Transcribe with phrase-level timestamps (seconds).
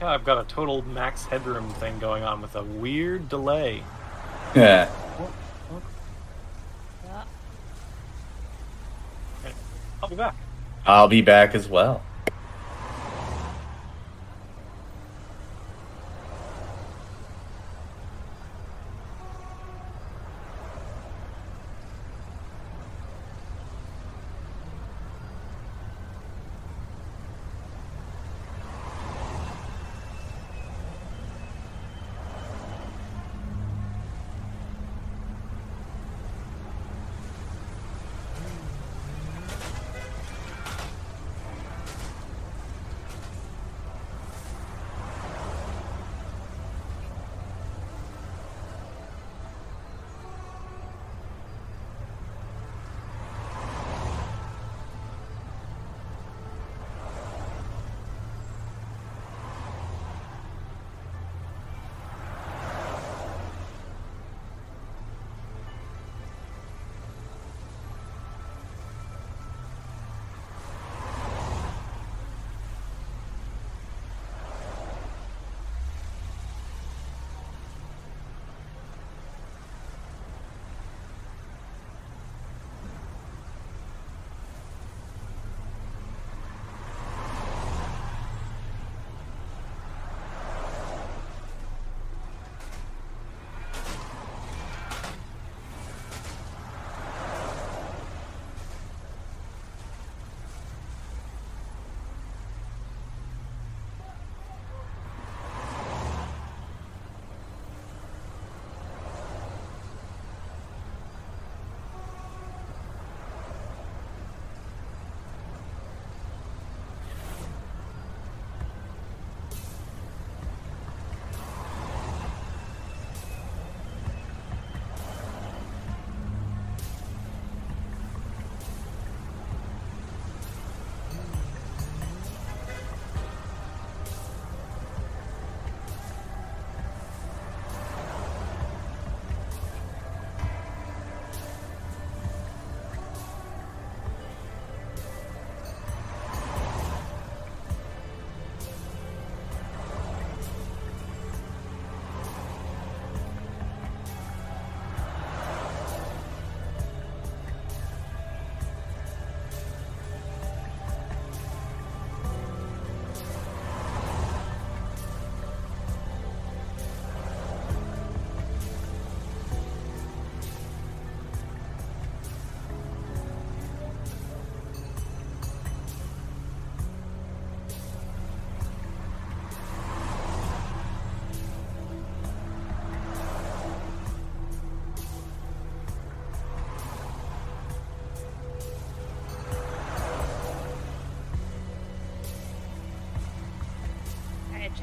[0.00, 3.82] Like how I've got a total max headroom thing going on with a weird delay.
[4.54, 4.90] Yeah.
[9.44, 9.54] Okay,
[10.02, 10.36] I'll be back.
[10.86, 12.02] I'll be back as well.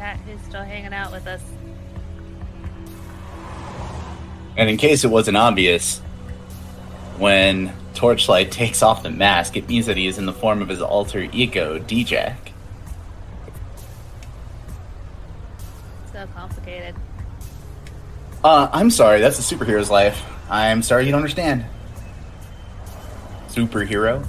[0.08, 1.42] Chat, who's still hanging out with us?
[4.56, 6.00] And in case it wasn't obvious,
[7.18, 10.70] when Torchlight takes off the mask, it means that he is in the form of
[10.70, 12.54] his alter ego, D-Jack.
[16.14, 16.96] So complicated.
[18.46, 20.24] Uh, I'm sorry, that's a superhero's life.
[20.50, 21.66] I'm sorry you don't understand.
[23.50, 24.26] Superhero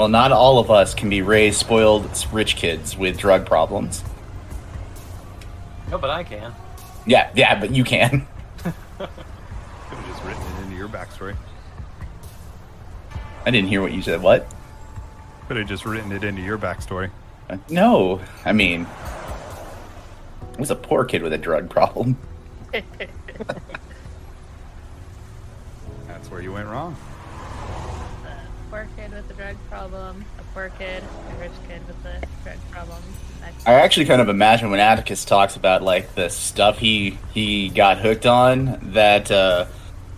[0.00, 4.02] Well, not all of us can be raised spoiled rich kids with drug problems.
[5.90, 6.54] No, but I can.
[7.04, 8.26] Yeah, yeah, but you can.
[8.62, 11.36] Could have just written it into your backstory.
[13.44, 14.22] I didn't hear what you said.
[14.22, 14.46] What?
[15.48, 17.10] Could have just written it into your backstory.
[17.50, 22.16] Uh, No, I mean, I was a poor kid with a drug problem.
[30.54, 33.02] poor kid, a rich kid with the drug problem.
[33.66, 37.98] I actually kind of imagine when Atticus talks about like the stuff he he got
[37.98, 39.66] hooked on that uh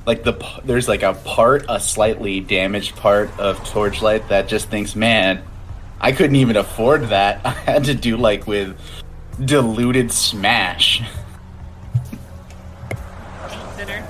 [0.07, 0.35] like the
[0.65, 5.43] there's like a part a slightly damaged part of Torchlight that just thinks, "Man,
[6.01, 7.41] I couldn't even afford that.
[7.45, 8.77] I had to do like with
[9.45, 11.03] diluted smash."
[13.77, 14.07] Dinner.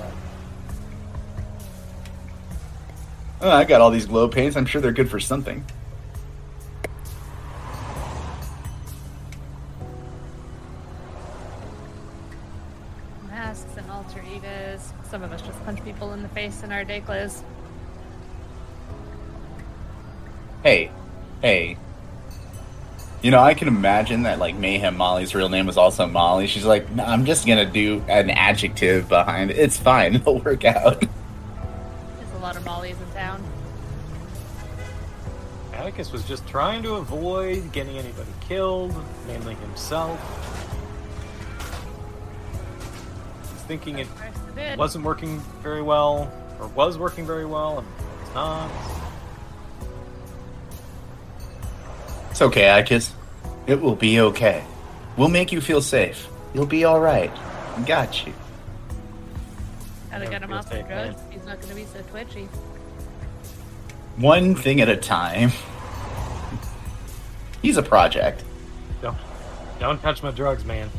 [3.41, 4.55] Oh, I got all these glow paints.
[4.55, 5.63] I'm sure they're good for something.
[13.53, 14.93] Masks and alter egos.
[15.11, 17.43] Some of us just punch people in the face in our day clothes.
[20.63, 20.89] Hey,
[21.39, 21.77] hey.
[23.21, 26.47] You know, I can imagine that like Mayhem Molly's real name was also Molly.
[26.47, 29.59] She's like, "No, I'm just gonna do an adjective behind it.
[29.59, 30.15] It's fine.
[30.15, 30.99] It'll work out.
[31.01, 33.43] There's a lot of Mollys in town.
[35.73, 38.95] Atticus was just trying to avoid getting anybody killed,
[39.27, 40.52] mainly himself.
[43.67, 44.77] Thinking it First it did.
[44.79, 47.87] wasn't working very well, or was working very well, and
[48.21, 48.71] it's not.
[52.31, 53.13] It's okay, Atticus.
[53.67, 54.63] It will be okay.
[55.17, 56.27] We'll make you feel safe.
[56.53, 57.31] You'll be all right.
[57.77, 58.33] We got you.
[60.11, 61.21] Gotta get him off the drugs.
[61.31, 62.47] He's not gonna be so twitchy.
[64.17, 65.51] One thing at a time.
[67.61, 68.43] He's a project.
[69.01, 69.17] Don't,
[69.79, 70.89] don't touch my drugs, man.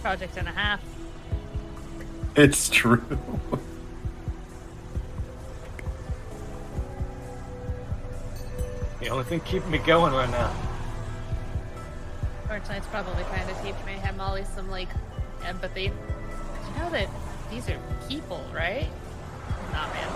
[0.00, 0.80] Project and a half.
[2.36, 3.02] It's true.
[9.00, 10.54] The only thing keeping me going right now.
[12.46, 14.88] Torchlight's probably trying to teach Mayhem Molly some like
[15.44, 15.84] empathy.
[15.84, 17.08] You know that
[17.50, 17.78] these are
[18.08, 18.88] people, right?
[19.72, 20.08] Nah, man.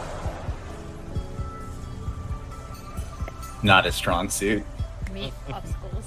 [3.64, 4.62] Not a strong suit.
[5.12, 6.04] Meat popsicles.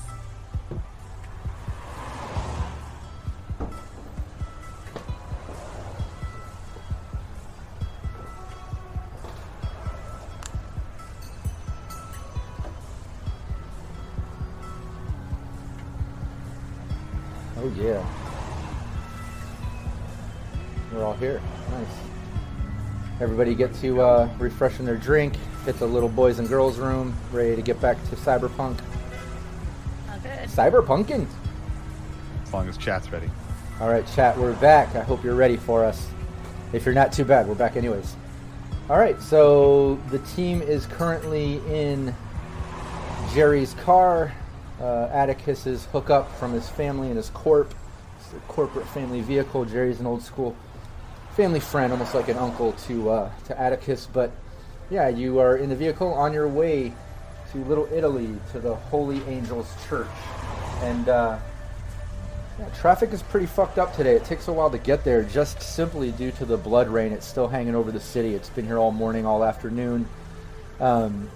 [17.77, 18.05] Yeah.
[20.93, 21.41] We're all here.
[21.71, 21.87] Nice.
[23.19, 25.35] Everybody get to uh, refreshing their drink,
[25.65, 28.79] hit the little boys and girls room, ready to get back to cyberpunk.
[30.07, 30.49] Not good.
[30.49, 31.27] Cyberpunking.
[32.43, 33.29] As long as chat's ready.
[33.79, 34.95] All right, chat, we're back.
[34.95, 36.07] I hope you're ready for us.
[36.73, 38.15] If you're not too bad, we're back anyways.
[38.89, 42.15] All right, so the team is currently in
[43.33, 44.33] Jerry's car.
[44.79, 47.73] Uh, Atticus's hookup from his family and his corp.
[48.19, 49.65] It's a corporate family vehicle.
[49.65, 50.55] Jerry's an old school
[51.35, 54.07] family friend, almost like an uncle to uh, to Atticus.
[54.11, 54.31] But
[54.89, 56.93] yeah, you are in the vehicle on your way
[57.51, 60.07] to Little Italy to the Holy Angels Church,
[60.81, 61.09] and.
[61.09, 61.39] Uh,
[62.59, 64.15] yeah, traffic is pretty fucked up today.
[64.15, 67.11] It takes a while to get there just simply due to the blood rain.
[67.11, 68.33] It's still hanging over the city.
[68.33, 70.07] It's been here all morning, all afternoon.
[70.79, 71.29] Um,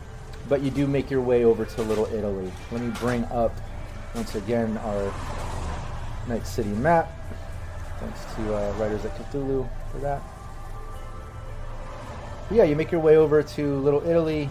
[0.52, 2.52] but you do make your way over to Little Italy.
[2.74, 3.56] Let me bring up,
[4.14, 5.14] once again, our
[6.28, 7.10] Night City map.
[8.02, 10.22] Thanks to uh, Writers at Cthulhu for that.
[12.50, 14.50] But yeah, you make your way over to Little Italy.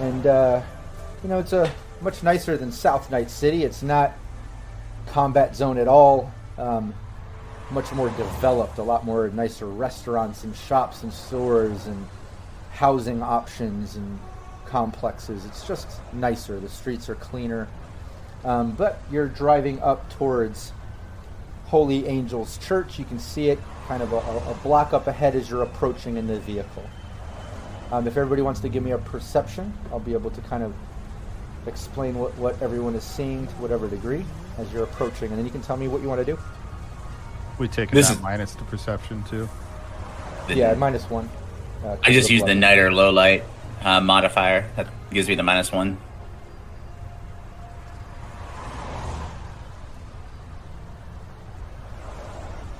[0.00, 0.60] And, uh,
[1.22, 3.62] you know, it's a much nicer than South Night City.
[3.62, 4.14] It's not
[5.06, 6.32] combat zone at all.
[6.58, 6.94] Um,
[7.70, 12.08] much more developed, a lot more nicer restaurants and shops and stores and
[12.72, 14.18] housing options and
[14.70, 15.44] complexes.
[15.44, 16.58] It's just nicer.
[16.60, 17.68] The streets are cleaner.
[18.44, 20.72] Um, but you're driving up towards
[21.66, 22.98] Holy Angels Church.
[22.98, 26.26] You can see it kind of a, a block up ahead as you're approaching in
[26.26, 26.84] the vehicle.
[27.92, 30.72] Um, if everybody wants to give me a perception, I'll be able to kind of
[31.66, 34.24] explain what, what everyone is seeing to whatever degree
[34.58, 36.38] as you're approaching, and then you can tell me what you want to do.
[37.58, 39.48] We take This that is- minus the perception too.
[40.48, 41.28] Yeah, minus one.
[41.84, 42.56] Uh, I just use the blood.
[42.58, 43.44] night or low light
[43.82, 44.68] uh, modifier.
[44.76, 45.98] That gives me the minus one.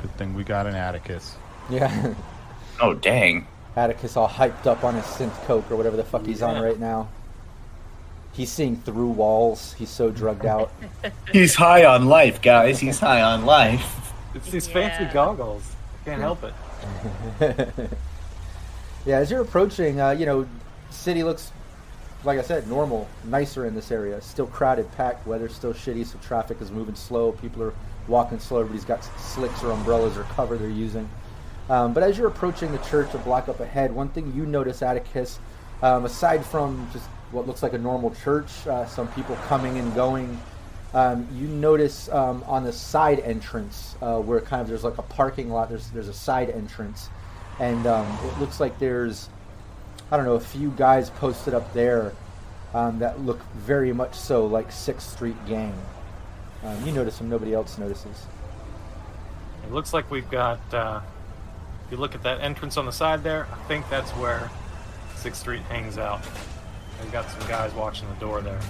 [0.01, 1.37] Good thing we got an Atticus.
[1.69, 2.15] Yeah,
[2.81, 3.47] Oh dang!
[3.77, 6.79] Atticus all hyped up on his synth coke or whatever the fuck he's on right
[6.81, 7.09] now.
[8.33, 9.75] He's seeing through walls.
[9.75, 10.73] He's so drugged out.
[11.33, 12.79] He's high on life, guys.
[12.79, 14.13] He's high on life.
[14.35, 15.13] It's these fancy Yeah.
[15.13, 15.75] goggles.
[16.05, 16.55] Can't help it.
[19.05, 20.47] yeah, as you're approaching, uh, you know,
[20.91, 21.53] city looks,
[22.25, 24.21] like I said, normal, nicer in this area.
[24.21, 25.27] Still crowded, packed.
[25.27, 27.33] Weather's still shitty, so traffic is moving slow.
[27.33, 27.75] People are
[28.09, 28.61] walking slow.
[28.61, 31.09] Everybody's got slicks or umbrellas or cover they're using.
[31.69, 34.83] Um, but as you're approaching the church a block up ahead, one thing you notice,
[34.83, 35.39] Atticus,
[35.83, 39.95] Um, aside from just what looks like a normal church, uh, some people coming and
[39.95, 40.39] going,
[40.93, 45.03] um, you notice um, on the side entrance uh, where kind of there's like a
[45.03, 45.71] parking lot.
[45.71, 47.09] There's there's a side entrance,
[47.59, 49.31] and um, it looks like there's
[50.11, 52.13] I don't know a few guys posted up there
[52.75, 55.75] um, that look very much so like Sixth Street Gang.
[56.65, 57.29] Um, you notice them.
[57.29, 58.27] Nobody else notices.
[59.65, 60.59] It looks like we've got.
[60.73, 61.01] Uh,
[61.87, 64.51] if you look at that entrance on the side there, I think that's where
[65.17, 66.21] Sixth Street hangs out.
[67.03, 68.61] We've got some guys watching the door there.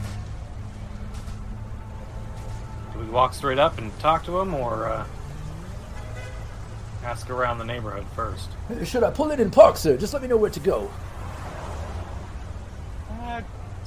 [2.92, 5.06] Do we walk straight up and talk to them, or uh,
[7.04, 8.49] ask around the neighborhood first?
[8.85, 9.97] Should I pull in and park, sir?
[9.97, 10.90] Just let me know where to go.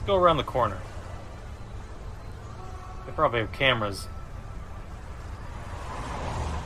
[0.03, 0.79] Let's go around the corner.
[3.05, 4.09] They probably have cameras.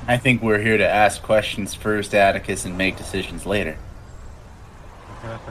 [0.08, 3.78] I think we're here to ask questions first, Atticus, and make decisions later.
[5.24, 5.44] uh,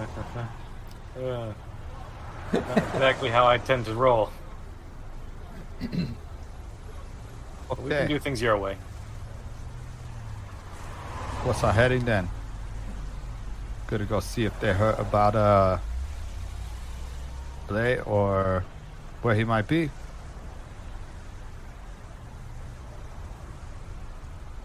[1.17, 1.55] not
[2.53, 4.31] exactly how I tend to roll.
[7.69, 8.77] But We can do things your way.
[11.45, 12.29] What's our heading then?
[13.87, 15.79] Gonna go see if they heard about uh
[17.67, 18.65] Blake or
[19.23, 19.91] where he might be.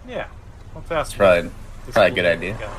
[0.07, 0.27] Yeah,
[0.75, 1.15] let's ask.
[1.15, 1.51] Probably,
[1.91, 2.53] probably a good idea.
[2.53, 2.71] guy.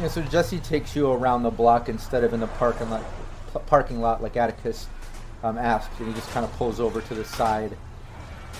[0.00, 3.04] Yeah, so Jesse takes you around the block instead of in the parking lot,
[3.52, 4.88] p- parking lot like Atticus
[5.42, 7.76] um, asked, and he just kind of pulls over to the side.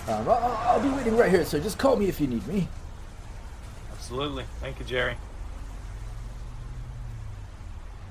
[0.07, 2.67] Um, I'll, I'll be waiting right here, so just call me if you need me.
[3.93, 4.45] Absolutely.
[4.61, 5.15] Thank you, Jerry.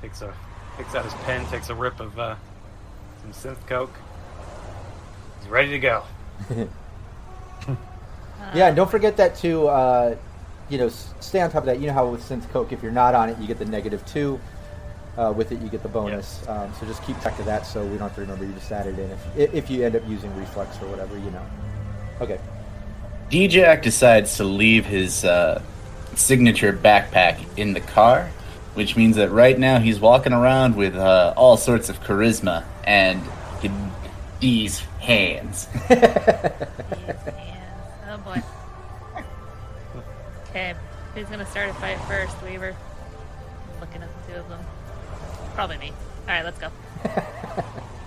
[0.02, 0.34] Takes a
[0.76, 2.34] takes out his pen, takes a rip of uh,
[3.32, 3.94] some synth coke.
[5.40, 6.04] He's ready to go.
[8.52, 9.66] Yeah, and don't forget that too.
[9.66, 10.16] Uh,
[10.68, 11.80] you know, stay on top of that.
[11.80, 14.04] You know how with Synth Coke, if you're not on it, you get the negative
[14.06, 14.38] two.
[15.16, 16.46] Uh, with it, you get the bonus.
[16.48, 18.44] Um, so just keep track of that, so we don't have to remember.
[18.44, 21.30] You just add it in if if you end up using reflex or whatever, you
[21.30, 21.46] know.
[22.20, 22.38] Okay.
[23.30, 25.62] D-Jack decides to leave his uh,
[26.14, 28.30] signature backpack in the car,
[28.74, 33.22] which means that right now he's walking around with uh, all sorts of charisma and
[34.40, 35.68] these hands.
[35.88, 36.52] Yeah.
[38.06, 38.40] Oh boy.
[40.50, 40.74] Okay,
[41.14, 42.76] who's gonna start a fight first, Weaver?
[43.80, 44.60] Looking at the two of them.
[45.54, 45.90] Probably me.
[45.90, 46.70] All right, let's go.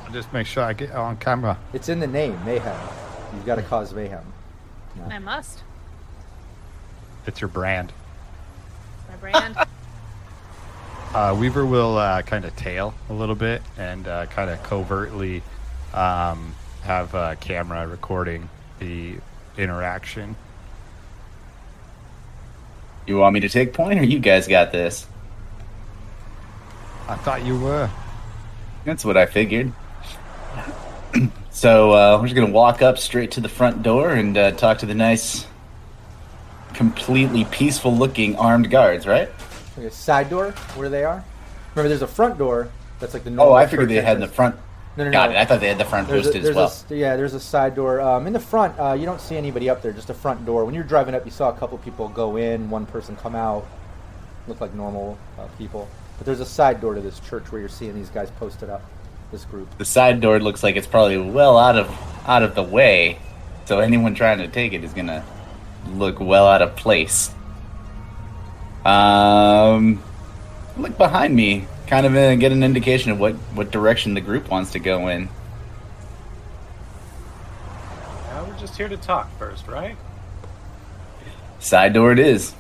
[0.06, 1.58] I'll just make sure I get on camera.
[1.74, 2.80] It's in the name, mayhem.
[3.34, 4.24] You've got to cause mayhem.
[5.10, 5.62] I must.
[7.26, 7.92] It's your brand.
[9.10, 9.58] My brand.
[11.14, 15.42] Uh, Weaver will uh, kind of tail a little bit and uh, kind of covertly
[15.94, 18.50] um, have a camera recording
[18.80, 19.16] the
[19.58, 20.36] interaction.
[23.06, 25.08] You want me to take point, or you guys got this?
[27.08, 27.90] I thought you were.
[28.84, 29.72] That's what I figured.
[31.52, 34.80] so uh, we're just gonna walk up straight to the front door and uh, talk
[34.80, 35.48] to the nice,
[36.74, 39.30] completely peaceful-looking armed guards, right?
[39.78, 41.24] Okay, side door, where they are.
[41.76, 42.70] Remember, there's a front door
[43.00, 43.54] that's like the normal.
[43.54, 44.56] Oh, I figured they had in the front.
[44.98, 45.36] No, no, Got no.
[45.36, 45.40] it.
[45.40, 46.98] I thought they had the front There's a, posted there's as well.
[46.98, 48.02] a yeah, there's a side door.
[48.02, 49.92] Um, in the front, uh, you don't see anybody up there.
[49.92, 50.66] Just a front door.
[50.66, 53.68] When you're driving up, you saw a couple people go in, one person come out.
[54.48, 55.88] Look like normal uh, people.
[56.18, 58.82] But there's a side door to this church where you're seeing these guys posted up.
[59.32, 59.78] This group.
[59.78, 61.90] the side door looks like it's probably well out of
[62.26, 63.20] out of the way,
[63.66, 65.22] so anyone trying to take it is gonna
[65.90, 67.30] look well out of place.
[68.88, 70.02] Um,
[70.78, 74.50] look behind me, kind of uh, get an indication of what what direction the group
[74.50, 75.28] wants to go in.
[78.32, 79.98] Uh, we're just here to talk first, right?
[81.60, 82.56] Side door it is.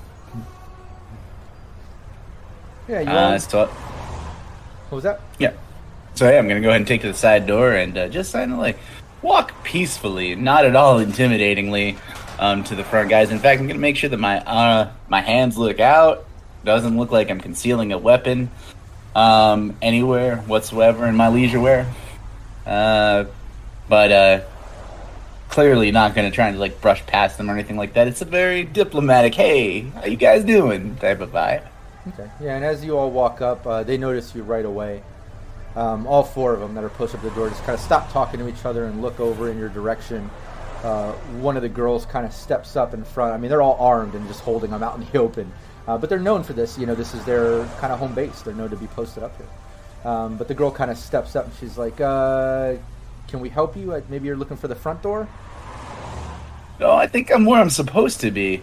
[2.89, 5.21] Yeah, you Uh, all, so, what was that?
[5.39, 5.53] yeah.
[6.15, 8.33] So yeah, I'm gonna go ahead and take to the side door and uh, just
[8.33, 8.77] kind of like
[9.21, 11.95] walk peacefully, not at all intimidatingly,
[12.39, 13.31] um, to the front guys.
[13.31, 16.25] In fact, I'm gonna make sure that my uh, my hands look out.
[16.63, 18.49] Doesn't look like I'm concealing a weapon
[19.15, 21.91] um, anywhere whatsoever in my leisure wear.
[22.65, 23.25] Uh,
[23.87, 24.41] but uh,
[25.49, 28.07] clearly not gonna try to like brush past them or anything like that.
[28.07, 31.63] It's a very diplomatic, "Hey, how you guys doing?" type of vibe.
[32.09, 32.29] Okay.
[32.39, 35.03] Yeah, and as you all walk up, uh, they notice you right away.
[35.75, 38.11] Um, all four of them that are posted up the door just kind of stop
[38.11, 40.29] talking to each other and look over in your direction.
[40.83, 43.33] Uh, one of the girls kind of steps up in front.
[43.33, 45.51] I mean, they're all armed and just holding them out in the open.
[45.87, 46.77] Uh, but they're known for this.
[46.77, 48.41] You know, this is their kind of home base.
[48.41, 50.11] They're known to be posted up here.
[50.11, 52.75] Um, but the girl kind of steps up and she's like, uh,
[53.27, 54.01] "Can we help you?
[54.09, 55.27] Maybe you're looking for the front door."
[56.79, 58.61] No, I think I'm where I'm supposed to be.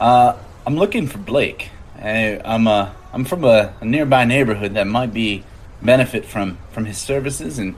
[0.00, 1.70] Uh, I'm looking for Blake.
[2.00, 5.44] I, I'm uh, I'm from a, a nearby neighborhood that might be
[5.82, 7.74] benefit from from his services and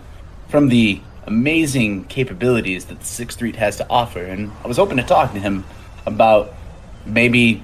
[0.48, 4.22] from the amazing capabilities that the Sixth Street has to offer.
[4.22, 5.64] And I was hoping to talk to him
[6.06, 6.54] about
[7.06, 7.62] maybe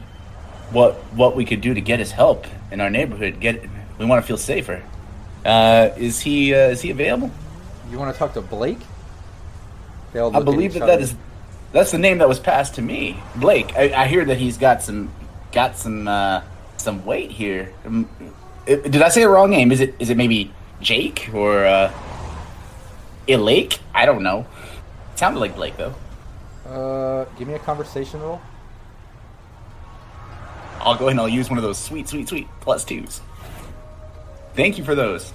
[0.71, 3.41] what what we could do to get his help in our neighborhood.
[3.41, 3.65] Get
[3.99, 4.83] we want to feel safer.
[5.45, 7.31] Uh, is he uh, is he available?
[7.91, 8.79] You want to talk to Blake?
[10.15, 11.03] I believe that that other.
[11.03, 11.15] is
[11.73, 13.75] that's the name that was passed to me, Blake.
[13.77, 15.11] I, I hear that he's got some
[15.53, 16.43] got some uh,
[16.77, 17.73] some weight here.
[17.85, 18.09] Um,
[18.67, 19.73] did I say the wrong name?
[19.73, 21.93] Is it is it maybe Jake or uh,
[23.31, 23.79] Ilake?
[23.95, 24.47] I don't know.
[25.15, 25.95] sounded like Blake though.
[26.67, 28.41] Uh, give me a conversation roll.
[30.81, 33.21] I'll go ahead and I'll use one of those sweet, sweet, sweet plus twos.
[34.55, 35.33] Thank you for those.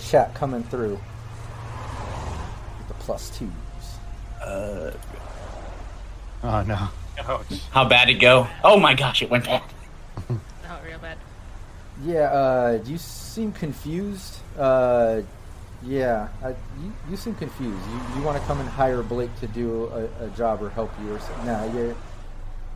[0.00, 0.98] Chat coming through.
[2.78, 3.50] With the plus twos.
[4.44, 4.92] Uh.
[6.42, 6.88] Oh no.
[7.18, 7.60] Ouch.
[7.70, 8.46] How bad it go?
[8.62, 9.62] Oh my gosh, it went bad.
[10.28, 11.18] Oh, real bad.
[12.04, 14.38] Yeah, uh, do you seem confused.
[14.58, 15.22] Uh,
[15.86, 17.80] yeah, I, you, you seem confused.
[17.88, 20.90] You, you want to come and hire Blake to do a, a job or help
[21.02, 21.46] you or something.
[21.46, 21.94] Nah, you're,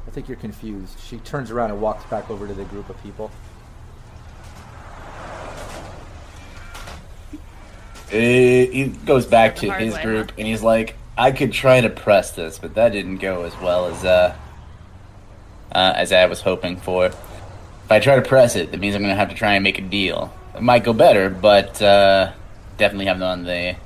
[0.07, 0.99] I think you're confused.
[1.01, 3.31] She turns around and walks back over to the group of people.
[8.13, 10.37] Uh, he goes back to his way, group huh?
[10.39, 13.87] and he's like, I could try to press this, but that didn't go as well
[13.87, 14.35] as uh,
[15.73, 17.07] uh, as I was hoping for.
[17.07, 17.17] If
[17.89, 19.83] I try to press it, that means I'm gonna have to try and make a
[19.83, 20.35] deal.
[20.57, 22.33] It might go better, but uh,
[22.81, 23.77] definitely have them on the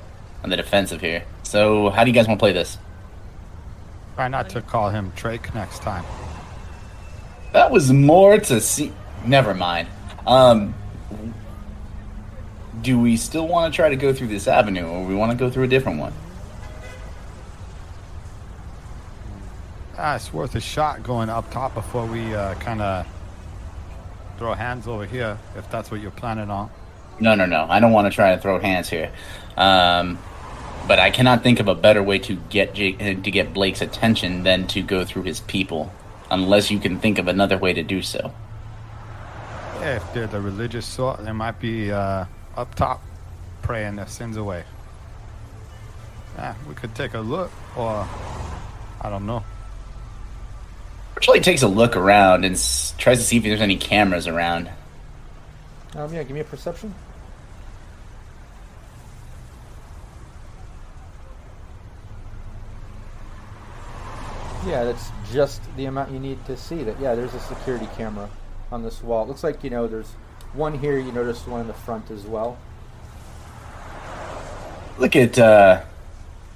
[0.43, 1.23] on the defensive here.
[1.43, 2.79] So, how do you guys want to play this?
[4.15, 6.05] Try not to call him Drake next time.
[7.51, 8.91] That was more to see.
[9.25, 9.87] Never mind.
[10.25, 10.73] Um,
[12.81, 15.37] do we still want to try to go through this avenue, or we want to
[15.37, 16.13] go through a different one?
[19.97, 23.07] Ah, it's worth a shot going up top before we uh, kind of
[24.37, 26.69] throw hands over here, if that's what you're planning on.
[27.19, 27.65] No, no, no.
[27.69, 29.11] I don't want to try and throw hands here.
[29.57, 30.19] Um,
[30.87, 33.81] but I cannot think of a better way to get Jake, uh, to get Blake's
[33.81, 35.91] attention than to go through his people,
[36.29, 38.33] unless you can think of another way to do so.
[39.79, 42.25] Yeah, if they're the religious sort, they might be uh,
[42.55, 43.01] up top
[43.61, 44.63] praying their sins away.
[46.35, 48.07] Yeah, we could take a look, or
[49.01, 49.43] I don't know.
[51.15, 54.69] Actually, takes a look around and s- tries to see if there's any cameras around.
[55.95, 56.93] Um, yeah, give me a perception.
[64.65, 66.99] Yeah, that's just the amount you need to see that.
[66.99, 68.29] Yeah, there's a security camera
[68.71, 69.23] on this wall.
[69.23, 70.11] It looks like, you know, there's
[70.53, 70.97] one here.
[70.97, 72.57] You noticed one in the front as well.
[74.97, 75.83] Look at uh,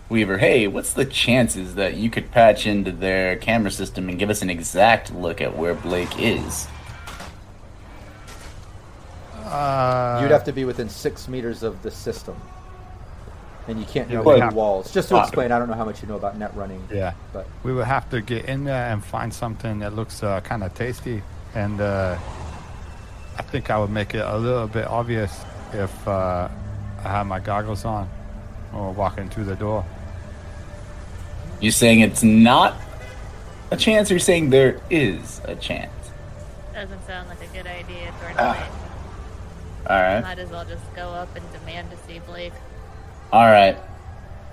[0.10, 0.40] Weaver.
[0.40, 4.42] Hey, what's the chances that you could patch into their camera system and give us
[4.42, 6.68] an exact look at where Blake is?
[9.50, 12.36] Uh, You'd have to be within six meters of the system.
[13.68, 14.92] And you can't Yeah, know we any walls.
[14.92, 16.82] Just to Uh, explain, I don't know how much you know about net running.
[16.92, 20.40] Yeah, But we would have to get in there and find something that looks uh,
[20.42, 21.22] kind of tasty,
[21.54, 22.16] and uh,
[23.38, 25.32] I think I would make it a little bit obvious
[25.74, 26.48] if uh,
[27.04, 28.10] I had my goggles on
[28.74, 29.86] or walking through the door.
[31.60, 32.76] You're saying it's not
[33.72, 35.92] a chance, or you're saying there is a chance?
[36.74, 38.30] Doesn't sound like a good idea for
[39.90, 39.94] Ah.
[39.98, 39.98] tonight.
[39.98, 42.54] All right, Might as well just go up and demand to see Blake.
[43.34, 43.78] all right.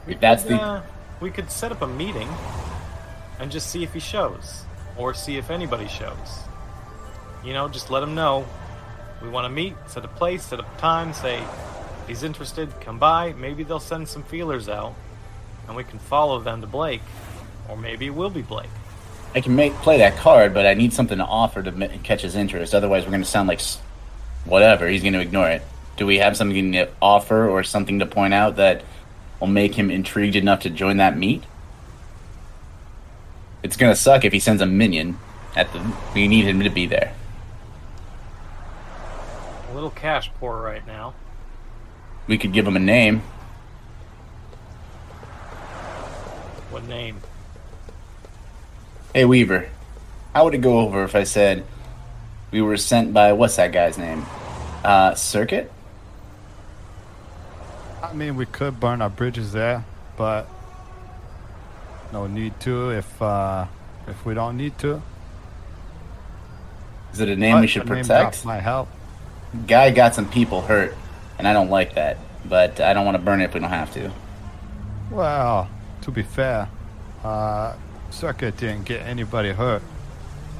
[0.06, 0.82] We If that's could, the uh,
[1.20, 2.28] we could set up a meeting
[3.38, 4.64] and just see if he shows,
[4.96, 6.40] or see if anybody shows.
[7.44, 8.46] You know, just let him know
[9.22, 11.42] we want to meet, set a place, set a time, say
[12.06, 13.32] he's interested, come by.
[13.34, 14.94] Maybe they'll send some feelers out,
[15.66, 17.02] and we can follow them to Blake,
[17.68, 18.70] or maybe it will be Blake.
[19.34, 21.72] I can make play that card, but I need something to offer to
[22.02, 22.74] catch his interest.
[22.74, 23.78] Otherwise, we're going to sound like s-
[24.46, 24.88] whatever.
[24.88, 25.62] He's going to ignore it.
[25.96, 28.82] Do we have something to offer or something to point out that
[29.40, 31.44] will make him intrigued enough to join that meet?
[33.62, 35.18] It's going to suck if he sends a minion.
[35.56, 37.14] At the, we need him to be there.
[39.70, 41.14] A little cash poor right now.
[42.26, 43.20] We could give him a name.
[46.70, 47.20] What name?
[49.14, 49.70] Hey Weaver,
[50.34, 51.64] how would it go over if I said
[52.50, 54.24] we were sent by what's that guy's name?
[54.84, 55.72] Uh, Circuit.
[58.02, 59.84] I mean, we could burn our bridges there,
[60.16, 60.48] but
[62.12, 63.66] no need to if uh,
[64.06, 65.02] if we don't need to.
[67.12, 68.44] Is it a name we should protect?
[68.44, 68.88] might help.
[69.66, 70.94] Guy got some people hurt,
[71.38, 72.18] and I don't like that.
[72.48, 74.12] But I don't want to burn it if we don't have to.
[75.10, 75.68] Well,
[76.02, 76.68] to be fair,
[77.24, 77.74] uh,
[78.10, 79.82] Circuit didn't get anybody hurt.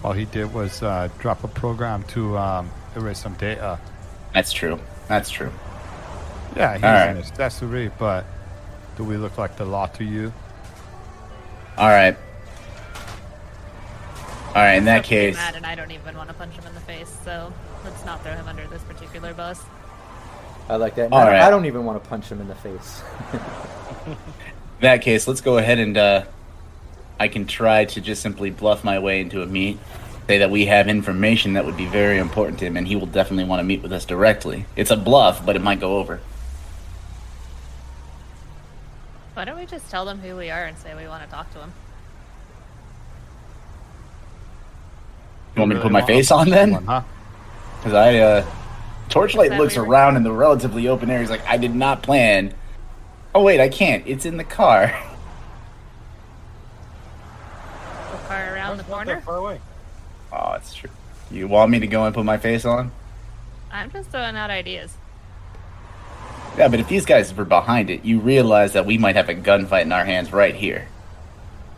[0.07, 3.81] All he did was uh, drop a program to um, erase some data.
[4.33, 4.79] That's true.
[5.09, 5.51] That's true.
[6.55, 7.09] Yeah, he's All right.
[7.09, 8.25] an accessory, but
[8.97, 10.33] do we look like the law to you?
[11.77, 12.17] All right.
[14.51, 14.75] All right.
[14.75, 16.75] In that So pretty case, mad, and I don't even want to punch him in
[16.75, 17.13] the face.
[17.25, 17.53] So
[17.85, 19.61] let's not throw him under this particular bus.
[20.69, 21.13] I like that.
[21.13, 21.43] All I, don't- right.
[21.43, 23.03] I don't even want to punch him in the face.
[24.07, 24.17] in
[24.83, 26.25] that case, let's go ahead and uh,
[27.19, 29.79] I can try to just simply bluff my way into a meet.
[30.27, 33.07] Say that we have information that would be very important to him, and he will
[33.07, 34.67] definitely want to meet with us directly.
[34.75, 36.21] It's a bluff, but it might go over.
[39.35, 41.53] Why don't we just tell them who we are and say we want to talk
[41.53, 41.73] to him?
[45.55, 46.73] You want me to put my face on then?
[46.73, 47.03] someone, huh?
[47.79, 48.47] Because I, uh,
[49.09, 51.21] Torchlight looks we around in the relatively open area.
[51.21, 52.53] He's like, I did not plan.
[53.35, 54.07] Oh, wait, I can't.
[54.07, 54.93] It's in the car.
[58.11, 59.27] The car around the That's corner?
[59.27, 59.61] far away.
[60.33, 60.91] Oh, it's true.
[61.31, 62.93] You want me to go and put my face on?
[63.71, 64.97] I'm just throwing out ideas.
[66.57, 69.35] Yeah, but if these guys were behind it, you realize that we might have a
[69.35, 70.89] gunfight in our hands right here.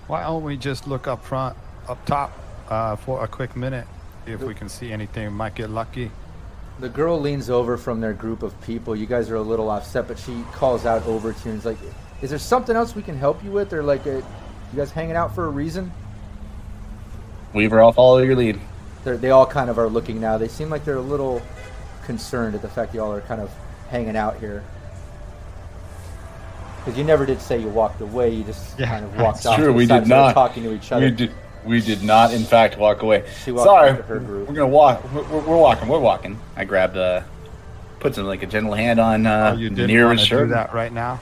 [0.07, 1.57] Why don't we just look up front,
[1.89, 2.33] up top,
[2.69, 3.87] uh, for a quick minute,
[4.27, 5.25] if we can see anything?
[5.25, 6.11] We might get lucky.
[6.79, 8.95] The girl leans over from their group of people.
[8.95, 11.67] You guys are a little offset, but she calls out over to you and is
[11.67, 11.79] like,
[12.23, 15.17] "Is there something else we can help you with, or like, a, you guys hanging
[15.17, 15.91] out for a reason?"
[17.55, 18.61] Weaver, I'll follow your lead.
[19.05, 20.39] They're, they all kind of are looking now.
[20.39, 21.41] They seem like they're a little
[22.05, 23.51] concerned at the fact y'all are kind of
[23.91, 24.65] hanging out here.
[26.79, 28.31] Because you never did say you walked away.
[28.31, 29.57] You just Yeah, kind of walked that's off.
[29.59, 30.35] True, we side, did started not.
[30.35, 31.05] talking to each other.
[31.07, 31.33] We did.
[31.65, 33.25] We did not, in fact, walk away.
[33.45, 34.49] Sorry, her group.
[34.49, 35.05] we're gonna walk.
[35.13, 35.89] We're, we're we're walking.
[35.89, 36.39] We're walking.
[36.57, 37.23] I grabbed uh,
[38.01, 40.37] put some like a gentle hand on uh, oh, you didn't want nearest to do
[40.37, 40.49] shirt.
[40.51, 41.21] that right now?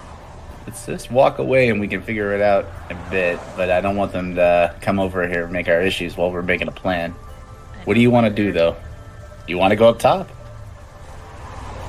[0.66, 3.38] Let's just walk away and we can figure it out a bit.
[3.56, 6.42] But I don't want them to come over here and make our issues while we're
[6.42, 7.12] making a plan.
[7.84, 8.76] What do you want to do though?
[9.46, 10.28] You want to go up top?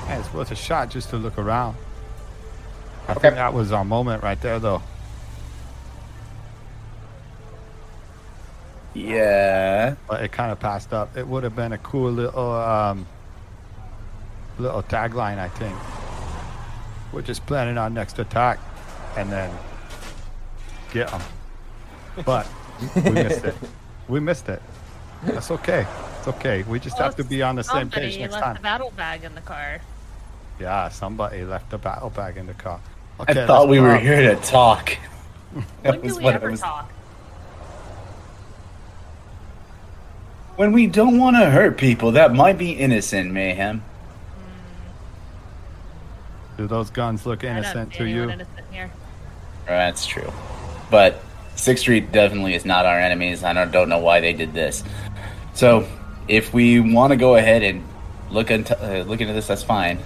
[0.06, 1.76] Hey, it's worth a shot just to look around.
[3.08, 3.22] I Okay.
[3.22, 4.82] think that was our moment right there, though.
[8.94, 9.96] Yeah.
[10.08, 11.16] But it kind of passed up.
[11.18, 13.06] It would have been a cool little, um,
[14.58, 15.76] little tagline, I think.
[17.12, 18.60] We're just planning our next attack,
[19.18, 19.52] and then
[20.92, 21.22] get them.
[22.26, 22.48] But
[22.96, 23.56] we missed it.
[24.08, 24.62] We missed it.
[25.24, 25.86] That's okay.
[26.20, 26.64] It's okay.
[26.64, 28.52] We just have to be on the same page next left time.
[28.54, 29.82] Left the battle bag in the car.
[30.62, 32.80] Yeah, somebody left the battle bag in the car.
[33.20, 34.02] I thought we were out.
[34.02, 34.98] here to talk.
[35.84, 36.90] That When do was we what I ever was- talk?
[40.56, 43.84] When we don't want to hurt people, that might be innocent, mayhem.
[46.58, 48.24] Do those guns look I don't innocent see to you?
[48.30, 48.92] innocent here.
[49.66, 50.32] That's true.
[50.90, 51.22] But
[51.56, 53.44] Sixth Street definitely is not our enemies.
[53.44, 54.84] I don't, don't know why they did this.
[55.54, 55.88] So,
[56.28, 57.84] if we want to go ahead and
[58.30, 60.00] look into uh, look into this, that's fine.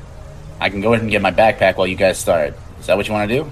[0.59, 2.53] I can go ahead and get my backpack while you guys start.
[2.79, 3.51] Is that what you want to do?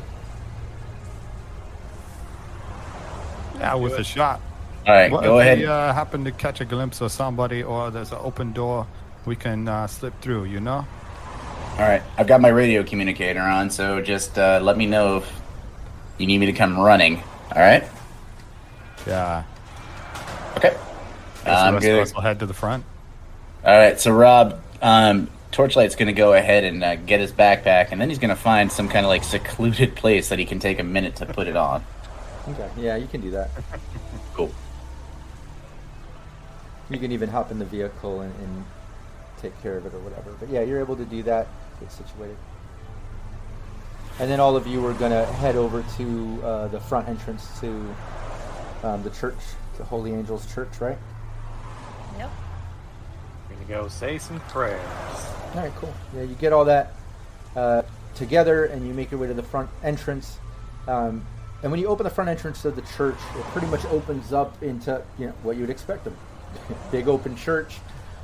[3.59, 4.41] Yeah, with a shot.
[4.87, 5.59] All right, What go if ahead.
[5.59, 8.87] we uh, happen to catch a glimpse of somebody, or there's an open door
[9.25, 10.45] we can uh, slip through?
[10.45, 10.85] You know?
[11.79, 15.41] All right, I've got my radio communicator on, so just uh, let me know if
[16.17, 17.23] you need me to come running.
[17.55, 17.87] All right.
[19.07, 19.45] Yeah.
[20.57, 20.71] Okay.
[20.71, 22.01] Guess the I'm rest of good.
[22.01, 22.83] us will head to the front.
[23.63, 27.93] All right, so Rob, um, Torchlight's going to go ahead and uh, get his backpack,
[27.93, 30.59] and then he's going to find some kind of like secluded place that he can
[30.59, 31.81] take a minute to put it on.
[32.49, 33.49] Okay, yeah, you can do that.
[34.33, 34.51] Cool.
[36.89, 38.65] You can even hop in the vehicle and, and
[39.41, 40.31] take care of it or whatever.
[40.39, 41.47] But yeah, you're able to do that,
[41.79, 42.37] get situated.
[44.19, 47.59] And then all of you are going to head over to uh, the front entrance
[47.61, 47.95] to
[48.83, 49.37] um, the church,
[49.77, 50.97] the Holy Angels Church, right?
[52.17, 52.29] Yep.
[53.49, 54.81] We're gonna go say some prayers.
[55.55, 55.93] All right, cool.
[56.15, 56.93] Yeah, you get all that
[57.55, 57.83] uh,
[58.15, 60.37] together and you make your way to the front entrance.
[60.87, 61.25] Um,
[61.61, 64.61] and when you open the front entrance of the church, it pretty much opens up
[64.63, 66.13] into you know what you would expect a
[66.91, 67.77] big open church.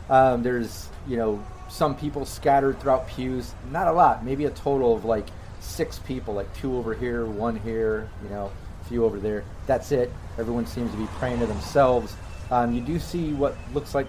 [0.09, 1.43] Um, there's you know
[1.75, 5.27] some people scattered throughout pews, not a lot, maybe a total of like
[5.59, 8.49] six people, like two over here, one here, you know,
[8.81, 9.43] a few over there.
[9.67, 10.09] That's it.
[10.37, 12.15] Everyone seems to be praying to themselves.
[12.49, 14.07] Um, you do see what looks like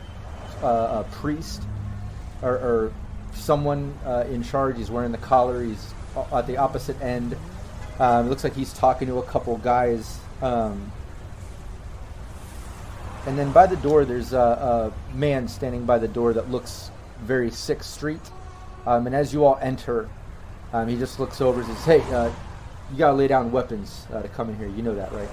[0.63, 1.63] uh, a priest
[2.41, 2.93] or, or
[3.35, 4.77] someone uh, in charge.
[4.77, 5.65] He's wearing the collar.
[5.65, 5.93] He's
[6.33, 7.37] at the opposite end.
[7.99, 10.21] Um, it looks like he's talking to a couple guys.
[10.41, 10.93] Um,
[13.27, 16.93] and then by the door, there's a, a man standing by the door that looks
[17.27, 18.21] very Sixth Street.
[18.87, 20.09] Um, and as you all enter,
[20.73, 22.31] um, he just looks over and says, "Hey, uh,
[22.93, 24.69] you gotta lay down weapons uh, to come in here.
[24.69, 25.29] You know that, right?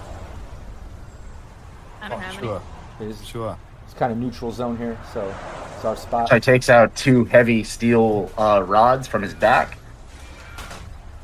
[2.02, 2.62] I don't Oh, have sure.
[3.00, 3.56] It is- Sure.
[3.86, 5.34] it's kind of neutral zone here, so
[5.76, 6.30] It's our spot.
[6.30, 9.78] So he takes out two heavy steel uh, rods from his back,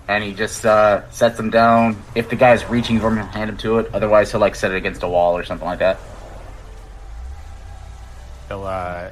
[0.08, 1.96] and he just uh, sets them down.
[2.16, 3.90] If the guy's reaching for him, he'll hand him to it.
[3.94, 5.98] Otherwise, he'll like set it against a wall or something like that.
[8.48, 9.10] He'll, uh,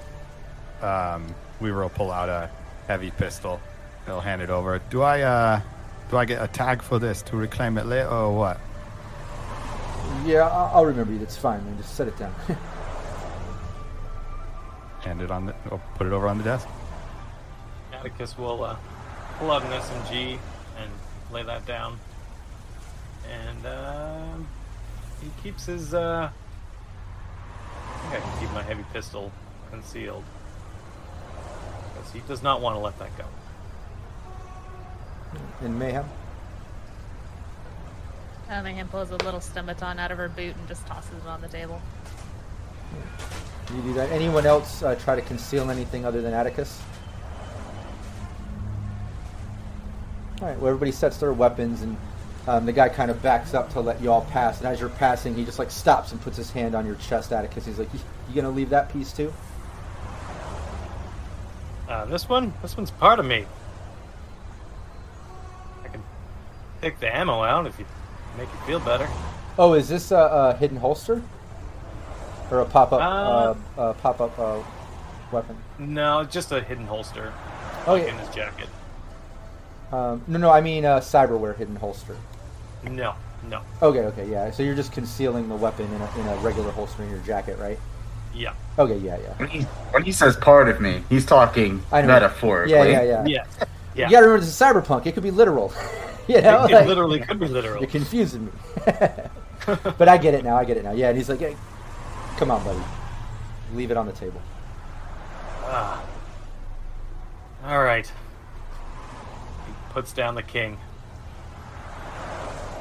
[0.81, 2.49] um, Weaver will pull out a
[2.87, 3.59] heavy pistol.
[4.05, 4.79] He'll hand it over.
[4.89, 5.61] Do I, uh,
[6.09, 8.59] do I get a tag for this to reclaim it later or what?
[10.25, 11.19] Yeah, I'll, I'll remember you.
[11.19, 11.77] That's fine, man.
[11.77, 12.33] Just set it down.
[15.01, 16.67] Hand it on the, or put it over on the desk.
[17.93, 18.75] Atticus will uh,
[19.39, 20.37] pull out an SMG
[20.77, 20.91] and
[21.31, 21.99] lay that down.
[23.29, 24.47] And um
[25.21, 25.93] he keeps his.
[25.93, 29.31] Uh, I think I can keep my heavy pistol
[29.71, 30.23] concealed.
[32.07, 33.25] Because he does not want to let that go.
[35.65, 36.05] In mayhem.
[38.49, 41.41] Uh, Mayhem pulls a little stomachon out of her boot and just tosses it on
[41.41, 41.81] the table.
[43.75, 44.09] You do that.
[44.11, 46.81] Anyone else uh, try to conceal anything other than Atticus?
[50.41, 50.57] All right.
[50.57, 51.97] Well, everybody sets their weapons, and
[52.47, 54.59] um, the guy kind of backs up to let you all pass.
[54.59, 57.33] And as you're passing, he just like stops and puts his hand on your chest,
[57.33, 57.65] Atticus.
[57.65, 59.33] He's like, "You, you gonna leave that piece too?"
[61.87, 63.45] Uh, this one, this one's part of me.
[65.83, 66.03] I can
[66.81, 67.85] take the ammo out if you
[68.37, 69.07] make it feel better.
[69.57, 71.21] Oh, is this a, a hidden holster
[72.51, 74.59] or a pop-up Uh, uh, uh, pop-up uh,
[75.31, 75.57] weapon?
[75.79, 77.33] No, just a hidden holster.
[77.85, 78.09] Oh, like yeah.
[78.09, 78.69] in his jacket.
[79.91, 82.17] Um, no, no, I mean uh, cyberware hidden holster.
[82.83, 83.15] No,
[83.49, 83.61] no.
[83.81, 84.51] Okay, okay, yeah.
[84.51, 87.57] So you're just concealing the weapon in a, in a regular holster in your jacket,
[87.57, 87.79] right?
[88.37, 88.53] Yeah.
[88.77, 89.33] Okay, yeah, yeah.
[89.37, 92.07] When he, when he says part of me, he's talking I know.
[92.07, 92.73] metaphorically.
[92.73, 93.25] Yeah, yeah, yeah.
[93.25, 93.45] Yeah.
[93.95, 94.05] Yeah.
[94.05, 95.07] You gotta remember, this is cyberpunk.
[95.07, 95.73] It could be literal.
[96.27, 97.81] you know, it, like- literally could be literal.
[97.81, 98.51] You're confusing me.
[99.97, 100.55] but I get it now.
[100.55, 100.91] I get it now.
[100.91, 101.55] Yeah, and he's like, hey,
[102.37, 102.79] "Come on, buddy,
[103.73, 104.41] leave it on the table."
[105.63, 106.03] Ah.
[107.65, 108.07] All right.
[109.65, 110.77] He puts down the king.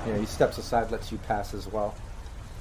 [0.07, 1.95] You know, he steps aside, lets you pass as well.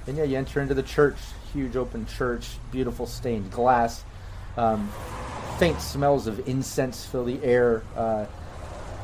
[0.08, 1.18] And yeah, you enter into the church.
[1.56, 4.04] Huge open church, beautiful stained glass.
[4.58, 4.92] Um,
[5.58, 7.82] faint smells of incense fill the air.
[7.96, 8.26] Uh,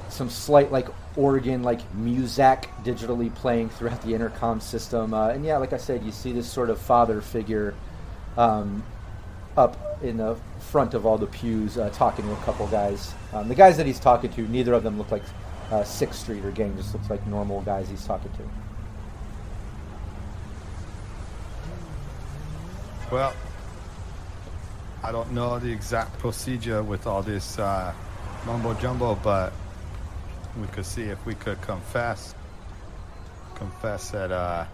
[0.09, 5.13] some slight like organ like muzak digitally playing throughout the intercom system.
[5.13, 7.73] Uh, and yeah, like I said, you see this sort of father figure
[8.37, 8.83] um,
[9.55, 13.13] up in the front of all the pews uh, talking to a couple guys.
[13.33, 15.23] Um, the guys that he's talking to, neither of them look like
[15.71, 18.61] uh, Sixth Street or gang, just looks like normal guys he's talking to.
[23.12, 23.34] Well,
[25.04, 27.93] I don't know the exact procedure with all this uh,
[28.45, 29.52] mumbo jumbo, but
[30.60, 32.34] we could see if we could confess,
[33.56, 34.65] confess at uh,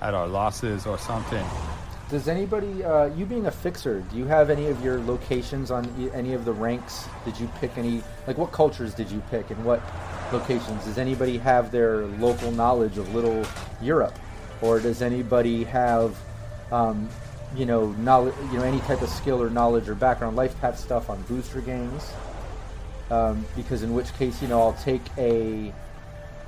[0.00, 1.44] at our losses or something.
[2.10, 5.86] Does anybody, uh, you being a fixer, do you have any of your locations on
[6.14, 7.08] any of the ranks?
[7.24, 9.80] Did you pick any, like what cultures did you pick and what
[10.30, 10.84] locations?
[10.84, 13.44] Does anybody have their local knowledge of Little
[13.80, 14.16] Europe?
[14.60, 16.14] Or does anybody have,
[16.70, 17.08] um,
[17.56, 20.78] you know, knowledge, you know, any type of skill or knowledge or background, life path
[20.78, 22.12] stuff on booster gangs?
[23.10, 25.72] Um, because in which case, you know, I'll take a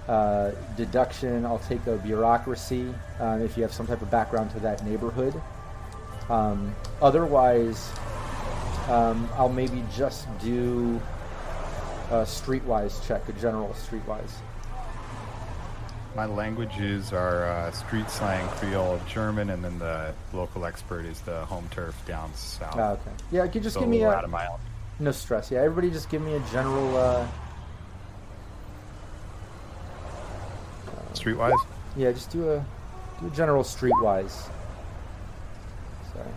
[0.09, 1.45] uh, deduction.
[1.45, 5.35] I'll take a bureaucracy um, if you have some type of background to that neighborhood.
[6.29, 7.91] Um, otherwise,
[8.89, 11.01] um, I'll maybe just do
[12.11, 14.31] a streetwise check, a general streetwise.
[16.17, 21.45] My languages are uh, street slang, Creole, German, and then the local expert is the
[21.45, 22.75] home turf down south.
[22.75, 23.11] Ah, okay.
[23.31, 24.49] Yeah, could you just So give me a a out of my
[24.99, 25.51] no stress.
[25.51, 26.97] Yeah, everybody just give me a general.
[26.97, 27.29] Uh,
[31.13, 31.53] Streetwise?
[31.97, 32.65] yeah, just do a
[33.21, 34.49] do a general streetwise.
[36.15, 36.33] Sorry.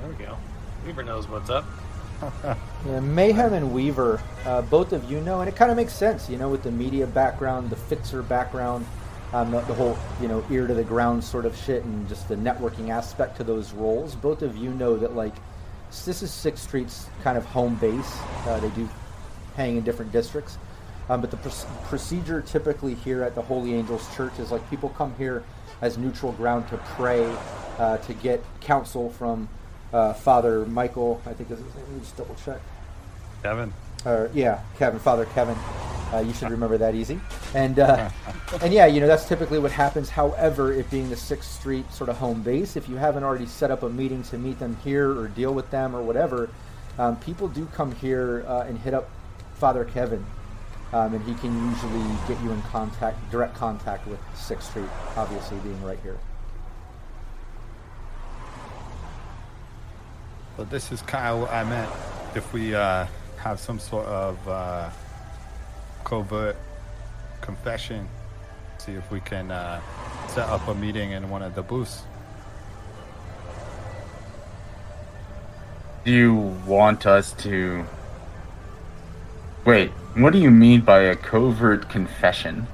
[0.00, 0.36] There we go.
[0.84, 1.64] Weaver knows what's up.
[2.86, 6.30] Yeah, Mayhem and Weaver, uh, both of you know, and it kind of makes sense,
[6.30, 8.86] you know, with the media background, the fixer background,
[9.32, 12.28] um, the, the whole, you know, ear to the ground sort of shit, and just
[12.28, 14.14] the networking aspect to those roles.
[14.14, 15.34] Both of you know that, like,
[16.04, 18.18] this is Sixth Street's kind of home base.
[18.46, 18.88] Uh, they do
[19.56, 20.58] hang in different districts.
[21.08, 24.90] Um, but the proc- procedure typically here at the Holy Angels Church is like people
[24.90, 25.42] come here
[25.80, 27.24] as neutral ground to pray,
[27.78, 29.48] uh, to get counsel from
[29.92, 31.84] uh, Father Michael, I think is his name.
[31.84, 32.60] Let me just double check.
[33.42, 33.72] Kevin?
[34.04, 35.56] Or yeah, Kevin, Father Kevin.
[36.12, 37.20] Uh, you should remember that easy.
[37.54, 38.10] And uh,
[38.62, 40.08] and yeah, you know that's typically what happens.
[40.08, 43.70] However, it being the Sixth Street sort of home base, if you haven't already set
[43.70, 46.48] up a meeting to meet them here or deal with them or whatever,
[46.98, 49.08] um, people do come here uh, and hit up
[49.54, 50.24] Father Kevin,
[50.92, 55.58] um, and he can usually get you in contact, direct contact with Sixth Street, obviously
[55.58, 56.18] being right here.
[60.56, 61.90] But this is kind of what I meant.
[62.34, 63.06] If we uh,
[63.38, 64.90] have some sort of uh,
[66.04, 66.56] covert
[67.40, 68.08] confession,
[68.78, 69.80] see if we can uh,
[70.28, 72.02] set up a meeting in one of the booths.
[76.04, 76.34] Do you
[76.66, 77.84] want us to.
[79.64, 82.66] Wait, what do you mean by a covert confession?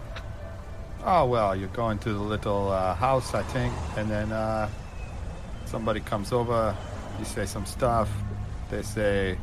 [1.05, 4.68] Oh well, you're going to the little uh, house, I think, and then uh,
[5.64, 6.77] somebody comes over.
[7.18, 8.11] You say some stuff.
[8.70, 9.38] They say,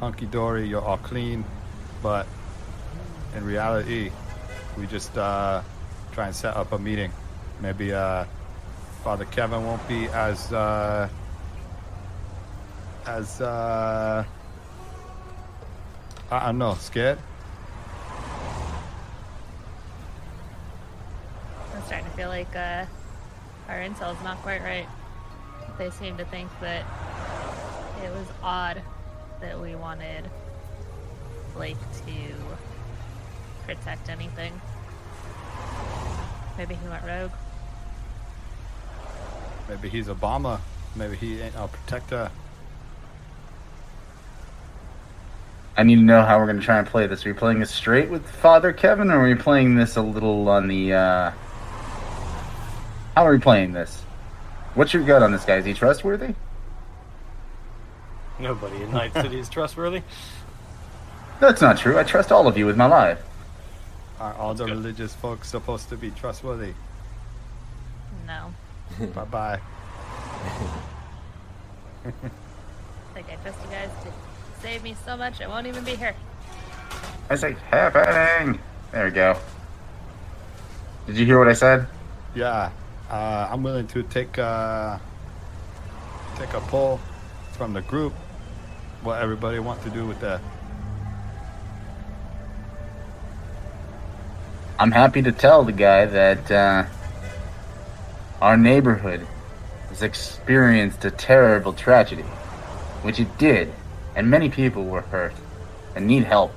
[0.00, 1.44] "Hunky dory, you're all clean,"
[2.02, 2.26] but
[3.34, 4.10] in reality,
[4.76, 5.62] we just uh,
[6.12, 7.10] try and set up a meeting.
[7.60, 8.24] Maybe uh,
[9.02, 11.08] Father Kevin won't be as uh,
[13.06, 14.24] as uh,
[16.30, 17.18] I don't know, scared.
[21.74, 22.86] I'm starting to feel like uh,
[23.68, 24.86] our intel's not quite right.
[25.78, 26.84] They seem to think that
[28.04, 28.80] it was odd
[29.40, 30.24] that we wanted
[31.54, 34.60] Blake to protect anything.
[36.56, 37.32] Maybe he went rogue.
[39.68, 40.60] Maybe he's a bomber.
[40.94, 42.30] Maybe he ain't a protector.
[45.76, 47.26] I need to know how we're going to try and play this.
[47.26, 50.48] Are we playing this straight with Father Kevin, or are we playing this a little
[50.48, 50.92] on the.
[50.92, 51.30] Uh...
[53.16, 54.04] How are we playing this?
[54.74, 55.56] What's your gut on this guy?
[55.56, 56.34] Is he trustworthy?
[58.38, 60.02] Nobody in Night City is trustworthy.
[61.40, 61.98] That's not true.
[61.98, 63.20] I trust all of you with my life.
[64.18, 66.72] Are all the religious folks supposed to be trustworthy?
[68.26, 68.52] No.
[69.14, 69.60] bye bye.
[73.14, 76.16] Like I trust you guys to save me so much I won't even be here.
[77.30, 78.58] I say, happening.
[78.90, 79.38] There we go.
[81.06, 81.86] Did you hear what I said?
[82.34, 82.70] Yeah,
[83.14, 84.98] uh, I'm willing to take uh,
[86.36, 86.98] take a poll
[87.52, 88.12] from the group.
[89.04, 90.40] What everybody want to do with that?
[94.80, 96.86] I'm happy to tell the guy that uh,
[98.42, 99.24] our neighborhood
[99.90, 102.24] has experienced a terrible tragedy,
[103.02, 103.72] which it did,
[104.16, 105.34] and many people were hurt
[105.94, 106.52] and need help.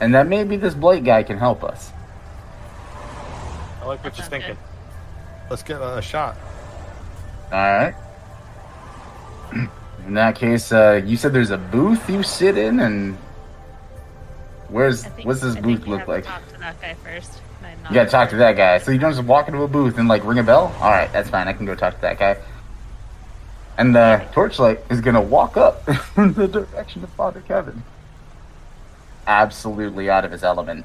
[0.00, 1.90] And that maybe this Blake guy can help us.
[3.82, 4.54] I like what you're thinking.
[4.54, 4.75] good.
[5.48, 6.36] Let's get a, a shot.
[7.52, 7.94] All right.
[10.06, 13.16] In that case, uh, you said there's a booth you sit in, and
[14.68, 16.24] where's think, what's this I booth think you look have like?
[16.24, 17.40] To talk to that guy first.
[17.62, 18.78] Not You gotta talk to that guy.
[18.78, 20.74] So you don't just walk into a booth and like ring a bell?
[20.80, 21.48] Alright, that's fine.
[21.48, 22.36] I can go talk to that guy.
[23.78, 27.82] And the Torchlight is gonna walk up in the direction of Father Kevin.
[29.26, 30.84] Absolutely out of his element.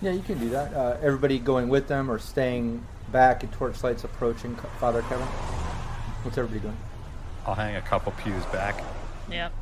[0.00, 0.72] Yeah, you can do that.
[0.74, 5.24] Uh, everybody going with them or staying back and Torchlight's approaching Father Kevin.
[6.24, 6.76] What's everybody doing?
[7.46, 8.82] I'll hang a couple pews back.
[9.30, 9.52] Yep.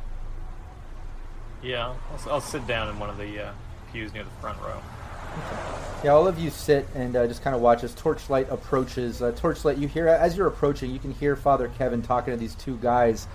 [1.61, 3.51] Yeah, I'll, I'll sit down in one of the uh,
[3.91, 4.81] pews near the front row.
[6.03, 9.21] Yeah, all of you sit and uh, just kind of watch as Torchlight approaches.
[9.21, 12.55] Uh, Torchlight, you hear as you're approaching, you can hear Father Kevin talking to these
[12.55, 13.27] two guys,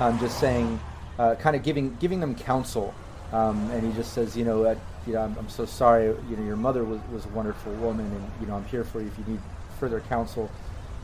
[0.00, 0.78] um, just saying,
[1.18, 2.92] uh, kind of giving giving them counsel,
[3.32, 4.74] um, and he just says, you know, uh,
[5.06, 6.08] you know, I'm, I'm so sorry.
[6.28, 9.00] You know, your mother was, was a wonderful woman, and you know, I'm here for
[9.00, 9.40] you if you need
[9.82, 10.48] further counsel.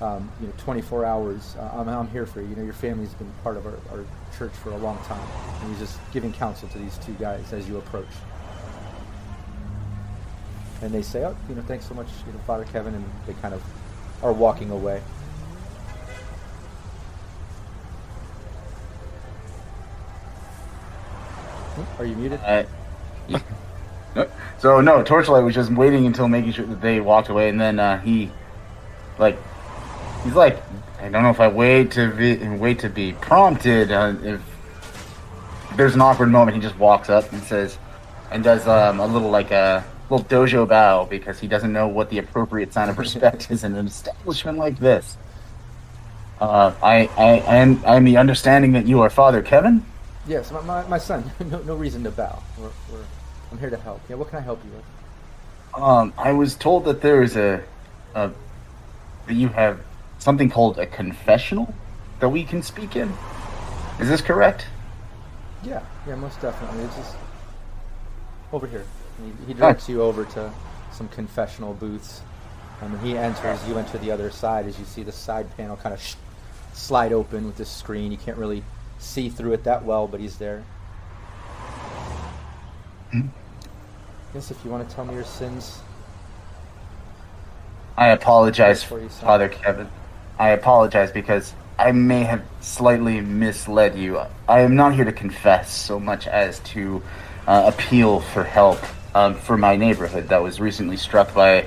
[0.00, 1.56] Um, you know, 24 hours.
[1.58, 2.46] Uh, I'm, I'm here for you.
[2.46, 4.04] You know, your family's been part of our, our
[4.38, 5.26] church for a long time.
[5.60, 8.06] And he's just giving counsel to these two guys as you approach
[10.80, 13.32] and they say, "Oh, you know, thanks so much, you know, Father Kevin," and they
[13.34, 13.62] kind of
[14.22, 15.02] are walking away.
[21.98, 22.40] Are you muted?
[22.44, 22.64] Uh,
[24.14, 27.60] no- so no, Torchlight was just waiting until making sure that they walked away, and
[27.60, 28.30] then uh, he,
[29.18, 29.38] like,
[30.24, 30.62] he's like,
[30.98, 33.92] I don't know if I wait to be wait to be prompted.
[33.92, 34.40] Uh, if
[35.76, 37.78] there's an awkward moment, he just walks up and says,
[38.30, 42.10] and does um, a little like a little dojo bow because he doesn't know what
[42.10, 45.16] the appropriate sign of respect is in an establishment like this.
[46.40, 49.84] Uh, I, I, I am, I am the understanding that you are Father Kevin.
[50.26, 51.30] Yes, my, my, my son.
[51.46, 52.42] no, no reason to bow.
[52.58, 53.04] We're, we're,
[53.50, 54.00] I'm here to help.
[54.08, 55.82] Yeah, what can I help you with?
[55.82, 57.62] Um, I was told that there is a,
[58.14, 58.30] a
[59.28, 59.80] that you have
[60.18, 61.72] something called a confessional
[62.20, 63.12] that we can speak in.
[64.00, 64.66] Is this correct?
[65.62, 66.84] Yeah, yeah, most definitely.
[66.84, 67.16] It's just
[68.52, 68.84] over here.
[69.22, 70.52] He, he directs you over to
[70.92, 72.22] some confessional booths.
[72.80, 73.66] Um, and he enters.
[73.68, 76.14] You enter the other side as you see the side panel kind of sh-
[76.72, 78.12] slide open with this screen.
[78.12, 78.62] You can't really
[78.98, 80.64] see through it that well, but he's there.
[84.34, 85.80] Yes, if you want to tell me your sins.
[87.98, 89.88] I apologize, Father Kevin.
[90.38, 94.20] I apologize because I may have slightly misled you.
[94.48, 97.02] I am not here to confess so much as to
[97.48, 98.78] uh, appeal for help
[99.16, 101.66] um, for my neighborhood that was recently struck by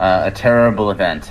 [0.00, 1.30] uh, a terrible event,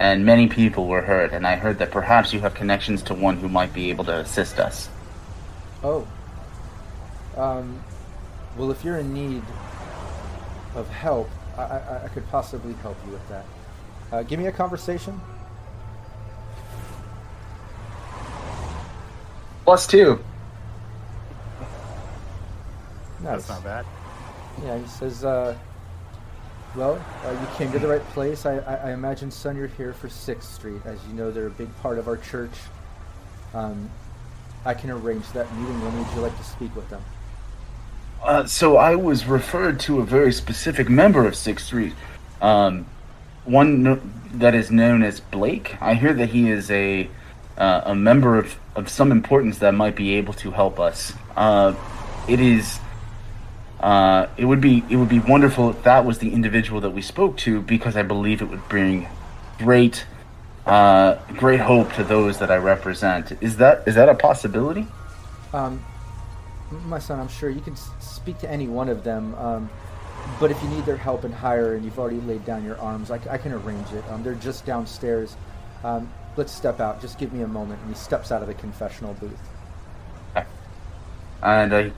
[0.00, 1.34] and many people were hurt.
[1.34, 4.20] And I heard that perhaps you have connections to one who might be able to
[4.20, 4.88] assist us.
[5.84, 6.08] Oh.
[7.36, 7.78] Um,
[8.56, 9.42] well, if you're in need
[10.74, 13.44] of help, I, I, I could possibly help you with that.
[14.12, 15.20] Uh, give me a conversation.
[19.64, 20.22] Plus two.
[23.20, 23.46] Nice.
[23.46, 23.86] That's not bad.
[24.62, 25.56] Yeah, he says, uh,
[26.76, 28.46] well, uh, you came to the right place.
[28.46, 30.82] I, I, I imagine, son, you're here for 6th Street.
[30.84, 32.52] As you know, they're a big part of our church.
[33.54, 33.90] Um,
[34.64, 35.80] I can arrange that meeting.
[35.82, 37.02] When would you like to speak with them?
[38.22, 41.94] Uh, so I was referred to a very specific member of Sixth Street,
[42.40, 42.86] um,
[43.46, 44.00] one no-
[44.34, 45.80] that is known as Blake.
[45.80, 47.08] I hear that he is a
[47.56, 51.12] uh, a member of, of some importance that might be able to help us.
[51.36, 51.74] Uh,
[52.28, 52.78] it is.
[53.80, 57.02] Uh, it would be it would be wonderful if that was the individual that we
[57.02, 59.06] spoke to because I believe it would bring
[59.58, 60.06] great
[60.64, 63.32] uh, great hope to those that I represent.
[63.40, 64.86] Is that is that a possibility?
[65.52, 65.84] Um,
[66.86, 69.34] my son, I'm sure you can speak to any one of them.
[69.36, 69.70] Um,
[70.38, 73.10] but if you need their help and hire, and you've already laid down your arms,
[73.10, 74.04] I can arrange it.
[74.10, 75.36] Um, they're just downstairs.
[75.84, 77.00] Um, let's step out.
[77.00, 77.80] Just give me a moment.
[77.82, 80.46] And he steps out of the confessional booth.
[81.42, 81.90] and uh,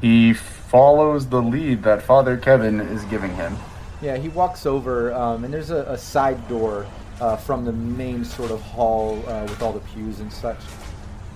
[0.00, 3.56] he follows the lead that Father Kevin is giving him.
[4.02, 6.86] Yeah, he walks over, um, and there's a, a side door
[7.20, 10.58] uh, from the main sort of hall uh, with all the pews and such.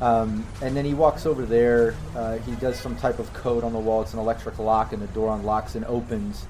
[0.01, 1.95] Um, and then he walks over there.
[2.15, 4.03] Uh, he does some type of code on the wall.
[4.03, 6.47] It's an electric lock, and the door unlocks and opens.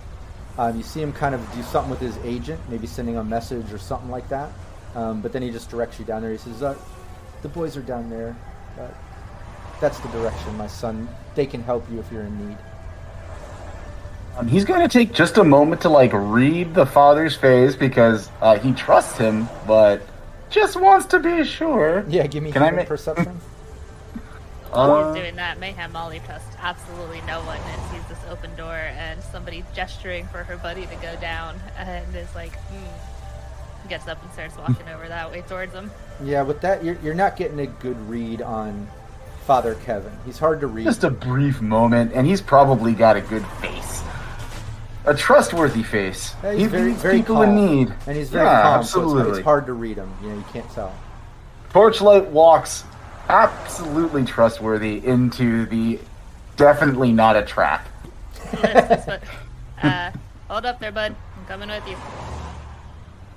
[0.59, 3.72] Um, you see him kind of do something with his agent, maybe sending a message
[3.72, 4.51] or something like that.
[4.94, 6.32] Um, but then he just directs you down there.
[6.32, 6.74] He says, uh,
[7.42, 8.36] "The boys are down there.
[8.78, 8.88] Uh,
[9.80, 11.09] that's the direction, my son.
[11.34, 12.59] They can help you if you're in need."
[14.36, 18.30] Um, he's going to take just a moment to like read the father's face because
[18.40, 20.03] uh, he trusts him, but
[20.51, 22.05] just wants to be sure.
[22.09, 23.26] Yeah, give me Can I human ma- perception.
[24.70, 28.55] While Uh, he's doing that, Mayhem Molly trusts absolutely no one and sees this open
[28.57, 33.88] door and somebody gesturing for her buddy to go down and is like, hmm.
[33.88, 35.90] Gets up and starts walking over that way towards him.
[36.22, 38.86] Yeah, with that, you're, you're not getting a good read on
[39.46, 40.12] Father Kevin.
[40.26, 40.84] He's hard to read.
[40.84, 44.03] just a brief moment, and he's probably got a good face,
[45.05, 46.34] a trustworthy face.
[46.42, 47.57] Yeah, he he's very, very people calm.
[47.59, 48.84] in need, and he's very yeah, calm.
[48.84, 49.28] So Absolutely.
[49.30, 50.12] it's, it's hard to read him.
[50.22, 50.94] You know, you can't tell.
[51.70, 52.84] Torchlight walks
[53.28, 55.99] absolutely trustworthy into the
[56.57, 57.86] definitely not a trap.
[58.51, 59.22] This is what-
[59.82, 60.11] uh,
[60.49, 61.14] hold up there, bud.
[61.36, 61.96] I'm coming with you.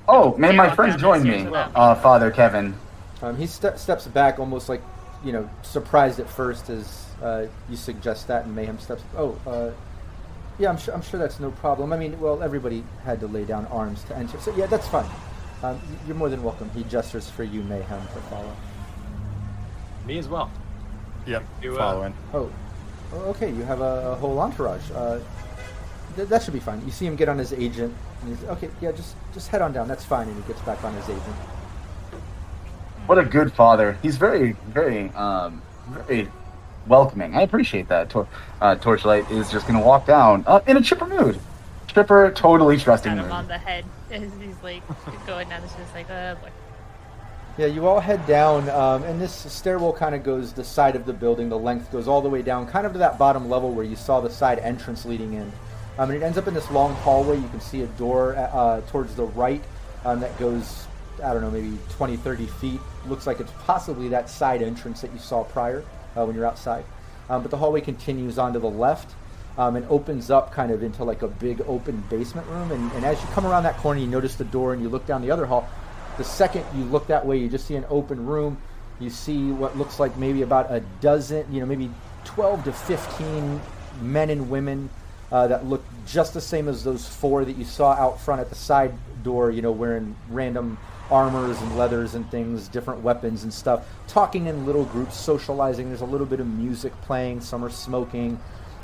[0.07, 2.75] Oh, may They my walk friends down join me, without uh, Father Kevin.
[3.21, 4.81] Um, he ste- steps back, almost like
[5.23, 9.03] you know, surprised at first as uh, you suggest that, and Mayhem steps.
[9.15, 9.69] Oh, uh,
[10.59, 10.93] yeah, I'm sure.
[10.93, 11.93] I'm sure that's no problem.
[11.93, 15.09] I mean, well, everybody had to lay down arms to enter, so yeah, that's fine.
[15.63, 16.69] Um, you're more than welcome.
[16.71, 18.55] He gestures for you, Mayhem, to follow.
[20.05, 20.49] Me as well.
[21.27, 21.43] Yep.
[21.61, 22.13] You, uh, Following.
[22.33, 22.51] Oh,
[23.13, 23.49] oh, okay.
[23.49, 24.89] You have a, a whole entourage.
[24.91, 25.19] Uh,
[26.15, 26.83] th- that should be fine.
[26.85, 27.95] You see him get on his agent.
[28.21, 29.87] And he's, okay, yeah, just just head on down.
[29.87, 30.27] That's fine.
[30.27, 31.35] And he gets back on his agent.
[33.05, 33.97] What a good father.
[34.01, 36.29] He's very, very, um, very
[36.87, 37.35] welcoming.
[37.35, 38.09] I appreciate that.
[38.09, 38.27] Tor-
[38.61, 41.39] uh, Torchlight is just going to walk down uh, in a chipper mood.
[41.87, 43.31] Chipper, totally trusting him mood.
[43.31, 44.81] on the head as he's like
[45.27, 45.63] going down.
[45.63, 46.49] It's just like, oh boy.
[47.57, 51.05] Yeah, you all head down, um, and this stairwell kind of goes the side of
[51.05, 51.49] the building.
[51.49, 53.97] The length goes all the way down, kind of to that bottom level where you
[53.97, 55.51] saw the side entrance leading in.
[55.99, 57.35] Um, and it ends up in this long hallway.
[57.35, 59.61] You can see a door uh, towards the right
[60.05, 60.87] um, that goes,
[61.21, 62.79] I don't know, maybe 20, 30 feet.
[63.05, 65.83] Looks like it's possibly that side entrance that you saw prior
[66.15, 66.85] uh, when you're outside.
[67.29, 69.13] Um, but the hallway continues on to the left
[69.57, 72.71] um, and opens up kind of into like a big open basement room.
[72.71, 75.05] And, and as you come around that corner, you notice the door and you look
[75.05, 75.67] down the other hall.
[76.17, 78.57] The second you look that way, you just see an open room.
[78.99, 81.89] You see what looks like maybe about a dozen, you know, maybe
[82.25, 83.61] 12 to 15
[84.01, 84.89] men and women
[85.31, 88.49] uh, that look just the same as those four that you saw out front at
[88.49, 88.93] the side
[89.23, 90.77] door, you know, wearing random
[91.11, 95.89] armors and leathers and things, different weapons and stuff, talking in little groups, socializing.
[95.89, 98.39] There's a little bit of music playing, some are smoking.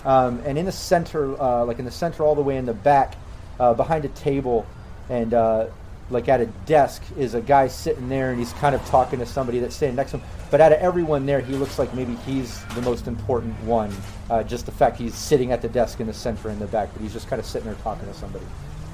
[0.05, 2.73] Um, and in the center, uh, like in the center, all the way in the
[2.73, 3.15] back,
[3.59, 4.65] uh, behind a table,
[5.09, 5.67] and uh,
[6.09, 9.25] like at a desk is a guy sitting there and he's kind of talking to
[9.25, 10.27] somebody that's standing next to him.
[10.49, 13.91] But out of everyone there, he looks like maybe he's the most important one.
[14.29, 16.89] Uh, just the fact he's sitting at the desk in the center in the back,
[16.93, 18.45] but he's just kind of sitting there talking to somebody.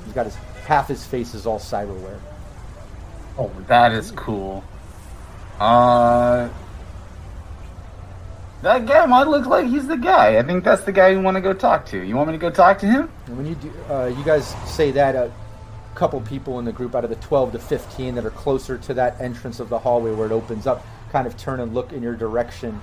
[0.06, 2.20] He's got his half his face is all cyberware.
[3.38, 4.64] Oh, that is cool.
[5.60, 6.50] Uh,
[8.62, 10.38] that guy might look like he's the guy.
[10.38, 12.02] I think that's the guy you want to go talk to.
[12.02, 13.10] You want me to go talk to him?
[13.26, 15.32] And when you do, uh, you guys say that a
[15.96, 18.94] couple people in the group out of the 12 to 15 that are closer to
[18.94, 22.02] that entrance of the hallway where it opens up kind of turn and look in
[22.02, 22.80] your direction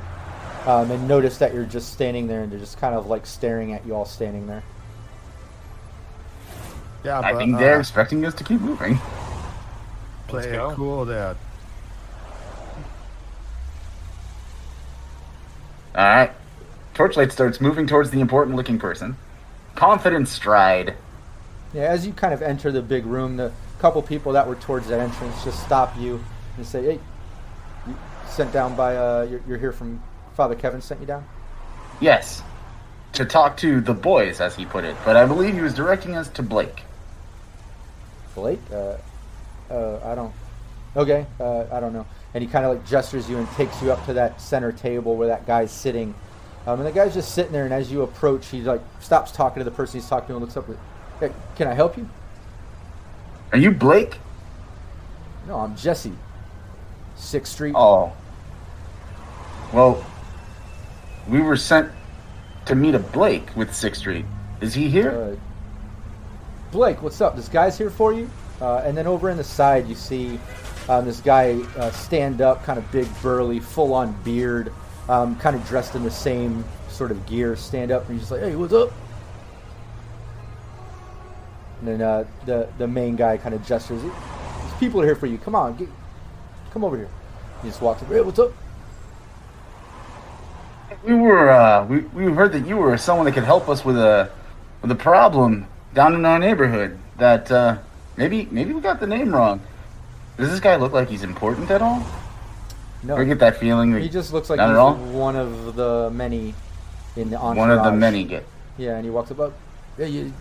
[0.66, 3.72] um, and notice that you're just standing there and they're just kind of like staring
[3.72, 4.62] at you all standing there.
[7.04, 8.98] Yeah, I but, think uh, they're expecting us to keep moving.
[10.30, 10.70] Play Let's go.
[10.70, 11.36] it cool Dad.
[15.94, 16.30] All right.
[16.94, 19.16] Torchlight starts moving towards the important looking person.
[19.74, 20.94] Confident stride.
[21.72, 24.88] Yeah, as you kind of enter the big room, the couple people that were towards
[24.88, 26.22] that entrance just stop you
[26.56, 27.00] and say, "Hey,
[27.86, 27.96] you
[28.28, 30.02] sent down by uh, you're, you're here from
[30.34, 31.24] Father Kevin sent you down."
[32.00, 32.42] Yes.
[33.14, 36.14] To talk to the boys, as he put it, but I believe he was directing
[36.16, 36.82] us to Blake.
[38.34, 38.94] Blake, uh,
[39.70, 40.32] uh, I don't.
[40.96, 42.06] Okay, uh, I don't know.
[42.34, 45.16] And he kind of like gestures you and takes you up to that center table
[45.16, 46.14] where that guy's sitting.
[46.66, 49.60] Um, and the guy's just sitting there, and as you approach, he like stops talking
[49.60, 50.68] to the person he's talking to and looks up.
[50.68, 50.78] With,
[51.20, 52.08] hey, can I help you?
[53.52, 54.18] Are you Blake?
[55.46, 56.12] No, I'm Jesse.
[57.16, 57.74] Sixth Street.
[57.76, 58.12] Oh.
[59.72, 60.04] Well,
[61.28, 61.90] we were sent
[62.66, 64.24] to meet a Blake with Sixth Street.
[64.60, 65.10] Is he here?
[65.10, 65.36] Uh,
[66.72, 67.36] Blake, what's up?
[67.36, 68.30] This guy's here for you.
[68.60, 70.38] Uh, and then over in the side, you see
[70.88, 74.72] um, this guy uh, stand up, kind of big, burly, full on beard,
[75.08, 78.32] um, kind of dressed in the same sort of gear, stand up, and he's just
[78.32, 78.92] like, hey, what's up?
[81.80, 84.02] And then uh, the, the main guy kind of gestures,
[84.78, 85.38] people are here for you.
[85.38, 85.88] Come on, get,
[86.72, 87.08] come over here.
[87.62, 88.52] He just walks over, hey, what's up?
[91.02, 93.96] we were uh, we we heard that you were someone that could help us with
[93.96, 94.30] a
[94.82, 96.98] with a problem down in our neighborhood.
[97.16, 97.78] That uh,
[98.20, 99.60] maybe maybe we got the name wrong.
[100.36, 102.04] Does this guy look like he's important at all?
[103.02, 103.92] No, Or get that feeling?
[103.92, 106.54] that he just looks like he's one of the many
[107.16, 107.56] in the entourage.
[107.56, 108.44] One of the many get.
[108.76, 109.52] Yeah, and he walks up,
[109.96, 110.32] hey, you, you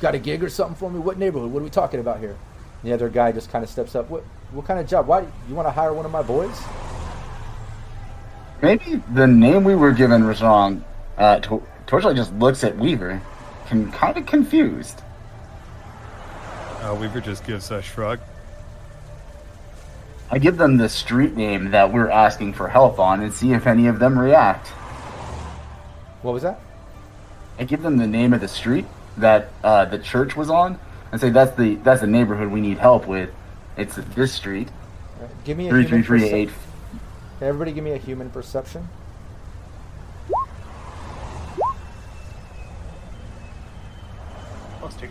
[0.00, 0.98] got a gig or something for me?
[0.98, 1.52] What neighborhood?
[1.52, 2.36] What are we talking about here?
[2.82, 4.10] And the other guy just kind of steps up.
[4.10, 5.06] What what kind of job?
[5.06, 6.56] Why you want to hire one of my boys?
[8.60, 10.84] Maybe the name we were given was wrong.
[11.16, 13.20] Uh, Tor- Torchlight just looks at Weaver,
[13.68, 15.02] con- kind of confused.
[16.88, 18.18] Uh, Weaver just gives a shrug.
[20.30, 23.66] I give them the street name that we're asking for help on and see if
[23.66, 24.68] any of them react.
[26.22, 26.60] What was that?
[27.58, 28.86] I give them the name of the street
[29.18, 30.78] that uh, the church was on
[31.12, 33.30] and say that's the that's the neighborhood we need help with.
[33.76, 34.68] It's this street.
[35.20, 36.48] All right, give me a Three human three three eight.
[36.48, 38.88] percep- Everybody, give me a human perception.
[44.80, 45.08] Plus two.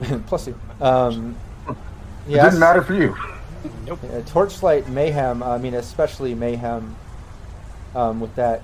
[0.26, 0.58] Plus two.
[0.80, 1.36] Um,
[1.68, 1.76] It
[2.32, 2.44] yes.
[2.44, 3.16] didn't matter for you.
[3.86, 4.00] Nope.
[4.04, 6.94] Uh, Torchlight Mayhem, I mean, especially Mayhem
[7.94, 8.62] um, with that.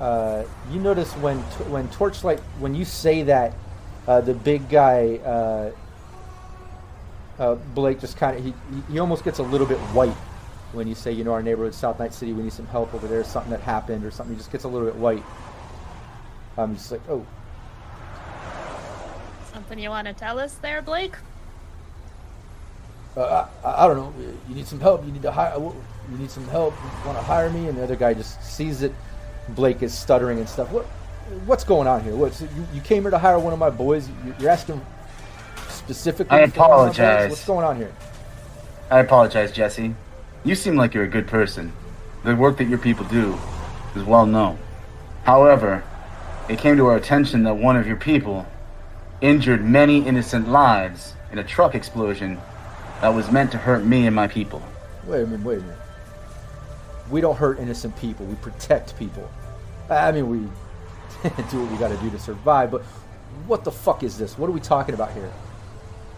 [0.00, 3.54] Uh, you notice when t- when Torchlight, when you say that,
[4.06, 5.70] uh, the big guy, uh,
[7.38, 10.16] uh, Blake, just kind of, he, he- he almost gets a little bit white
[10.72, 13.06] when you say, you know, our neighborhood, South Night City, we need some help over
[13.06, 14.34] there, something that happened or something.
[14.34, 15.22] He just gets a little bit white.
[16.58, 17.24] Um, he's just like, oh,
[19.56, 21.14] Something you want to tell us there, Blake?
[23.16, 24.12] uh, I, I don't know.
[24.50, 25.02] You need some help.
[25.06, 25.56] You need to hire.
[25.58, 26.74] You need some help.
[26.74, 27.66] You want to hire me?
[27.66, 28.92] And the other guy just sees it.
[29.48, 30.70] Blake is stuttering and stuff.
[30.70, 30.84] What?
[31.46, 32.14] What's going on here?
[32.14, 34.06] What's you, you came here to hire one of my boys?
[34.26, 34.78] You- You're asking
[35.70, 36.36] specifically.
[36.38, 36.98] I for one of my boys?
[36.98, 37.30] apologize.
[37.30, 37.92] What's going on here?
[38.90, 39.94] I apologize, Jesse.
[40.44, 41.72] You seem like you're a good person.
[42.24, 43.38] The work that your people do
[43.94, 44.58] is well known.
[45.24, 45.82] However,
[46.50, 48.44] it came to our attention that one of your people
[49.20, 52.38] injured many innocent lives in a truck explosion
[53.00, 54.62] that was meant to hurt me and my people.
[55.06, 55.44] Wait a minute.
[55.44, 55.78] Wait a minute.
[57.10, 58.26] We don't hurt innocent people.
[58.26, 59.30] We protect people.
[59.88, 60.38] I mean, we
[61.50, 62.70] do what we got to do to survive.
[62.70, 62.82] But
[63.46, 64.36] what the fuck is this?
[64.38, 65.32] What are we talking about here?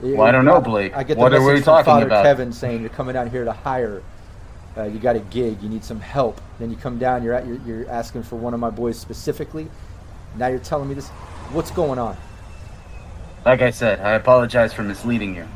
[0.01, 0.97] Well, I don't know, Blake.
[0.97, 2.25] I get the What are we from talking Father about?
[2.25, 4.03] Kevin saying you're coming down here to hire.
[4.77, 5.61] Uh, you got a gig.
[5.61, 6.41] You need some help.
[6.61, 7.25] Then you come down.
[7.25, 7.47] You're at.
[7.47, 9.69] You're, you're asking for one of my boys specifically.
[10.37, 11.09] Now you're telling me this.
[11.51, 12.17] What's going on?
[13.45, 15.47] Like I said, I apologize for misleading you.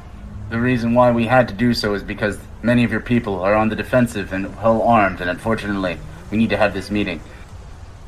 [0.50, 3.54] The reason why we had to do so is because many of your people are
[3.54, 5.98] on the defensive and well armed, and unfortunately,
[6.30, 7.20] we need to have this meeting.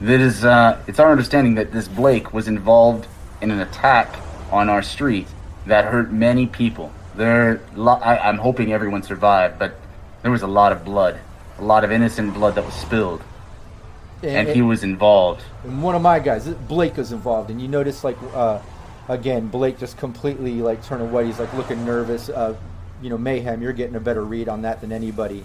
[0.01, 3.07] That is, uh, it's our understanding that this Blake was involved
[3.41, 4.15] in an attack
[4.51, 5.27] on our street
[5.67, 6.93] that hurt many people.
[7.17, 9.75] There, lo- I, I'm hoping everyone survived, but
[10.23, 11.19] there was a lot of blood,
[11.59, 13.23] a lot of innocent blood that was spilled,
[14.23, 15.43] and he was involved.
[15.65, 18.59] and one of my guys, Blake, was involved, and you notice like uh,
[19.09, 21.27] again, Blake just completely like turning white.
[21.27, 22.29] He's like looking nervous.
[22.29, 22.57] Uh,
[23.03, 23.63] you know, mayhem.
[23.63, 25.45] You're getting a better read on that than anybody.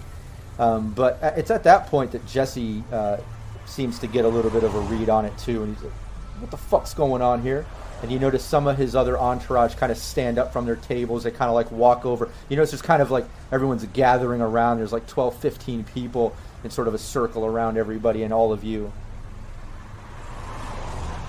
[0.58, 3.18] Um, but it's at that point that Jesse uh,
[3.66, 5.92] seems to get a little bit of a read on it too, and he's like,
[6.40, 7.64] "What the fuck's going on here?"
[8.02, 11.24] And you notice some of his other entourage kind of stand up from their tables.
[11.24, 12.30] They kind of like walk over.
[12.48, 14.78] You notice there's kind of like everyone's gathering around.
[14.78, 16.34] There's like 12, 15 people
[16.64, 18.90] in sort of a circle around everybody and all of you.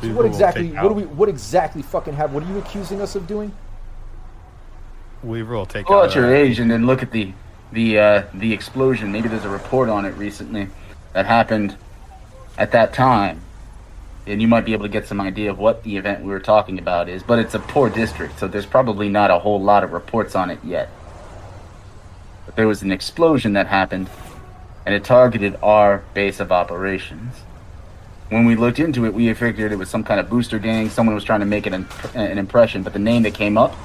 [0.01, 0.69] So what exactly?
[0.69, 1.05] take What do we?
[1.05, 2.33] What exactly fucking have?
[2.33, 3.53] What are you accusing us of doing?
[5.23, 6.09] Weaver will take Go out.
[6.09, 7.33] at your age and then look at the
[7.71, 9.11] the uh, the explosion.
[9.11, 10.67] Maybe there's a report on it recently
[11.13, 11.77] that happened
[12.57, 13.41] at that time,
[14.25, 16.39] and you might be able to get some idea of what the event we were
[16.39, 17.21] talking about is.
[17.21, 20.49] But it's a poor district, so there's probably not a whole lot of reports on
[20.49, 20.89] it yet.
[22.47, 24.09] But there was an explosion that happened,
[24.85, 27.35] and it targeted our base of operations.
[28.31, 30.89] When we looked into it, we figured it was some kind of booster gang.
[30.89, 33.75] Someone was trying to make an, an impression, but the name that came up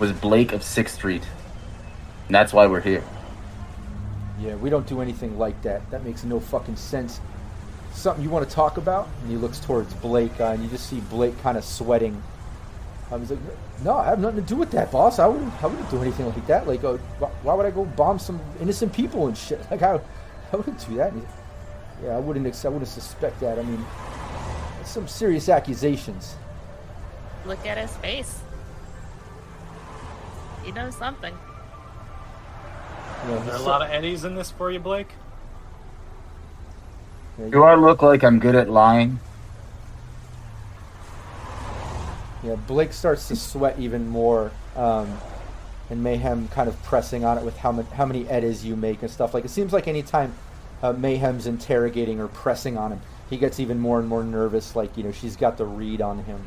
[0.00, 1.22] was Blake of Sixth Street.
[2.26, 3.04] And that's why we're here.
[4.40, 5.90] Yeah, we don't do anything like that.
[5.90, 7.20] That makes no fucking sense.
[7.92, 9.06] Something you want to talk about?
[9.20, 12.22] And he looks towards Blake, uh, and you just see Blake kind of sweating.
[13.12, 13.40] I was like,
[13.84, 15.18] "No, I have nothing to do with that, boss.
[15.18, 15.52] I wouldn't.
[15.62, 16.66] I wouldn't do anything like that.
[16.66, 16.96] Like, uh,
[17.42, 19.60] why would I go bomb some innocent people and shit?
[19.70, 20.00] Like, I,
[20.54, 21.12] I wouldn't do that."
[22.00, 22.64] And he's- yeah, I wouldn't.
[22.64, 23.58] I wouldn't suspect that.
[23.58, 23.84] I mean,
[24.78, 26.34] that's some serious accusations.
[27.46, 28.40] Look at his face.
[30.64, 31.34] He knows something.
[33.26, 35.08] You know, Are there a lot of eddies in this for you, Blake?
[37.38, 39.20] yeah, Do I look like I'm good at lying?
[42.42, 45.18] Yeah, Blake starts to sweat even more, um,
[45.90, 49.02] and Mayhem kind of pressing on it with how, ma- how many eddies you make
[49.02, 49.34] and stuff.
[49.34, 50.32] Like it seems like anytime
[50.82, 54.74] uh, Mayhem's interrogating or pressing on him, he gets even more and more nervous.
[54.76, 56.40] Like you know, she's got the read on him.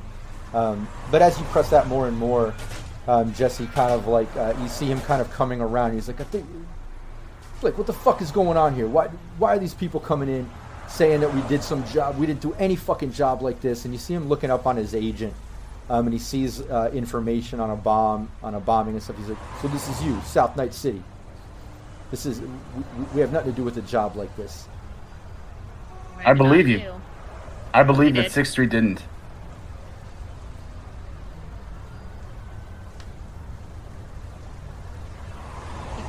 [0.53, 2.53] Um, but as you press that more and more,
[3.07, 5.93] um, Jesse kind of like uh, you see him kind of coming around.
[5.93, 6.45] He's like, I think,
[7.61, 8.87] Blake, what the fuck is going on here?
[8.87, 9.07] Why
[9.37, 10.49] why are these people coming in
[10.87, 12.17] saying that we did some job?
[12.17, 13.85] We didn't do any fucking job like this.
[13.85, 15.33] And you see him looking up on his agent
[15.89, 19.17] um, and he sees uh, information on a bomb, on a bombing and stuff.
[19.17, 21.01] He's like, "So this is you, South Night City.
[22.13, 22.47] This is we,
[23.15, 24.67] we have nothing to do with a job like this."
[26.17, 27.01] Right I believe on you.
[27.73, 28.31] I believe that did.
[28.31, 29.01] Sixth Street didn't.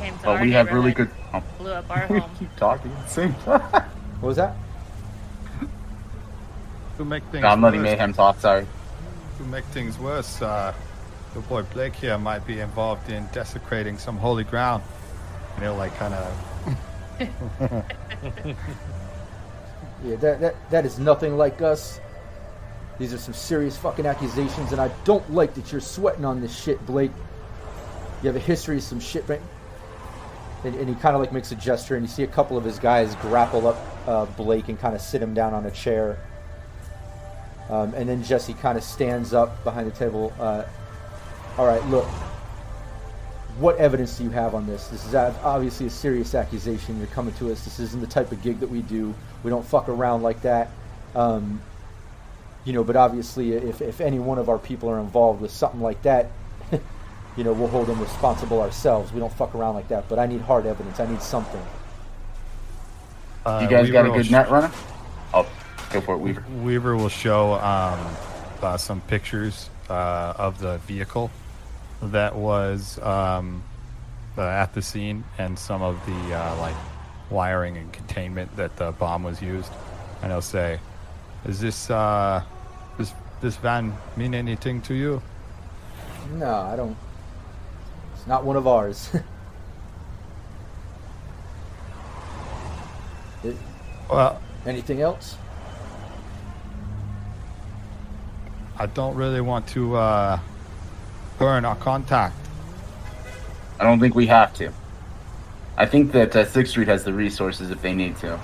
[0.03, 1.09] He But we have really good.
[1.33, 2.31] Oh, Blew up our we home.
[2.39, 3.63] keep talking at the same time.
[4.21, 4.57] What was that?
[6.99, 8.41] To make things I'm letting worse, Mayhem talk.
[8.41, 8.67] Sorry.
[9.39, 10.75] to make things worse, uh,
[11.33, 14.83] the boy Blake here might be involved in desecrating some holy ground.
[15.57, 17.87] You know, like kind of.
[20.05, 21.99] Yeah, that, that that is nothing like us.
[22.99, 26.55] These are some serious fucking accusations, and I don't like that you're sweating on this
[26.55, 27.11] shit, Blake.
[28.23, 29.41] You have a history of some shit, right?
[30.63, 32.65] And, and he kind of like makes a gesture, and you see a couple of
[32.65, 36.19] his guys grapple up uh, Blake and kind of sit him down on a chair.
[37.71, 40.33] Um, and then Jesse kind of stands up behind the table.
[40.39, 40.65] Uh,
[41.57, 42.07] all right, look.
[43.59, 44.89] What evidence do you have on this?
[44.89, 46.99] This is obviously a serious accusation.
[46.99, 47.65] You're coming to us.
[47.65, 49.15] This isn't the type of gig that we do.
[49.45, 50.71] We don't fuck around like that.
[51.15, 51.63] Um,
[52.65, 55.81] you know, but obviously, if, if any one of our people are involved with something
[55.81, 56.31] like that,
[57.37, 59.13] you know, we'll hold them responsible ourselves.
[59.13, 60.09] We don't fuck around like that.
[60.09, 60.99] But I need hard evidence.
[60.99, 61.63] I need something.
[63.47, 64.73] Uh, you guys got a good sh- net runner?
[65.33, 65.47] Oh,
[65.91, 66.45] go for it, Weaver.
[66.63, 68.01] Weaver will show um,
[68.63, 71.31] uh, some pictures uh, of the vehicle
[72.13, 73.63] that was um,
[74.37, 76.75] uh, at the scene and some of the uh, like
[77.31, 79.71] wiring and containment that the bomb was used.
[80.23, 80.79] And he'll say,
[81.47, 82.43] "Is this uh,
[82.99, 85.23] this this van mean anything to you?"
[86.33, 86.97] No, I don't.
[88.15, 89.11] It's not one of ours.
[93.45, 93.57] It-
[94.11, 95.37] Well, anything else?
[98.79, 100.39] I don't really want to uh,
[101.39, 102.37] burn our contact.
[103.78, 104.72] I don't think we have to.
[105.76, 108.39] I think that uh, Sixth Street has the resources if they need to.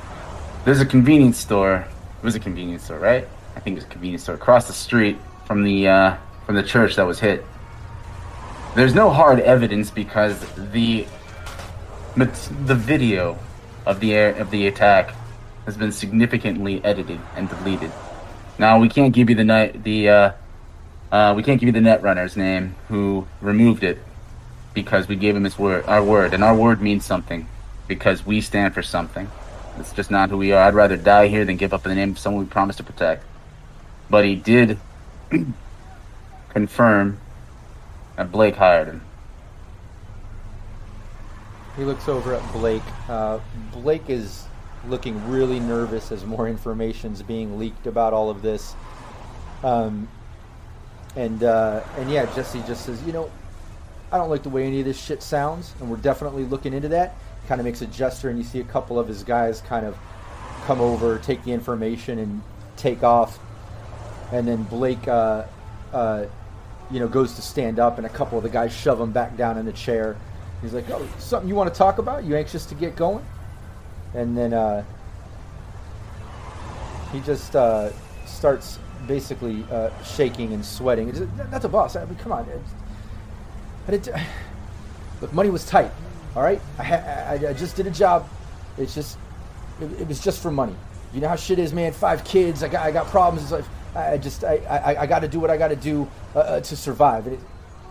[0.64, 1.86] There's a convenience store.
[2.20, 3.26] It was a convenience store, right?
[3.56, 5.16] I think it was a convenience store across the street
[5.46, 6.16] from the uh,
[6.46, 7.44] from the church that was hit.
[8.74, 10.38] There's no hard evidence because
[10.72, 11.06] the
[12.16, 13.38] the video
[13.86, 15.14] of the air, of the attack
[15.64, 17.92] has been significantly edited and deleted.
[18.58, 20.32] Now we can't give you the night the uh,
[21.12, 23.98] uh, we can't give you the net runner's name who removed it
[24.74, 27.48] because we gave him his word, our word, and our word means something
[27.88, 29.28] because we stand for something.
[29.78, 30.62] It's just not who we are.
[30.62, 33.24] I'd rather die here than give up the name of someone we promised to protect.
[34.08, 34.78] But he did
[36.50, 37.18] confirm
[38.16, 39.02] that Blake hired him.
[41.76, 42.82] He looks over at Blake.
[43.08, 43.40] Uh,
[43.72, 44.44] Blake is
[44.86, 48.74] looking really nervous as more information is being leaked about all of this.
[49.62, 50.08] Um,
[51.16, 53.30] and uh, and yeah, Jesse just says, you know,
[54.12, 56.88] I don't like the way any of this shit sounds, and we're definitely looking into
[56.88, 57.14] that.
[57.46, 59.96] Kind of makes a gesture, and you see a couple of his guys kind of
[60.64, 62.42] come over, take the information, and
[62.76, 63.38] take off.
[64.32, 65.44] And then Blake, uh,
[65.92, 66.26] uh,
[66.90, 69.36] you know, goes to stand up, and a couple of the guys shove him back
[69.36, 70.16] down in the chair.
[70.60, 72.24] He's like, "Oh, something you want to talk about?
[72.24, 73.24] You anxious to get going?"
[74.14, 74.84] And then uh,
[77.12, 77.90] he just uh,
[78.26, 81.10] starts basically uh, shaking and sweating.
[81.50, 81.96] That's a boss.
[81.96, 82.46] I mean, come on.
[85.20, 85.90] Look, money was tight.
[86.36, 88.28] All right, I, I, just did a job.
[88.78, 89.18] It's just,
[89.80, 90.76] it, it was just for money.
[91.12, 91.92] You know how shit is, man.
[91.92, 92.62] Five kids.
[92.62, 93.50] I got, I got problems.
[93.50, 93.64] Like,
[93.96, 96.60] I just, I, I, I got to do what I got to do uh, uh,
[96.60, 97.26] to survive.
[97.26, 97.40] It,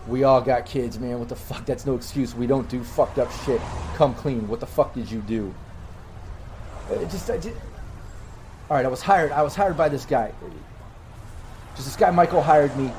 [0.08, 1.18] we all got kids, man.
[1.18, 1.66] What the fuck?
[1.66, 2.34] That's no excuse.
[2.34, 3.60] We don't do fucked up shit.
[3.94, 4.48] Come clean.
[4.48, 5.54] What the fuck did you do?
[6.90, 7.36] It just, I.
[8.70, 9.32] All right, I was hired.
[9.32, 10.32] I was hired by this guy.
[11.80, 12.92] Just this guy, Michael, hired me.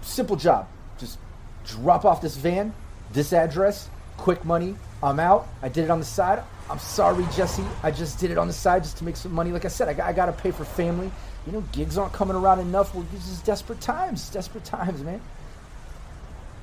[0.00, 0.66] Simple job.
[0.96, 1.18] Just
[1.66, 2.72] drop off this van,
[3.12, 4.74] this address, quick money.
[5.02, 5.46] I'm out.
[5.60, 6.42] I did it on the side.
[6.70, 7.62] I'm sorry, Jesse.
[7.82, 9.52] I just did it on the side just to make some money.
[9.52, 11.12] Like I said, I got, I got to pay for family.
[11.44, 12.94] You know, gigs aren't coming around enough.
[12.94, 14.30] Well, this is desperate times.
[14.30, 15.20] Desperate times, man.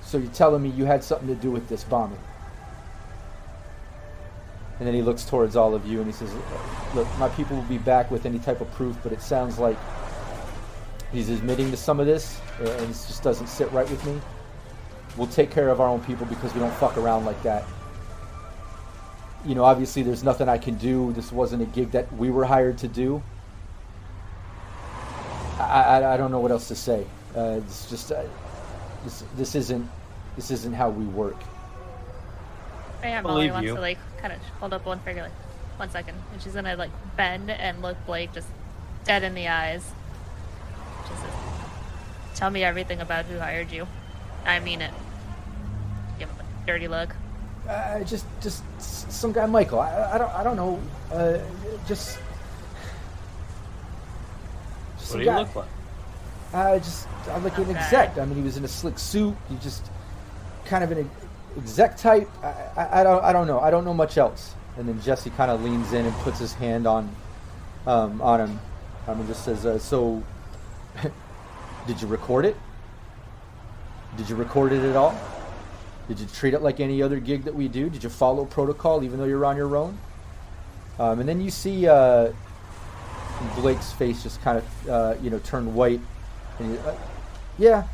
[0.02, 2.18] So you're telling me you had something to do with this bombing?
[4.80, 6.34] And then he looks towards all of you and he says,
[6.96, 9.78] Look, my people will be back with any type of proof, but it sounds like
[11.14, 14.20] he's admitting to some of this, and it just doesn't sit right with me.
[15.16, 17.64] We'll take care of our own people because we don't fuck around like that.
[19.46, 21.14] You know, obviously, there's nothing I can do.
[21.14, 23.22] This wasn't a gig that we were hired to do.
[25.60, 27.06] I, I, I don't know what else to say.
[27.36, 28.24] Uh, it's just uh,
[29.04, 29.90] this, this isn't
[30.36, 31.38] this isn't how we work.
[33.04, 33.76] Yeah, Molly Believe wants you.
[33.76, 35.32] to like kind of hold up one finger, like
[35.78, 38.48] one second, and she's gonna like bend and look Blake just
[39.04, 39.84] dead in the eyes.
[41.08, 41.34] She says,
[42.36, 43.88] "Tell me everything about who hired you.
[44.46, 44.92] I mean it."
[46.20, 47.16] Give him a dirty look.
[47.68, 48.62] Uh, just, just
[49.12, 49.80] some guy, Michael.
[49.80, 50.80] I, I don't, I don't know.
[51.12, 51.38] Uh,
[51.88, 52.20] just,
[54.98, 55.40] just What do you guy.
[55.40, 55.66] look like?
[56.54, 58.18] Uh, just uh, like an exec.
[58.18, 59.34] I mean, he was in a slick suit.
[59.50, 59.90] He just
[60.66, 61.10] kind of an
[61.58, 62.30] exec type.
[62.44, 63.60] I, I, I don't, I don't know.
[63.60, 64.54] I don't know much else.
[64.78, 67.16] And then Jesse kind of leans in and puts his hand on,
[67.88, 68.60] um, on him,
[69.08, 70.22] um, and just says, uh, "So,
[71.88, 72.56] did you record it?
[74.18, 75.18] Did you record it at all?
[76.08, 77.90] Did you treat it like any other gig that we do?
[77.90, 79.98] Did you follow protocol even though you're on your own?"
[81.00, 82.32] Um, and then you see uh,
[83.56, 86.02] Blake's face just kind of, uh, you know, turn white.
[86.60, 86.96] And uh,
[87.58, 87.88] yeah.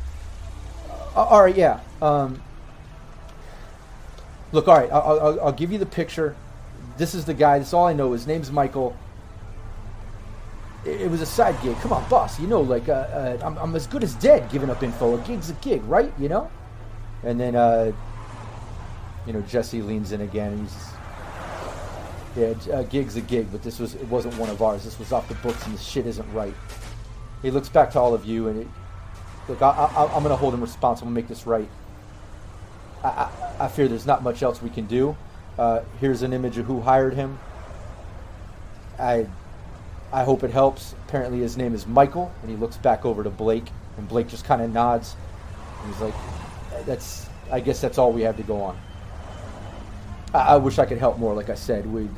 [1.16, 1.80] Uh, all right, yeah.
[2.02, 2.42] Um,
[4.52, 6.36] look, all right, I'll, I'll, I'll give you the picture.
[6.98, 7.58] This is the guy.
[7.58, 8.12] That's all I know.
[8.12, 8.96] His name's Michael.
[10.84, 11.76] It, was a side gig.
[11.78, 12.40] Come on, boss.
[12.40, 15.18] You know, like, uh, uh, I'm, I'm as good as dead giving up info.
[15.18, 16.12] A gig's a gig, right?
[16.18, 16.50] You know?
[17.22, 17.92] And then, uh,
[19.26, 20.90] you know, Jesse leans in again and he's
[22.36, 24.84] yeah, j- uh, gig's a gig, but this was it wasn't one of ours.
[24.84, 26.54] This was off the books, and this shit isn't right.
[27.42, 28.68] He looks back to all of you, and it,
[29.48, 31.68] look, I, I, I'm going to hold him responsible, and make this right.
[33.02, 35.16] I, I, I fear there's not much else we can do.
[35.58, 37.38] Uh, here's an image of who hired him.
[38.98, 39.26] I,
[40.12, 40.94] I hope it helps.
[41.06, 44.44] Apparently, his name is Michael, and he looks back over to Blake, and Blake just
[44.44, 45.14] kind of nods.
[45.82, 46.14] And he's like,
[46.84, 48.78] "That's, I guess that's all we have to go on."
[50.34, 51.34] I, I wish I could help more.
[51.34, 52.08] Like I said, we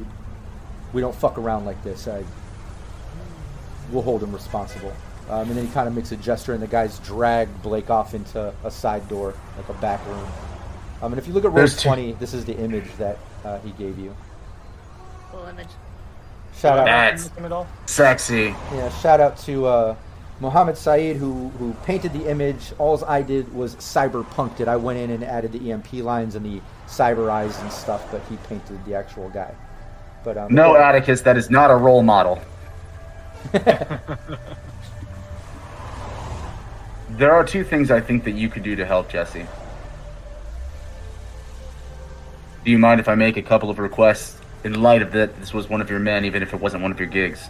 [0.92, 2.08] we don't fuck around like this.
[2.08, 2.24] I
[3.90, 4.92] we'll hold him responsible.
[5.28, 8.14] Um, and then he kind of makes a gesture, and the guys drag Blake off
[8.14, 10.26] into a side door, like a back room.
[11.00, 13.58] Um, and if you look at row There's 20, this is the image that uh,
[13.60, 14.14] he gave you.
[15.30, 15.68] Cool image.
[16.62, 17.66] Shout out, That's Him at all?
[17.86, 18.54] sexy.
[18.72, 19.96] yeah, shout out to uh,
[20.38, 22.72] Mohammed Saeed who who painted the image.
[22.78, 24.68] All I did was cyberpunked it.
[24.68, 28.22] I went in and added the EMP lines and the cyber eyes and stuff, but
[28.30, 29.52] he painted the actual guy.
[30.22, 30.88] But um, No, yeah.
[30.88, 32.40] Atticus, that is not a role model.
[37.10, 39.46] there are two things I think that you could do to help Jesse.
[42.64, 45.52] Do you mind if I make a couple of requests in light of that this
[45.52, 47.48] was one of your men, even if it wasn't one of your gigs?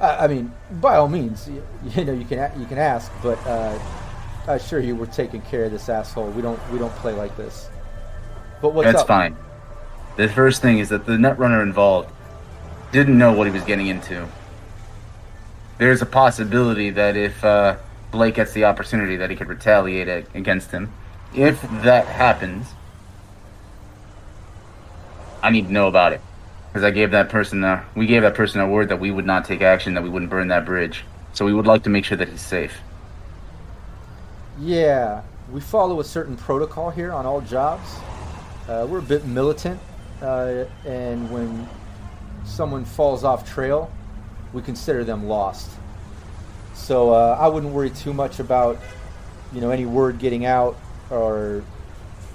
[0.00, 1.62] I I mean, by all means, you,
[1.94, 3.78] you know, you can you can ask, but uh,
[4.46, 6.30] I assure you, we're taking care of this asshole.
[6.30, 7.68] We don't we don't play like this.
[8.62, 9.08] But what's That's up?
[9.08, 9.36] fine.
[10.16, 12.10] The first thing is that the netrunner involved
[12.92, 14.26] didn't know what he was getting into.
[15.78, 17.76] There's a possibility that if uh,
[18.10, 20.90] Blake gets the opportunity, that he could retaliate against him.
[21.34, 22.68] If that happens,
[25.46, 26.20] I need to know about it
[26.68, 29.24] because I gave that person, uh, we gave that person a word that we would
[29.24, 31.04] not take action, that we wouldn't burn that bridge.
[31.34, 32.76] So we would like to make sure that he's safe.
[34.58, 35.22] Yeah,
[35.52, 37.88] we follow a certain protocol here on all jobs.
[38.68, 39.78] Uh, we're a bit militant,
[40.20, 41.68] uh, and when
[42.44, 43.88] someone falls off trail,
[44.52, 45.70] we consider them lost.
[46.74, 48.80] So uh, I wouldn't worry too much about,
[49.52, 50.76] you know, any word getting out
[51.08, 51.62] or,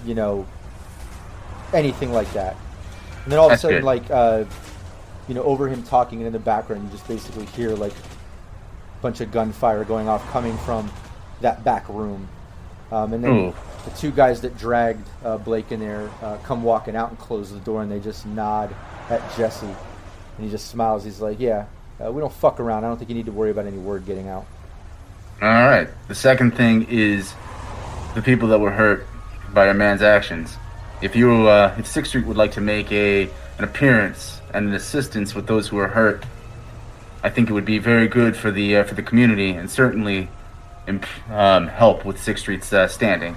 [0.06, 0.48] you know,
[1.74, 2.56] anything like that.
[3.24, 3.86] And then all of That's a sudden, good.
[3.86, 4.46] like, uh,
[5.28, 9.02] you know, over him talking and in the background, you just basically hear like a
[9.02, 10.92] bunch of gunfire going off coming from
[11.42, 12.28] that back room.
[12.92, 13.54] Um, and then Ooh.
[13.86, 17.52] the two guys that dragged uh, Blake in there uh, come walking out and close
[17.52, 18.74] the door, and they just nod
[19.10, 21.04] at Jesse, and he just smiles.
[21.04, 21.68] He's like, "Yeah,
[22.04, 22.84] uh, we don't fuck around.
[22.84, 24.46] I don't think you need to worry about any word getting out."
[25.42, 25.88] All right.
[26.08, 27.34] The second thing is
[28.14, 29.08] the people that were hurt
[29.54, 30.58] by our man's actions.
[31.02, 33.24] If you, uh, if Sixth Street would like to make a
[33.58, 36.24] an appearance and an assistance with those who are hurt,
[37.24, 40.30] I think it would be very good for the uh, for the community and certainly
[40.88, 43.36] imp- um, help with Sixth Street's uh, standing.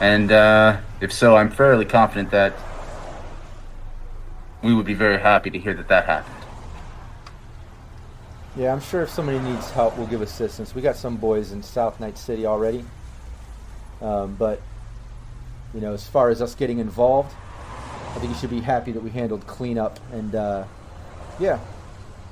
[0.00, 2.54] And uh, if so, I'm fairly confident that
[4.62, 6.36] we would be very happy to hear that that happened.
[8.56, 10.74] Yeah, I'm sure if somebody needs help, we'll give assistance.
[10.74, 12.84] We got some boys in South Night City already,
[14.02, 14.60] um, but
[15.74, 17.34] you know, as far as us getting involved,
[18.10, 20.64] I think you should be happy that we handled cleanup and uh,
[21.38, 21.58] yeah,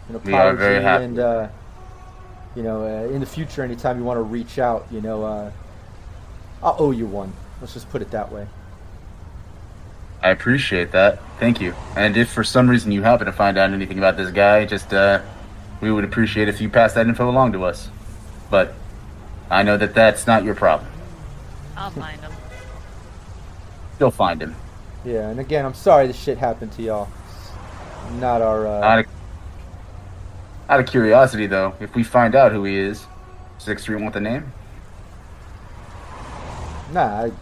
[0.09, 1.49] you know, We are very happy and uh,
[2.57, 5.51] you know, uh, in the future, anytime you want to reach out, you know, uh,
[6.63, 7.33] I'll owe you one.
[7.61, 8.47] Let's just put it that way.
[10.23, 11.21] I appreciate that.
[11.39, 11.75] Thank you.
[11.97, 14.93] And if for some reason you happen to find out anything about this guy, just
[14.93, 15.23] uh,
[15.81, 17.89] we would appreciate if you pass that info along to us.
[18.51, 18.75] But
[19.51, 20.91] I know that that's not your problem.
[21.77, 22.33] I'll find him.
[23.99, 24.55] Still find him.
[25.05, 27.09] Yeah, and again, I'm sorry this shit happened to y'all.
[28.05, 28.65] It's not our.
[28.65, 29.07] Uh, Out of,
[30.69, 33.05] out of curiosity, though, if we find out who he is,
[33.59, 34.53] Six Street want the name?
[36.93, 37.33] Nah, I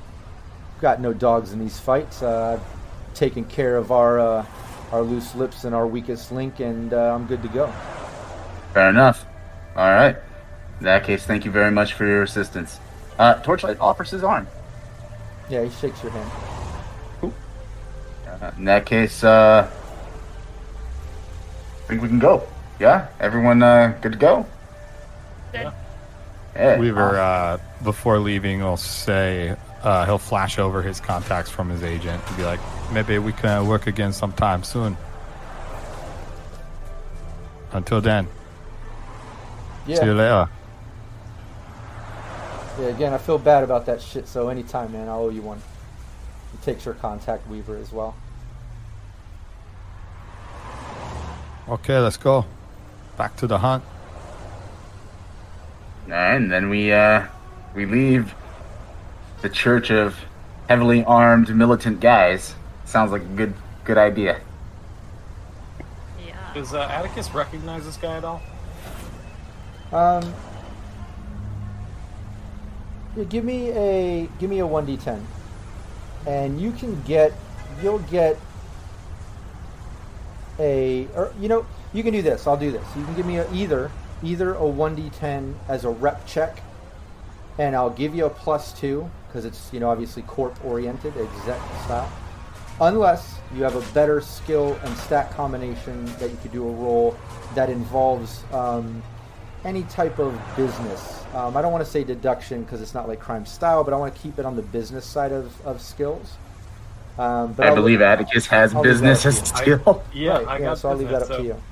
[0.81, 2.23] got no dogs in these fights.
[2.23, 4.47] Uh, I've taken care of our uh,
[4.93, 7.71] our loose lips and our weakest link, and uh, I'm good to go.
[8.73, 9.27] Fair enough.
[9.77, 10.17] All right.
[10.81, 12.81] In that case, thank you very much for your assistance.
[13.19, 14.47] Uh, Torchlight offers his arm.
[15.49, 17.33] Yeah, he shakes your hand.
[18.43, 19.71] Uh, in that case, uh,
[21.85, 22.47] I think we can go.
[22.79, 24.47] Yeah, everyone uh, good to go.
[25.53, 25.73] Good.
[26.55, 26.79] Yeah.
[26.79, 32.23] Weaver, uh, before leaving, will say uh, he'll flash over his contacts from his agent
[32.27, 32.61] and be like,
[32.93, 34.97] maybe we can work again sometime soon.
[37.73, 38.27] Until then,
[39.87, 40.49] see you later.
[42.79, 42.87] Yeah.
[42.87, 44.29] Again, I feel bad about that shit.
[44.29, 45.63] So anytime, man, I owe you one.
[46.53, 48.15] He takes your contact Weaver as well.
[51.69, 52.45] Okay, let's go.
[53.17, 53.83] Back to the hunt.
[56.09, 57.27] And then we uh,
[57.75, 58.35] we leave
[59.43, 60.17] the church of
[60.69, 62.55] heavily armed militant guys.
[62.85, 63.55] Sounds like a good
[63.85, 64.41] good idea.
[66.25, 66.55] Yeah.
[66.55, 68.41] Does uh, Atticus recognize this guy at all?
[69.93, 70.33] Um, yeah,
[73.25, 75.27] give me a give me a one d ten,
[76.27, 77.33] and you can get
[77.83, 78.39] you'll get
[80.59, 82.47] a or you know you can do this.
[82.47, 82.85] I'll do this.
[82.97, 83.91] You can give me a, either
[84.23, 86.61] either a one d ten as a rep check,
[87.59, 91.61] and I'll give you a plus two because it's you know obviously corp oriented exec
[91.85, 92.11] style.
[92.81, 97.17] Unless you have a better skill and stat combination that you could do a roll
[97.55, 99.03] that involves um,
[99.65, 101.25] any type of business.
[101.35, 103.97] Um, I don't want to say deduction because it's not like crime style, but I
[103.97, 106.35] want to keep it on the business side of, of skills.
[107.19, 110.05] Um, but I I'll believe leave- Atticus has I'll business as up a I- skill.
[110.13, 111.63] Yeah, Right, I yeah, got so I'll leave that up business, to you.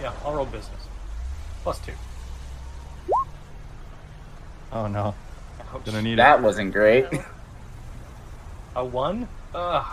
[0.00, 0.80] Yeah, I'll roll business.
[1.62, 1.92] Plus two.
[4.72, 5.14] Oh no,
[5.72, 5.84] Ouch.
[5.84, 7.06] gonna need That wasn't great.
[8.76, 9.28] A one?
[9.54, 9.86] Ugh.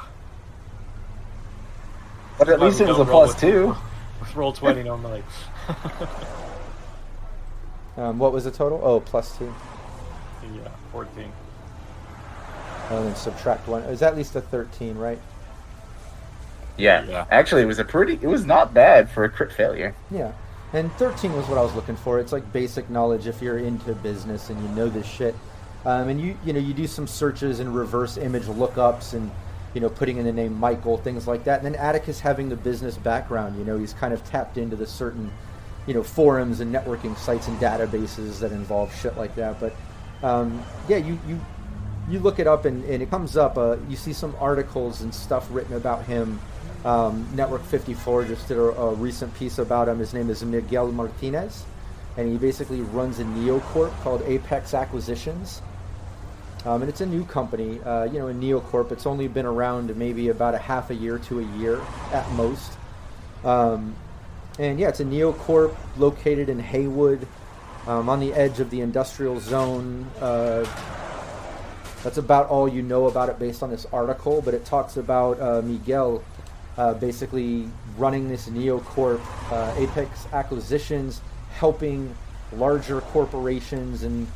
[2.39, 3.75] But at least it was a don't roll plus with- two.
[4.21, 5.23] With roll 20 normally.
[7.97, 8.79] Um, what was the total?
[8.83, 9.53] Oh, plus two.
[10.55, 11.31] yeah, 14.
[12.89, 13.83] And then subtract one.
[13.83, 15.19] Is that at least a 13, right?
[16.77, 17.05] Yeah.
[17.05, 17.25] Yeah.
[17.29, 18.13] Actually, it was a pretty.
[18.21, 19.95] It was not bad for a crit failure.
[20.09, 20.31] Yeah.
[20.73, 22.19] And 13 was what I was looking for.
[22.19, 25.35] It's like basic knowledge if you're into business and you know this shit.
[25.85, 29.31] Um, and you you know you do some searches and reverse image lookups and
[29.73, 31.63] you know putting in the name Michael things like that.
[31.63, 34.87] And then Atticus having the business background, you know he's kind of tapped into the
[34.87, 35.31] certain
[35.87, 39.59] you know forums and networking sites and databases that involve shit like that.
[39.59, 39.75] But
[40.23, 41.39] um, yeah, you you
[42.09, 43.57] you look it up and, and it comes up.
[43.57, 46.39] Uh, you see some articles and stuff written about him.
[46.83, 49.99] Um, Network 54 just did a, a, recent piece about him.
[49.99, 51.63] His name is Miguel Martinez,
[52.17, 55.61] and he basically runs a neocorp called Apex Acquisitions.
[56.65, 58.91] Um, and it's a new company, uh, you know, a neocorp.
[58.91, 61.79] It's only been around maybe about a half a year to a year
[62.13, 62.71] at most.
[63.43, 63.95] Um,
[64.59, 67.27] and yeah, it's a neocorp located in Heywood,
[67.87, 70.09] um, on the edge of the industrial zone.
[70.19, 70.65] Uh,
[72.03, 75.39] that's about all you know about it based on this article, but it talks about
[75.39, 76.23] uh, Miguel
[76.77, 79.21] uh, basically running this neocorp,
[79.51, 81.21] uh, Apex Acquisitions,
[81.51, 82.15] helping
[82.53, 84.27] larger corporations and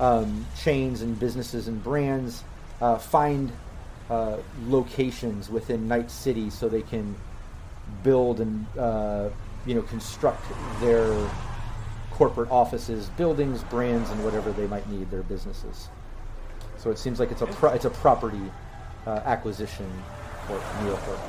[0.00, 2.42] um, chains and businesses and brands
[2.80, 3.52] uh, find
[4.10, 7.14] uh, locations within Night City so they can
[8.02, 9.28] build and uh,
[9.66, 10.44] you know construct
[10.80, 11.12] their
[12.10, 15.88] corporate offices, buildings, brands, and whatever they might need their businesses.
[16.76, 18.50] So it seems like it's a pro- it's a property
[19.06, 19.90] uh, acquisition
[20.46, 21.20] for Neocorp.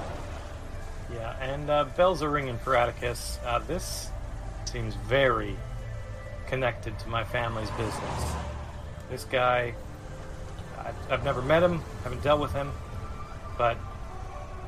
[1.13, 3.39] Yeah, and uh, bells are ringing for Atticus.
[3.45, 4.09] Uh, this
[4.65, 5.55] seems very
[6.47, 8.23] connected to my family's business.
[9.09, 9.75] This guy,
[10.79, 12.71] I've, I've never met him, haven't dealt with him,
[13.57, 13.77] but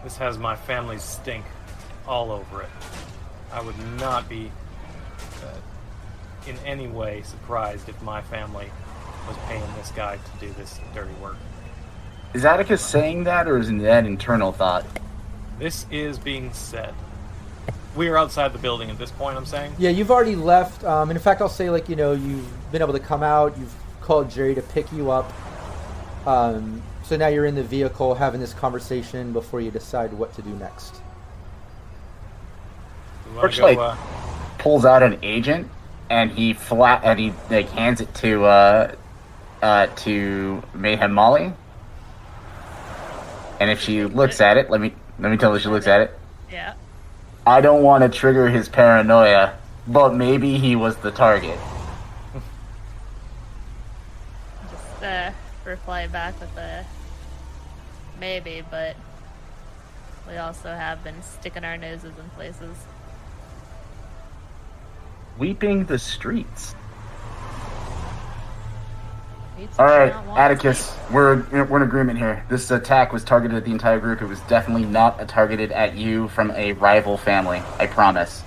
[0.04, 1.46] this has my family's stink
[2.08, 2.70] all over it.
[3.56, 4.52] I would not be
[5.42, 8.70] uh, in any way surprised if my family
[9.30, 11.38] was paying this guy to do this dirty work.
[12.34, 14.86] Is Atticus saying that, or is that internal thought?
[15.58, 16.94] This is being said.
[17.96, 19.38] We are outside the building at this point.
[19.38, 19.74] I'm saying.
[19.78, 20.84] Yeah, you've already left.
[20.84, 23.58] Um, and in fact, I'll say like you know you've been able to come out.
[23.58, 25.32] You've called Jerry to pick you up.
[26.28, 30.42] Um, so now you're in the vehicle having this conversation before you decide what to
[30.42, 31.02] do next.
[33.42, 33.96] Torchlight uh...
[34.58, 35.70] pulls out an agent
[36.10, 38.96] and he flat and he like hands it to uh,
[39.62, 41.54] uh, to Mayhem Molly.
[43.60, 46.02] And if she looks at it, let me let me tell her she looks at
[46.02, 46.20] it.
[46.52, 46.74] Yeah.
[47.48, 49.58] I don't want to trigger his paranoia,
[49.88, 51.60] but maybe he was the target.
[54.72, 55.32] Just uh,
[55.64, 56.86] reply back with a
[58.20, 58.96] maybe, but
[60.28, 62.76] we also have been sticking our noses in places.
[65.38, 66.76] Weeping the streets.
[69.80, 72.46] All right, Atticus, we're we're in agreement here.
[72.50, 74.22] This attack was targeted at the entire group.
[74.22, 77.62] It was definitely not targeted at you from a rival family.
[77.80, 78.44] I promise.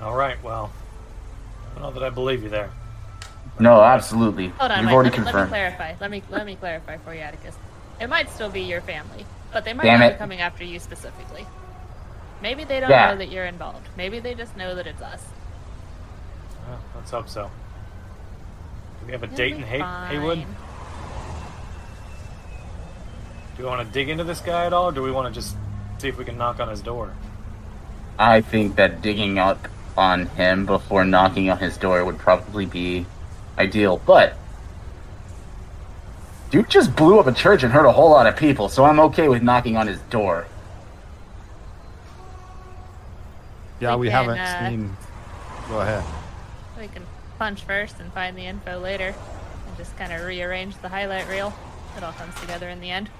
[0.00, 0.42] All right.
[0.42, 0.70] Well,
[1.70, 2.70] I don't know that I believe you there.
[3.58, 4.48] No, absolutely.
[4.48, 5.34] Hold on, You've wait, already let, confirmed.
[5.34, 5.94] let me clarify.
[6.00, 7.56] Let me let me clarify for you, Atticus.
[8.00, 10.14] It might still be your family, but they might Damn not it.
[10.14, 11.46] be coming after you specifically.
[12.42, 13.12] Maybe they don't Yeah.
[13.12, 13.88] know that you're involved.
[13.96, 15.22] Maybe they just know that it's us.
[16.68, 17.44] Well, let's hope so.
[19.00, 20.10] Do we have a It'll date be in Hay- fine.
[20.10, 20.44] Heywood?
[23.56, 25.40] Do we want to dig into this guy at all, or do we want to
[25.40, 25.56] just
[25.98, 27.12] see if we can knock on his door?
[28.18, 33.06] I think that digging up on him before knocking on his door would probably be
[33.58, 34.34] ideal, but
[36.50, 39.00] Duke just blew up a church and hurt a whole lot of people, so I'm
[39.00, 40.46] okay with knocking on his door.
[43.82, 44.96] Yeah, We we, can, haven't uh, seen.
[45.68, 46.04] Go ahead.
[46.78, 47.04] We can
[47.38, 49.12] punch first and find the info later,
[49.66, 51.52] and just kind of rearrange the highlight reel.
[51.96, 53.10] It all comes together in the end.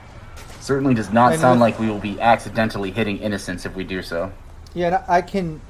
[0.60, 3.82] Certainly does not And sound with- like we will be accidentally hitting innocents if we
[3.82, 4.30] do so.
[4.72, 5.60] Yeah, I can,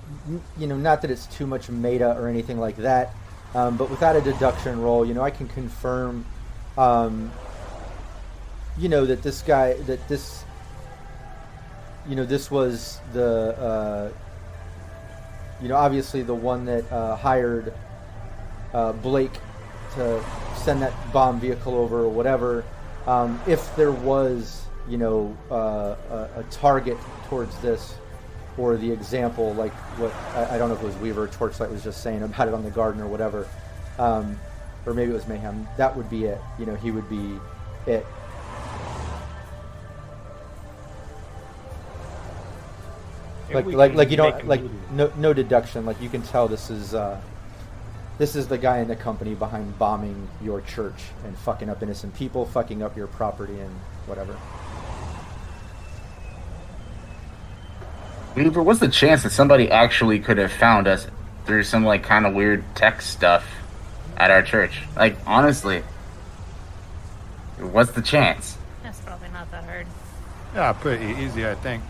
[0.59, 3.15] you know, not that it's too much meta or anything like that,
[3.55, 6.25] um, but without a deduction roll, you know, I can confirm,
[6.77, 7.33] um,
[8.79, 10.45] you know, that this guy, that this,
[12.07, 14.09] you know, this was the, uh,
[15.63, 17.73] you know, obviously the one that uh, hired
[18.75, 19.33] uh, Blake
[19.95, 20.25] to
[20.57, 22.65] send that bomb vehicle over or whatever.
[23.07, 26.99] Um, if there was, you know, uh, a, a target
[27.29, 27.95] towards this,
[28.59, 31.83] or the example, like what I, I don't know if it was Weaver Torchlight was
[31.83, 33.49] just saying about it on the garden or whatever,
[33.99, 34.39] um,
[34.85, 35.67] or maybe it was Mayhem.
[35.79, 36.39] That would be it.
[36.59, 37.39] You know, he would be
[37.87, 38.05] it.
[43.55, 45.87] Like like like you don't like no no deduction.
[45.87, 47.21] Like you can tell this is uh,
[48.19, 52.15] this is the guy in the company behind bombing your church and fucking up innocent
[52.15, 53.71] people, fucking up your property and
[54.07, 54.37] whatever.
[58.35, 61.07] Weaver, what's the chance that somebody actually could have found us
[61.45, 63.47] through some like kind of weird tech stuff
[64.17, 64.83] at our church.
[64.97, 65.83] Like honestly,
[67.59, 68.57] what's the chance?
[68.83, 69.87] That's probably not that hard.
[70.55, 71.83] Yeah, pretty easy, I think.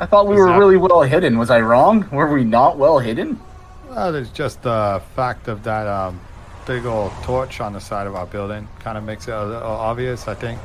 [0.00, 1.36] I thought we Is were really well hidden.
[1.36, 2.08] Was I wrong?
[2.10, 3.38] Were we not well hidden?
[3.90, 6.18] Well, there's just the fact of that um,
[6.66, 8.66] big old torch on the side of our building.
[8.78, 10.58] Kind of makes it a little obvious, I think.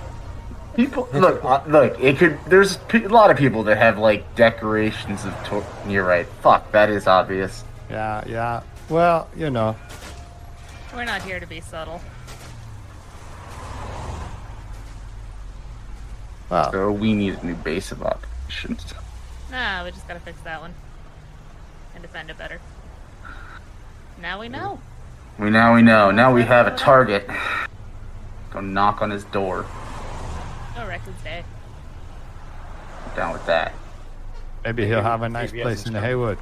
[0.77, 1.99] People look, uh, look.
[1.99, 2.39] It could.
[2.47, 5.33] There's a lot of people that have like decorations of.
[5.43, 6.25] Tor- You're right.
[6.41, 7.65] Fuck, that is obvious.
[7.89, 8.63] Yeah, yeah.
[8.87, 9.75] Well, you know,
[10.93, 11.99] We're not here to be subtle.
[16.49, 18.93] well, So we need a new base of operations.
[19.55, 20.73] Nah, we just gotta fix that one.
[21.93, 22.59] And defend it better.
[24.21, 24.81] Now we know.
[25.39, 26.11] We now we know.
[26.11, 27.25] Now we have a target.
[28.51, 29.65] Go knock on his door.
[30.75, 31.45] No records day.
[33.15, 33.73] Down with that.
[34.65, 36.01] maybe he'll have a nice maybe place in the.
[36.01, 36.37] Heywood.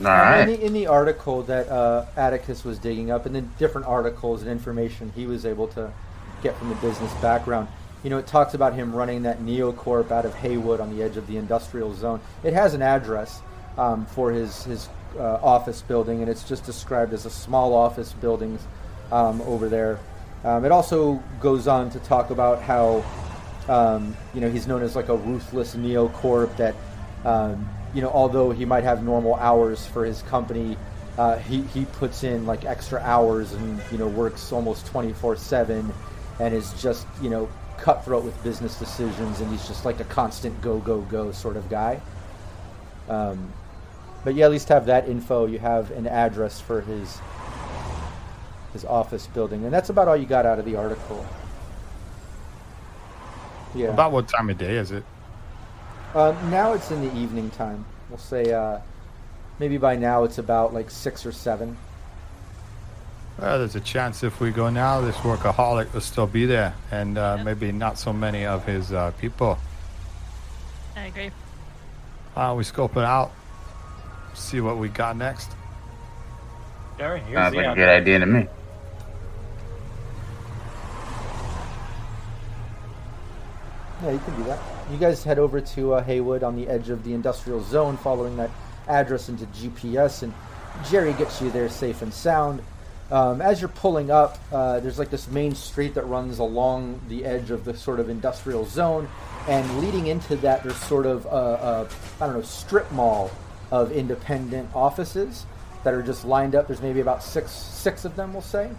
[0.00, 0.38] All Uh.
[0.38, 4.40] In, the, in the article that uh, Atticus was digging up, and the different articles
[4.40, 5.92] and information he was able to
[6.42, 7.68] get from the business background,
[8.02, 11.16] you know, it talks about him running that Neocorp out of Heywood on the edge
[11.16, 12.20] of the industrial zone.
[12.42, 13.40] It has an address
[13.76, 18.12] um, for his his uh, office building, and it's just described as a small office
[18.12, 18.58] building
[19.10, 19.98] um, over there.
[20.44, 23.04] Um, it also goes on to talk about how
[23.68, 26.74] um, you know, he's known as like a ruthless neocorp that,
[27.24, 30.76] um, you know, although he might have normal hours for his company,
[31.18, 35.92] uh, he, he puts in like extra hours and, you know, works almost 24 7
[36.40, 40.60] and is just, you know, cutthroat with business decisions and he's just like a constant
[40.60, 42.00] go, go, go sort of guy.
[43.08, 43.52] Um,
[44.24, 45.46] but you at least have that info.
[45.46, 47.18] You have an address for his
[48.72, 51.24] his office building, and that's about all you got out of the article.
[53.74, 53.88] Yeah.
[53.88, 55.04] About what time of day is it?
[56.14, 57.84] Uh, now it's in the evening time.
[58.08, 58.80] We'll say uh,
[59.58, 61.76] maybe by now it's about like six or seven.
[63.38, 67.16] Well, there's a chance if we go now, this workaholic will still be there, and
[67.16, 67.44] uh, Yeah.
[67.44, 69.56] maybe not so many of his uh, people.
[70.96, 71.30] I agree.
[72.34, 73.30] Uh, we scope it out,
[74.34, 75.52] see what we got next.
[76.98, 78.48] Gary, here's Sounds the like a good idea to me.
[84.02, 84.60] Yeah, you can do that.
[84.92, 88.36] You guys head over to uh, Heywood on the edge of the industrial zone, following
[88.36, 88.50] that
[88.86, 90.32] address into GPS, and
[90.88, 92.62] Jerry gets you there safe and sound.
[93.10, 97.24] Um, as you're pulling up, uh, there's like this main street that runs along the
[97.24, 99.08] edge of the sort of industrial zone,
[99.48, 101.88] and leading into that, there's sort of a, a
[102.20, 103.30] I don't know strip mall
[103.70, 105.46] of independent offices
[105.84, 106.66] that are just lined up.
[106.66, 108.70] There's maybe about six six of them, we'll say,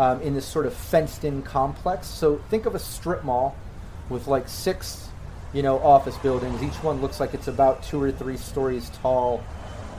[0.00, 2.08] um, in this sort of fenced-in complex.
[2.08, 3.54] So think of a strip mall
[4.08, 5.08] with like six,
[5.52, 6.60] you know, office buildings.
[6.60, 9.44] Each one looks like it's about two or three stories tall.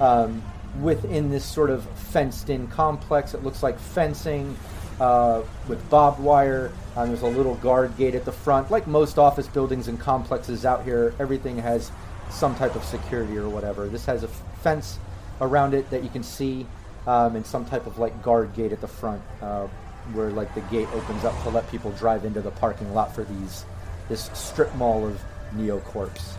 [0.02, 0.44] Um,
[0.82, 4.58] within this sort of fenced-in complex, it looks like fencing
[5.00, 6.72] uh, with barbed wire.
[6.96, 8.72] Um, there's a little guard gate at the front.
[8.72, 11.92] Like most office buildings and complexes out here, everything has
[12.30, 13.88] some type of security or whatever.
[13.88, 15.00] This has a fence
[15.40, 16.66] around it that you can see,
[17.06, 19.68] um, and some type of like guard gate at the front, uh,
[20.14, 23.24] where like the gate opens up to let people drive into the parking lot for
[23.24, 23.66] these
[24.10, 25.22] this strip mall of
[25.56, 26.34] neocorps.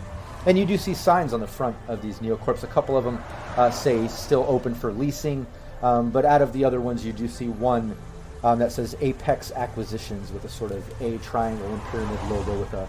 [0.45, 2.63] And you do see signs on the front of these neocorps.
[2.63, 3.21] A couple of them
[3.57, 5.45] uh, say still open for leasing,
[5.81, 7.95] um, but out of the other ones, you do see one
[8.43, 12.73] um, that says Apex Acquisitions with a sort of A triangle and pyramid logo with
[12.73, 12.87] a,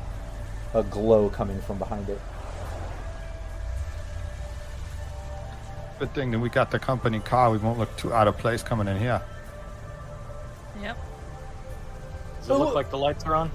[0.75, 2.21] a glow coming from behind it.
[5.99, 7.51] Good thing that we got the company car.
[7.51, 9.21] We won't look too out of place coming in here.
[10.81, 10.97] Yep.
[12.39, 13.51] Does it look like the lights are on?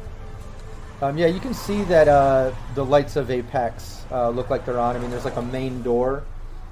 [1.02, 4.80] Um, yeah, you can see that uh, the lights of Apex uh, look like they're
[4.80, 4.96] on.
[4.96, 6.24] I mean, there's like a main door.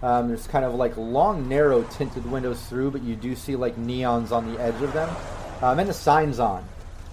[0.01, 3.75] Um, there's kind of like long, narrow tinted windows through, but you do see like
[3.75, 5.13] neons on the edge of them,
[5.61, 6.65] um, and the signs on.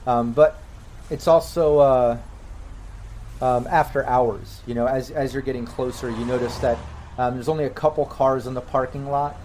[0.06, 0.60] Um, but
[1.10, 2.18] it's also uh,
[3.40, 4.60] um, after hours.
[4.66, 6.78] You know, as as you're getting closer, you notice that
[7.18, 9.36] um, there's only a couple cars in the parking lot,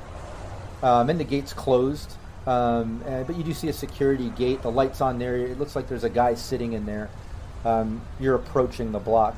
[0.81, 2.11] and the gate's closed.
[2.47, 4.61] Um, uh, but you do see a security gate.
[4.61, 5.35] The lights on there.
[5.35, 7.09] It looks like there's a guy sitting in there.
[7.65, 9.35] Um, you're approaching the block.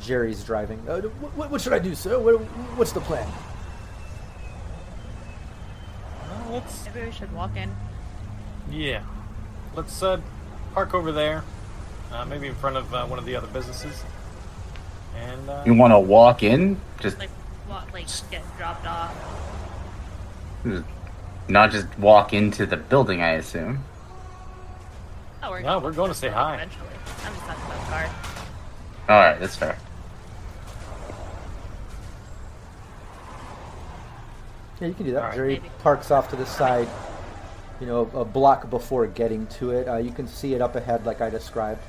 [0.00, 0.80] Jerry's driving.
[0.88, 2.18] Uh, what, what should I do, sir?
[2.18, 2.40] What,
[2.76, 3.28] what's the plan?
[6.28, 7.70] Well, let's Maybe we should walk in.
[8.70, 9.02] yeah,
[9.74, 10.20] let's uh,
[10.72, 11.44] park over there,
[12.12, 14.02] uh, maybe in front of uh, one of the other businesses,
[15.16, 16.80] and uh, You want to walk in?
[17.00, 17.30] Just Like,
[17.66, 19.14] what, like, get dropped off.
[21.48, 23.84] not just walk into the building, I assume.
[25.42, 26.54] Oh, we're No, we're going to say hi.
[26.54, 26.88] Eventually.
[27.24, 28.10] I'm just talking about the car.
[29.08, 29.76] All right, that's fair.
[34.80, 35.22] Yeah, you can do that.
[35.22, 35.34] All right.
[35.34, 35.70] Jerry Maybe.
[35.80, 36.88] parks off to the side,
[37.80, 39.88] you know, a block before getting to it.
[39.88, 41.82] Uh, you can see it up ahead, like I described.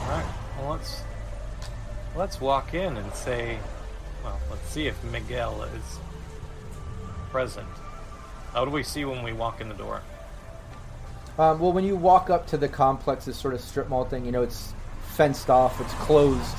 [0.00, 0.26] All right.
[0.58, 1.02] Well, let's
[2.16, 3.58] let's walk in and say,
[4.24, 5.98] well, let's see if Miguel is
[7.30, 7.68] present.
[8.52, 10.02] How do we see when we walk in the door?
[11.36, 14.24] Um, well, when you walk up to the complex, this sort of strip mall thing,
[14.24, 14.72] you know, it's
[15.16, 16.56] fenced off, it's closed.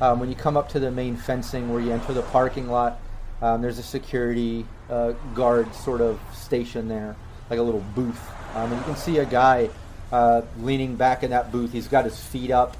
[0.00, 2.98] Um, when you come up to the main fencing where you enter the parking lot,
[3.42, 7.14] um, there's a security uh, guard sort of station there,
[7.50, 8.20] like a little booth.
[8.54, 9.68] Um, and you can see a guy
[10.10, 11.72] uh, leaning back in that booth.
[11.72, 12.76] He's got his feet up.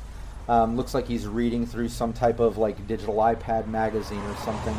[0.49, 4.77] Um, looks like he's reading through some type of like digital iPad magazine or something.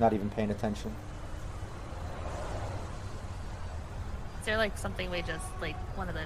[0.00, 0.92] Not even paying attention.
[4.26, 6.24] Is there like something we just like one of those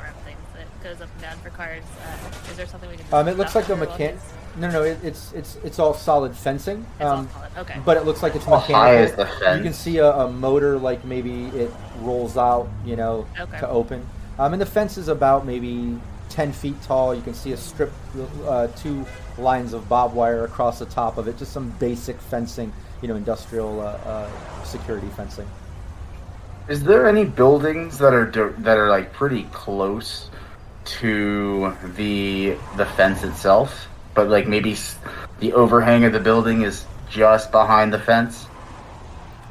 [0.00, 1.84] ramp things that goes up and down for cars?
[2.04, 3.06] Uh, is there something we can?
[3.12, 4.16] Um, it looks like the mechanic.
[4.16, 6.84] while No, no, it, it's it's it's all solid fencing.
[6.96, 7.80] It's all Um, solid, okay.
[7.84, 8.74] But it looks like it's How mechanical.
[8.74, 9.56] high is the fence?
[9.58, 11.70] You can see a, a motor, like maybe it
[12.00, 13.58] rolls out, you know, Okay.
[13.60, 14.06] to open.
[14.38, 15.98] Um, and the fence is about maybe
[16.28, 17.14] ten feet tall.
[17.14, 17.92] You can see a strip,
[18.46, 19.06] uh, two
[19.38, 21.36] lines of barbed wire across the top of it.
[21.38, 22.72] Just some basic fencing,
[23.02, 25.46] you know, industrial uh, uh, security fencing.
[26.68, 30.30] Is there any buildings that are that are like pretty close
[30.84, 34.76] to the the fence itself, but like maybe
[35.40, 38.46] the overhang of the building is just behind the fence?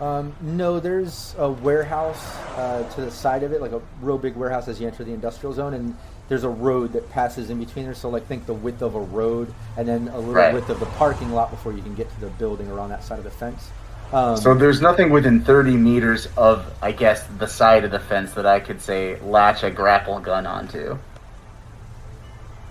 [0.01, 4.35] Um, no, there's a warehouse uh, to the side of it, like a real big
[4.35, 5.95] warehouse as you enter the industrial zone, and
[6.27, 7.93] there's a road that passes in between there.
[7.93, 10.53] So, like, think the width of a road, and then a little Right.
[10.55, 13.19] width of the parking lot before you can get to the building around that side
[13.19, 13.69] of the fence.
[14.13, 18.33] Um, So there's nothing within 30 meters of, I guess, the side of the fence
[18.33, 20.97] that I could say latch a grapple gun onto.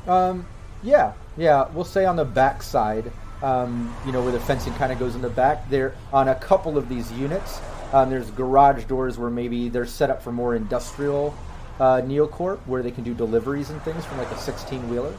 [0.07, 0.47] Um,
[0.83, 1.69] yeah, yeah.
[1.73, 3.11] We'll say on the back side,
[3.43, 5.69] um, you know, where the fencing kind of goes in the back.
[5.71, 7.61] There, on a couple of these units,
[7.93, 11.35] um, there's garage doors where maybe they're set up for more industrial
[11.79, 15.15] uh, neocorp, where they can do deliveries and things from like a 16 wheeler.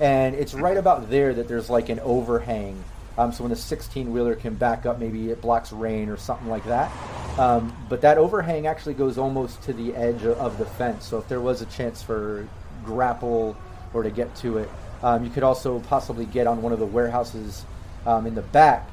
[0.00, 2.82] And it's right about there that there's like an overhang.
[3.16, 6.48] Um, so when the 16 wheeler can back up, maybe it blocks rain or something
[6.48, 6.90] like that.
[7.38, 11.06] Um, but that overhang actually goes almost to the edge of, of the fence.
[11.06, 12.48] So if there was a chance for
[12.84, 13.56] grapple
[13.92, 14.68] or to get to it,
[15.02, 17.64] um, you could also possibly get on one of the warehouses
[18.06, 18.88] um, in the back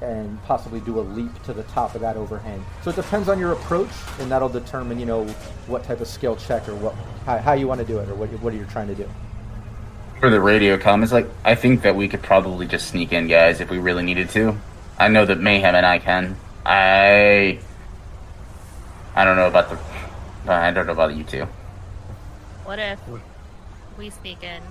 [0.00, 2.64] and possibly do a leap to the top of that overhang.
[2.82, 3.90] So it depends on your approach,
[4.20, 5.24] and that'll determine, you know,
[5.66, 6.94] what type of skill check or what
[7.24, 9.08] how, how you want to do it or what what you're trying to do.
[10.24, 13.60] For the radio comments, like, I think that we could probably just sneak in, guys,
[13.60, 14.58] if we really needed to.
[14.98, 16.34] I know that Mayhem and I can.
[16.64, 17.58] I.
[19.14, 19.76] I don't know about the.
[20.50, 21.44] Uh, I don't know about you two.
[22.64, 22.98] What if
[23.98, 24.62] we sneak in,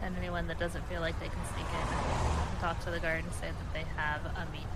[0.00, 3.22] and anyone that doesn't feel like they can sneak in, can talk to the guard
[3.22, 4.66] and say that they have a meeting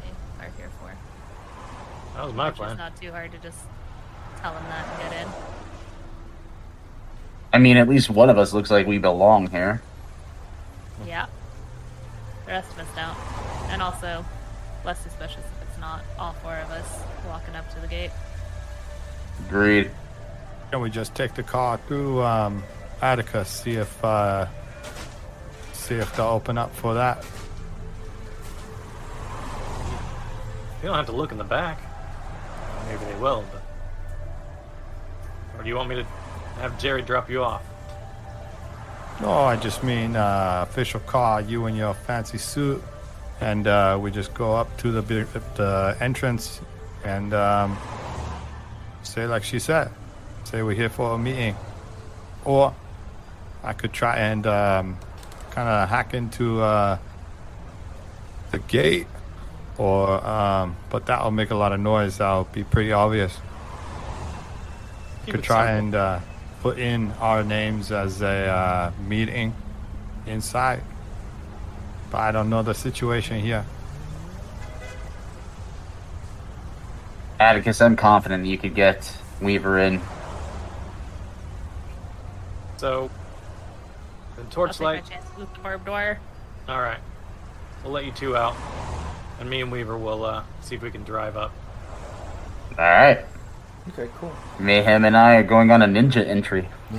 [0.00, 0.94] they are here for?
[2.16, 2.76] That was my Which is plan.
[2.78, 3.58] not too hard to just
[4.40, 5.28] tell them that and get in.
[7.52, 9.80] I mean, at least one of us looks like we belong here.
[11.06, 11.26] Yeah.
[12.44, 13.72] The rest of us don't.
[13.72, 14.24] And also,
[14.84, 18.10] less suspicious if it's not all four of us walking up to the gate.
[19.46, 19.90] Agreed.
[20.70, 22.62] Can we just take the car through um,
[23.00, 24.46] Atticus, see if uh,
[25.72, 27.24] see if they'll open up for that?
[30.82, 31.80] You don't have to look in the back.
[32.86, 33.62] Maybe they will, but.
[35.58, 36.06] Or do you want me to
[36.60, 37.62] have Jerry drop you off?
[39.20, 42.82] No, I just mean uh, official car, you in your fancy suit,
[43.40, 45.02] and uh, we just go up to the
[45.56, 46.60] the entrance
[47.04, 47.76] and um,
[49.02, 49.90] say like she said,
[50.44, 51.56] say we're here for a meeting,
[52.44, 52.74] or
[53.64, 54.98] I could try and um,
[55.50, 56.98] kind of hack into uh,
[58.52, 59.08] the gate,
[59.78, 62.18] or um, but that'll make a lot of noise.
[62.18, 63.36] That'll be pretty obvious.
[65.26, 65.78] Keep could try simple.
[65.78, 66.20] and uh,
[66.60, 69.54] put in our names as a uh, meeting
[70.26, 70.82] inside.
[72.10, 73.64] But I don't know the situation here.
[77.40, 80.00] Atticus, I'm confident you could get Weaver in.
[82.78, 83.10] So.
[84.36, 85.04] The I'll take my torchlight.
[85.38, 86.20] with the barbed wire.
[86.68, 87.00] Alright.
[87.82, 88.56] We'll let you two out.
[89.38, 91.52] And me and Weaver will uh, see if we can drive up.
[92.72, 93.24] Alright.
[93.88, 94.32] Okay, cool.
[94.58, 96.68] Mayhem and I are going on a ninja entry.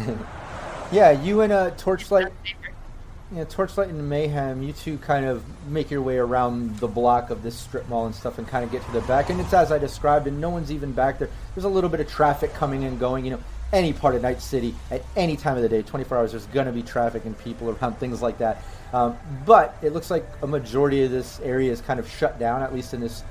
[0.92, 2.32] Yeah, you and uh, Torchlight,
[3.32, 7.44] yeah, Torchlight and Mayhem, you two kind of make your way around the block of
[7.44, 9.30] this strip mall and stuff, and kind of get to the back.
[9.30, 11.30] And it's as I described, and no one's even back there.
[11.54, 13.24] There's a little bit of traffic coming and going.
[13.24, 13.40] You know,
[13.72, 16.66] any part of Night City at any time of the day, 24 hours, there's going
[16.66, 18.64] to be traffic and people around, things like that.
[18.92, 22.64] Um, but it looks like a majority of this area is kind of shut down,
[22.64, 23.24] at least in this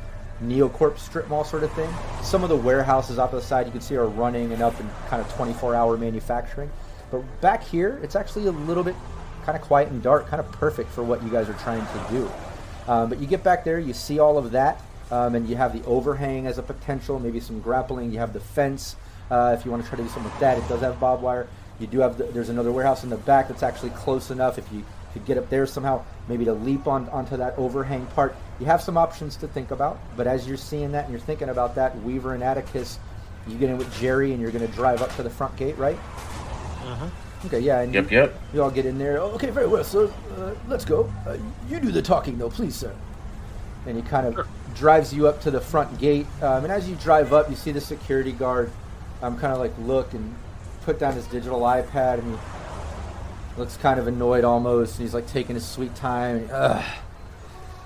[0.43, 1.91] Neocorp strip mall sort of thing.
[2.23, 4.79] Some of the warehouses off to the side you can see are running and up
[4.81, 6.71] in kind of 24 hour manufacturing.
[7.11, 8.95] But back here, it's actually a little bit
[9.45, 12.07] kind of quiet and dark, kind of perfect for what you guys are trying to
[12.11, 12.31] do.
[12.87, 15.73] Um, but you get back there, you see all of that, um, and you have
[15.73, 18.13] the overhang as a potential, maybe some grappling.
[18.13, 18.97] You have the fence
[19.31, 20.59] uh, if you want to try to do something with that.
[20.59, 21.49] It does have barbed wire.
[21.81, 24.71] You do have the, there's another warehouse in the back that's actually close enough if
[24.73, 28.35] you could get up there somehow, maybe to leap on onto that overhang part.
[28.61, 29.99] You have some options to think about.
[30.17, 32.99] But as you're seeing that and you're thinking about that, Weaver and Atticus,
[33.47, 35.77] you get in with Jerry and you're going to drive up to the front gate,
[35.79, 35.97] right?
[35.97, 37.09] Uh-huh.
[37.47, 37.81] Okay, yeah.
[37.81, 38.35] And Yep, you, yep.
[38.53, 39.19] you all get in there.
[39.21, 39.85] Oh, okay, very well.
[39.85, 41.13] So uh, let's go.
[41.27, 41.37] Uh,
[41.69, 42.93] you do the talking, though, please, sir.
[43.87, 44.47] And he kind of Sure.
[44.75, 46.27] drives you up to the front gate.
[46.43, 48.71] Um, and as you drive up, you see the security guard
[49.23, 50.35] um, kind of like look and
[50.85, 52.39] put down his digital iPad, and he
[53.59, 54.97] looks kind of annoyed almost.
[54.97, 56.49] And he's like taking his sweet time.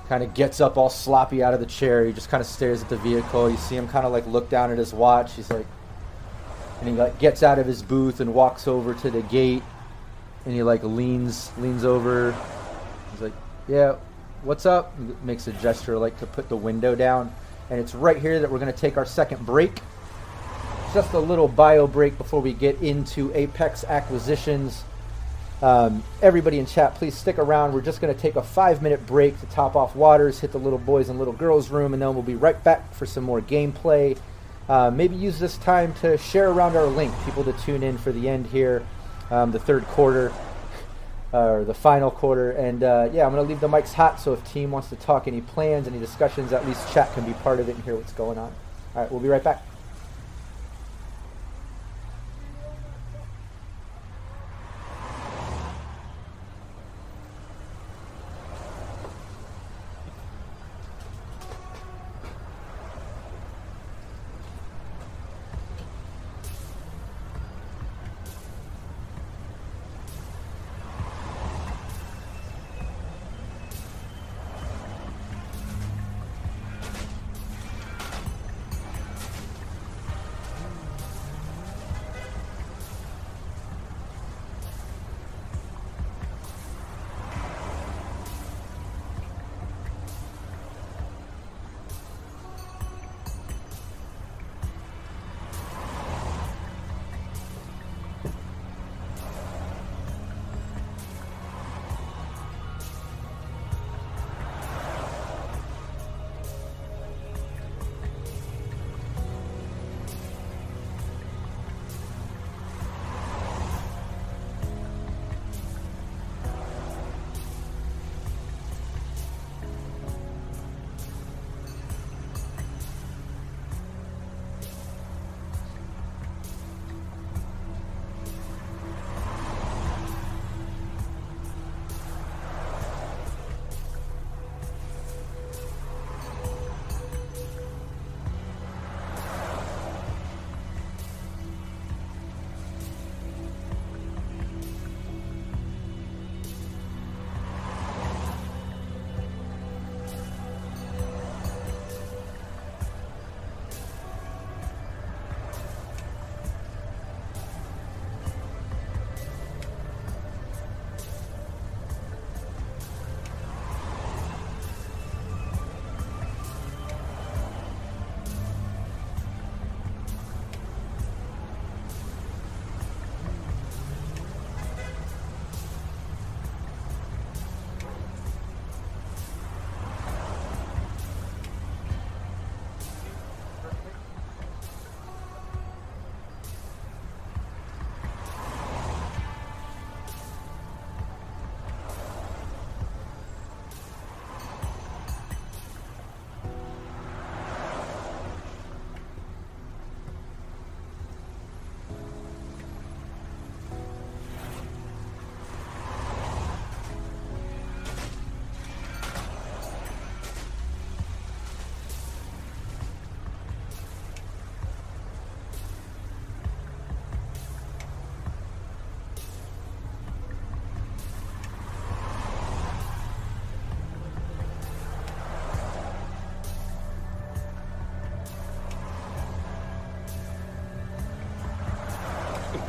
[0.09, 2.05] Kind of gets up all sloppy out of the chair.
[2.05, 3.51] He just kind of stares at the vehicle.
[3.51, 5.35] You see him kind of like look down at his watch.
[5.35, 5.66] He's like,
[6.82, 9.62] and he like gets out of his booth and walks over to the gate
[10.44, 12.35] and he like leans leans over
[13.12, 13.32] he's like
[13.69, 13.94] yeah
[14.43, 17.32] what's up He makes a gesture like to put the window down
[17.70, 19.81] and it's right here that we're going to take our second break
[20.93, 24.82] just a little bio break before we get into apex acquisitions
[25.63, 29.07] um, everybody in chat please stick around we're just going to take a five minute
[29.07, 32.13] break to top off waters hit the little boys and little girls room and then
[32.15, 34.19] we'll be right back for some more gameplay
[34.69, 38.13] uh, maybe use this time to share around our link, people to tune in for
[38.13, 38.87] the end here,
[39.31, 40.33] um, the third quarter,
[41.33, 42.53] uh, or the final quarter.
[42.53, 44.97] And uh, yeah, I'm going to leave the mics hot, so if team wants to
[44.97, 47.97] talk any plans, any discussions, at least chat can be part of it and hear
[47.97, 48.53] what's going on.
[48.95, 49.72] All right, we'll be right back.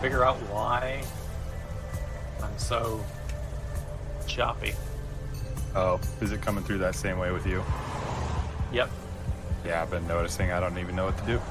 [0.03, 1.01] Figure out why
[2.43, 3.01] I'm so
[4.27, 4.73] choppy.
[5.77, 7.63] Oh, is it coming through that same way with you?
[8.73, 8.89] Yep.
[9.65, 10.51] Yeah, I've been noticing.
[10.51, 11.41] I don't even know what to do.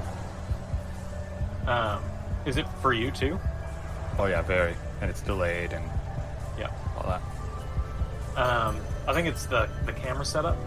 [1.67, 2.03] Um,
[2.45, 3.41] is it for you too?
[4.19, 4.75] Oh yeah, very.
[5.01, 5.87] And it's delayed and
[6.59, 6.69] Yeah.
[6.95, 8.39] all that.
[8.39, 8.77] Um,
[9.09, 10.59] I think it's the the camera setup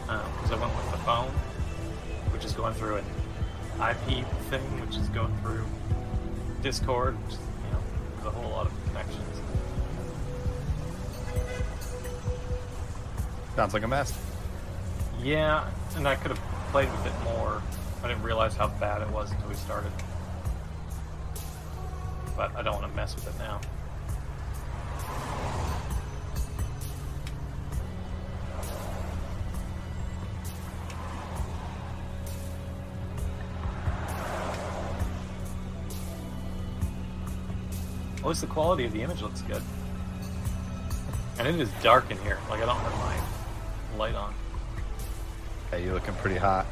[0.00, 1.30] because I went with the phone,
[2.32, 3.04] which is going through an
[3.80, 5.64] IP thing, which is going through
[6.62, 7.16] Discord.
[7.30, 7.82] You know,
[8.14, 9.22] there's a whole lot of connections.
[13.54, 14.12] Sounds like a mess.
[15.22, 17.62] Yeah, and I could have played with it more.
[18.02, 19.90] I didn't realize how bad it was until we started.
[22.36, 23.60] But I don't want to mess with it now.
[38.26, 39.62] At least the quality of the image looks good.
[41.38, 42.40] And it is dark in here.
[42.50, 44.34] Like I don't have my light on.
[45.70, 46.66] Hey, you looking pretty hot.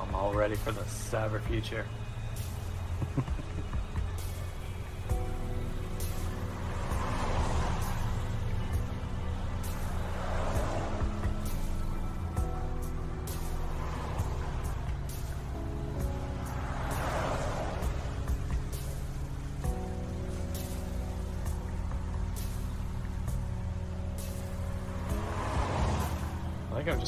[0.00, 1.86] I'm all ready for the cyber future.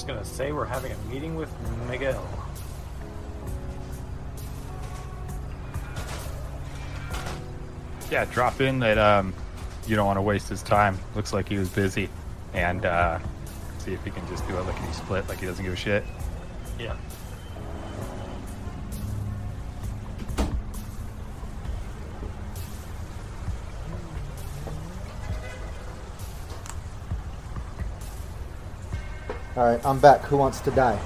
[0.07, 1.53] Just gonna say we're having a meeting with
[1.89, 2.25] Miguel.
[8.11, 9.35] Yeah, drop in that um,
[9.89, 10.97] you don't want to waste his time.
[11.17, 12.09] Looks like he was busy.
[12.55, 13.19] And uh,
[13.79, 16.05] see if he can just do a lickety split like he doesn't give a shit.
[16.79, 16.97] Yeah.
[29.57, 30.21] All right, I'm back.
[30.25, 31.01] Who wants to die?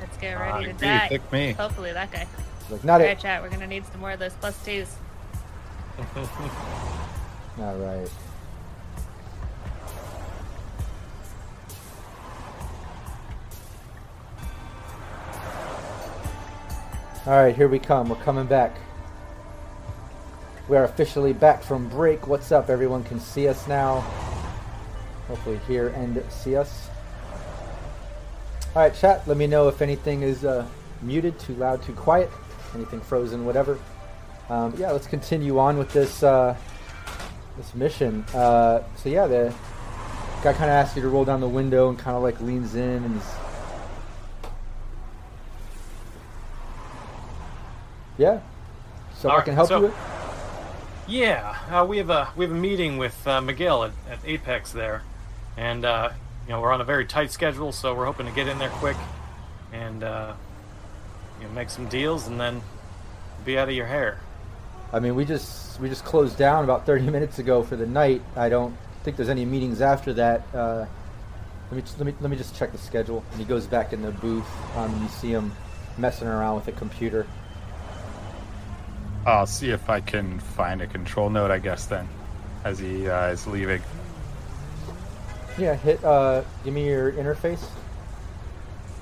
[0.00, 1.08] Let's get ready to you die.
[1.10, 1.52] pick me.
[1.52, 2.26] Hopefully that guy.
[2.70, 3.20] Like, not Alright, it.
[3.20, 3.42] chat.
[3.42, 4.96] We're gonna need some more of those plus twos.
[7.58, 8.08] All right.
[17.26, 18.08] All right, here we come.
[18.08, 18.74] We're coming back.
[20.68, 22.26] We are officially back from break.
[22.26, 22.70] What's up?
[22.70, 24.06] Everyone can see us now.
[25.28, 26.88] Hopefully, hear and see us.
[28.74, 29.26] All right, chat.
[29.28, 30.66] Let me know if anything is uh,
[31.02, 32.30] muted, too loud, too quiet,
[32.74, 33.78] anything frozen, whatever.
[34.48, 36.56] Um, yeah, let's continue on with this uh,
[37.58, 38.24] this mission.
[38.34, 39.54] Uh, so yeah, the
[40.42, 42.74] guy kind of asks you to roll down the window and kind of like leans
[42.74, 43.34] in and he's
[48.16, 48.40] yeah.
[49.14, 49.82] So I Alright, can help so- you.
[49.86, 49.94] With?
[51.08, 54.72] Yeah, uh, we have a we have a meeting with uh, Miguel at, at Apex
[54.72, 55.02] there,
[55.58, 56.10] and uh,
[56.46, 58.70] you know we're on a very tight schedule, so we're hoping to get in there
[58.70, 58.96] quick
[59.72, 60.32] and uh,
[61.40, 62.62] you know make some deals and then
[63.44, 64.20] be out of your hair.
[64.92, 68.22] I mean, we just we just closed down about 30 minutes ago for the night.
[68.36, 70.42] I don't think there's any meetings after that.
[70.54, 70.86] Uh,
[71.70, 73.24] let me just, let me let me just check the schedule.
[73.32, 74.46] And he goes back in the booth.
[74.76, 75.52] Um, you see him
[75.98, 77.26] messing around with a computer.
[79.26, 82.08] I'll see if I can find a control node, I guess, then,
[82.64, 83.82] as he uh, is leaving.
[85.58, 86.02] Yeah, hit.
[86.04, 87.64] Uh, give me your interface.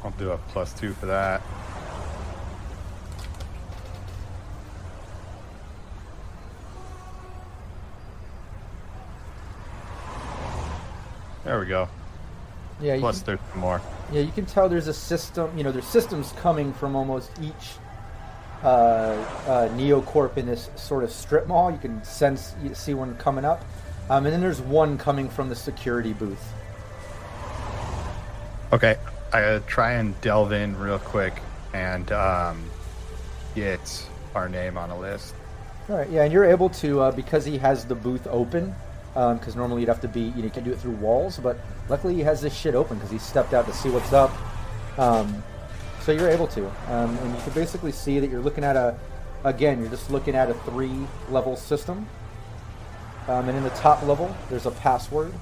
[0.02, 1.42] I'll do a plus two for that.
[11.44, 11.88] There we go.
[12.80, 13.80] Yeah, you Plus, can, there's more.
[14.12, 15.56] yeah, you can tell there's a system.
[15.56, 17.76] You know, there's systems coming from almost each
[18.62, 21.70] uh, uh, Neocorp in this sort of strip mall.
[21.70, 23.64] You can sense, you see one coming up,
[24.10, 26.52] um, and then there's one coming from the security booth.
[28.72, 28.96] Okay,
[29.32, 31.40] I try and delve in real quick
[31.72, 32.62] and um,
[33.54, 35.34] get our name on a list.
[35.88, 38.74] All right, yeah, and you're able to uh, because he has the booth open.
[39.16, 41.56] Because normally you'd have to be, you know, you can do it through walls, but
[41.88, 44.30] luckily he has this shit open because he stepped out to see what's up.
[44.98, 45.42] Um,
[46.02, 48.94] so you're able to, um, and you can basically see that you're looking at a,
[49.42, 52.06] again, you're just looking at a three-level system.
[53.28, 55.32] Um, and in the top level, there's a password.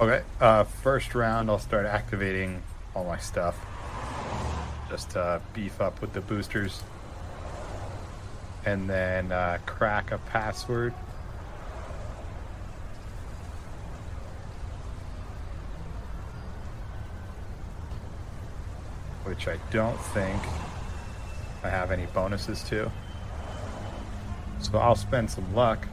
[0.00, 2.62] Okay, uh, first round, I'll start activating
[2.94, 3.56] all my stuff.
[4.90, 6.82] Just to beef up with the boosters.
[8.66, 10.92] And then uh, crack a password.
[19.24, 20.40] which I don't think
[21.62, 22.90] I have any bonuses to.
[24.64, 25.86] So I'll spend some luck.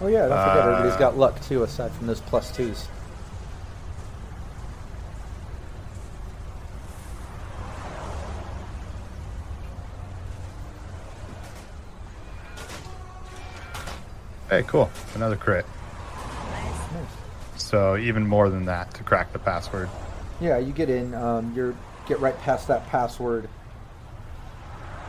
[0.00, 2.86] Oh yeah, I don't forget everybody's got luck too, aside from those plus twos.
[14.50, 14.90] Hey, cool.
[15.14, 15.64] Another crit.
[16.50, 16.92] Nice.
[16.92, 17.06] Nice.
[17.56, 19.88] So even more than that to crack the password.
[20.42, 21.14] Yeah, you get in.
[21.14, 21.74] Um, you're
[22.06, 23.48] get right past that password.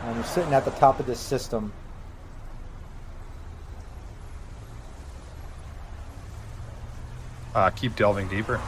[0.04, 1.72] Um, you're sitting at the top of this system.
[7.54, 8.60] Uh, keep delving deeper.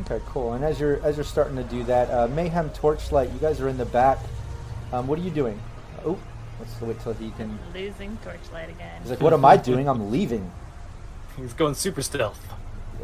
[0.00, 0.52] Okay, cool.
[0.52, 3.68] And as you're as you're starting to do that, uh, Mayhem Torchlight, you guys are
[3.68, 4.18] in the back.
[4.92, 5.60] Um, what are you doing?
[6.04, 6.18] Oh,
[6.58, 7.58] let's wait till he can.
[7.72, 9.00] Losing torchlight again.
[9.02, 9.88] He's like, "What am I doing?
[9.88, 10.50] I'm leaving."
[11.36, 12.40] He's going super stealth.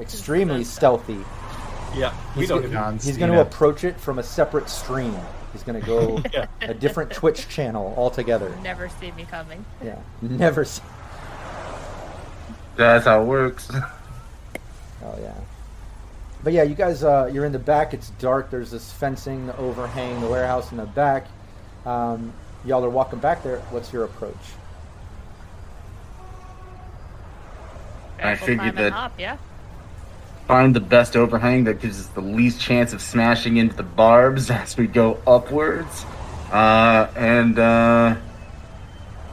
[0.01, 1.25] Extremely stealthy.
[1.97, 2.71] Yeah, we He's don't.
[2.71, 5.17] gonna, he's going to approach it from a separate stream.
[5.53, 6.47] He's going to go Yeah.
[6.61, 8.55] a different Twitch channel altogether.
[8.63, 9.65] Never see me coming.
[9.83, 10.61] Yeah, never.
[10.63, 10.81] s-
[12.77, 13.71] That's how it works.
[15.05, 15.35] Oh yeah.
[16.43, 17.95] But yeah, you guys, uh, you're in the back.
[17.95, 18.51] It's dark.
[18.51, 21.27] There's this fencing, the overhang, the warehouse in the back.
[21.85, 22.33] Um,
[22.65, 23.59] y'all are walking back there.
[23.71, 24.35] What's your approach?
[28.23, 29.37] I figured that- hop, yeah.
[30.47, 34.51] Find the best overhang that gives us the least chance of smashing into the barbs
[34.63, 36.05] as we go upwards.
[36.53, 38.15] Uh, and uh,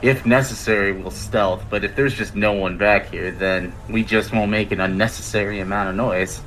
[0.01, 1.63] if necessary, we'll stealth.
[1.69, 5.59] But if there's just no one back here, then we just won't make an unnecessary
[5.59, 6.41] amount of noise.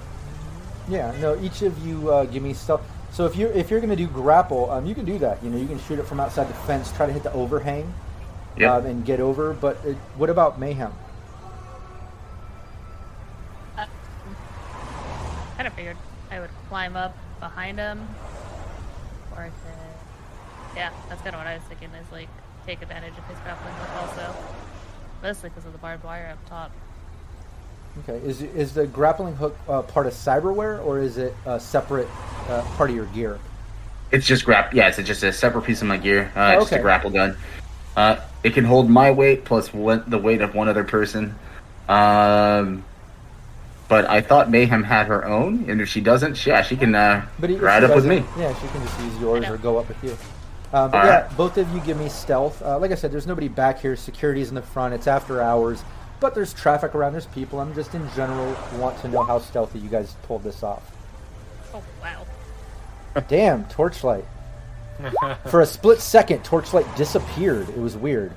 [0.89, 1.41] Yeah, no.
[1.41, 2.81] Each of you uh, give me stuff.
[3.13, 5.43] So if you're if you're gonna do grapple, um, you can do that.
[5.43, 7.93] You know, you can shoot it from outside the fence, try to hit the overhang,
[8.57, 8.71] Yep.
[8.71, 9.53] um, and get over.
[9.55, 10.93] But uh what about mayhem?
[15.57, 15.97] Kind of figured
[16.31, 18.07] I would climb up behind him,
[19.35, 20.77] or I could.
[20.77, 21.89] Yeah, that's kind of what I was thinking.
[21.91, 22.29] Is like
[22.67, 24.35] take advantage of his grappling hook also,
[25.23, 26.71] mostly because of the barbed wire up top.
[28.01, 32.09] Okay, is is the grappling hook uh, part of cyberware or is it a separate
[32.49, 33.39] uh, part of your gear?
[34.11, 34.73] It's just grap.
[34.75, 36.31] Yeah, it's just a separate piece of my gear.
[36.37, 36.79] Uh, Oh, Just okay.
[36.81, 37.37] a grapple gun.
[37.97, 41.35] Uh, it can hold my weight plus one, the weight of one other person.
[41.89, 42.85] Um,
[43.89, 47.27] but I thought Mayhem had her own, and if she doesn't, yeah, she can uh,
[47.39, 48.25] But if ride up with me.
[48.39, 50.17] Yeah, she can just use yours or go up with you.
[50.73, 51.37] Uh, but All yeah, right.
[51.37, 52.61] both of you give me stealth.
[52.61, 53.95] Uh, like I said, there's nobody back here.
[53.95, 54.95] Security's in the front.
[54.95, 55.85] It's after hours,
[56.19, 57.13] but there's traffic around.
[57.13, 57.61] There's people.
[57.61, 60.91] I'm just in general want to know how stealthy you guys pulled this off.
[61.73, 62.27] Oh wow!
[63.29, 64.25] Damn, torchlight.
[65.49, 67.69] For a split second, torchlight disappeared.
[67.69, 68.33] It was weird.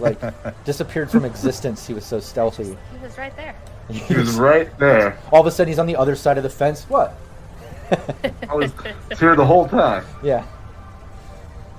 [0.00, 0.20] Like
[0.64, 1.86] disappeared from existence.
[1.86, 2.76] He was so stealthy.
[2.92, 3.54] He was right there.
[3.88, 5.18] He was right there.
[5.30, 6.84] All of a sudden, he's on the other side of the fence.
[6.84, 7.16] What?
[8.48, 8.72] I was
[9.18, 10.04] here the whole time.
[10.22, 10.44] Yeah.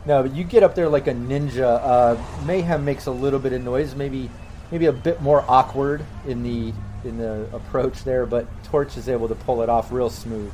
[0.06, 1.80] No, but you get up there like a ninja.
[1.84, 4.30] Uh, Mayhem makes a little bit of noise, maybe
[4.72, 6.74] maybe a bit more awkward in the
[7.04, 10.52] in the approach there, but Torch is able to pull it off real smooth.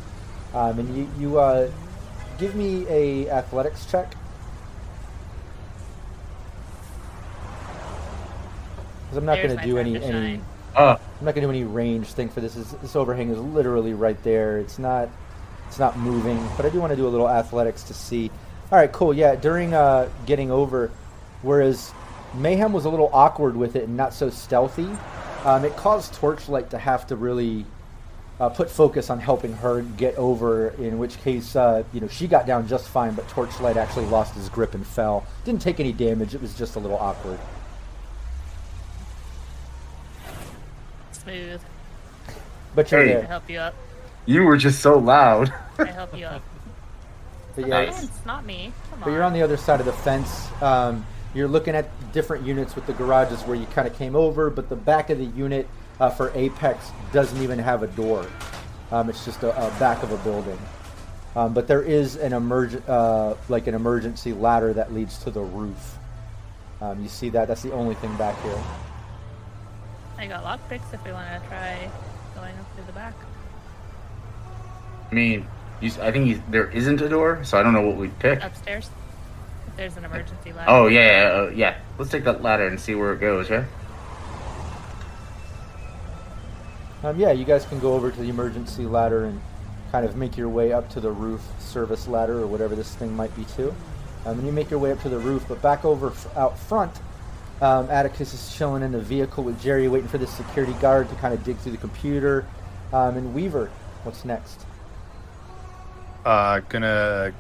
[0.56, 1.70] Um, and you you uh,
[2.40, 4.16] give me a athletics check.
[9.04, 10.42] Because I'm not going to do any any.
[10.76, 12.56] Oh, I'm not gonna do any range thing for this.
[12.56, 14.58] This, this overhang is literally right there.
[14.58, 15.10] It's not,
[15.68, 16.44] it's not moving.
[16.58, 18.32] But I do want to do a little athletics to see.
[18.72, 19.14] All right, cool.
[19.14, 20.90] Yeah, during uh, getting over,
[21.44, 21.92] whereas
[22.34, 24.90] Mayhem was a little awkward with it and not so stealthy,
[25.44, 27.66] um, it caused Torchlight to have to really
[28.40, 30.70] uh, put focus on helping her get over.
[30.70, 34.34] In which case, uh, you know, she got down just fine, but Torchlight actually lost
[34.34, 35.26] his grip and fell.
[35.46, 36.34] Didn't take any damage.
[36.34, 37.40] It was just a little awkward.
[41.24, 41.62] Smooth.
[42.76, 43.12] But you're Hey.
[43.12, 43.24] I there.
[43.28, 43.76] help you up.
[44.26, 45.54] you were just so loud.
[45.80, 46.42] I help you up.
[47.56, 48.04] But yeah, Nice.
[48.06, 48.74] It's not me.
[48.90, 49.06] Come on.
[49.06, 50.48] But you're on the other side of the fence.
[50.60, 51.06] Um,
[51.36, 54.70] you're looking at different units with the garages where you kind of came over, but
[54.70, 55.68] the back of the unit
[56.00, 58.26] uh, for Apex doesn't even have a door.
[58.92, 60.58] Um, it's just a, a back of a building.
[61.36, 65.42] Um, but there is an emerg- uh, like an emergency ladder that leads to the
[65.42, 66.00] roof.
[66.82, 67.48] Um, you see that?
[67.48, 68.64] That's the only thing back here.
[70.24, 71.90] I got lockpicks if we want to try
[72.34, 73.14] going up through the back.
[75.12, 75.46] I mean,
[75.82, 78.18] you, s- I think you, there isn't a door, so I don't know what we'd
[78.20, 78.42] pick.
[78.42, 78.90] Upstairs.
[79.68, 80.72] If there's an emergency ladder.
[80.72, 81.78] Oh yeah, yeah, uh, yeah.
[81.98, 83.50] Let's take that ladder and see where it goes.
[83.50, 83.66] Yeah.
[87.04, 89.42] Um, yeah, you guys can go over to the emergency ladder and
[89.92, 93.14] kind of make your way up to the roof service ladder or whatever this thing
[93.14, 93.76] might be too.
[94.26, 96.58] Um, and you make your way up to the roof, but back over f- out
[96.58, 96.94] front,
[97.64, 101.16] um, Atticus is chilling in the vehicle with Jerry, waiting for the security guard to
[101.16, 102.46] kind of dig through the computer.
[102.92, 103.72] Um, and Weaver,
[104.04, 104.66] what's next?
[106.26, 107.34] Uh, gonna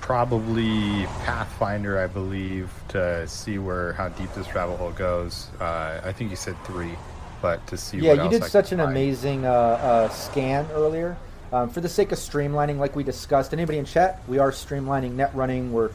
[0.00, 5.48] probably Pathfinder, I believe, to see where how deep this rabbit hole goes.
[5.60, 6.94] Uh, I think you said three,
[7.42, 7.98] but to see.
[7.98, 8.90] Yeah, you did I such an find.
[8.90, 11.16] amazing uh, uh, scan earlier.
[11.52, 15.12] Um, for the sake of streamlining, like we discussed, anybody in chat, we are streamlining
[15.12, 15.70] net running.
[15.70, 15.90] We're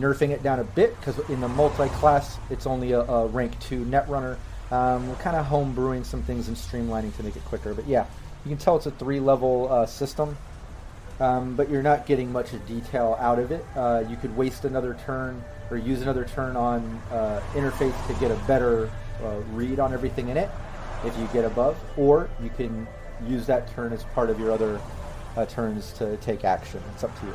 [0.00, 3.84] nerfing it down a bit because in the multi-class, it's only a, a rank two
[3.84, 4.38] net runner.
[4.70, 7.74] Um, we're kind of homebrewing some things and streamlining to make it quicker.
[7.74, 8.06] But yeah,
[8.44, 10.36] you can tell it's a three-level uh, system,
[11.20, 13.64] um, but you're not getting much detail out of it.
[13.74, 18.30] Uh, you could waste another turn or use another turn on uh, interface to get
[18.30, 18.90] a better
[19.22, 20.50] uh, read on everything in it
[21.04, 22.86] if you get above, or you can
[23.26, 24.80] use that turn as part of your other
[25.36, 26.82] uh, turns to take action.
[26.94, 27.34] It's up to you.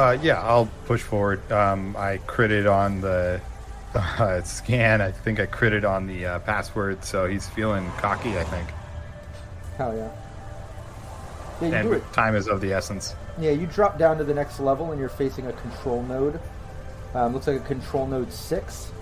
[0.00, 1.52] Uh, yeah, I'll push forward.
[1.52, 3.38] Um, I critted on the
[3.94, 5.02] uh, scan.
[5.02, 8.38] I think I critted on the uh, password, so he's feeling cocky.
[8.38, 8.66] I think,
[9.76, 10.10] Hell yeah.
[11.60, 12.02] Yeah, you do it.
[12.02, 13.14] and time is of the essence.
[13.38, 16.40] Yeah, you drop down to the next level and you're facing a control node.
[17.12, 18.92] Um, looks like a control node 6.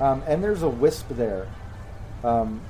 [0.00, 1.48] Um, and there's a wisp there.
[2.24, 2.62] Um,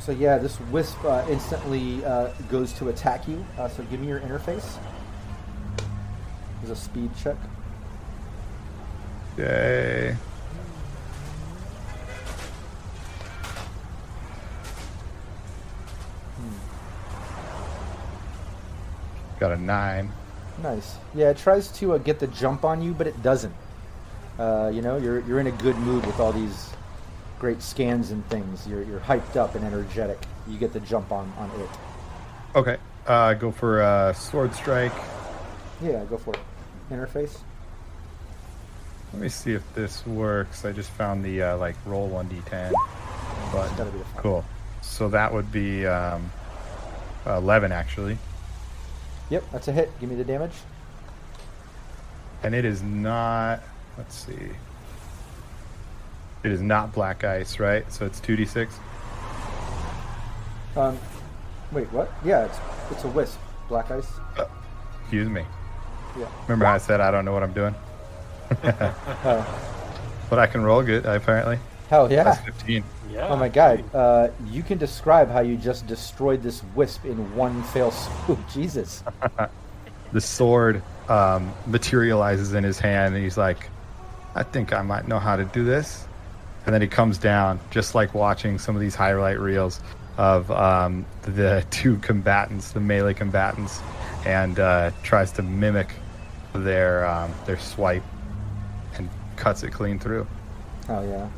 [0.00, 3.46] so, yeah, this wisp uh, instantly uh, goes to attack you.
[3.56, 4.76] Uh, so, give me your interface.
[6.66, 7.36] There's a speed check.
[9.38, 10.16] Yay!
[19.38, 20.10] Got a nine.
[20.60, 20.96] Nice.
[21.14, 23.54] Yeah, it tries to uh, get the jump on you, but it doesn't.
[24.36, 26.70] Uh, you know, you're, you're in a good mood with all these
[27.38, 28.66] great scans and things.
[28.66, 30.18] You're, you're hyped up and energetic.
[30.48, 31.68] You get the jump on, on it.
[32.56, 34.92] Okay, uh, go for uh, sword strike.
[35.80, 36.40] Yeah, go for it.
[36.90, 37.38] Interface.
[39.12, 40.64] Let me see if this works.
[40.64, 42.72] I just found the uh, like roll one d10.
[43.52, 44.44] But be the cool.
[44.82, 46.30] So that would be um,
[47.26, 48.18] eleven actually,
[49.30, 49.90] Yep, that's a hit.
[50.00, 50.52] Give me the damage.
[52.42, 53.62] and it is not.
[53.98, 54.50] Let's see.
[56.44, 57.90] It is not black ice, right?
[57.92, 58.78] So it's two d six.
[60.76, 60.98] Um,
[61.72, 62.12] wait, what?
[62.24, 62.58] Yeah, it's
[62.90, 63.38] it's a wisp.
[63.68, 64.06] Black ice.
[65.02, 65.44] Excuse me.
[66.18, 66.28] Yeah.
[66.42, 67.74] Remember how I said I don't know what I'm doing,
[68.62, 71.58] but I can roll good apparently.
[71.88, 72.24] hell yeah.
[72.24, 72.84] That's fifteen.
[73.10, 73.28] Yeah.
[73.28, 73.84] Oh my god.
[73.94, 78.38] Uh, you can describe how you just destroyed this wisp in one fail swoop.
[78.52, 79.02] Jesus.
[80.12, 83.68] the sword um, materializes in his hand, and he's like,
[84.34, 86.06] "I think I might know how to do this."
[86.64, 89.80] And then he comes down, just like watching some of these highlight reels
[90.18, 93.80] of um, the two combatants, the melee combatants,
[94.24, 95.90] and uh, tries to mimic
[96.64, 98.02] their um, their swipe
[98.94, 100.26] and cuts it clean through.
[100.88, 101.28] Oh yeah.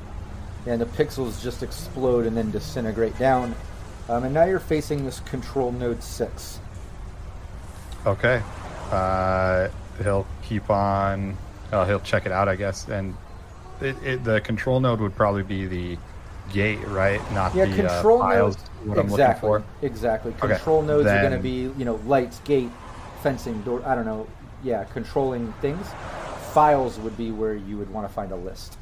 [0.66, 3.55] And the pixels just explode and then disintegrate down.
[4.09, 6.61] Um, and now you're facing this control node six.
[8.07, 8.43] Okay,
[8.90, 9.69] uh,
[10.03, 11.36] he'll keep on.
[11.73, 13.15] Oh, he'll check it out, I guess, and
[13.81, 15.99] it, it, the control node would probably be the
[16.53, 17.20] gate, right?
[17.32, 18.57] Not Yeah, the control uh, nodes.
[18.85, 19.51] What I'm exactly.
[19.51, 19.86] looking for.
[19.86, 20.32] Exactly.
[20.32, 22.70] Okay, Control nodes are going to be, you know, lights, gate,
[23.23, 23.82] fencing, door.
[23.85, 24.27] I don't know.
[24.62, 25.86] Yeah, controlling things.
[26.52, 28.76] Files would be where you would want to find a list.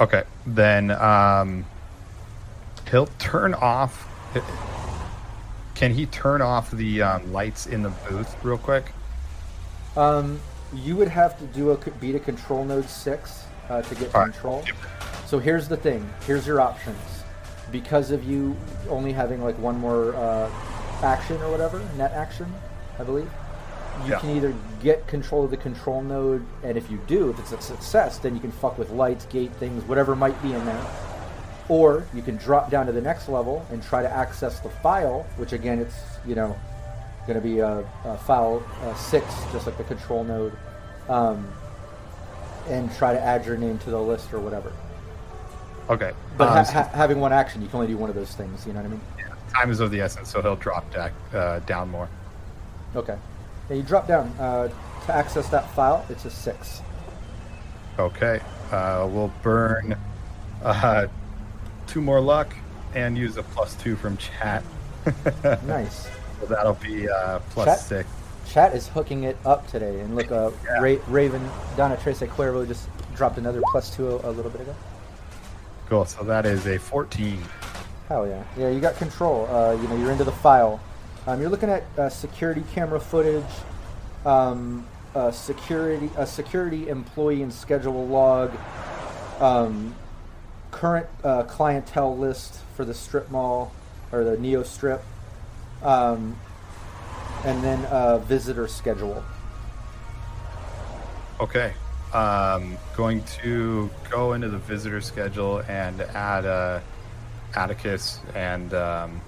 [0.00, 1.64] Okay, then um,
[2.90, 4.08] he'll turn off.
[5.74, 8.92] Can he turn off the um, lights in the booth real quick?
[9.96, 10.40] Um,
[10.74, 14.22] you would have to do a beat a control node six uh, to get All
[14.22, 14.32] right.
[14.32, 14.64] control.
[15.26, 16.08] So here's the thing.
[16.26, 16.98] Here's your options.
[17.72, 18.56] Because of you
[18.88, 20.50] only having like one more uh,
[21.02, 22.52] action or whatever, net action,
[22.98, 23.30] I believe.
[24.04, 24.18] You Yeah.
[24.18, 27.60] can either get control of the control node, and if you do, if it's a
[27.60, 30.84] success, then you can fuck with lights, gate things, whatever might be in there.
[31.68, 35.26] Or you can drop down to the next level and try to access the file,
[35.36, 35.96] which again, it's
[36.26, 36.56] you know
[37.26, 40.52] going to be a, a file uh, six, just like the control node,
[41.08, 41.48] um,
[42.68, 44.70] and try to add your name to the list or whatever.
[45.88, 48.32] Okay, But um, ha- ha- having one action, you can only do one of those
[48.34, 48.66] things.
[48.66, 49.00] You know what I mean?
[49.52, 52.08] time is of the essence, so he'll drop back, uh, down more.
[52.94, 53.16] Okay.
[53.70, 54.68] You drop down uh,
[55.06, 56.04] to access that file.
[56.08, 56.82] It's a six.
[57.98, 58.40] Okay,
[58.70, 59.96] uh, we'll burn
[60.62, 61.06] uh,
[61.86, 62.54] two more luck
[62.94, 64.62] and use a plus two from chat.
[65.66, 66.08] Nice.
[66.40, 67.78] So that'll be uh, plus Chat?
[67.78, 68.10] six.
[68.46, 70.80] Chat is hooking it up today, and look, uh, Yeah.
[70.80, 74.74] Ra- Raven Donna Trace Cuervo just dropped another plus two a, a little bit ago.
[75.88, 76.04] Cool.
[76.04, 77.40] So that is a 14.
[78.08, 78.42] Hell yeah.
[78.56, 79.46] Yeah, you got control.
[79.50, 80.80] Uh, you know, you're into the file.
[81.26, 83.42] Um, you're looking at uh, security camera footage,
[84.24, 88.56] um, uh, security, a security employee and schedule log,
[89.40, 89.92] um,
[90.70, 93.72] current uh, clientele list for the strip mall
[94.12, 95.02] or the Neo Strip,
[95.82, 96.38] um,
[97.44, 99.24] and then uh, visitor schedule.
[101.40, 101.74] Okay.
[102.14, 106.82] Um, going to go into the visitor schedule and add
[107.56, 109.20] Atticus and um,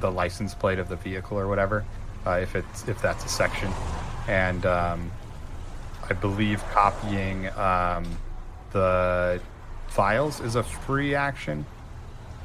[0.00, 1.84] the license plate of the vehicle or whatever,
[2.26, 3.72] uh, if it's if that's a section,
[4.28, 5.10] and um,
[6.08, 8.06] I believe copying um,
[8.72, 9.40] the
[9.88, 11.64] files is a free action.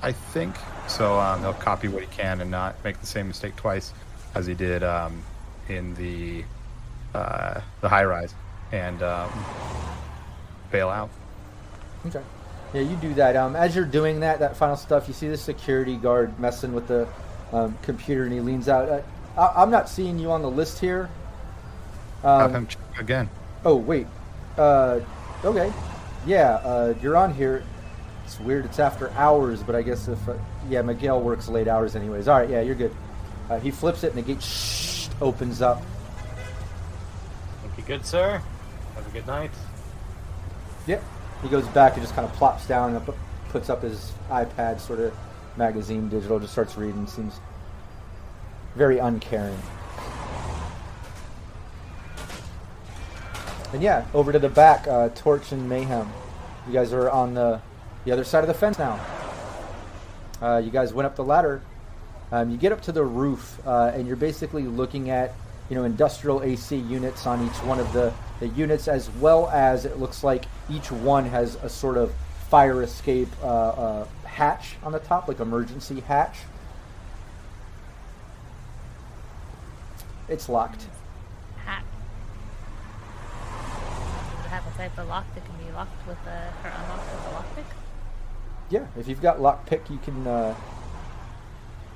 [0.01, 0.55] I think
[0.87, 1.19] so.
[1.19, 3.93] Um, he'll copy what he can and not make the same mistake twice,
[4.35, 5.21] as he did um,
[5.69, 6.43] in the
[7.13, 8.33] uh, the high rise,
[8.71, 9.31] and um,
[10.71, 11.09] bail out.
[12.05, 12.21] Okay.
[12.73, 13.35] Yeah, you do that.
[13.35, 16.87] Um, as you're doing that, that final stuff, you see the security guard messing with
[16.87, 17.07] the
[17.53, 18.89] um, computer, and he leans out.
[18.89, 19.01] Uh,
[19.37, 21.09] I- I'm not seeing you on the list here.
[22.23, 23.29] Have Um, him check again.
[23.65, 24.07] oh wait.
[24.57, 24.99] Uh,
[25.45, 25.71] okay.
[26.25, 27.63] Yeah, uh, you're on here.
[28.25, 28.65] It's weird.
[28.65, 30.33] It's after hours, but I guess if uh,
[30.69, 32.27] yeah, Miguel works late hours anyways.
[32.27, 32.49] All right.
[32.49, 32.95] Yeah, you're good.
[33.49, 35.81] Uh, he flips it, and the gate shh, opens up.
[37.61, 38.41] Think you good, sir?
[38.95, 39.51] Have a good night.
[40.87, 41.03] Yep.
[41.41, 43.05] He goes back and just kind of plops down and
[43.49, 45.13] puts up his iPad, sort of
[45.57, 47.05] magazine, digital, just starts reading.
[47.07, 47.39] Seems
[48.75, 49.57] very uncaring.
[53.73, 56.07] And yeah, over to the back, uh, Torch and Mayhem.
[56.67, 57.59] You guys are on the
[58.05, 58.99] the other side of the fence now.
[60.41, 61.61] Uh, you guys went up the ladder.
[62.31, 65.33] Um, you get up to the roof, uh, and you're basically looking at,
[65.69, 69.85] you know, industrial AC units on each one of the, the units, as well as
[69.85, 72.11] it looks like each one has a sort of
[72.53, 76.37] fire escape uh, uh, hatch on the top, like emergency hatch.
[80.29, 80.85] It's locked.
[81.65, 81.83] Hat.
[84.35, 87.11] Does it have a type of lock that can be locked with a, or unlocked
[87.11, 87.75] with a lockpick?
[88.69, 90.53] Yeah, if you've got lockpick, you can uh,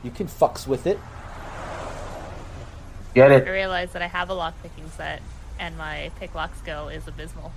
[0.02, 1.00] you can fucks with it.
[3.14, 3.44] Get it.
[3.44, 3.52] I it?
[3.52, 5.22] realize that I have a lockpicking set,
[5.60, 7.52] and my pick lock skill is abysmal.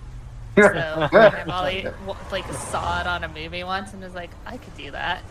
[0.57, 0.63] So
[1.13, 4.77] I probably w- like saw it on a movie once and was like, I could
[4.77, 5.23] do that,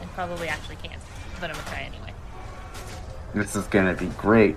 [0.00, 1.00] and probably actually can't,
[1.40, 2.12] but I'm gonna try anyway.
[3.34, 4.56] This is gonna be great.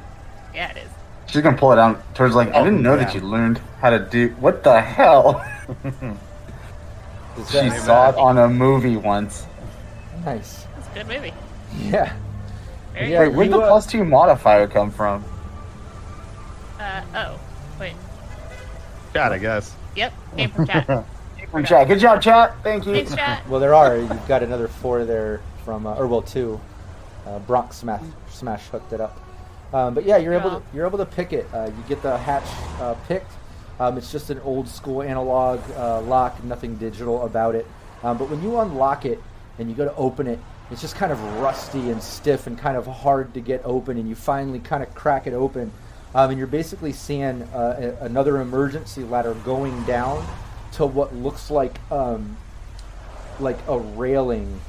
[0.54, 0.90] Yeah, it is.
[1.28, 3.22] She's gonna pull it out towards like I didn't know that yeah.
[3.22, 4.30] you learned how to do.
[4.40, 5.46] What the hell?
[7.50, 9.46] She that saw it on a movie once.
[10.26, 10.66] nice?
[10.78, 11.34] It's a good movie.
[11.78, 12.14] Yeah.
[12.94, 13.36] Very Yeah, Wait, good.
[13.38, 15.24] where'd the uh, plus two modifier come from?
[16.78, 17.40] Uh, oh,
[17.80, 17.94] wait.
[19.14, 19.76] Chat, I guess.
[19.96, 21.06] Yep, came from chat.
[21.52, 21.86] From chat.
[21.90, 22.56] Good job, chat.
[22.64, 22.94] Thank you.
[22.94, 23.46] Thanks, chat.
[23.50, 23.98] Well, there are.
[23.98, 26.62] You've got another four there from, uh, or well, two.
[27.28, 29.20] Uh, Bronx smash smash hooked it up.
[29.74, 31.46] Um, but yeah, you're able to you're able to pick it.
[31.54, 32.48] Uh, you get the hatch
[32.80, 33.32] uh, picked.
[33.82, 37.66] Um, it's just an old school analog uh, lock, nothing digital about it.
[38.04, 39.22] Um, but when you unlock it
[39.60, 40.40] and you go to open it,
[40.70, 43.98] it's just kind of rusty and stiff and kind of hard to get open.
[43.98, 45.72] And you finally kind of crack it open,
[46.14, 50.26] um, and you're basically seeing uh, a- another emergency ladder going down
[50.74, 52.38] to what looks like um,
[53.40, 54.60] like a railing.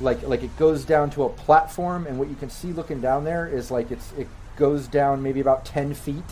[0.00, 3.24] Like like it goes down to a platform and what you can see looking down
[3.24, 6.24] there is like it's it goes down maybe about 10 feet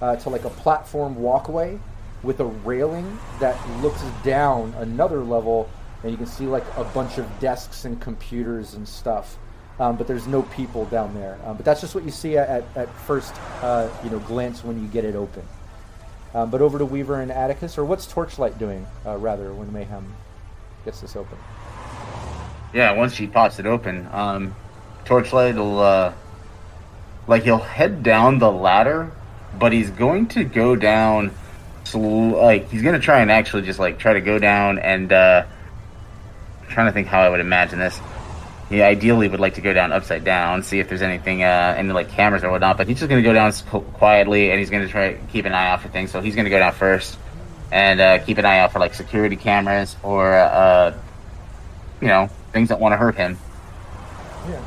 [0.00, 1.78] uh, to like a platform walkway
[2.22, 5.68] with a railing that looks down another level
[6.02, 9.36] and you can see like a bunch of desks and computers and stuff
[9.78, 12.64] um, but there's no people down there um, but that's just what you see at,
[12.76, 15.42] at first uh, you know glance when you get it open
[16.34, 20.14] um, but over to Weaver and Atticus, or what's Torchlight doing, uh, rather, when Mayhem
[20.84, 21.38] gets this open?
[22.74, 24.54] Yeah, once she pops it open, um,
[25.06, 26.12] Torchlight will, uh,
[27.26, 29.10] like, he'll head down the ladder,
[29.58, 31.30] but he's going to go down,
[31.84, 35.12] sl- like, he's going to try and actually just, like, try to go down and,
[35.12, 35.46] uh,
[36.60, 37.98] I'm trying to think how I would imagine this.
[38.68, 41.90] He ideally would like to go down upside down, see if there's anything, uh, any,
[41.92, 43.52] like, cameras or whatnot, but he's just going to go down
[43.94, 46.44] quietly, and he's going to try keep an eye out for things, so he's going
[46.44, 47.18] to go down first,
[47.72, 50.94] and, uh, keep an eye out for, like, security cameras, or, uh,
[52.02, 53.38] you know, things that want to hurt him.
[54.48, 54.60] Yeah.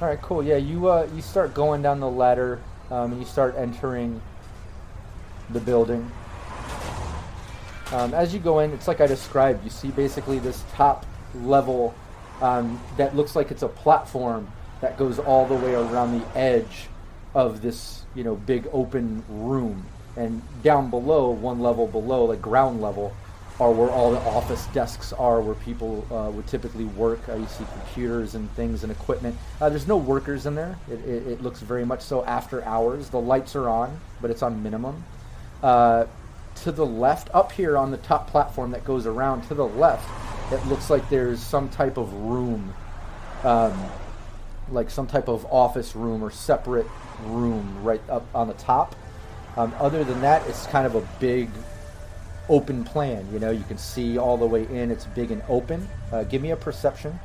[0.00, 0.44] All right, cool.
[0.44, 4.20] Yeah, you uh, you start going down the ladder, um, and you start entering
[5.50, 6.08] the building.
[7.90, 9.64] Um, as you go in, it's like I described.
[9.64, 11.04] You see basically this top
[11.34, 11.94] level
[12.40, 14.50] um, that looks like it's a platform
[14.80, 16.88] that goes all the way around the edge
[17.34, 19.84] of this, you know, big open room.
[20.16, 23.12] And down below, one level below, like ground level,
[23.60, 27.20] are where all the office desks are, where people uh, would typically work.
[27.28, 29.36] Uh, you see computers and things and equipment.
[29.60, 30.78] Uh, there's no workers in there.
[30.88, 33.10] It, it, it looks very much so after hours.
[33.10, 35.04] The lights are on, but it's on minimum.
[35.62, 36.06] Uh,
[36.62, 40.08] to the left, up here on the top platform that goes around, to the left,
[40.50, 42.74] it looks like there's some type of room.
[43.44, 43.90] Um,
[44.70, 46.86] like some type of office room or separate
[47.24, 48.94] room right up on the top.
[49.56, 51.48] Um, other than that, it's kind of a big
[52.48, 53.26] open plan.
[53.32, 54.90] You know, you can see all the way in.
[54.90, 55.88] It's big and open.
[56.12, 57.18] Uh, give me a perception.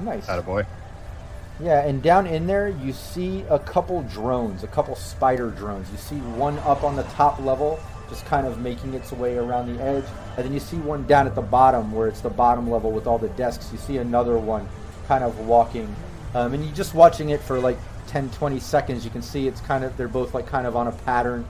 [0.00, 0.26] Nice.
[0.26, 0.66] Attaboy.
[1.60, 5.90] Yeah, and down in there you see a couple drones, a couple spider drones.
[5.90, 9.74] You see one up on the top level, just kind of making its way around
[9.74, 10.04] the edge,
[10.36, 13.06] and then you see one down at the bottom where it's the bottom level with
[13.06, 13.70] all the desks.
[13.72, 14.68] You see another one
[15.06, 15.94] kind of walking,
[16.34, 19.04] um, and you just watching it for like 10, 20 seconds.
[19.04, 21.46] You can see it's kind of they're both like kind of on a pattern.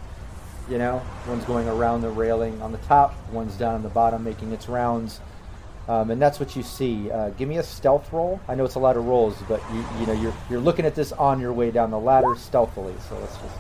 [0.69, 4.23] You know, one's going around the railing on the top, one's down on the bottom
[4.23, 5.21] making its rounds.
[5.89, 7.11] Um, and that's what you see.
[7.11, 8.41] Uh, give me a stealth roll.
[8.49, 10.95] I know it's a lot of rolls, but you you know you're you're looking at
[10.95, 12.95] this on your way down the ladder stealthily.
[13.09, 13.57] So let's just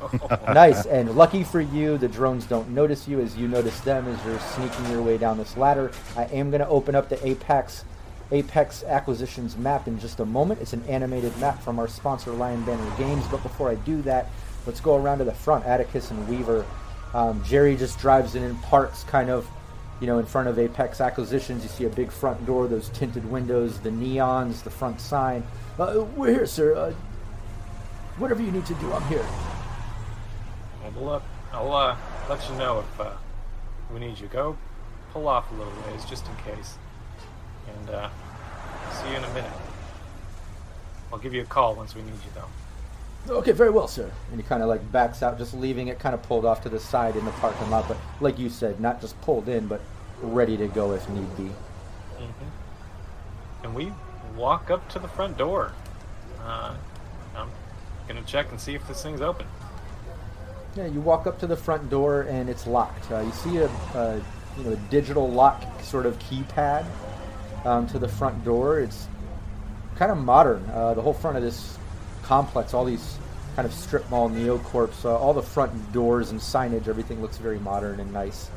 [0.48, 1.98] nice and lucky for you.
[1.98, 5.36] The drones don't notice you as you notice them as you're sneaking your way down
[5.36, 5.90] this ladder.
[6.16, 7.84] I am going to open up the Apex
[8.30, 10.60] Apex Acquisitions map in just a moment.
[10.60, 13.26] It's an animated map from our sponsor Lion Banner Games.
[13.30, 14.28] But before I do that,
[14.66, 15.66] let's go around to the front.
[15.66, 16.64] Atticus and Weaver.
[17.12, 19.46] Um, Jerry just drives in and parks kind of
[20.00, 23.30] you know, in front of Apex Acquisitions, you see a big front door, those tinted
[23.30, 25.44] windows, the neons, the front sign.
[25.78, 26.74] Uh, we're here, sir.
[26.74, 26.92] Uh,
[28.18, 29.24] whatever you need to do, I'm here.
[31.52, 31.96] I'll uh,
[32.28, 33.12] let you know if uh,
[33.92, 34.26] we need you.
[34.28, 34.56] Go
[35.12, 36.78] pull off a little ways, just in case.
[37.68, 38.08] And uh,
[38.90, 39.52] see you in a minute.
[41.12, 42.48] I'll give you a call once we need you, though.
[43.28, 44.10] Okay, very well, sir.
[44.30, 46.68] And he kind of like backs out, just leaving it kind of pulled off to
[46.68, 47.86] the side in the parking lot.
[47.86, 49.80] But like you said, not just pulled in, but
[50.20, 51.50] ready to go if need be.
[53.62, 53.92] And we
[54.36, 55.72] walk up to the front door.
[56.44, 56.74] Uh,
[57.36, 57.48] I'm
[58.08, 59.46] gonna check and see if this thing's open.
[60.74, 63.10] Yeah, you walk up to the front door and it's locked.
[63.10, 64.22] Uh, you see a, a
[64.58, 66.84] you know a digital lock sort of keypad
[67.64, 68.80] um, to the front door.
[68.80, 69.06] It's
[69.96, 70.68] kind of modern.
[70.70, 71.78] Uh, the whole front of this
[72.22, 73.18] complex, all these
[73.56, 77.58] kind of strip mall neocorps, uh, all the front doors and signage, everything looks very
[77.58, 78.50] modern and nice.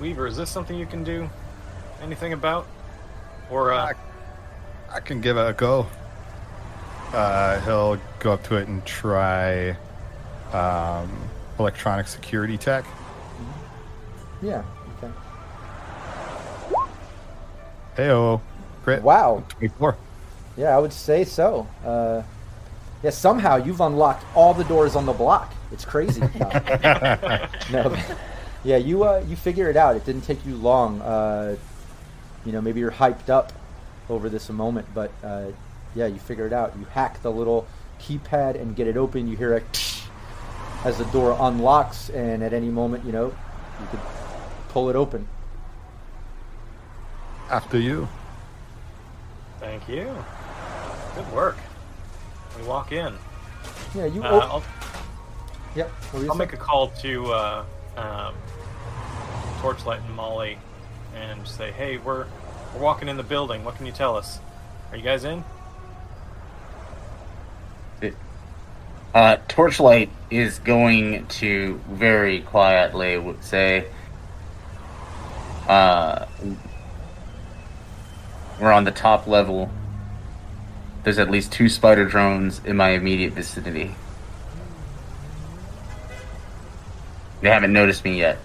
[0.00, 1.28] Weaver, is this something you can do
[2.02, 2.66] anything about?
[3.50, 3.92] Or uh,
[4.90, 5.86] I can give it a go.
[7.12, 9.76] Uh, he'll go up to it and try
[10.52, 11.10] um,
[11.58, 12.84] electronic security tech.
[14.42, 14.62] Yeah.
[14.98, 15.12] Okay.
[17.96, 18.40] Heyo,
[18.82, 19.02] crit.
[19.02, 19.44] Wow.
[19.48, 19.96] 24.
[20.56, 21.66] Yeah, I would say so.
[21.84, 22.22] Uh,
[23.02, 25.52] yeah, somehow you've unlocked all the doors on the block.
[25.72, 26.22] It's crazy.
[27.70, 27.96] No, no.
[28.64, 29.96] yeah, you uh, you figure it out.
[29.96, 31.00] It didn't take you long.
[31.02, 31.56] Uh,
[32.44, 33.52] you know, maybe you're hyped up
[34.08, 35.46] over this a moment, but uh,
[35.94, 36.74] yeah, you figure it out.
[36.78, 37.66] You hack the little
[38.00, 39.26] keypad and get it open.
[39.28, 39.62] You hear a
[40.84, 43.26] as the door unlocks, and at any moment, you know,
[43.80, 44.00] you could
[44.68, 45.26] pull it open.
[47.50, 48.08] After you.
[49.60, 50.12] thank you.
[51.16, 51.56] Good work.
[52.60, 53.14] We walk in.
[53.94, 54.22] Yeah, you.
[54.22, 54.64] Uh, op- I'll,
[55.74, 55.88] yep.
[55.88, 56.38] what you I'll saying?
[56.38, 57.64] make a call to uh,
[57.96, 58.34] um,
[59.60, 60.58] Torchlight and Molly
[61.14, 62.26] and say, "Hey, we're
[62.74, 63.64] we're walking in the building.
[63.64, 64.40] What can you tell us?
[64.90, 65.42] Are you guys in?"
[69.14, 73.86] Uh, Torchlight is going to very quietly w- say,
[75.66, 76.26] uh,
[78.60, 79.70] "We're on the top level.
[81.06, 83.94] There's at least two spider drones in my immediate vicinity.
[87.40, 88.38] They haven't noticed me yet.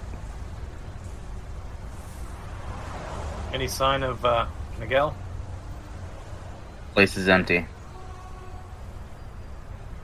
[3.51, 4.45] Any sign of uh,
[4.79, 5.15] Miguel?
[6.93, 7.65] Place is empty.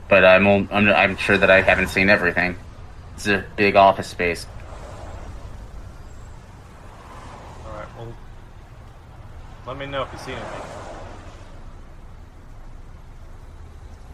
[0.10, 2.58] But I'm, on- I'm I'm sure that I haven't seen everything.
[3.18, 4.48] It's a big office space.
[7.68, 7.88] All right.
[8.00, 8.18] Well,
[9.68, 10.87] let me know if you see anything.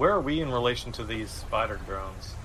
[0.03, 2.35] Where are we in relation to these spider drones?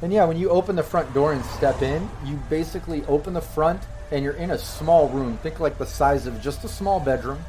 [0.00, 3.40] And yeah, when you open the front door and step in, you basically open the
[3.40, 3.82] front
[4.12, 5.38] and you're in a small room.
[5.38, 7.40] Think like the size of just a small bedroom.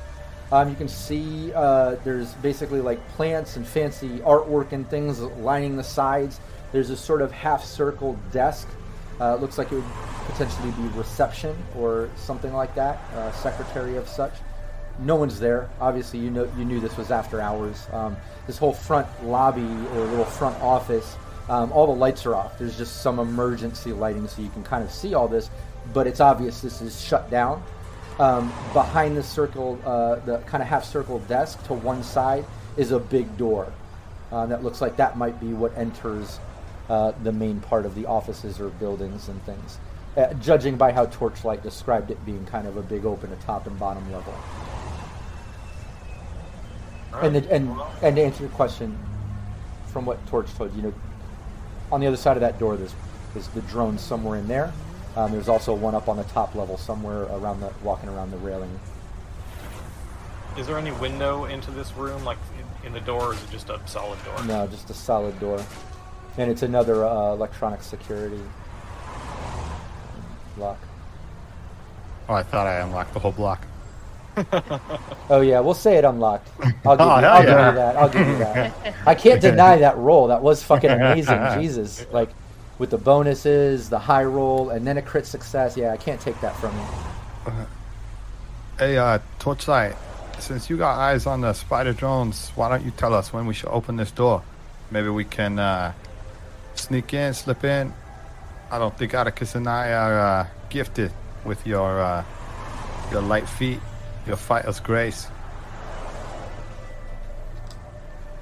[0.51, 5.77] Um, you can see uh, there's basically like plants and fancy artwork and things lining
[5.77, 6.39] the sides.
[6.71, 8.67] There's a sort of half circle desk.
[9.21, 9.91] Uh, looks like it would
[10.25, 14.33] potentially be reception or something like that, uh, secretary of such.
[14.99, 15.69] No one's there.
[15.79, 17.87] Obviously, you know you knew this was after hours.
[17.91, 18.17] Um,
[18.47, 21.15] this whole front lobby or little front office,
[21.47, 22.57] um, all the lights are off.
[22.57, 25.49] There's just some emergency lighting, so you can kind of see all this.
[25.93, 27.63] But it's obvious this is shut down.
[28.19, 32.43] Um, behind the circle, uh, the kind of half circle desk to one side
[32.75, 33.71] is a big door.
[34.31, 36.39] Uh, that looks like that might be what enters
[36.89, 39.79] uh, the main part of the offices or buildings and things.
[40.17, 43.67] Uh, judging by how Torchlight described it being kind of a big open at top
[43.67, 44.33] and bottom level.
[47.13, 48.97] And, the, and and to answer your question,
[49.87, 50.93] from what Torch told you, you know,
[51.91, 52.93] on the other side of that door, there's
[53.35, 54.71] is the drone somewhere in there.
[55.15, 58.37] Um, there's also one up on the top level somewhere around the walking around the
[58.37, 58.79] railing.
[60.57, 62.37] Is there any window into this room, like
[62.83, 64.43] in, in the door, or is it just a solid door?
[64.45, 65.63] No, just a solid door,
[66.37, 68.41] and it's another uh, electronic security
[70.57, 70.79] lock.
[72.27, 73.65] Oh, I thought I unlocked the whole block.
[75.31, 76.49] Oh yeah, we'll say it unlocked.
[76.85, 77.97] I'll give, Oh, you, I'll give you that.
[77.97, 78.95] I'll give you that.
[79.05, 80.27] I can't deny that roll.
[80.27, 81.39] That was fucking amazing.
[81.59, 82.29] Jesus, like
[82.79, 85.77] with the bonuses, the high roll, and then a crit success.
[85.77, 87.53] Yeah, I can't take that from you.
[88.79, 89.95] Hey, uh, Torchlight,
[90.39, 93.53] since you got eyes on the spider drones, why don't you tell us when we
[93.53, 94.41] should open this door?
[94.89, 95.93] Maybe we can uh,
[96.73, 97.93] sneak in, slip in.
[98.71, 101.11] I don't think Atticus and I are uh, gifted
[101.45, 102.23] with your uh,
[103.11, 103.79] your light feet,
[104.29, 105.27] your fighter's grace.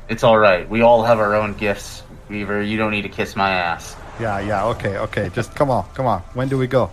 [0.09, 0.69] It's all right.
[0.69, 2.61] We all have our own gifts, Weaver.
[2.61, 3.95] You don't need to kiss my ass.
[4.19, 5.30] Yeah, yeah, okay, okay.
[5.34, 6.22] Just come on, come on.
[6.34, 6.91] When do we go?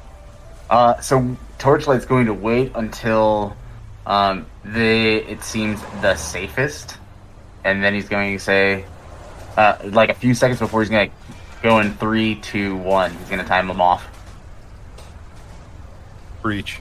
[0.70, 3.56] Uh, so Torchlight's going to wait until
[4.06, 6.96] um, the it seems the safest,
[7.64, 8.84] and then he's going to say,
[9.56, 11.16] uh, like a few seconds before he's going to
[11.62, 13.12] go in three, two, one.
[13.12, 14.06] He's going to time them off.
[16.42, 16.80] Breach.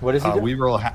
[0.00, 0.04] We enter.
[0.06, 0.28] What is he?
[0.28, 0.44] Uh, doing?
[0.44, 0.78] we roll.
[0.78, 0.94] Ha-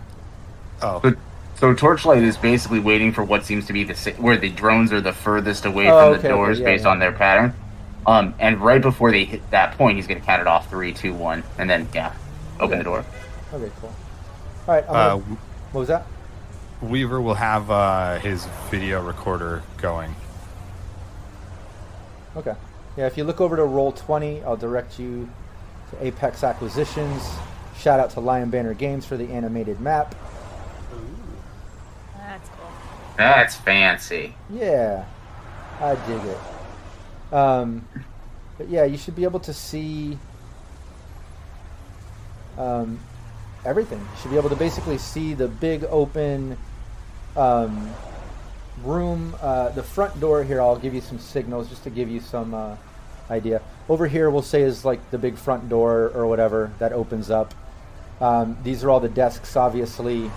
[0.82, 1.16] oh, So,
[1.56, 4.92] so Torchlight is basically waiting for what seems to be the sa- where the drones
[4.92, 6.92] are the furthest away Oh, from okay, the okay, doors yeah, based yeah.
[6.92, 7.54] on their pattern.
[8.06, 10.92] Um, and right before they hit that point, he's going to count it off three,
[10.94, 12.14] two, one, and then yeah,
[12.56, 12.78] open Okay.
[12.80, 13.06] the door.
[13.54, 13.94] Okay, cool.
[14.68, 14.84] All right.
[14.90, 15.38] I'm uh, gonna-
[15.72, 16.06] what was that?
[16.82, 20.14] Weaver will have uh, his video recorder going.
[22.36, 22.56] Okay.
[22.98, 25.30] Yeah, if you look over to roll 20, I'll direct you
[25.92, 27.24] to Apex Acquisitions.
[27.84, 30.16] Shout out to Lion Banner Games for the animated map.
[32.18, 32.72] That's cool.
[33.18, 34.34] That's fancy.
[34.50, 35.04] Yeah,
[35.82, 37.34] I dig it.
[37.34, 37.86] Um,
[38.58, 40.18] but yeah, you should be able to see
[42.58, 43.02] um,
[43.66, 44.00] everything.
[44.00, 46.58] You should be able to basically see the big open
[47.36, 47.92] um,
[48.86, 49.36] room.
[49.42, 52.54] Uh, the front door here, I'll give you some signals just to give you some
[52.54, 52.78] uh,
[53.30, 53.62] idea.
[53.90, 57.54] Over here, we'll say is like the big front door or whatever that opens up.
[58.24, 60.32] Um, these are all the desks, obviously.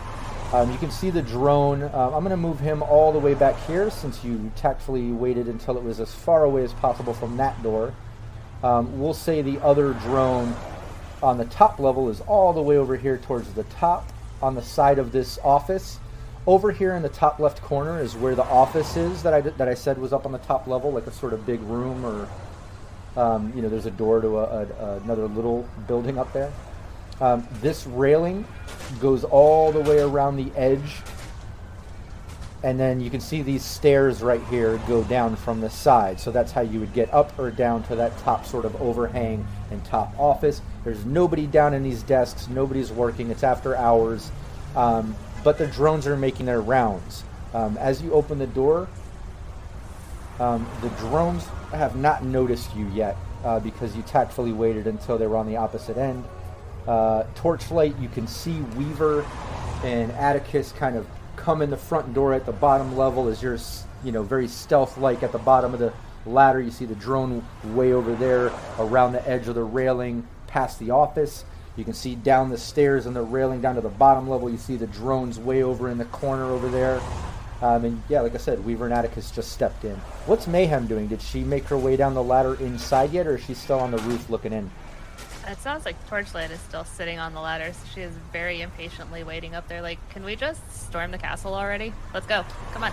[0.53, 1.85] Um, you can see the drone.
[1.85, 5.47] Um, I'm going to move him all the way back here since you tactfully waited
[5.47, 7.95] until it was as far away as possible from that door.
[8.65, 10.57] Um, we'll say the other drone
[11.23, 14.63] on the top level is all the way over here towards the top on the
[14.63, 16.01] side of this office.
[16.45, 19.69] Over here in the top left corner is where the office is that I, that
[19.69, 22.29] I said was up on the top level, like a sort of big room or,
[23.17, 26.53] um, you know, there's a door to a, a, another little building up there.
[27.21, 28.47] Um, this railing
[29.01, 31.01] goes all the way around the edge,
[32.63, 36.21] and then you can see these stairs right here go down from the side.
[36.21, 39.47] So that's how you would get up or down to that top sort of overhang
[39.71, 40.61] and top office.
[40.85, 44.31] There's nobody down in these desks, nobody's working, it's after hours,
[44.75, 45.15] um,
[45.45, 47.25] but the drones are making their rounds.
[47.55, 48.89] Um, as you open the door,
[50.39, 55.27] um, the drones have not noticed you yet uh, because you tactfully waited until they
[55.27, 56.25] were on the opposite end.
[56.87, 59.27] Uh, torchlight, you can see Weaver
[59.83, 61.07] and Atticus kind of
[61.37, 63.59] come in the front door at the bottom level as you're,
[64.05, 65.93] you know, very stealth-like at the bottom of the
[66.25, 66.61] ladder.
[66.61, 70.91] You see the drone way over there around the edge of the railing past the
[70.91, 71.45] office.
[71.77, 74.49] You can see down the stairs and the railing down to the bottom level.
[74.49, 77.01] You see the drones way over in the corner over there.
[77.63, 79.97] Um, and yeah, like I said, Weaver and Atticus just stepped in.
[80.27, 81.07] What's Mayhem doing?
[81.07, 83.91] Did she make her way down the ladder inside yet, or is she still on
[83.91, 84.71] the roof looking in?
[85.49, 89.23] It sounds like Torchlight is still sitting on the ladder, so she is very impatiently
[89.23, 89.81] waiting up there.
[89.81, 91.93] Like, can we just storm the castle already?
[92.13, 92.45] Let's go.
[92.73, 92.93] Come on.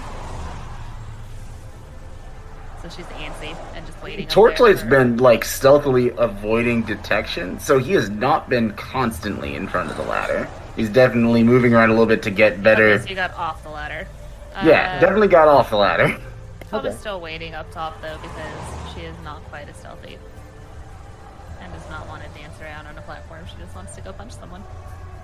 [2.81, 4.27] So she's antsy and just waiting.
[4.27, 9.97] Torchlight's been like stealthily avoiding detection, so he has not been constantly in front of
[9.97, 10.47] the ladder.
[10.75, 12.89] He's definitely moving around a little bit to get better.
[12.89, 14.05] Okay, so you got off the ladder.
[14.63, 16.17] Yeah, Uh, definitely got off the ladder.
[16.69, 16.99] Probably Okay.
[16.99, 20.22] still waiting up top though because she is not quite as stealthy and
[21.83, 23.45] does not want to dance around on a platform.
[23.45, 24.63] She just wants to go punch someone.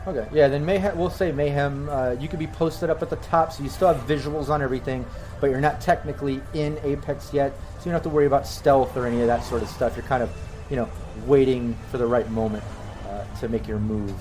[0.08, 3.18] Okay, yeah, then Mayhem, we'll say Mayhem, uh, you could be posted up at the
[3.18, 5.06] top, so you still have visuals on everything,
[5.42, 8.96] but you're not technically in Apex yet, so you don't have to worry about stealth
[8.96, 9.98] or any of that sort of stuff.
[9.98, 10.32] You're kind of,
[10.70, 10.90] you know,
[11.26, 12.64] waiting for the right moment
[13.08, 14.16] uh, to make your move.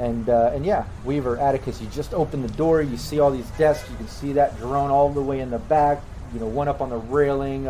[0.00, 2.82] And uh, and yeah, Weaver, Atticus, you just open the door.
[2.82, 3.88] You see all these desks.
[3.88, 6.02] You can see that drone all the way in the back.
[6.34, 7.68] You know, one up on the railing.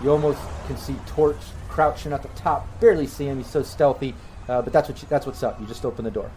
[0.00, 1.36] You, you almost can see Torch
[1.68, 2.66] crouching at the top.
[2.80, 3.38] Barely see him.
[3.38, 4.14] He's so stealthy.
[4.48, 5.60] Uh, but that's what you, that's what's up.
[5.60, 6.30] You just open the door.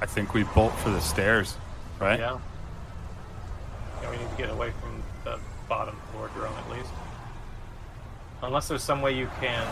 [0.00, 1.56] I think we bolt for the stairs,
[1.98, 2.18] right?
[2.18, 2.38] Yeah.
[4.02, 5.38] Yeah, we need to get away from the
[5.68, 6.90] bottom floor drone at least.
[8.42, 9.66] Unless there's some way you can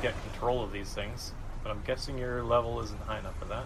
[0.00, 1.32] get control of these things.
[1.62, 3.64] But I'm guessing your level isn't high enough for that.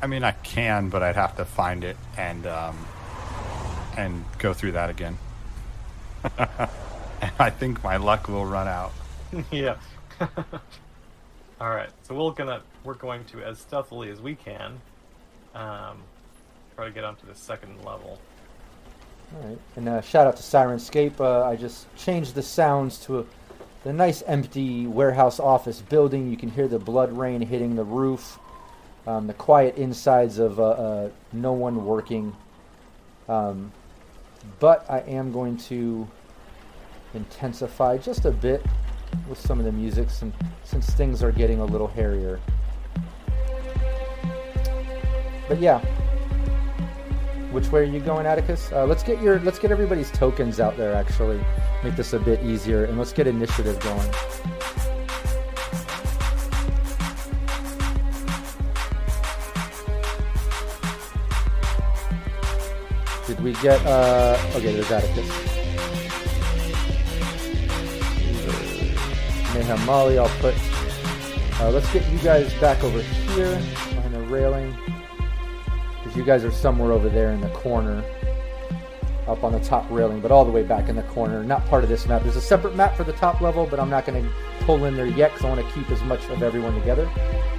[0.00, 2.86] I mean, I can, but I'd have to find it and um,
[3.96, 5.18] and go through that again.
[7.20, 8.92] and I think my luck will run out.
[9.50, 9.76] yeah.
[11.60, 11.90] All right.
[12.02, 14.80] So we're gonna we're going to as stealthily as we can
[15.54, 16.02] um,
[16.74, 18.20] try to get onto the second level.
[19.34, 19.58] All right.
[19.76, 21.20] And uh, shout out to Syrinscape.
[21.20, 23.24] Uh, I just changed the sounds to a,
[23.82, 26.30] the nice empty warehouse office building.
[26.30, 28.38] You can hear the blood rain hitting the roof,
[29.06, 32.36] um, the quiet insides of uh, uh, no one working.
[33.28, 33.72] Um,
[34.60, 36.06] but I am going to
[37.16, 38.64] intensify just a bit
[39.28, 40.32] with some of the music some,
[40.62, 42.38] since things are getting a little hairier.
[45.48, 45.80] But yeah,
[47.52, 48.70] which way are you going, Atticus?
[48.72, 50.94] Uh, let's get your let's get everybody's tokens out there.
[50.94, 51.40] Actually,
[51.82, 54.10] make this a bit easier, and let's get initiative going.
[63.26, 63.84] Did we get?
[63.86, 65.55] Uh, okay, there's Atticus.
[69.74, 70.54] Molly, I'll put.
[71.60, 74.76] Uh, let's get you guys back over here behind the railing.
[75.96, 78.04] Because you guys are somewhere over there in the corner.
[79.26, 81.42] Up on the top railing, but all the way back in the corner.
[81.42, 82.22] Not part of this map.
[82.22, 84.30] There's a separate map for the top level, but I'm not going to
[84.60, 87.10] pull in there yet because I want to keep as much of everyone together.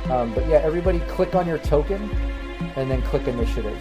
[0.09, 2.09] Um, but yeah, everybody click on your token
[2.77, 3.77] and then click initiative.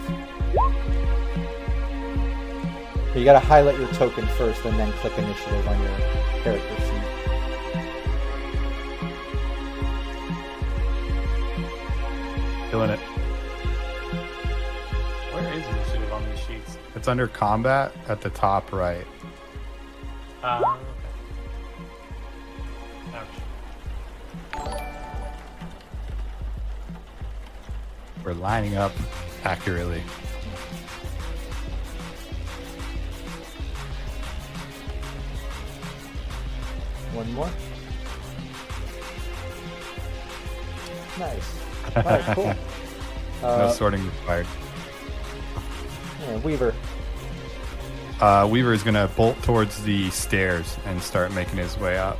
[3.15, 5.97] You got to highlight your token first and then click initiative on your
[6.43, 6.96] character
[12.71, 12.99] Doing it.
[15.31, 16.77] Where is initiative on these sheets?
[16.95, 19.07] It's under combat at the top right.
[20.43, 20.85] Uh, okay.
[23.15, 24.81] Ouch.
[28.25, 28.91] We're lining up
[29.45, 30.01] accurately.
[37.13, 37.49] One more.
[41.17, 41.66] Nice.
[41.95, 42.45] All right, cool.
[43.41, 44.47] no Uh, sorting required.
[46.21, 46.73] yeah, Weaver.
[48.19, 52.17] Uh, Weaver is going to bolt towards the stairs and start making his way up.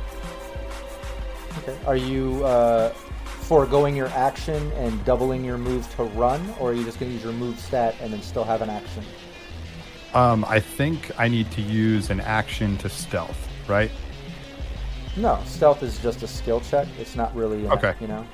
[1.58, 1.76] Okay.
[1.86, 2.90] Are you uh,
[3.24, 7.14] foregoing your action and doubling your move to run, or are you just going to
[7.14, 9.02] use your move stat and then still have an action?
[10.14, 13.90] Um, I think I need to use an action to stealth, right?
[15.16, 16.86] No, stealth is just a skill check.
[16.98, 17.94] It's not really, an, Okay.
[18.00, 18.24] you know.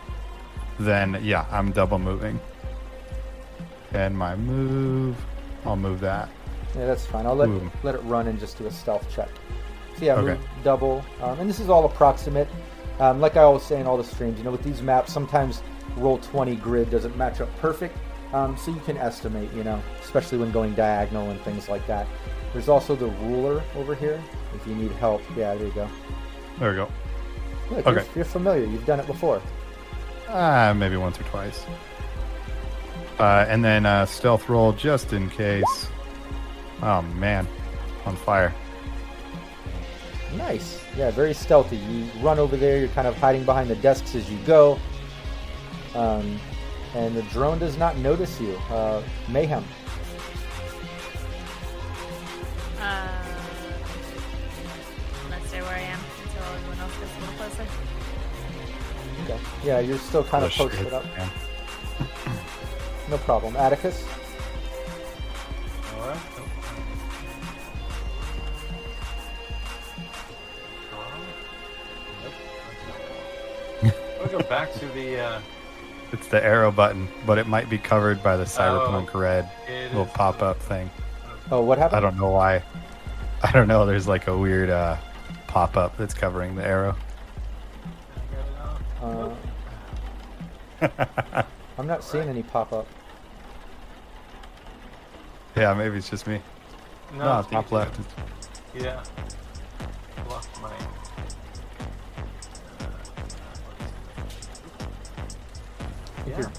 [0.79, 2.41] Then, yeah, I'm double moving.
[3.93, 5.17] And my move,
[5.65, 6.29] I'll move that.
[6.77, 7.27] Yeah, that's fine.
[7.27, 7.71] I'll let Ooh.
[7.85, 9.29] let it run and just do a stealth check.
[9.97, 10.33] So yeah, Okay.
[10.35, 12.49] move double, um, and this is all approximate.
[12.99, 15.63] Um, like I always say in all the streams, you know, with these maps, sometimes
[15.97, 17.97] roll twenty grid doesn't match up perfect,
[18.33, 22.09] um, so you can estimate, you know, especially when going diagonal and things like that.
[22.53, 24.21] There's also the ruler over here
[24.57, 25.23] if you need help.
[25.37, 25.89] Yeah, there you go.
[26.59, 26.89] There we go.
[27.71, 27.93] Look, Okay.
[28.05, 28.65] you're, you're familiar.
[28.65, 29.41] You've done it before.
[30.29, 31.65] Ah, maybe once or twice.
[33.19, 35.89] Uh, and then uh, stealth roll just in case.
[36.83, 37.47] Oh man,
[38.05, 38.53] on fire.
[40.37, 40.83] Nice.
[40.97, 41.77] Yeah, very stealthy.
[41.77, 42.79] You run over there.
[42.79, 44.79] You're kind of hiding behind the desks as you go.
[45.95, 46.41] Um,
[46.95, 48.57] and the drone does not notice you.
[48.69, 49.65] Uh, mayhem.
[52.81, 53.24] Uh,
[59.25, 59.39] Okay.
[59.65, 61.05] Yeah, you're still kind of Oh, posted up.
[61.17, 61.31] man.
[63.11, 63.55] No problem.
[63.57, 64.03] Atticus.
[65.95, 66.19] Alright.
[72.23, 72.33] Nope.
[74.19, 75.19] We'll go back to the.
[75.21, 75.41] Uh,
[76.13, 80.05] It's the arrow button, but it might be covered by the cyberpunk Oh, red little
[80.07, 80.91] is pop the- up thing.
[81.51, 81.99] Oh, what happened?
[81.99, 82.63] I don't know why.
[83.43, 83.85] I don't know.
[83.85, 84.97] There's like a weird uh,
[85.47, 86.97] pop up that's covering the arrow.
[89.05, 89.35] Uh,
[91.79, 92.87] I'm not seeing any pop up.
[95.57, 96.41] Yeah, maybe it's just me.
[97.13, 98.01] No, No, I think top left.
[98.75, 99.03] Yeah.
[100.29, 100.73] Lost my.
[106.27, 106.39] Yeah.
[106.39, 106.51] you're-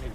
[0.00, 0.10] Let me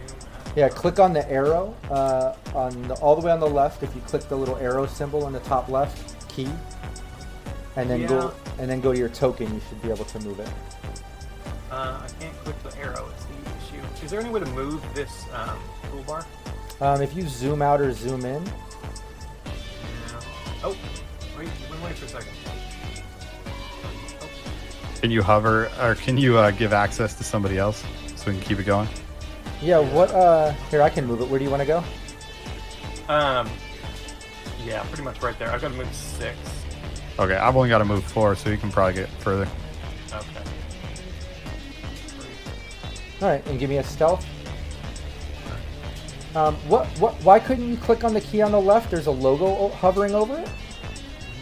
[0.00, 0.56] zoom out.
[0.56, 3.82] Yeah, click on the arrow uh, on the, all the way on the left.
[3.82, 6.48] If you click the little arrow symbol on the top left key,
[7.76, 10.38] and then go and then go to your token, you should be able to move
[10.38, 10.48] it.
[11.70, 13.08] Uh, I can't click the arrow.
[13.14, 14.04] It's the issue.
[14.04, 15.58] Is there any way to move this um,
[15.90, 16.24] toolbar?
[16.82, 20.20] Um, if you zoom out or zoom in, Yeah.
[20.62, 20.76] Oh,
[21.38, 22.28] wait, wait, wait for a second.
[24.20, 24.28] Oh,
[25.00, 27.82] Can you hover or can you uh, give access to somebody else
[28.16, 28.88] so we can keep it going?
[29.62, 29.78] yeah.
[29.78, 30.10] What?
[30.10, 31.28] Uh, here, I can move it.
[31.28, 31.78] Where do you want to go?
[33.08, 33.48] Um,
[34.66, 35.50] yeah, pretty much right there.
[35.50, 36.36] I've got to move six.
[37.18, 39.46] Okay, I've only got to move four, so you can probably get further.
[40.08, 40.42] Okay.
[43.22, 44.26] All right, and give me a stealth.
[46.34, 46.86] Um, what?
[47.00, 47.14] What?
[47.24, 48.90] Why couldn't you click on the key on the left?
[48.90, 50.48] There's a logo hovering over it.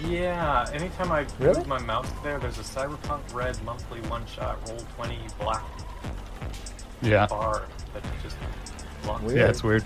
[0.06, 1.58] Yeah, anytime I Really?
[1.58, 5.62] move my mouse there, there's a Cyberpunk Red monthly one shot roll 20 black
[7.02, 7.26] Yeah.
[7.26, 7.64] bar
[7.94, 8.36] that just
[9.02, 9.38] blocks Weird.
[9.38, 9.84] Yeah, it's weird.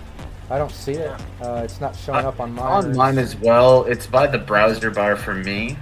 [0.53, 1.09] I don't see it.
[1.41, 2.85] Uh, it's not showing up on mine.
[2.85, 3.85] On mine as well.
[3.85, 5.75] It's by the browser bar for me.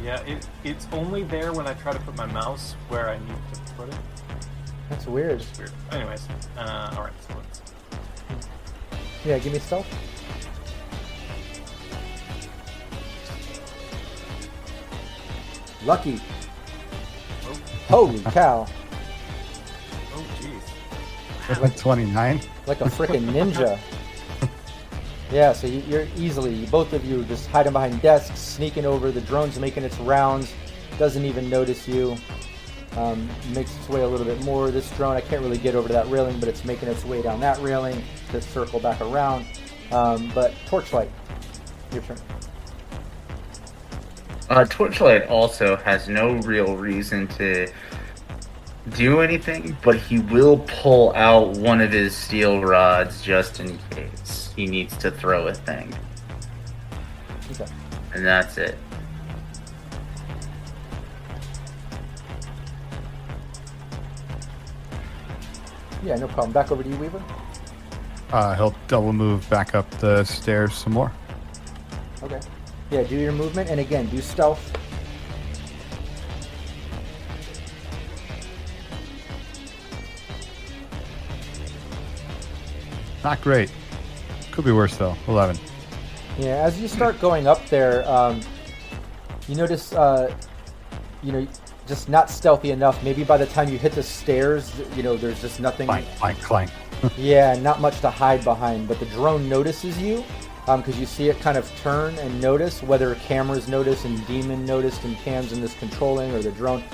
[0.00, 3.34] Yeah, it, it's only there when I try to put my mouse where I need
[3.52, 3.98] to put it.
[4.88, 5.40] That's weird.
[5.40, 5.72] It's weird.
[5.90, 7.62] Anyways, uh, alright, so let's.
[9.24, 9.88] Yeah, give me stealth.
[15.84, 16.20] Lucky.
[17.44, 18.68] Oh, Holy cow.
[21.48, 21.78] Oh, jeez.
[21.78, 22.40] 29.
[22.66, 23.78] Like a freaking ninja.
[25.32, 29.10] Yeah, so you, you're easily, both of you just hiding behind desks, sneaking over.
[29.10, 30.52] The drone's making its rounds,
[30.98, 32.16] doesn't even notice you.
[32.96, 34.70] Um, makes its way a little bit more.
[34.70, 37.20] This drone, I can't really get over to that railing, but it's making its way
[37.22, 39.44] down that railing to circle back around.
[39.90, 41.10] Um, but Torchlight,
[41.92, 42.16] your turn.
[44.48, 47.70] Uh, Torchlight also has no real reason to
[48.90, 54.52] do anything, but he will pull out one of his steel rods just in case
[54.54, 55.92] he needs to throw a thing.
[57.52, 57.66] Okay.
[58.14, 58.78] And that's it.
[66.04, 66.52] Yeah, no problem.
[66.52, 67.22] Back over to you, Weaver.
[68.30, 71.12] Uh, he'll double move back up the stairs some more.
[72.22, 72.40] Okay.
[72.90, 74.72] Yeah, do your movement, and again, do stealth.
[83.26, 83.72] Not great.
[84.52, 85.16] Could be worse though.
[85.26, 85.58] 11.
[86.38, 88.40] Yeah, as you start going up there, um,
[89.48, 90.32] you notice, uh,
[91.24, 91.44] you know,
[91.88, 93.02] just not stealthy enough.
[93.02, 95.88] Maybe by the time you hit the stairs, you know, there's just nothing.
[95.88, 96.70] Clank, clank, clank.
[97.18, 98.86] Yeah, not much to hide behind.
[98.86, 100.22] But the drone notices you
[100.64, 105.02] because you see it kind of turn and notice whether cameras notice and Demon noticed
[105.02, 106.84] and cams in this controlling or the drone.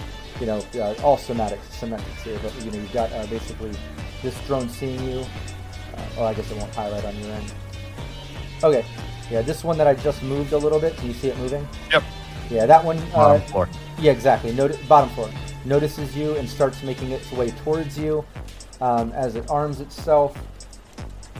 [0.41, 2.39] You know, uh, all semantics, semantics here.
[2.43, 3.73] But you know, you've got uh, basically
[4.23, 5.27] this drone seeing you.
[6.17, 7.53] Uh, oh, I guess it won't highlight on your end.
[8.63, 8.85] Okay.
[9.31, 10.97] Yeah, this one that I just moved a little bit.
[11.01, 11.67] Do you see it moving?
[11.93, 12.03] Yep.
[12.51, 12.99] Yeah, that one.
[13.11, 13.69] Bottom Uh, floor.
[13.99, 14.53] yeah, exactly.
[14.53, 15.31] Noti- bottom floor
[15.65, 18.25] notices you and starts making its way towards you.
[18.81, 20.37] Um, as it arms itself,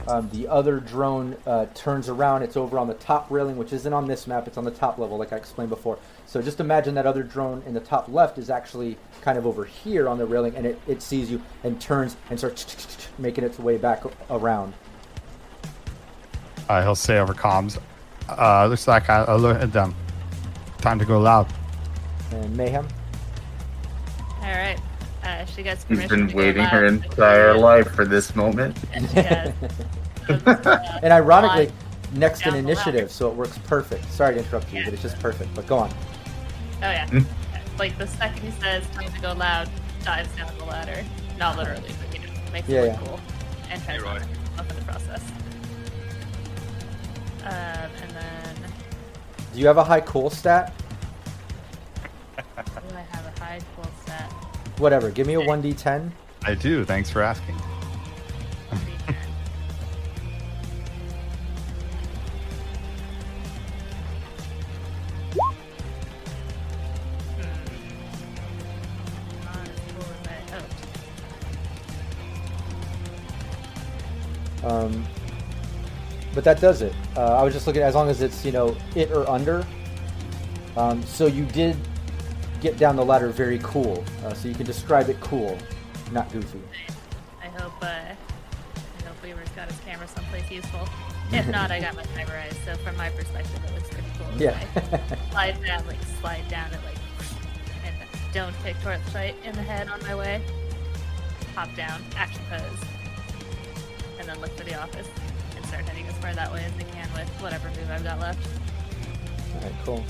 [0.07, 2.43] um, the other drone uh, turns around.
[2.43, 4.47] It's over on the top railing, which isn't on this map.
[4.47, 5.97] It's on the top level, like I explained before.
[6.25, 9.63] So just imagine that other drone in the top left is actually kind of over
[9.65, 13.59] here on the railing, and it, it sees you and turns and starts making its
[13.59, 14.73] way back around.
[16.69, 17.79] Uh, he'll say over comms.
[18.29, 19.95] Uh, looks like I, I look at them.
[20.79, 21.51] Time to go loud.
[22.31, 22.87] And mayhem.
[24.41, 24.79] All right.
[25.23, 28.77] Uh, she gets He's permission been to waiting her entire life for this moment.
[28.93, 29.53] And she has.
[30.29, 31.75] uh, And ironically, fly
[32.19, 34.11] next in initiative, so it works perfect.
[34.11, 34.85] Sorry to interrupt you, Yeah.
[34.85, 35.53] but it's just perfect.
[35.55, 35.89] But go on.
[35.89, 37.07] Oh yeah.
[37.09, 37.19] Hmm?
[37.79, 39.69] Like the second he says time to go loud,
[40.03, 41.03] dives down the ladder.
[41.39, 42.99] Not literally, but you know, makes Yeah, it yeah.
[42.99, 43.19] look cool.
[43.71, 44.19] And tries Roy.
[44.19, 45.21] to up in the process.
[47.43, 48.55] Um, and then
[49.53, 50.73] Do you have a high cool stat?
[54.77, 55.11] Whatever.
[55.11, 56.11] Give me a 1d10.
[56.45, 56.83] I do.
[56.83, 57.55] Thanks for asking.
[57.55, 57.63] Not
[69.61, 70.83] as cool as I hoped.
[74.65, 75.05] Um,
[76.33, 76.93] but that does it.
[77.15, 79.65] Uh, I was just looking as long as it's you know it or under.
[80.75, 81.77] Um, so you did
[82.63, 84.03] get down the ladder very cool.
[84.25, 85.57] Uh, so you can describe it cool,
[86.11, 86.61] not goofy.
[87.41, 90.87] I hope uh, I hope Weaver's got his camera someplace useful.
[91.31, 94.41] If not, I got my eyes, so from my perspective, it looks pretty cool.
[94.41, 94.57] Yeah.
[95.31, 96.97] Slide down, like slide down, and like,
[97.85, 97.95] and
[98.33, 100.41] don't take torchlight in the head on my way.
[101.55, 102.79] Hop down, action pose,
[104.19, 105.07] and then look for the office
[105.55, 108.19] and start heading as far that way as I can with whatever move I've got
[108.19, 108.47] left.
[109.55, 110.03] All right, cool.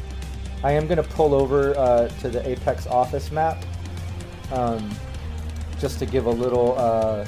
[0.63, 3.63] I am going to pull over uh, to the Apex office map
[4.53, 4.89] um,
[5.77, 7.25] just to give a little, uh,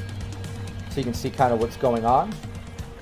[0.89, 2.33] so you can see kind of what's going on.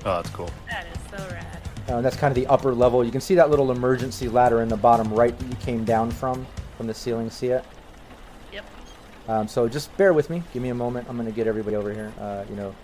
[0.04, 0.50] Oh, that's cool.
[0.68, 1.60] That is so rad.
[1.88, 3.04] Uh, that's kind of the upper level.
[3.04, 6.10] You can see that little emergency ladder in the bottom right that you came down
[6.10, 6.44] from,
[6.76, 7.30] from the ceiling.
[7.30, 7.64] See it?
[8.52, 8.64] Yep.
[9.28, 10.42] Um, so just bear with me.
[10.52, 11.06] Give me a moment.
[11.08, 12.12] I'm going to get everybody over here.
[12.18, 12.74] Uh, you know,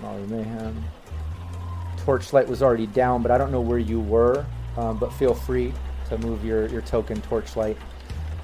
[0.00, 0.82] Molly Mayhem.
[1.98, 4.46] Torchlight was already down, but I don't know where you were.
[4.78, 5.74] Um, but feel free
[6.08, 7.76] to move your, your token Torchlight.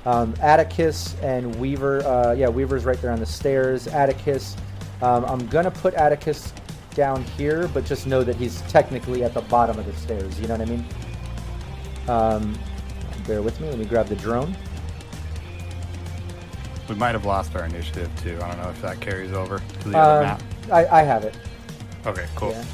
[0.05, 2.02] Um, Atticus and Weaver.
[2.05, 3.86] Uh, yeah, Weaver's right there on the stairs.
[3.86, 4.56] Atticus.
[5.01, 6.52] Um, I'm going to put Atticus
[6.94, 10.39] down here, but just know that he's technically at the bottom of the stairs.
[10.40, 10.84] You know what I mean?
[12.09, 12.59] Um,
[13.26, 13.68] bear with me.
[13.68, 14.56] Let me grab the drone.
[16.89, 18.39] We might have lost our initiative too.
[18.43, 20.43] I don't know if that carries over to the other Um, map.
[20.70, 21.34] I, I have it.
[22.06, 22.51] Okay, cool.
[22.51, 22.64] Yeah.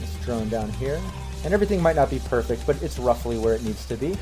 [0.00, 1.00] This drone down here.
[1.44, 4.16] And everything might not be perfect, but it's roughly where it needs to be.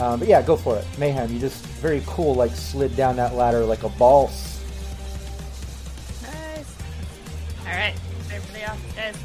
[0.00, 0.86] Um, but yeah, go for it.
[0.98, 4.62] Mayhem, you just very cool, like slid down that ladder like a boss.
[6.22, 6.76] Nice.
[7.60, 7.94] All right,
[8.28, 9.16] ready for the office, guys.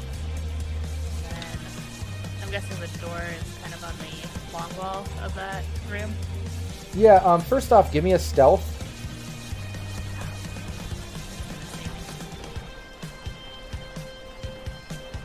[2.42, 6.12] I'm guessing the door is kind of on the long wall of that room.
[6.94, 8.68] Yeah, um, first off, give me a stealth.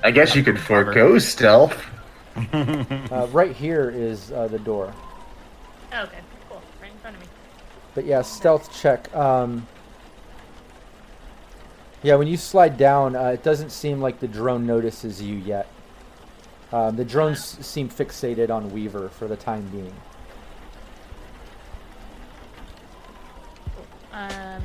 [0.04, 1.78] I guess you could forego stealth.
[3.12, 4.94] Uh, right here is uh, the door.
[5.94, 6.20] Oh, okay,
[6.50, 6.62] cool.
[6.82, 7.28] Right in front of me.
[7.96, 9.14] But yeah, stealth check.
[9.16, 9.66] Um,
[12.04, 15.68] yeah, when you slide down, uh, it doesn't seem like the drone notices you yet.
[16.72, 19.94] Um, the drones seem fixated on Weaver for the time being.
[24.12, 24.64] Um,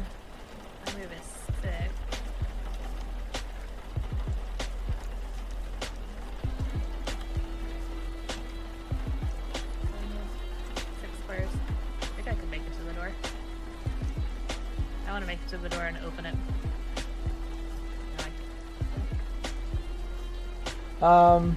[15.22, 16.34] To make it to the door and open it.
[21.00, 21.56] Um,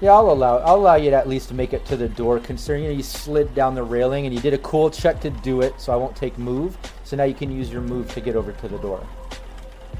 [0.00, 2.38] yeah, I'll allow I'll allow you to at least make it to the door.
[2.38, 5.30] Considering you, know, you slid down the railing and you did a cool check to
[5.30, 6.78] do it, so I won't take move.
[7.02, 9.04] So now you can use your move to get over to the door.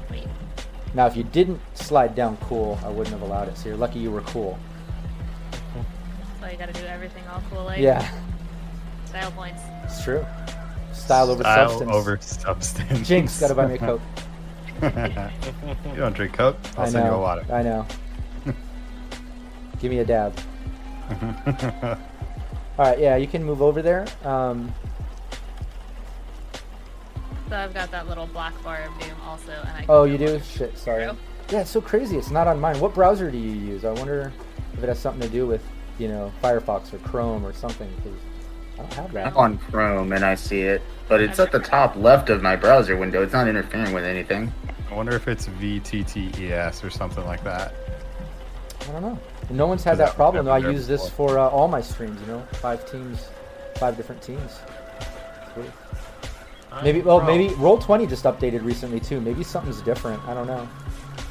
[0.09, 0.27] Wait.
[0.93, 3.57] Now, if you didn't slide down cool, I wouldn't have allowed it.
[3.57, 4.57] So you're lucky you were cool.
[6.39, 8.09] So you gotta do everything all cool like Yeah,
[9.05, 9.61] style points.
[9.83, 10.25] it's true.
[10.93, 11.91] Style over Style substance.
[11.91, 13.07] over substance.
[13.07, 14.01] Jinx, gotta buy me a coke.
[14.81, 16.57] you don't drink Coke?
[16.77, 17.45] I'll I send you a water.
[17.51, 17.85] I know.
[19.79, 20.33] Give me a dab.
[22.77, 24.07] All right, yeah, you can move over there.
[24.23, 24.71] Um,
[27.49, 29.79] So I've got that little black bar of doom also, and I.
[29.81, 30.39] Can oh, you do?
[30.39, 31.05] Shit, sorry.
[31.05, 31.17] through.
[31.49, 32.15] Yeah, it's so crazy.
[32.17, 32.79] It's not on mine.
[32.79, 33.83] What browser do you use?
[33.83, 34.31] I wonder
[34.73, 35.61] if it has something to do with,
[35.99, 37.91] you know, Firefox or Chrome or something.
[37.97, 38.17] Because
[38.97, 42.55] I'm on Chrome and I see it, but it's at the top left of my
[42.55, 43.23] browser window.
[43.23, 44.51] It's not interfering with anything.
[44.89, 47.73] I wonder if it's VTTES or something like that.
[48.81, 49.19] I don't know.
[49.49, 50.51] No one's had that that problem though.
[50.51, 52.19] I use this for uh, all my streams.
[52.21, 53.29] You know, five teams,
[53.75, 54.59] five different teams.
[55.55, 56.99] Maybe.
[56.99, 59.19] I'm Well, maybe Roll Twenty just updated recently too.
[59.19, 60.23] Maybe something's different.
[60.27, 60.67] I don't know.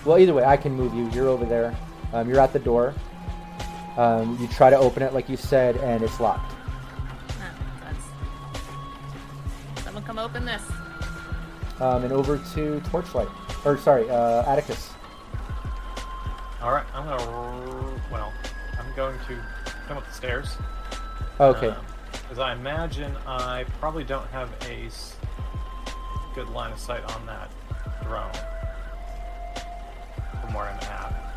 [0.05, 1.11] Well, either way, I can move you.
[1.11, 1.77] You're over there.
[2.13, 2.95] Um, you're at the door.
[3.97, 6.55] Um, you try to open it like you said, and it's locked.
[10.11, 10.63] Come open this.
[11.79, 13.29] Um, and over to Torchlight,
[13.65, 14.91] or sorry, uh, Atticus.
[16.61, 18.01] All right, I'm gonna.
[18.11, 18.33] Well,
[18.77, 19.41] I'm going to
[19.87, 20.57] come up the stairs.
[21.39, 21.73] Okay.
[22.11, 24.91] Because I imagine I probably don't have a
[26.35, 27.53] good line of sight on that
[28.03, 28.33] drone
[30.41, 31.30] from where I'm at.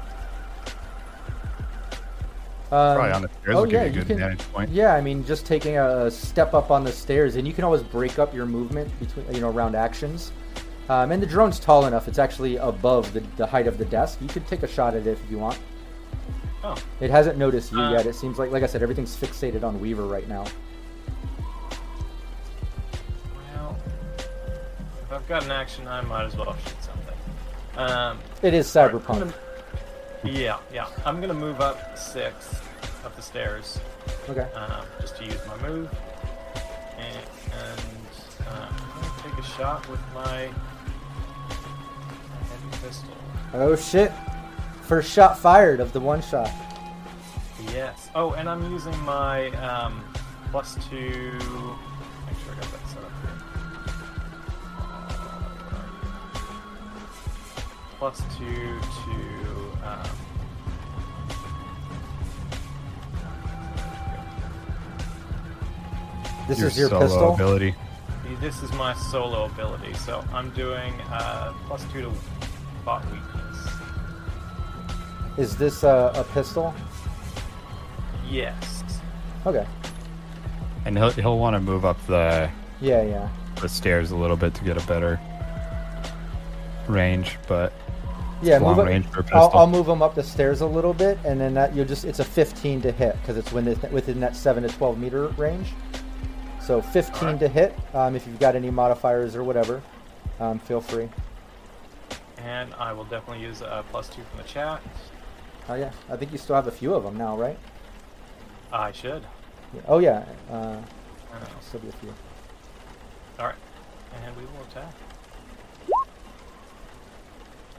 [2.73, 4.17] Um, Probably on the stairs oh yeah, you can.
[4.17, 4.71] vantage point.
[4.71, 7.83] Yeah, I mean, just taking a step up on the stairs, and you can always
[7.83, 10.31] break up your movement between, you know, around actions.
[10.89, 14.19] Um, and the drone's tall enough; it's actually above the, the height of the desk.
[14.21, 15.59] You could take a shot at it if you want.
[16.63, 18.05] Oh, It hasn't noticed you Uh, yet.
[18.07, 20.45] It seems like, like I said, everything's fixated on Weaver right now.
[23.53, 23.77] well,
[25.03, 27.17] if I've got an action, I might as well shoot something.
[27.77, 29.19] Um, It is all right, I'm cyberpunk.
[29.19, 29.33] gonna-
[30.23, 30.87] yeah, yeah.
[31.05, 32.61] I'm gonna move up six
[33.05, 33.80] up the stairs
[34.30, 34.47] Okay.
[34.55, 35.89] um, just to use my move,
[36.97, 37.17] and,
[37.53, 37.81] and
[38.47, 40.49] uh, I'm take a shot with my
[42.49, 43.09] heavy pistol.
[43.53, 44.11] Oh shit!
[44.84, 46.49] First shot fired of the one shot.
[47.73, 48.09] Yes.
[48.15, 50.03] Oh, and I'm using my um,
[50.51, 51.31] plus two.
[51.31, 53.38] Make sure I got that set up here.
[54.80, 56.51] Uh, where are you?
[57.99, 59.15] Plus two to.
[59.88, 60.09] Um,
[66.48, 67.34] This Your is your solo pistol.
[67.34, 67.76] ability.
[68.41, 72.11] this is my solo ability, so I'm doing uh, plus two to
[72.84, 73.68] bot weakness.
[75.38, 76.74] Is this uh, a pistol?
[78.30, 78.84] Yes.
[79.45, 79.65] Okay.
[80.86, 82.49] And he'll he'll want to move up the
[82.82, 83.30] Yeah, yeah.
[83.61, 85.20] the stairs a little bit to get a better
[86.90, 87.72] range, but
[88.41, 89.60] Yeah, long move up, range for a I'll, pistol.
[89.61, 92.24] I'll move them up the stairs a little bit, and then that you'll just—it's a
[92.26, 95.70] 15 to hit because it's within, within that 7 to 12 meter range.
[96.64, 97.40] So 15 Alright.
[97.41, 97.77] to hit.
[97.94, 99.81] Um, if you've got any modifiers or whatever,
[100.40, 101.10] um, feel free.
[102.38, 104.81] And I will definitely use a plus two from the chat.
[105.68, 107.57] Oh yeah, I think you still have a few of them now, right?
[108.72, 109.23] I should.
[109.73, 109.81] Yeah.
[109.88, 110.77] Oh yeah, uh,
[111.61, 112.14] still be a few.
[113.40, 113.56] all right.
[114.23, 114.94] And we will attack.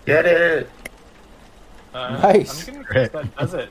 [0.07, 0.71] Get it.
[1.95, 2.69] Uh, Nice.
[2.69, 3.71] I'm gonna guess that does it.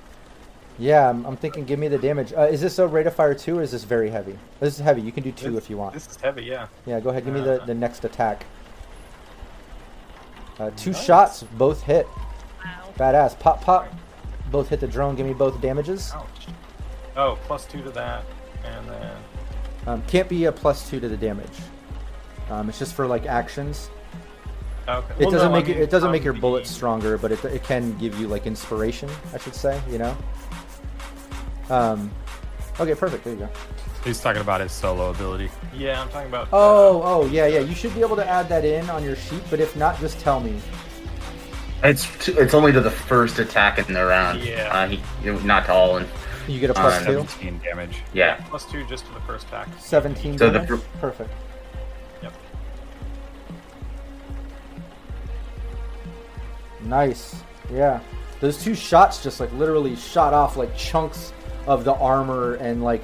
[0.80, 1.66] Yeah, I'm, I'm thinking.
[1.66, 2.34] Give me the damage.
[2.34, 4.38] Uh, is this a rate of fire two, or is this very heavy?
[4.60, 5.02] This is heavy.
[5.02, 5.94] You can do two This- if you want.
[5.94, 6.68] This is heavy, yeah.
[6.86, 7.26] Yeah, go ahead.
[7.26, 8.46] Give me the, the next attack.
[10.60, 11.04] Uh, two Nice.
[11.04, 12.08] shots, both hit.
[12.64, 12.90] Wow.
[12.98, 13.38] Badass.
[13.40, 13.88] Pop, pop.
[14.52, 15.16] Both hit the drone.
[15.16, 16.12] Give me both damages.
[16.14, 16.48] Ouch.
[17.16, 18.24] Oh, plus two to that,
[18.66, 19.12] and then
[19.86, 21.58] Um, can't be a plus two to the damage.
[22.50, 23.90] Um, it's just for like actions.
[24.88, 25.14] okay.
[25.14, 27.18] It Well, doesn't no, I make it, mean, it doesn't make from your bullets stronger,
[27.18, 29.10] but it, it can give you like inspiration.
[29.34, 30.16] I should say, you know.
[31.70, 32.12] Um,
[32.80, 33.24] okay, perfect.
[33.24, 33.50] There you go.
[34.04, 35.50] he's talking about his solo ability.
[35.76, 36.50] Yeah, I'm talking about.
[36.52, 37.60] Oh, oh, yeah, yeah.
[37.60, 40.20] You should be able to add that in on your sheet, but if not, just
[40.20, 40.60] tell me.
[41.84, 44.42] It's t- it's only to the first attack in the round.
[44.42, 44.70] Yeah.
[44.72, 45.98] Uh, he, not to all.
[45.98, 46.08] And
[46.48, 47.14] You get a plus Uh, two.
[47.28, 48.04] 17 damage.
[48.14, 48.36] yeah.
[48.50, 49.68] plus two just to the first attack.
[49.80, 50.70] 17 So the damage?
[50.70, 51.30] fir- Perfect.
[52.22, 52.34] Yep.
[56.84, 57.36] Nice.
[57.72, 58.00] Yeah.
[58.40, 61.32] Those two shots just like literally shot off like chunks
[61.68, 63.02] of the armor and like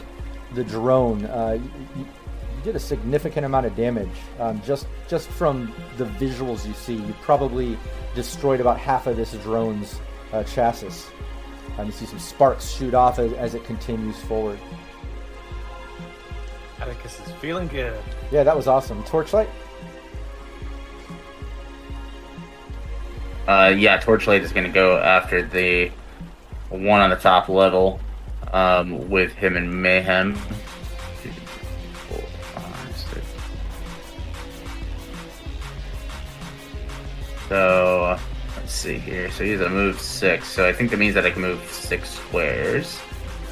[0.54, 1.26] the drone.
[1.26, 4.10] Uh, you, you, you did a significant amount of damage
[4.40, 6.96] um, just just from the visuals you see.
[6.96, 7.78] You probably
[8.16, 10.00] destroyed about half of this drone's
[10.34, 11.12] uh, chassis.
[11.78, 14.60] Um, you see some sparks shoot off as, as it continues forward.
[16.82, 18.02] Atticus is feeling good.
[18.32, 19.04] Yeah, that was awesome.
[19.04, 19.50] Torchlight.
[23.48, 25.92] Uh, yeah, Torchlight is going to go after the
[26.70, 28.00] one on the top level
[28.52, 30.34] um, with him and Mayhem.
[31.22, 31.32] Two,
[32.08, 32.20] four,
[32.54, 33.26] five, six.
[37.48, 38.20] So,
[38.56, 39.32] let's see here.
[39.32, 40.48] So he's a move six.
[40.48, 43.00] So I think that means that I can move six squares.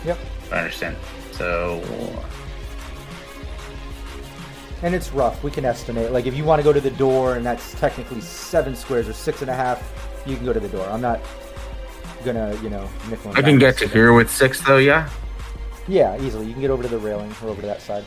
[0.06, 0.18] Yep.
[0.52, 0.95] I understand.
[1.32, 1.82] So,
[4.84, 5.44] And it's rough.
[5.44, 6.11] We can estimate.
[6.11, 9.14] Like if you want to go to the door, and that's technically seven squares or
[9.14, 9.82] six and a half,
[10.26, 10.88] you can go to the door.
[10.88, 11.19] I'm not
[12.23, 13.31] gonna, you know, nickel.
[13.35, 15.10] I can get to here with six, though, yeah?
[15.88, 16.45] Yeah, easily.
[16.48, 18.03] You can get over to the railing or over to that side.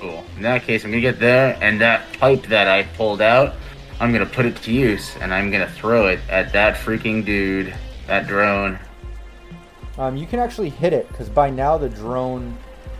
[0.00, 0.24] Cool.
[0.36, 3.54] In that case, I'm gonna get there, and that pipe that I pulled out,
[4.00, 7.74] I'm gonna put it to use, and I'm gonna throw it at that freaking dude,
[8.06, 8.78] that drone.
[9.96, 12.56] Um, you can actually hit it because by now the drone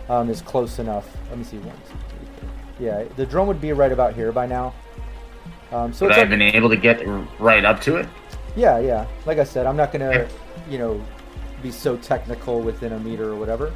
[0.07, 1.15] um, is close enough.
[1.29, 1.57] Let me see.
[1.57, 2.49] One, two, three, four.
[2.79, 4.73] Yeah, the drone would be right about here by now.
[5.71, 7.03] Um, so I've up- been able to get
[7.39, 8.07] right up to it.
[8.55, 9.05] Yeah, yeah.
[9.25, 10.27] Like I said, I'm not gonna,
[10.69, 11.03] you know,
[11.61, 13.67] be so technical within a meter or whatever.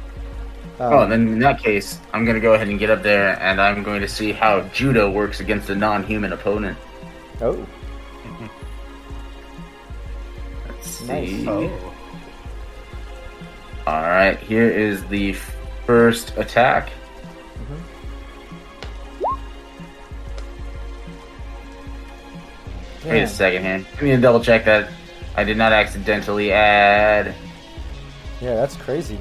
[0.78, 3.60] Um, Oh, then in that case, I'm gonna go ahead and get up there, and
[3.60, 6.76] I'm going to see how judo works against a non-human opponent.
[7.40, 7.66] oh,
[10.68, 11.06] Let's see.
[11.06, 11.46] Nice.
[11.46, 11.94] Oh.
[13.86, 15.32] All right, here is the
[15.86, 16.90] first attack.
[23.04, 23.78] Wait a second here.
[23.94, 24.90] Give me a double check that
[25.36, 27.34] I did not accidentally add.
[28.40, 29.18] Yeah, that's crazy.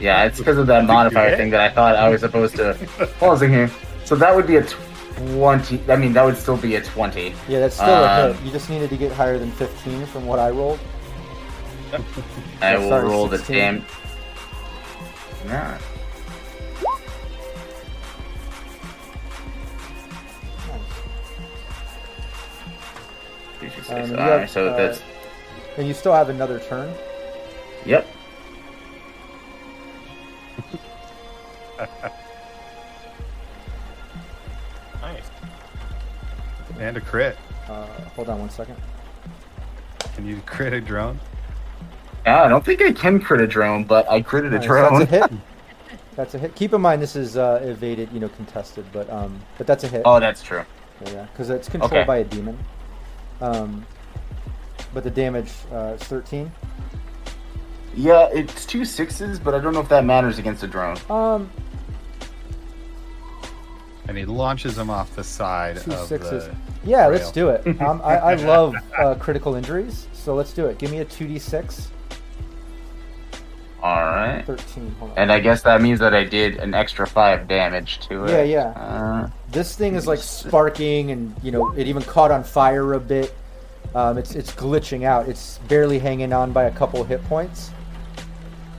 [0.00, 2.74] Yeah, it's because of that modifier thing that I thought I was supposed to.
[3.18, 3.70] Pausing here.
[4.04, 4.62] So that would be a
[5.16, 5.80] 20.
[5.90, 7.34] I mean, that would still be a 20.
[7.48, 8.44] Yeah, that's still a Um, hit.
[8.46, 10.78] You just needed to get higher than 15 from what I rolled.
[12.60, 13.56] I will roll the 16.
[13.56, 13.84] damn.
[15.46, 15.78] Yeah.
[23.60, 23.90] Two, two, six.
[23.90, 25.02] Um, and you Alright, have, so uh, that's.
[25.76, 26.92] And you still have another turn.
[27.86, 28.06] Yep.
[35.00, 35.24] Nice.
[36.78, 37.36] And a crit.
[37.68, 37.86] Uh,
[38.16, 38.76] hold on one second.
[40.14, 41.18] Can you crit a drone?
[42.26, 44.98] Yeah, I don't think I can crit a drone, but I critted a Nice, drone.
[45.06, 45.40] That's a hit.
[46.16, 46.54] That's a hit.
[46.56, 49.88] Keep in mind this is uh, evaded, you know, contested, but um, but that's a
[49.88, 50.02] hit.
[50.04, 50.64] oh, that's true.
[51.06, 52.04] Yeah, because it's controlled Okay.
[52.04, 52.58] by a demon.
[53.40, 53.86] Um,
[54.94, 56.50] but the damage uh, is 13.
[57.94, 60.96] Yeah, it's two sixes, but I don't know if that matters against a drone.
[61.10, 61.50] Um,
[64.06, 66.46] And he launches him off the side two of sixes.
[66.46, 66.54] the.
[66.84, 67.66] Yeah, let's do it.
[67.80, 70.78] Um, I, I love uh, critical injuries, so let's do it.
[70.78, 71.88] Give me a 2d6.
[73.82, 74.42] All right.
[74.46, 74.94] 13.
[74.98, 75.18] Hold on.
[75.18, 78.30] And I guess that means that I did an extra five damage to it.
[78.30, 78.68] Yeah, yeah.
[78.70, 83.00] Uh, This thing is like sparking, and you know it even caught on fire a
[83.00, 83.34] bit.
[83.94, 85.28] Um, it's it's glitching out.
[85.28, 87.70] It's barely hanging on by a couple hit points.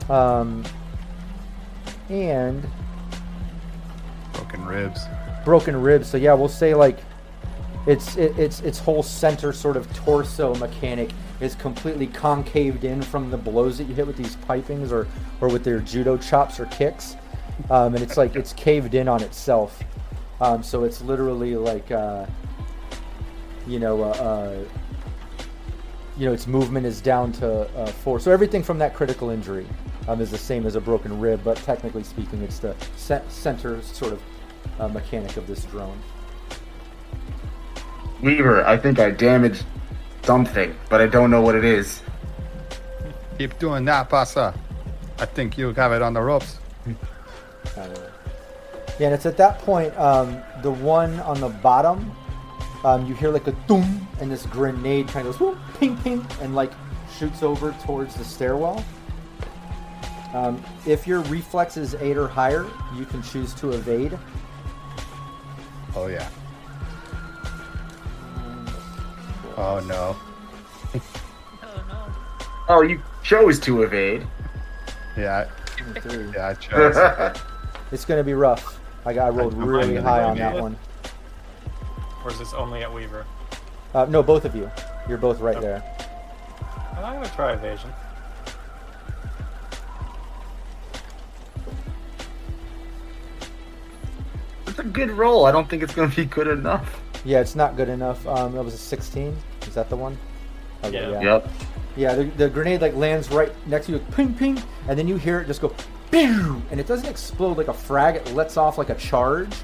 [0.08, 0.64] Um,
[2.08, 2.66] and
[4.32, 5.00] Broken ribs.
[5.44, 6.08] broken ribs.
[6.08, 6.98] So yeah, we'll say like
[7.86, 11.10] its it, its its whole center sort of torso mechanic
[11.40, 15.08] is completely concaved in from the blows that you hit with these pipings or
[15.40, 17.16] or with their judo chops or kicks,
[17.70, 19.82] um, and it's like it's caved in on itself.
[20.40, 22.26] Um, so it's literally like uh,
[23.66, 24.02] you know.
[24.02, 24.64] Uh, uh,
[26.20, 28.20] you know, its movement is down to uh, four.
[28.20, 29.66] So everything from that critical injury
[30.06, 33.80] um, is the same as a broken rib, but technically speaking, it's the ce- center
[33.80, 34.22] sort of
[34.78, 35.98] uh, mechanic of this drone.
[38.22, 39.64] Weaver, I think I damaged
[40.22, 42.02] something, but I don't know what it is.
[43.38, 44.52] Keep doing that, Pasa.
[45.18, 46.58] I think you have it on the ropes.
[49.00, 52.14] Yeah, and it's at that point, um, the one on the bottom,
[52.84, 56.26] um, you hear like a boom, and this grenade kind of goes whoop, ping, ping,
[56.42, 56.70] and like
[57.18, 58.84] shoots over towards the stairwell.
[60.34, 64.18] Um, if your reflex is eight or higher, you can choose to evade.
[65.96, 66.28] Oh yeah.
[69.56, 70.14] Oh no.
[71.62, 72.06] Oh no.
[72.68, 74.26] Oh, you chose to evade.
[75.16, 75.48] Yeah,
[76.02, 76.30] Three.
[76.34, 77.40] yeah, I chose.
[77.92, 78.79] It's going to be rough.
[79.04, 80.62] I got I rolled I'm really high on that evade.
[80.62, 80.76] one.
[82.24, 83.24] Or is this only at Weaver?
[83.94, 84.70] Uh, no, both of you.
[85.08, 85.82] You're both right there.
[86.96, 87.90] And I'm gonna try evasion.
[94.66, 95.46] It's a good roll.
[95.46, 97.00] I don't think it's going to be good enough.
[97.24, 98.24] Yeah, it's not good enough.
[98.26, 99.36] Um, that was a 16.
[99.66, 100.16] Is that the one?
[100.84, 101.20] Okay, Yeah.
[101.20, 101.48] Yep.
[101.96, 105.16] Yeah, the, the grenade like lands right next to you, ping ping, and then you
[105.16, 108.16] hear it just go, pew, and it doesn't explode like a frag.
[108.16, 109.54] It lets off like a charge,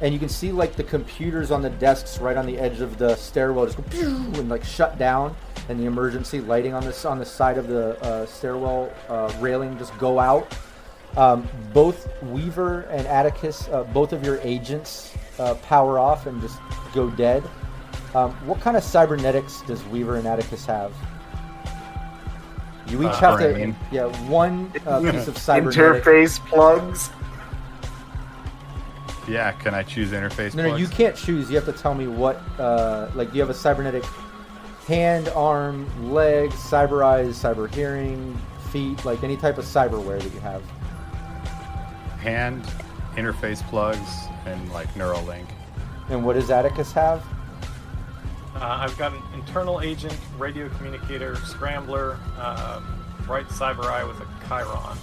[0.00, 2.98] and you can see like the computers on the desks right on the edge of
[2.98, 5.34] the stairwell just go and like shut down,
[5.68, 9.76] and the emergency lighting on this on the side of the uh, stairwell uh, railing
[9.78, 10.56] just go out.
[11.16, 16.58] Um, both Weaver and Atticus, uh, both of your agents uh, power off and just
[16.94, 17.42] go dead.
[18.14, 20.94] Um, what kind of cybernetics does Weaver and Atticus have?
[22.88, 23.76] You each Uh, have to, brain.
[23.92, 26.02] yeah, one uh, piece of cybernetic.
[26.04, 27.10] Interface plugs.
[29.28, 30.54] Yeah, can I choose interface?
[30.54, 30.80] No, no, plugs?
[30.80, 31.50] you can't choose.
[31.50, 34.04] You have to tell me what, uh, like, do you have a cybernetic
[34.86, 38.38] hand, arm, legs, cyber eyes, cyber hearing,
[38.70, 40.62] feet, like any type of cyberware that you have?
[42.20, 42.64] Hand,
[43.16, 45.46] interface plugs, and like Neuralink.
[46.08, 47.22] And what does Atticus have?
[48.60, 54.24] Uh, I've got an internal agent, radio communicator, scrambler, um, right cyber eye with a
[54.46, 54.96] Chyron,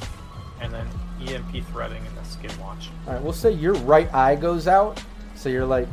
[0.59, 0.85] and then
[1.25, 2.89] EMP threading and a skin watch.
[3.07, 5.01] All right, we'll say your right eye goes out,
[5.35, 5.87] so you're like,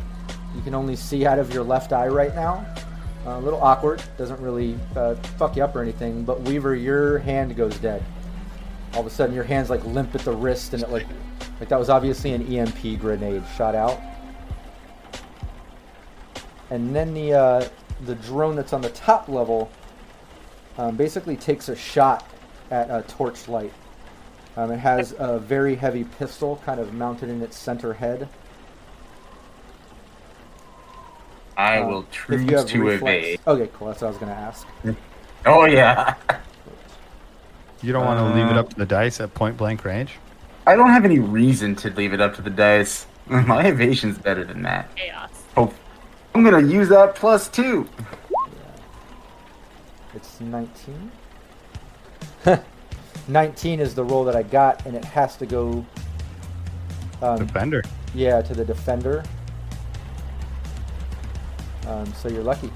[0.57, 2.67] you can only see out of your left eye right now.
[3.25, 6.25] Uh, a little awkward, doesn't really uh, fuck you up or anything.
[6.25, 8.03] But Weaver, your hand goes dead.
[8.95, 11.07] All of a sudden, your hand's like limp at the wrist, and it like,
[11.61, 14.01] like that was obviously an EMP grenade shot out.
[16.73, 17.69] And then the uh,
[18.07, 19.71] the drone that's on the top level
[20.79, 22.27] um, basically takes a shot
[22.71, 23.73] at a torchlight.
[24.57, 28.27] Um, it has a very heavy pistol kind of mounted in its center head.
[31.59, 33.41] I Um, will if choose you have to reflex- evade.
[33.47, 33.89] Okay, cool.
[33.89, 34.67] That's what I was going to ask.
[35.45, 36.15] Oh yeah.
[37.83, 40.19] You don't want to leave it Uh, up to the dice at point blank range?
[40.69, 43.07] I don't have any reason to leave it up to the dice.
[43.27, 44.95] My evasion's better than that.
[44.95, 45.31] Chaos.
[45.57, 45.73] Oh,
[46.35, 47.89] I'm gonna use that plus two.
[50.15, 51.11] It's 19.
[53.29, 55.85] 19 is the roll that I got, and it has to go,
[57.23, 57.83] um, Defender.
[58.15, 59.23] yeah, to the defender.
[61.87, 62.71] Um, so you're lucky.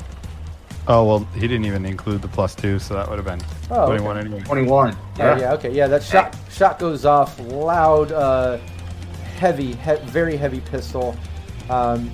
[0.89, 3.83] Oh well, he didn't even include the plus two, so that would have been Oh,
[3.83, 3.97] okay.
[3.99, 4.41] 21 anyway.
[4.43, 4.97] Twenty-one.
[5.19, 5.89] Oh, yeah, okay, yeah.
[5.89, 7.39] That shot shot goes off.
[7.41, 8.59] Loud, uh,
[9.39, 11.16] heavy, he- very heavy pistol.
[11.69, 12.11] Um,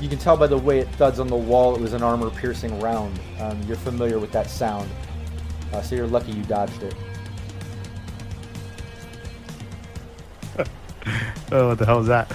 [0.00, 1.74] you can tell by the way it thuds on the wall.
[1.74, 3.18] It was an armor-piercing round.
[3.40, 4.88] Um, you're familiar with that sound.
[5.72, 6.94] Uh, so you're lucky you dodged it.
[11.50, 12.30] Oh, what the hell is that?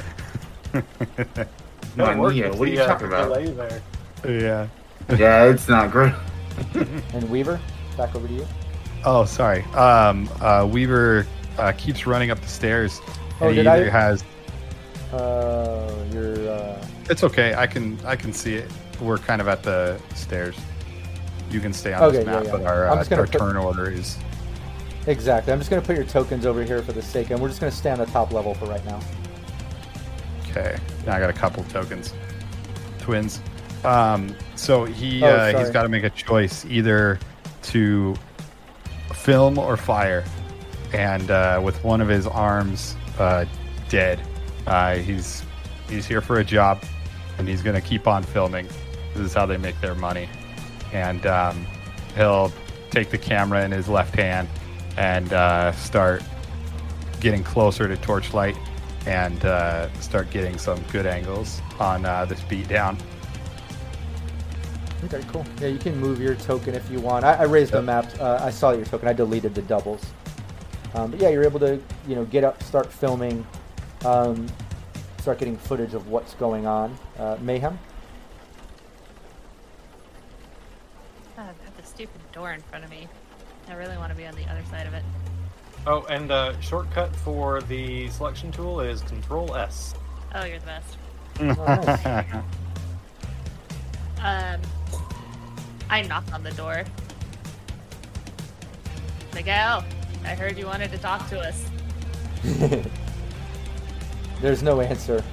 [1.95, 3.39] No, It worked Nia, what are you talking about?
[4.27, 4.67] yeah.
[5.15, 6.13] Yeah, it's not great.
[7.13, 7.59] And Weaver,
[7.97, 8.47] back over to you.
[9.05, 9.61] Oh, sorry.
[9.75, 11.27] Um, uh, Weaver
[11.59, 12.99] uh, keeps running up the stairs.
[13.41, 14.23] Oh, and he did I- has.
[15.11, 16.49] Uh, you're.
[16.49, 17.53] Uh, It's okay.
[17.55, 18.71] I can I can see it.
[19.01, 20.55] We're kind of at the stairs.
[21.51, 22.51] You can stay on Okay, this map, yeah.
[22.51, 24.17] but our, I'm uh, just our put- turn order is
[25.07, 25.51] exactly.
[25.53, 27.71] I'm just gonna put your tokens over here for the sake, and we're just gonna
[27.71, 28.99] stay on the top level for right now.
[30.49, 30.77] okay.
[31.05, 32.13] Now I got a couple tokens.
[32.99, 33.41] Twins.
[33.83, 37.19] Um, so he Oh, uh, he's got to make a choice either
[37.63, 38.15] to
[39.13, 40.23] film or fire,
[40.93, 43.43] and uh, with one of his arms uh,
[43.89, 44.21] dead,
[44.67, 45.43] uh, he's
[45.89, 46.83] he's here for a job,
[47.37, 48.67] and he's gonna keep on filming.
[49.13, 50.27] This is how they make their money,
[50.91, 51.65] and um,
[52.15, 52.51] he'll
[52.91, 54.47] take the camera in his left hand
[54.97, 56.23] and uh, start
[57.19, 58.55] getting closer to torchlight
[59.05, 62.97] and uh, start getting some good angles on uh, this beat down.
[65.05, 65.45] Okay, cool.
[65.59, 67.25] Yeah, you can move your token if you want.
[67.25, 67.85] I, I raised the Yep.
[67.85, 68.05] map.
[68.19, 69.07] Uh, I saw your token.
[69.09, 70.01] I deleted the doubles.
[70.93, 73.45] Um, but yeah, you're able to, you know, get up, start filming,
[74.05, 74.47] um,
[75.23, 76.93] start getting footage of what's going on.
[77.17, 77.79] Uh, Mayhem.
[81.37, 83.07] Oh, I've got the stupid door in front of me.
[83.69, 85.03] I really want to be on the other side of it.
[85.87, 89.95] Oh, and uh, shortcut for the selection tool is Control S.
[90.35, 90.97] Oh, you're the best.
[91.39, 91.45] Oh,
[92.05, 92.33] nice.
[94.21, 94.61] Um,
[95.89, 96.83] I knock on the door.
[99.33, 99.85] Miguel,
[100.25, 101.65] I heard you wanted to talk to us.
[104.43, 105.23] There's no answer.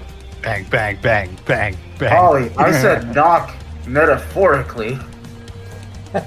[0.41, 2.17] bang, bang, bang, bang, bang.
[2.17, 3.51] Holly, I said knock
[3.85, 4.99] metaphorically.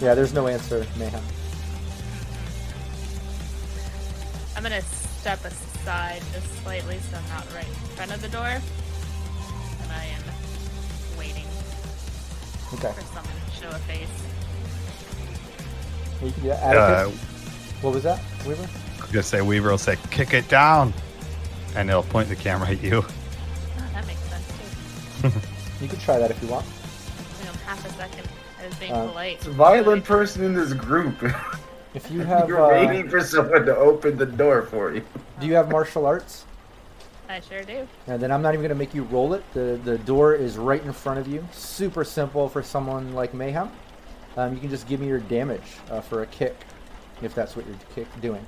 [0.00, 1.22] Yeah, there's no answer, Mayhem.
[4.56, 8.48] I'm gonna step aside just slightly so I'm not right in front of the door.
[8.48, 10.22] And I am
[11.16, 11.46] waiting
[12.74, 12.92] Okay.
[12.92, 14.08] for someone to show a face.
[16.20, 16.76] You can do that.
[16.76, 17.31] Uh, Atticus?
[17.82, 18.66] What was that, Weaver?
[19.00, 20.92] I'm gonna say Weaver will say, "Kick it down,"
[21.76, 23.04] and it'll point the camera at you.
[23.04, 24.46] Oh, that makes sense
[25.22, 25.30] too.
[25.82, 26.64] You can try that if you want.
[27.40, 28.28] You know, half a second.
[28.62, 29.36] I was being Uh, polite.
[29.38, 31.14] It's a violent person in this group.
[31.94, 35.02] If you have, You're uh, waiting for someone to open the door for you.
[35.40, 36.46] do you have martial arts?
[37.28, 37.86] I sure do.
[38.06, 39.42] And then I'm not even going to make you roll it.
[39.52, 41.46] The the door is right in front of you.
[41.52, 43.68] Super simple for someone like Mayhem.
[44.38, 46.56] Um, you can just give me your damage uh, for a kick,
[47.24, 48.46] if that's what you're kick doing.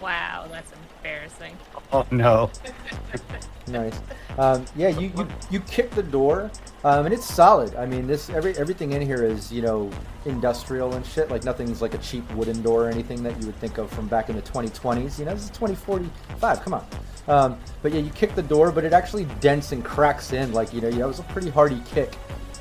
[0.00, 1.56] Wow, that's embarrassing.
[1.92, 2.50] Oh no!
[3.70, 4.00] Nice.
[4.38, 6.50] Um, yeah, you, you you kick the door,
[6.84, 7.74] um, and it's solid.
[7.76, 9.90] I mean, this every everything in here is you know
[10.24, 11.30] industrial and shit.
[11.30, 14.08] Like nothing's like a cheap wooden door or anything that you would think of from
[14.08, 15.18] back in the 2020s.
[15.18, 16.60] You know, this is 2045.
[16.62, 16.86] Come on.
[17.26, 20.52] Um, but yeah, you kick the door, but it actually dents and cracks in.
[20.52, 22.14] Like you know, yeah, it was a pretty hardy kick.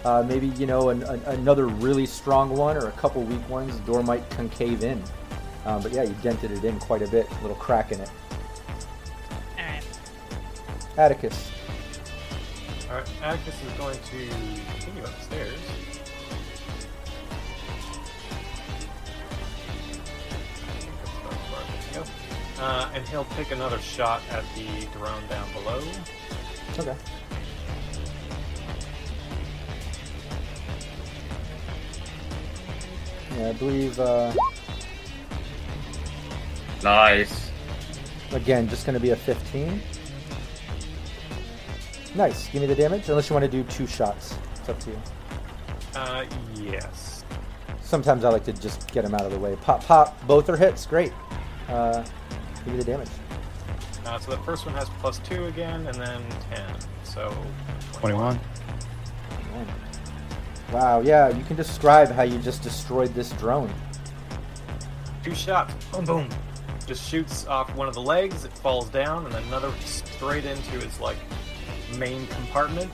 [0.07, 3.77] Uh, maybe you know an, an, another really strong one or a couple weak ones,
[3.77, 5.03] the door might concave in.
[5.65, 7.29] Um, but yeah, you dented it in quite a bit.
[7.29, 8.09] A little crack in it.
[9.59, 9.85] Alright.
[10.97, 11.51] Atticus.
[12.89, 14.29] Alright, Atticus is going to
[14.71, 15.59] continue upstairs.
[20.63, 22.63] I think that's about as far as we can go.
[22.63, 25.83] Uh, and he'll take another shot at the drone down below.
[26.79, 26.95] Okay.
[33.35, 34.33] Yeah, I believe, uh,
[36.83, 37.51] Nice.
[38.31, 39.81] again, just going to be a 15.
[42.15, 42.47] Nice.
[42.49, 44.35] Give me the damage, unless you want to do two shots.
[44.59, 45.01] It's up to you.
[45.95, 46.25] Uh,
[46.55, 47.23] yes.
[47.81, 49.55] Sometimes I like to just get them out of the way.
[49.61, 50.25] Pop, pop.
[50.27, 50.85] Both are hits.
[50.85, 51.13] Great.
[51.69, 52.03] Uh,
[52.65, 53.09] give me the damage.
[54.05, 56.21] Uh, so the first one has plus two again, and then
[56.53, 56.75] 10.
[57.03, 57.33] So,
[57.93, 58.39] Twenty-one.
[60.71, 63.73] Wow, yeah, you can describe how you just destroyed this drone.
[65.23, 65.73] Two shots.
[65.91, 66.29] Boom, boom.
[66.85, 68.43] Just shoots off one of the legs.
[68.45, 71.17] It falls down, and another straight into his like
[71.97, 72.91] main compartment,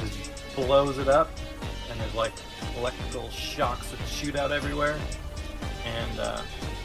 [0.00, 1.30] and just blows it up.
[1.90, 2.32] And there's like
[2.76, 4.98] electrical shocks that shoot out everywhere,
[5.84, 6.42] and uh,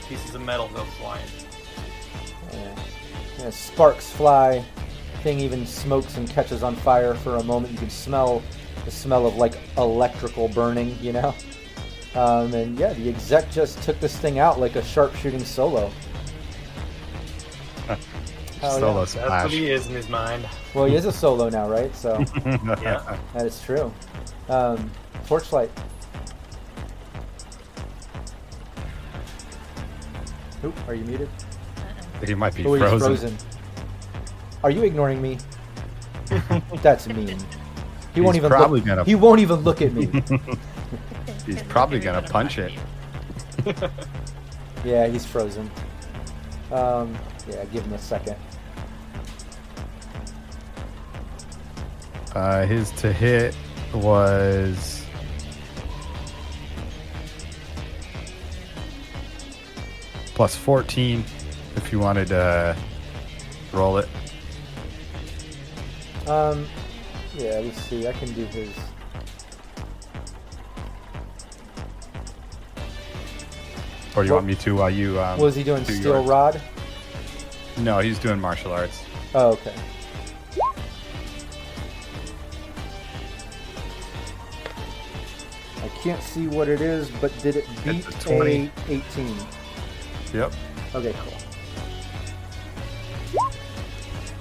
[0.08, 1.26] pieces of metal go flying.
[2.52, 2.76] Yeah.
[3.40, 4.64] Yeah, sparks fly.
[5.22, 7.74] Thing even smokes and catches on fire for a moment.
[7.74, 8.44] You can smell
[8.86, 11.34] the smell of like electrical burning, you know?
[12.16, 15.92] Um, and yeah, the exec just took this thing out like a sharpshooting solo.
[18.62, 19.28] Hell Solo yeah.
[19.28, 20.48] That's what he is in his mind.
[20.74, 21.94] Well, he is a solo now, right?
[21.96, 23.18] So Yeah.
[23.34, 23.94] that is true.
[24.48, 24.90] Um,
[25.28, 25.70] torchlight.
[30.64, 31.30] Oop, are you muted?
[32.26, 33.00] He might be Oh, he's frozen.
[33.36, 33.38] frozen.
[34.64, 35.38] Are you ignoring me?
[36.82, 37.38] That's mean.
[38.14, 38.88] He won't even probably look.
[38.88, 40.06] gonna- He won't even look at me.
[41.46, 42.72] He's probably gonna punch it.
[44.86, 45.70] yeah, he's frozen.
[46.72, 47.18] Um,
[47.50, 48.36] yeah, give him a second.
[52.34, 53.56] Uh, his to hit
[53.94, 55.06] was
[60.36, 61.24] plus 14
[61.76, 62.76] if you wanted to
[63.72, 64.08] roll it.
[66.28, 66.66] Um,
[67.36, 68.08] yeah, let's see.
[68.08, 68.70] I can do his.
[74.16, 75.20] Or do you What- want me to while you.
[75.20, 75.84] Um, What he doing?
[75.84, 76.28] do Steel yours?
[76.28, 76.62] rod.
[77.78, 79.02] No, he's doing martial arts.
[79.34, 79.74] Oh, okay.
[85.84, 88.72] I can't see what it is, but did it beat It's a 20.
[88.88, 89.36] a 18?
[90.34, 90.54] Yep.
[90.96, 91.34] Okay, cool.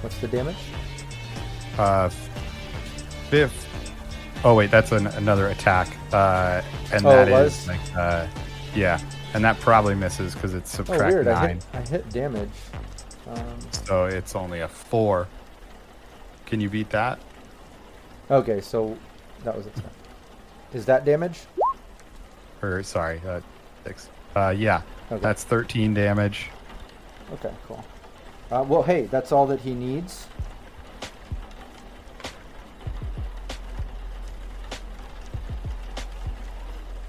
[0.03, 0.57] What's the damage?
[1.79, 2.11] Uh,
[3.33, 3.67] fifth.
[4.45, 5.89] Oh wait, that's an, another attack.
[6.13, 6.61] Uh,
[6.93, 8.27] and Oh, that is like, uh,
[8.75, 9.01] yeah,
[9.33, 11.29] and that probably misses because it's Oh, subtract weird.
[11.29, 12.51] I nine, hit, I hit damage.
[13.29, 15.29] Um, so it's only a four.
[16.45, 17.19] Can you beat that?
[18.31, 18.97] okay, so
[19.45, 19.85] that was a 10.
[20.75, 21.41] Is that damage?
[22.61, 23.41] Or sorry, uh,
[23.87, 24.11] six.
[24.37, 25.23] Uh, yeah, Okay.
[25.23, 26.51] that's thirteen damage.
[27.33, 27.83] Okay, cool.
[28.51, 30.27] Uh, well, hey, that's all that he needs.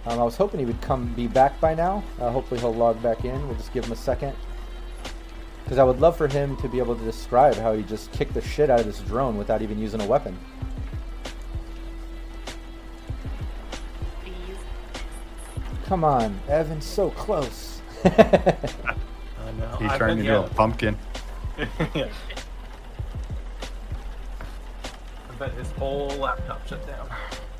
[0.06, 2.03] Um, I was hoping he would come be back by now.
[2.19, 3.48] Uh, hopefully he'll log back in.
[3.48, 4.35] We'll just give him a second.
[5.64, 8.33] Because I would love for him to be able to describe how he just kicked
[8.33, 10.38] the shit out of this drone without even using a weapon.
[14.22, 14.57] Please.
[15.85, 17.82] Come on, Evan's so close.
[18.03, 18.09] I
[19.57, 19.77] know.
[19.80, 20.98] He I've turned been into a pumpkin.
[21.95, 22.09] yeah.
[25.30, 27.07] I bet his whole laptop shut down.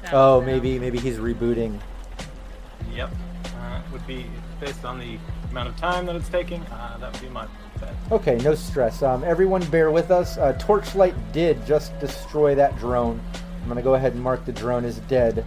[0.04, 1.80] No, oh, maybe maybe he's rebooting.
[2.94, 3.10] Yep.
[3.58, 4.26] Uh, would be
[4.60, 5.18] based on the
[5.52, 6.62] amount of time that it's taking.
[6.64, 7.48] Uh, that would be my
[7.80, 7.94] bet.
[8.12, 9.02] Okay, no stress.
[9.04, 10.38] Um, everyone, bear with us.
[10.38, 13.22] Uh, Torchlight did just destroy that drone.
[13.62, 15.46] I'm going to go ahead and mark the drone as dead.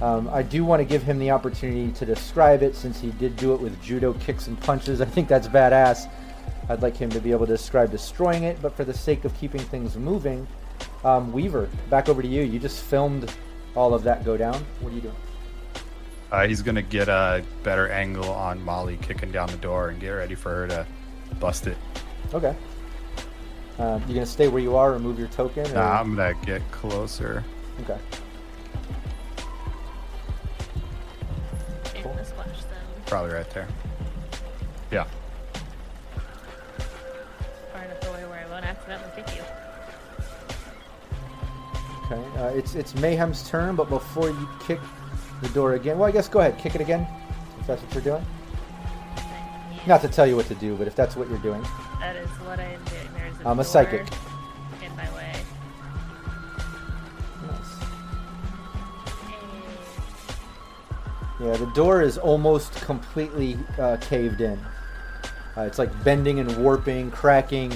[0.00, 3.36] Um, I do want to give him the opportunity to describe it since he did
[3.36, 5.00] do it with judo kicks and punches.
[5.00, 6.10] I think that's badass.
[6.68, 9.36] I'd like him to be able to describe destroying it, but for the sake of
[9.38, 10.46] keeping things moving,
[11.04, 12.42] um, Weaver, back over to you.
[12.42, 13.30] You just filmed
[13.74, 14.64] all of that go down.
[14.80, 15.16] What are you doing?
[16.30, 20.10] Uh, he's gonna get a better angle on Molly kicking down the door and get
[20.10, 20.86] ready for her to
[21.40, 21.76] bust it.
[22.32, 22.54] Okay.
[23.78, 25.66] Um, you gonna stay where you are, remove your token?
[25.72, 25.74] Or...
[25.74, 27.42] Nah, I'm gonna get closer.
[27.80, 27.98] Okay.
[31.94, 32.68] Maybe the splash zone.
[33.06, 33.66] Probably right there.
[34.92, 35.06] Yeah.
[37.72, 39.42] Far enough away where I won't accidentally kick you.
[42.12, 44.80] Okay, uh, it's it's Mayhem's turn, but before you kick
[45.42, 47.06] the door again, well, I guess go ahead, kick it again,
[47.58, 48.24] if that's what you're doing.
[49.86, 51.62] Not to tell you what to do, but if that's what you're doing,
[52.00, 53.08] That is what I am doing.
[53.14, 54.06] There's a I'm a door psychic.
[54.82, 55.32] in my way.
[57.46, 57.76] Nice.
[61.40, 64.58] Yeah, the door is almost completely uh, caved in.
[65.56, 67.72] Uh, it's like bending and warping, cracking.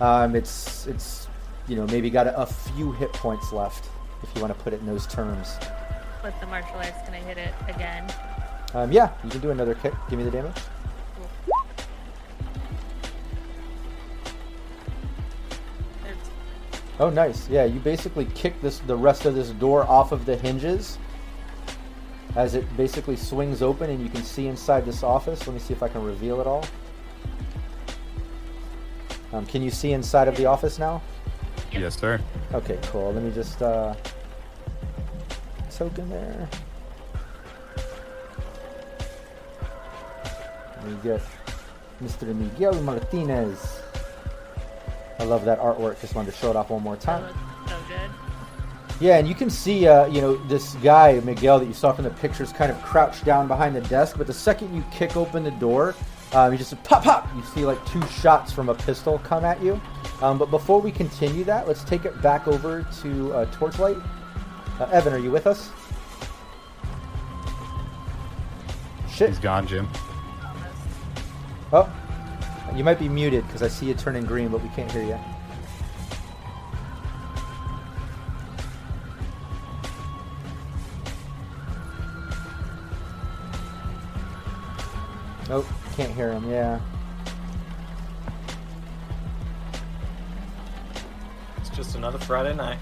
[0.00, 1.26] Um, it's it's
[1.66, 3.88] you know maybe got a, a few hit points left
[4.22, 5.56] if you want to put it in those terms.
[6.22, 8.10] With the martial arts, can I hit it again?
[8.74, 9.94] Um, yeah, you can do another kick.
[10.08, 10.56] Give me the damage.
[16.04, 16.16] There's
[16.98, 17.48] Oh, nice.
[17.48, 20.98] Yeah, you basically kick this the rest of this door off of the hinges
[22.36, 25.46] as it basically swings open, and you can see inside this office.
[25.46, 26.64] Let me see if I can reveal it all.
[29.32, 31.02] Um, can you see inside of the office now?
[31.72, 32.20] Yes, sir.
[32.52, 33.12] Okay, cool.
[33.12, 33.94] Let me just uh,
[35.80, 36.46] token there.
[40.86, 41.22] We get
[42.02, 42.36] Mr.
[42.36, 43.80] Miguel Martinez.
[45.18, 45.98] I love that artwork.
[46.02, 47.34] Just wanted to show it off one more time.
[47.66, 48.10] so good.
[49.00, 52.04] Yeah, and you can see, uh, you know, this guy Miguel that you saw from
[52.04, 54.18] the pictures, kind of crouched down behind the desk.
[54.18, 55.94] But the second you kick open the door,
[56.34, 57.26] um, you just pop, pop.
[57.34, 59.80] You see like two shots from a pistol come at you.
[60.20, 63.96] Um, but before we continue that, let's take it back over to uh, Torchlight.
[64.80, 65.70] Uh, Evan, are you with us?
[69.10, 69.28] Shit.
[69.28, 69.86] He's gone, Jim.
[71.70, 71.92] Oh,
[72.74, 75.18] You might be muted because I see you turning green, but we can't hear you.
[85.50, 86.50] Nope, can't hear him.
[86.50, 86.80] Yeah.
[91.58, 92.78] It's just another Friday night.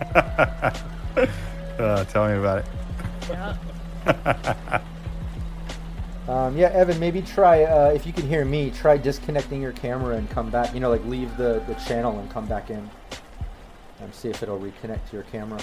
[1.78, 2.66] Uh, tell me about it.
[3.28, 4.82] Yeah.
[6.28, 8.72] Um, yeah, Evan, maybe try uh, if you can hear me.
[8.72, 10.74] Try disconnecting your camera and come back.
[10.74, 12.90] You know, like leave the, the channel and come back in,
[14.00, 15.60] and see if it'll reconnect to your camera.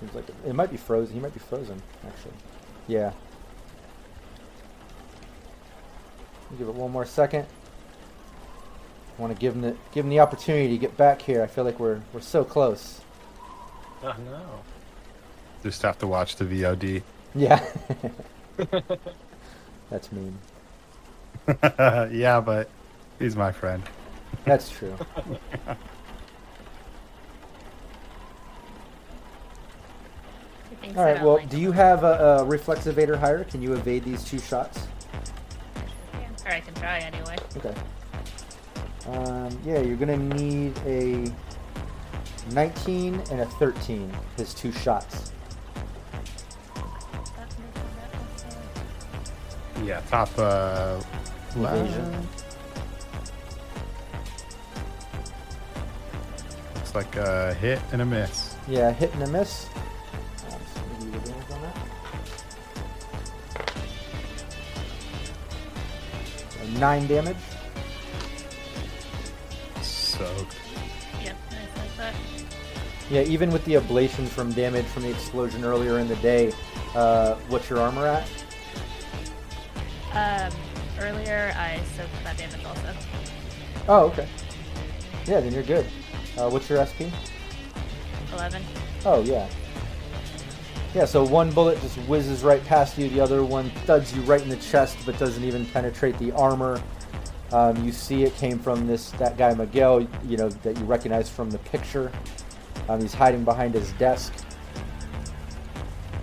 [0.00, 1.14] Seems like it, it might be frozen.
[1.14, 2.34] He might be frozen, actually.
[2.88, 3.12] Yeah.
[6.58, 7.46] Give it one more second.
[9.22, 11.44] I want to give him the give him the opportunity to get back here.
[11.44, 13.00] I feel like we're we're so close.
[14.02, 14.42] Oh no.
[15.62, 17.04] Just have to watch the VOD.
[17.36, 17.64] Yeah.
[19.90, 20.36] That's mean.
[21.62, 22.68] yeah, but
[23.20, 23.84] he's my friend.
[24.44, 24.96] That's true.
[30.68, 31.14] He thinks All I right.
[31.14, 33.44] don't Well, like do you have a, a reflex evader higher?
[33.44, 34.80] Can you evade these two shots?
[36.44, 37.36] Or I can try anyway.
[37.56, 37.72] Okay.
[39.08, 41.30] Um, yeah, you're gonna need a
[42.52, 44.12] 19 and a 13.
[44.36, 45.32] His two shots.
[47.36, 48.14] That's making that
[49.74, 51.00] also- Yeah, top uh,
[51.56, 52.28] Evasion.
[56.76, 58.54] Looks like a hit and a miss.
[58.68, 59.66] Yeah, hit and a miss.
[66.78, 67.51] Nine so
[70.22, 70.56] Soaked.
[71.24, 72.14] Yep, nice like that.
[73.10, 76.52] Yeah, even with the ablation from damage from the explosion earlier in the day,
[76.94, 78.28] uh, what's your armor at?
[80.12, 80.56] Um,
[81.00, 82.94] earlier I soaked that damage also.
[83.88, 84.28] Oh, okay.
[85.26, 85.86] Yeah, then you're good.
[86.38, 87.10] Uh, what's your SP?
[88.32, 88.62] 11.
[89.04, 89.48] Oh, yeah.
[90.94, 94.40] Yeah, so one bullet just whizzes right past you, the other one thuds you right
[94.40, 96.80] in the chest, but doesn't even penetrate the armor.
[97.52, 101.28] Um, you see it came from this that guy Miguel, you know, that you recognize
[101.28, 102.10] from the picture.
[102.88, 104.32] Um, he's hiding behind his desk.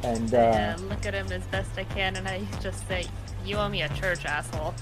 [0.03, 3.05] And, I uh, uh, look at him as best I can and I just say,
[3.45, 4.73] You owe me a church, asshole.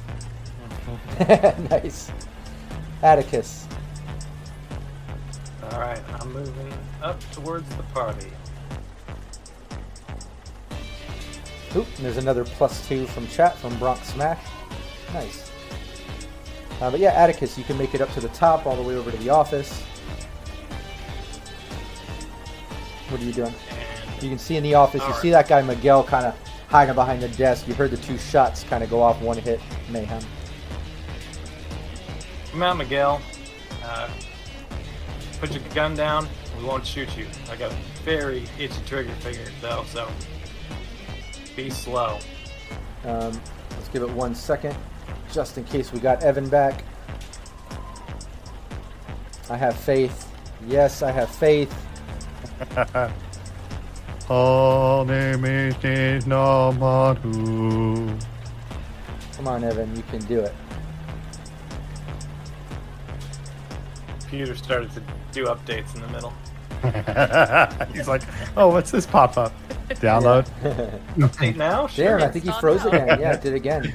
[1.70, 2.12] nice.
[3.04, 3.68] Atticus.
[5.72, 8.32] All right, I'm moving up towards the party.
[11.76, 14.44] Oop, and there's another plus two from chat from Bronx Smash.
[15.14, 15.47] Nice.
[16.80, 18.96] Uh, but yeah, Atticus, you can make it up to the top, all the way
[18.96, 19.82] over to the office.
[23.10, 23.54] What are you doing?
[24.22, 25.22] You can see in the office, you Alright.
[25.22, 26.36] see that guy Miguel kind of
[26.68, 27.68] hiding behind the desk.
[27.68, 30.22] You heard the two shots kind of go off, one hit mayhem.
[32.52, 33.22] come out, Miguel.
[33.84, 34.10] Uh,
[35.40, 36.28] put your gun down.
[36.58, 37.28] We won't shoot you.
[37.52, 40.10] I got a very itchy trigger finger though, so
[41.56, 42.20] be slow.
[43.06, 43.40] Um,
[43.72, 44.76] let's give it one second,
[45.32, 46.84] just in case we got Evan back.
[49.50, 50.32] I have faith.
[50.68, 51.74] Yes, I have faith.
[54.30, 58.18] All name is no Maru.
[59.34, 60.54] Come on, Evan, you can do it.
[64.20, 66.34] Computer started to do updates in the middle.
[67.94, 68.24] He's like,
[68.58, 69.54] oh, what's this pop up?
[69.90, 70.46] Download.
[71.16, 71.88] Update now?
[71.88, 72.18] Sure.
[72.18, 73.04] Damn, I think he froze not now.
[73.04, 73.20] again.
[73.22, 73.94] Yeah, it did again.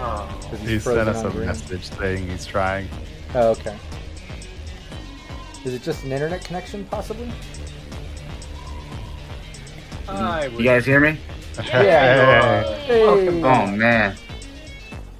[0.00, 0.38] Oh no.
[0.46, 0.48] Oh.
[0.50, 1.46] 'Cause He sent us a green.
[1.46, 2.88] message saying he's trying.
[3.34, 3.76] Oh, okay.
[5.64, 7.30] Is it just an internet connection, possibly?
[10.56, 11.18] You guys hear me?
[11.66, 12.62] Yeah.
[12.88, 13.02] Hey.
[13.42, 14.16] Oh man.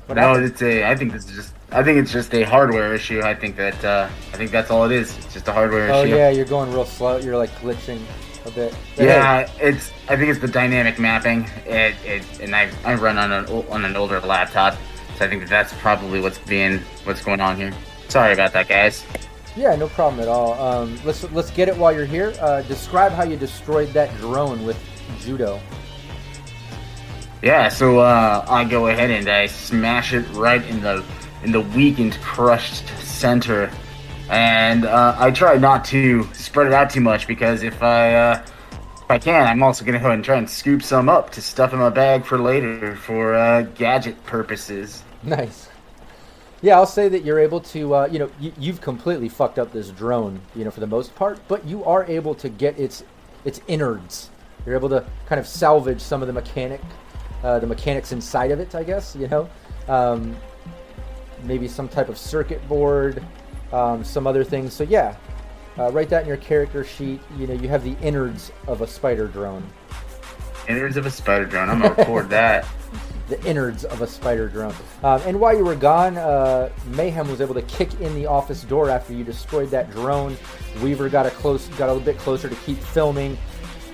[0.07, 0.47] What no, happened?
[0.47, 0.84] it's a.
[0.89, 1.55] I think this is just.
[1.70, 3.20] I think it's just a hardware issue.
[3.23, 3.84] I think that.
[3.84, 5.15] Uh, I think that's all it is.
[5.18, 6.15] It's just a hardware Oh issue.
[6.16, 7.18] yeah, you're going real slow.
[7.18, 8.00] You're like glitching
[8.48, 8.74] a bit.
[8.96, 9.92] But hey, Yeah, it's.
[10.08, 11.48] I think it's the dynamic mapping.
[11.66, 14.76] It, it and I, I run on an on an older laptop,
[15.16, 17.72] so I think that that's probably what's being what's going on here.
[18.08, 19.04] Sorry about that, guys.
[19.56, 20.54] Yeah, no problem at all.
[20.54, 22.34] Um, let's let's get it while you're here.
[22.40, 24.78] Uh, describe how you destroyed that drone with
[25.20, 25.60] judo.
[27.42, 31.04] Yeah, so uh, I go ahead and I smash it right in the
[31.44, 33.70] in the weakened, crushed center,
[34.28, 38.47] and uh, I try not to spread it out too much because if I uh,
[38.73, 41.42] if I can, I'm also gonna go ahead and try and scoop some up to
[41.42, 45.02] stuff in my bag for later for uh, gadget purposes.
[45.23, 45.68] Nice.
[46.60, 49.73] Yeah, I'll say that you're able to, uh, you know, you, you've completely fucked up
[49.73, 53.05] this drone, you know, for the most part, but you are able to get its
[53.44, 54.31] its innards.
[54.66, 56.81] You're able to kind of salvage some of the mechanic
[57.42, 58.74] uh, the mechanics inside of it.
[58.74, 59.48] I guess you know,
[59.89, 60.36] um,
[61.44, 63.24] maybe some type of circuit board,
[63.72, 64.72] um, some other things.
[64.72, 65.16] So yeah,
[65.78, 67.20] uh, write that in your character sheet.
[67.36, 69.66] You know, you have the innards of a spider drone.
[70.68, 71.70] Innards of a spider drone.
[71.70, 72.66] I'm gonna record that.
[73.28, 74.74] the innards of a spider drone.
[75.02, 78.62] Um, and while you were gone, uh, Mayhem was able to kick in the office
[78.62, 80.36] door after you destroyed that drone.
[80.82, 83.36] Weaver got a close, got a little bit closer to keep filming.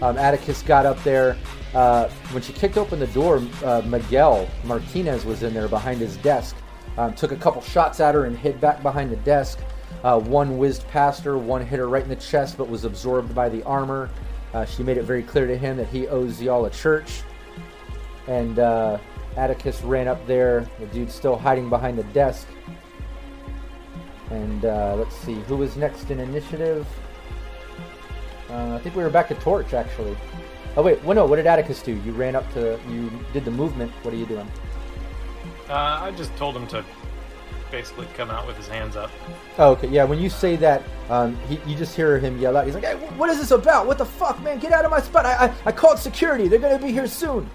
[0.02, 1.36] Um, Atticus got up there.
[1.74, 6.16] Uh, when she kicked open the door, uh, Miguel Martinez was in there behind his
[6.18, 6.54] desk.
[6.96, 9.58] Um, took a couple shots at her and hid back behind the desk.
[10.02, 13.34] Uh, one whizzed past her, one hit her right in the chest, but was absorbed
[13.34, 14.10] by the armor.
[14.52, 17.22] Uh, she made it very clear to him that he owes y'all a church.
[18.28, 18.98] And uh,
[19.36, 20.68] Atticus ran up there.
[20.78, 22.46] The dude's still hiding behind the desk.
[24.30, 26.86] And uh, let's see, who was next in initiative?
[28.50, 30.16] Uh, I think we were back to Torch, actually.
[30.76, 31.92] Oh wait, well no, what did Atticus do?
[32.04, 33.92] You ran up to, you did the movement.
[34.02, 34.48] What are you doing?
[35.68, 36.84] Uh, I just told him to
[37.70, 39.10] basically come out with his hands up.
[39.58, 40.04] Oh, okay, yeah.
[40.04, 42.66] When you say that, um, he, you just hear him yell out.
[42.66, 43.86] He's like, "Hey, what is this about?
[43.86, 44.58] What the fuck, man?
[44.58, 45.26] Get out of my spot!
[45.26, 46.48] I, I, I called security.
[46.48, 47.48] They're gonna be here soon."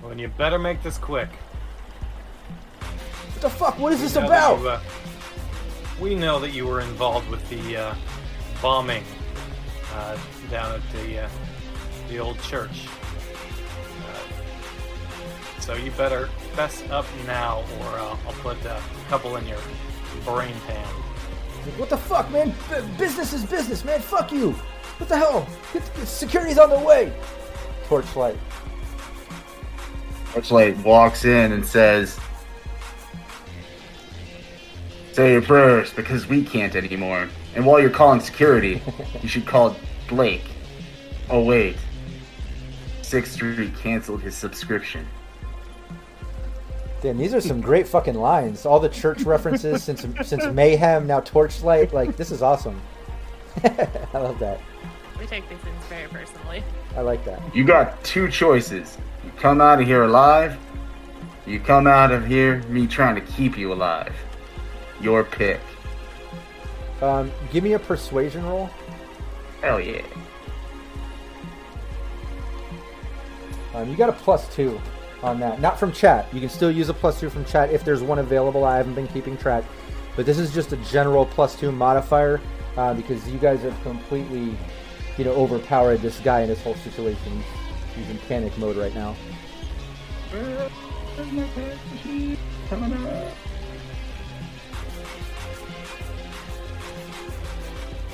[0.00, 1.28] Well, then you better make this quick.
[2.80, 3.78] What the fuck?
[3.78, 4.60] What is this We that about?
[4.60, 4.80] you, uh,
[6.00, 7.94] we know that you were involved with the uh,
[8.60, 9.04] bombing
[9.94, 10.18] uh,
[10.50, 11.28] down at the uh,
[12.08, 12.86] the old church.
[15.60, 19.58] So you better fess up now, or uh, I'll put a couple in your
[20.24, 20.88] brain pan.
[21.64, 22.54] Like, what the fuck, man?
[22.70, 24.00] B- business is business, man.
[24.00, 24.52] Fuck you.
[24.96, 25.46] What the hell?
[25.72, 27.12] Get, get, security's on the way.
[27.86, 28.38] Torchlight.
[30.32, 32.18] Torchlight walks in and says,
[35.12, 37.28] Say your prayers because we can't anymore.
[37.54, 38.82] And while you're calling security,
[39.22, 39.76] you should call
[40.08, 40.44] Blake.
[41.28, 41.76] Oh, wait.
[43.02, 45.06] Sixth Street canceled his subscription.
[47.00, 48.66] Damn, these are some great fucking lines.
[48.66, 51.92] All the church references since since Mayhem, now Torchlight.
[51.92, 52.80] Like, this is awesome.
[53.64, 54.60] I love that.
[55.18, 56.62] We take these things very personally.
[56.96, 57.40] I like that.
[57.54, 58.98] You got two choices.
[59.24, 60.58] You come out of here alive,
[61.46, 64.14] you come out of here me trying to keep you alive.
[65.00, 65.60] Your pick.
[67.00, 68.68] Um, give me a persuasion roll.
[69.62, 70.02] Hell yeah.
[73.74, 74.80] Um, you got a plus two
[75.22, 75.60] on that.
[75.60, 76.32] Not from chat.
[76.32, 78.64] You can still use a plus two from chat if there's one available.
[78.64, 79.64] I haven't been keeping track.
[80.16, 82.40] But this is just a general plus two modifier
[82.76, 84.56] uh, because you guys have completely,
[85.16, 87.42] you know, overpowered this guy in this whole situation.
[87.96, 89.16] He's in panic mode right now.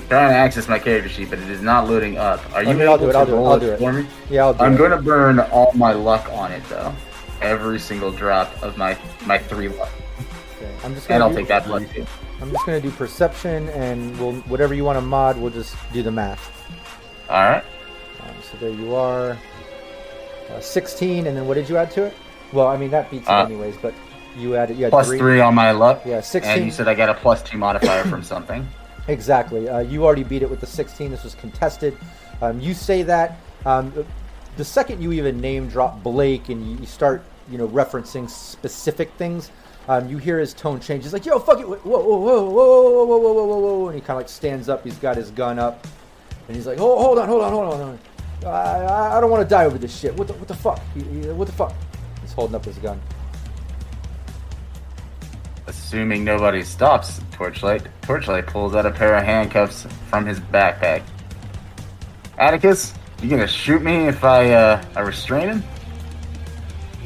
[0.09, 2.41] Trying to access my character sheet, but it is not loading up.
[2.55, 3.79] Are you able I'll do it, to I'll do it, roll I'll do it.
[3.79, 4.07] for me?
[4.31, 4.79] Yeah, I'll do I'm it.
[4.79, 6.95] going to burn all my luck on it, though.
[7.43, 9.91] Every single drop of my my three luck,
[10.57, 10.73] Okay.
[10.85, 12.07] I'm just gonna and I'll do, take that luck too.
[12.41, 16.03] I'm just gonna do perception, and we'll whatever you want to mod, we'll just do
[16.03, 16.51] the math.
[17.29, 17.63] All right.
[18.23, 19.37] Um, so there you are,
[20.51, 22.15] uh, 16, and then what did you add to it?
[22.55, 23.93] Well, I mean that beats it Uh, anyways, but
[24.39, 26.01] you added you had Plus three on my luck.
[26.07, 26.51] Yeah, 16.
[26.57, 28.67] And you said I got a plus two modifier from something.
[29.09, 29.69] Exactly.
[29.69, 31.11] Uh, you already beat it with the 16.
[31.11, 31.97] This was contested.
[32.43, 33.39] Um, you say that.
[33.65, 33.93] Um,
[34.57, 39.51] the second you even name drop Blake and you, start, you know, referencing specific things,
[39.89, 41.05] um, you hear his tone change.
[41.05, 41.67] He's like, "Yo, fuck it!
[41.67, 44.29] Whoa, whoa, whoa, whoa, whoa, whoa, whoa, whoa, whoa, whoa!" And he kind of like
[44.29, 44.83] stands up.
[44.83, 45.87] He's got his gun up,
[46.49, 47.99] and he's like, "Oh, hold on, hold on, hold on, hold
[48.45, 48.49] on.
[48.53, 50.15] I, I, don't want to die over this shit.
[50.17, 50.79] What the, what the fuck?
[50.79, 51.75] What the fuck?"
[52.23, 53.01] He's holding up his gun.
[55.67, 57.83] Assuming nobody stops, Torchlight.
[58.03, 61.03] Torchlight pulls out a pair of handcuffs from his backpack.
[62.39, 65.65] Atticus, you gonna shoot me if I uh I restrain him?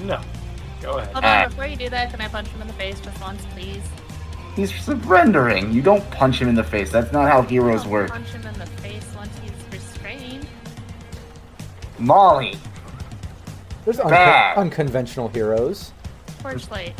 [0.02, 0.20] No,
[0.82, 1.12] go ahead.
[1.12, 1.42] Hold Ah.
[1.44, 3.82] on, before you do that, can I punch him in the face just once, please?
[4.56, 5.72] He's surrendering.
[5.72, 6.90] You don't punch him in the face.
[6.90, 8.10] That's not how heroes Don't work.
[8.10, 10.46] Punch him in the face once he's restrained.
[11.98, 12.58] Molly,
[13.84, 15.92] There's unco- unconventional heroes.
[16.42, 16.94] Torchlight.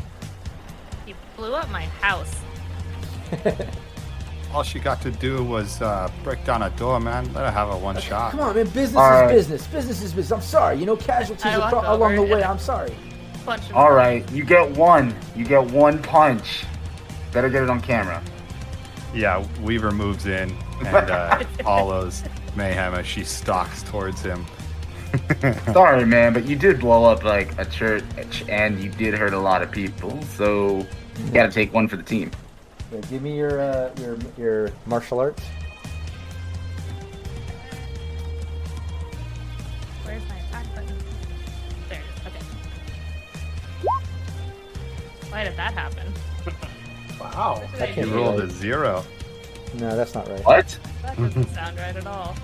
[1.40, 2.34] You blew up my house.
[4.52, 7.32] All she got to do was uh, break down a door, man.
[7.32, 8.32] Let her have a one shot.
[8.32, 8.66] Come on, man.
[8.66, 9.34] Business All right.
[9.34, 9.66] is business.
[9.68, 10.32] Business is business.
[10.32, 10.76] I'm sorry.
[10.76, 12.44] You know, casualties I walked acro- along the way.
[12.44, 12.94] I'm sorry.
[13.46, 13.74] Punch him.
[13.74, 15.14] all right, you get one.
[15.34, 16.64] You get one punch.
[17.32, 18.22] Better get it on camera.
[19.14, 20.54] Yeah, Weaver moves in
[20.84, 22.22] and uh, follows
[22.54, 24.44] Mayhem as she stalks towards him.
[25.72, 28.04] Sorry, man, but you did blow up like a church,
[28.46, 30.20] and you did hurt a lot of people.
[30.22, 30.86] So
[31.26, 32.30] you gotta take one for the team.
[32.92, 35.42] Yeah, give me your uh, your your martial arts.
[40.04, 40.96] Where's my attack button?
[41.88, 42.26] There it is.
[42.26, 43.88] Okay.
[45.30, 46.12] Why did that happen?
[47.20, 47.62] wow.
[47.78, 49.04] That you rolled a zero.
[49.74, 50.44] No, that's not right.
[50.44, 50.78] What?
[51.02, 52.34] That doesn't sound right at all.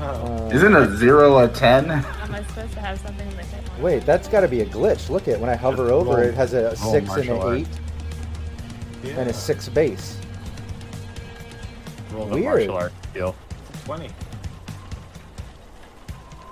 [0.00, 1.90] Uh, Isn't a zero a ten?
[1.90, 3.44] Am I supposed to have something in the
[3.80, 5.08] Wait, that's got to be a glitch.
[5.08, 7.66] Look at when I hover over, roll, it has a six and an eight.
[7.66, 7.85] Art.
[9.06, 9.20] Yeah.
[9.20, 10.16] and a six base.
[12.12, 12.44] Roll the Weird.
[12.68, 13.34] martial art skill.
[13.84, 14.10] 20.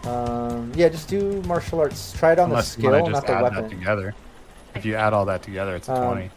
[0.04, 2.12] Um, yeah, just do martial arts.
[2.12, 3.62] Try it on Unless the you skill, just not the add weapon.
[3.62, 4.14] that together.
[4.74, 6.30] If you add all that together, it's a Um, 20.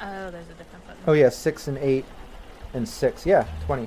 [0.00, 1.02] Oh, there's a different button.
[1.06, 2.04] Oh yeah, six and eight
[2.72, 3.26] and six.
[3.26, 3.86] Yeah, twenty.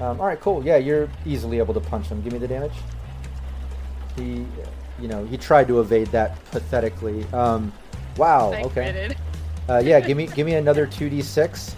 [0.00, 0.64] Um, all right, cool.
[0.64, 2.22] Yeah, you're easily able to punch him.
[2.22, 2.72] Give me the damage.
[4.16, 4.44] He,
[5.00, 7.24] you know, he tried to evade that pathetically.
[7.32, 7.72] Um,
[8.16, 8.52] wow.
[8.52, 9.14] I okay.
[9.68, 9.74] Critted.
[9.76, 11.74] Uh, yeah, give me give me another two d six.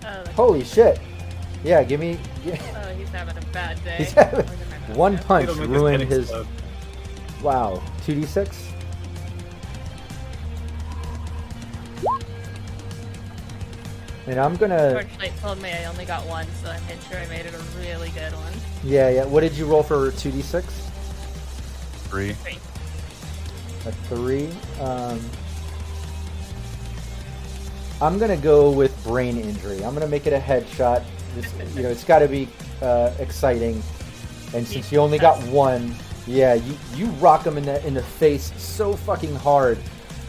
[0.02, 1.00] that's- Holy shit.
[1.64, 2.18] Yeah, give me.
[2.44, 2.60] Yeah.
[2.84, 3.96] oh, he's having a bad day.
[3.98, 6.32] He's having- Look at my One punch ruined head his.
[7.42, 8.64] Wow, two d six.
[14.26, 14.92] And I'm gonna.
[14.92, 17.62] Torchlight told me I only got one, so I made sure I made it a
[17.80, 18.52] really good one.
[18.84, 19.24] Yeah, yeah.
[19.24, 20.66] What did you roll for two d six?
[22.10, 22.32] Three.
[22.34, 22.58] Three.
[23.86, 24.50] A three.
[24.80, 25.18] Um,
[28.00, 29.84] I'm gonna go with brain injury.
[29.84, 31.04] I'm gonna make it a headshot.
[31.36, 32.48] It's, you know, it's got to be
[32.80, 33.82] uh, exciting.
[34.54, 35.94] And since you only got one,
[36.26, 39.78] yeah, you you rock him in the in the face so fucking hard.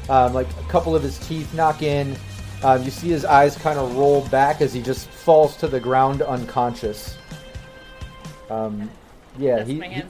[0.09, 2.15] Um, like a couple of his teeth knock in.
[2.63, 5.79] Um, you see his eyes kind of roll back as he just falls to the
[5.79, 7.17] ground unconscious.
[8.49, 8.89] Um,
[9.37, 10.03] yeah, he, he-.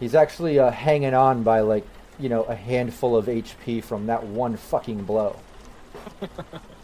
[0.00, 1.86] He's actually uh, hanging on by like
[2.18, 5.36] you know a handful of HP from that one fucking blow.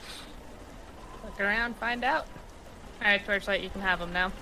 [1.36, 2.26] Look around, find out.
[3.02, 4.32] Alright, Torchlight, you can have him now.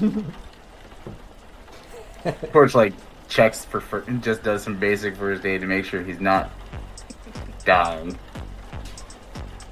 [2.52, 2.94] Torchlight
[3.28, 6.50] checks for, for just does some basic first aid to make sure he's not
[7.64, 8.18] dying.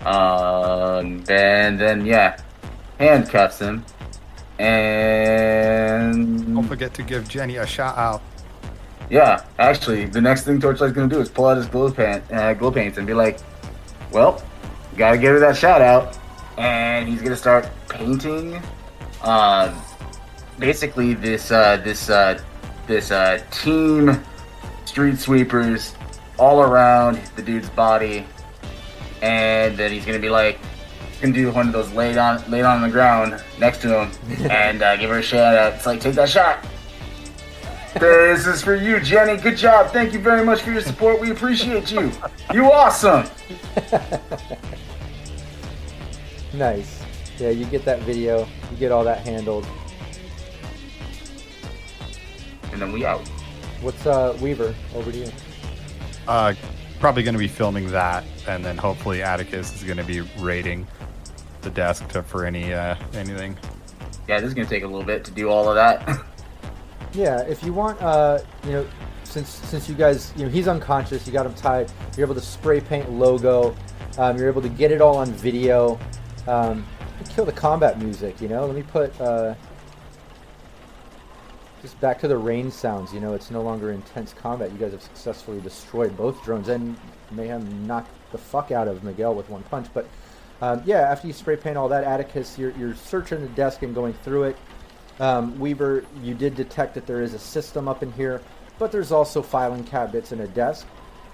[0.02, 2.40] Um, and then yeah,
[2.98, 3.84] handcuffs him,
[4.58, 8.22] and Don't forget to give Jenny a shout out.
[9.10, 12.54] yeah, actually, the next thing Torchlight's gonna do is pull out his glow paint, uh,
[12.54, 13.40] glow paints, and be like,
[14.10, 14.42] "Well,
[15.00, 16.16] gotta give her that shout out,"
[16.58, 18.62] and he's gonna start painting,
[19.22, 19.74] uh,
[20.58, 22.38] basically this uh, this uh,
[22.86, 24.22] this uh, team
[24.84, 25.94] street sweepers
[26.38, 28.26] all around the dude's body,
[29.22, 30.58] and then he's gonna be like,
[31.22, 34.10] gonna do one of those laid on laid on the ground next to him,
[34.50, 35.72] and uh, give her a shout out.
[35.74, 36.64] It's like, take that shot.
[37.98, 39.36] This is for you, Jenny.
[39.36, 39.92] Good job.
[39.92, 41.20] Thank you very much for your support.
[41.20, 42.12] We appreciate you.
[42.52, 43.26] You awesome.
[46.52, 47.02] Nice.
[47.38, 48.46] Yeah, you get that video.
[48.70, 49.66] You get all that handled.
[52.72, 53.26] And then we out.
[53.80, 54.74] What's uh Weaver?
[54.94, 55.32] Over to you.
[56.28, 56.54] Uh,
[56.98, 60.86] probably going to be filming that, and then hopefully Atticus is going to be raiding
[61.62, 63.56] the desk to, for any uh, anything.
[64.28, 66.24] Yeah, this is gonna take a little bit to do all of that.
[67.12, 68.86] Yeah, if you want, uh, you know,
[69.24, 71.26] since since you guys, you know, he's unconscious.
[71.26, 71.90] You got him tied.
[72.16, 73.74] You're able to spray paint logo.
[74.16, 75.98] Um, you're able to get it all on video.
[76.46, 76.86] Um,
[77.28, 78.40] kill the combat music.
[78.40, 79.18] You know, let me put.
[79.20, 79.54] Uh,
[81.82, 83.12] just back to the rain sounds.
[83.12, 84.70] You know, it's no longer intense combat.
[84.72, 86.96] You guys have successfully destroyed both drones and
[87.30, 89.86] mayhem knocked the fuck out of Miguel with one punch.
[89.94, 90.06] But
[90.60, 93.94] um, yeah, after you spray paint all that, Atticus, you're, you're searching the desk and
[93.94, 94.56] going through it.
[95.18, 98.40] Um, Weaver, you did detect that there is a system up in here,
[98.78, 100.86] but there's also filing cabinets and a desk.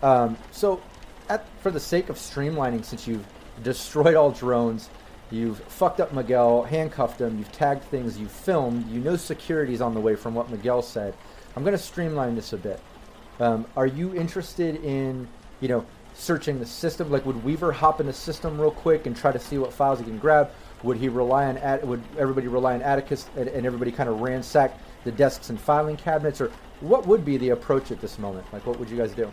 [0.03, 0.81] Um, so,
[1.29, 3.25] at, for the sake of streamlining, since you've
[3.63, 4.91] destroyed all drones,
[5.31, 9.95] you've fucked up Miguel, handcuffed him, you've tagged things, you've filmed, you know security's on
[9.95, 11.15] the way from what Miguel said.
[11.55, 12.81] I'm going to streamline this a bit.
[13.41, 15.27] Um, are you interested in,
[15.61, 17.11] you know, searching the system?
[17.11, 19.99] Like, would Weaver hop in the system real quick and try to see what files
[19.99, 20.51] he can grab?
[20.83, 21.59] Would he rely on?
[21.59, 25.61] At, would everybody rely on Atticus and, and everybody kind of ransack the desks and
[25.61, 28.47] filing cabinets, or what would be the approach at this moment?
[28.53, 29.33] Like, what would you guys do?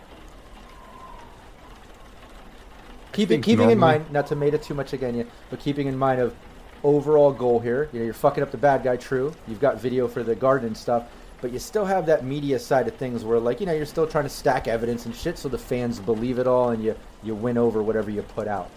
[3.13, 5.97] Keeping keeping in mind, not to made it too much again, you, but keeping in
[5.97, 6.35] mind of
[6.83, 7.89] overall goal here.
[7.93, 8.97] You know, you're fucking up the bad guy.
[8.97, 11.03] True, you've got video for the garden and stuff,
[11.39, 14.07] but you still have that media side of things where, like, you know, you're still
[14.07, 17.35] trying to stack evidence and shit, so the fans believe it all, and you you
[17.35, 18.69] win over whatever you put out.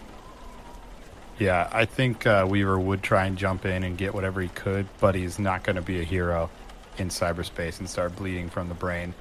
[1.39, 4.87] Yeah, I think uh, Weaver would try and jump in and get whatever he could,
[4.99, 6.49] but he's not going to be a hero
[6.97, 9.13] in cyberspace and start bleeding from the brain.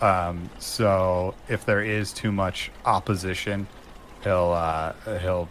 [0.00, 3.66] Um, so if there is too much opposition,
[4.24, 5.48] he'll uh, he'll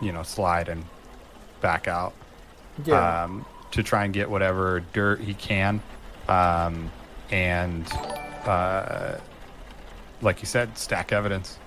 [0.00, 0.84] you know slide and
[1.60, 2.12] back out
[2.84, 3.24] Yeah.
[3.24, 5.80] um, to try and get whatever dirt he can,
[6.28, 6.90] um,
[7.30, 7.86] and
[8.46, 9.18] uh,
[10.20, 11.58] like you said, stack evidence.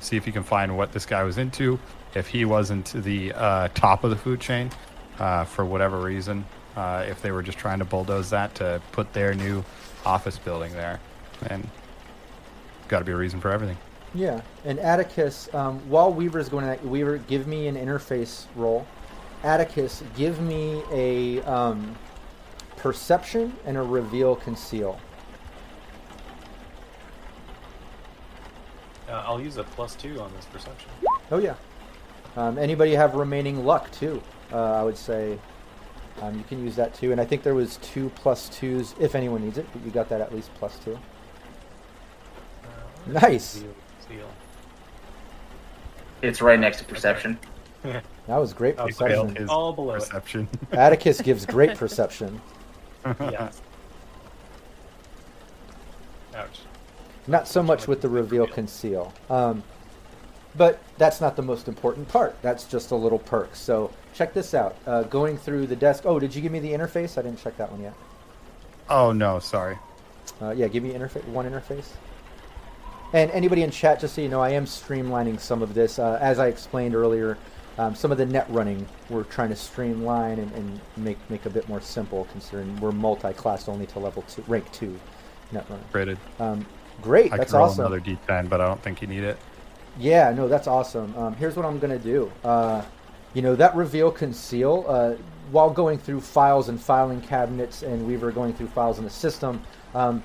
[0.00, 1.78] see if you can find what this guy was into.
[2.14, 4.70] If he wasn't the uh, top of the food chain,
[5.18, 6.44] uh, for whatever reason,
[6.76, 9.64] uh, if they were just trying to bulldoze that to put their new
[10.04, 11.00] office building there,
[11.48, 11.66] and
[12.88, 13.78] got to be a reason for everything.
[14.14, 18.86] Yeah, and Atticus, um, while Weaver's going to Weaver, give me an interface roll.
[19.42, 21.96] Atticus, give me a um,
[22.76, 25.00] perception and a reveal conceal.
[29.08, 30.90] Uh, I'll use a plus two on this perception.
[31.30, 31.54] Oh yeah.
[32.36, 34.22] Um, anybody have remaining luck too?
[34.52, 35.38] Uh, I would say
[36.20, 37.12] um, you can use that too.
[37.12, 39.66] And I think there was two plus twos if anyone needs it.
[39.72, 40.98] But you got that at least plus two.
[42.64, 43.44] Uh, Nice.
[43.44, 43.74] Seal.
[46.22, 47.38] It's right next to perception.
[48.28, 48.98] That was great He failed
[49.30, 49.34] perception.
[49.36, 49.98] his All below it.
[49.98, 50.48] perception.
[50.72, 52.40] Atticus gives great perception.
[53.20, 53.60] yes.
[56.36, 56.60] Ouch.
[57.26, 59.12] Not so much with the reveal conceal.
[59.28, 59.64] Um,
[60.54, 62.40] but that's not the most important part.
[62.42, 63.56] That's just a little perk.
[63.56, 64.76] So check this out.
[64.86, 66.04] Uh, going through the desk.
[66.06, 67.18] Oh, did you give me the interface?
[67.18, 67.94] I didn't check that one yet.
[68.88, 69.76] oh no, sorry.
[70.40, 71.24] Uh, yeah, give me interface.
[71.26, 71.88] One interface.
[73.12, 75.98] And anybody in chat, just so you know, I am streamlining some of this.
[75.98, 77.36] Uh, as I explained earlier,
[77.78, 81.50] um, some of the net running we're trying to streamline and, and make make a
[81.50, 84.98] bit more simple, considering we're multi-class only to level two, rank two,
[85.52, 85.84] net running.
[85.92, 86.18] Rated.
[86.38, 86.66] Um,
[87.00, 87.86] great, I that's can roll awesome.
[87.86, 89.38] another D10, but I don't think you need it.
[89.98, 91.14] Yeah, no, that's awesome.
[91.16, 92.30] Um, here's what I'm gonna do.
[92.44, 92.82] Uh,
[93.34, 94.84] you know that reveal conceal.
[94.88, 95.14] Uh,
[95.50, 99.62] while going through files and filing cabinets, and Weaver going through files in the system,
[99.94, 100.22] um,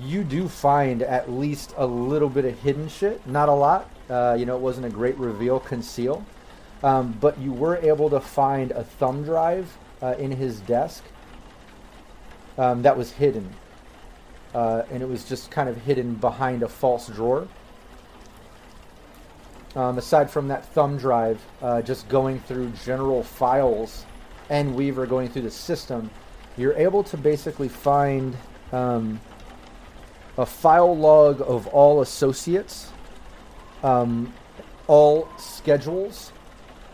[0.00, 3.26] you do find at least a little bit of hidden shit.
[3.26, 3.90] Not a lot.
[4.08, 6.24] Uh, you know, it wasn't a great reveal conceal,
[6.82, 11.02] um, but you were able to find a thumb drive uh, in his desk
[12.58, 13.48] um, that was hidden,
[14.54, 17.48] uh, and it was just kind of hidden behind a false drawer.
[19.74, 24.04] Um, aside from that thumb drive, uh, just going through general files
[24.48, 26.10] and Weaver going through the system,
[26.56, 28.36] you're able to basically find
[28.70, 29.20] um,
[30.38, 32.90] a file log of all associates,
[33.82, 34.32] um,
[34.86, 36.32] all schedules,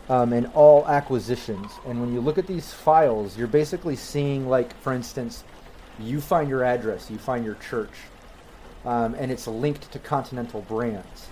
[0.08, 1.70] um, and all acquisitions.
[1.86, 5.44] And when you look at these files, you're basically seeing, like, for instance,
[5.98, 7.92] you find your address, you find your church,
[8.84, 11.28] um, and it's linked to Continental Brands.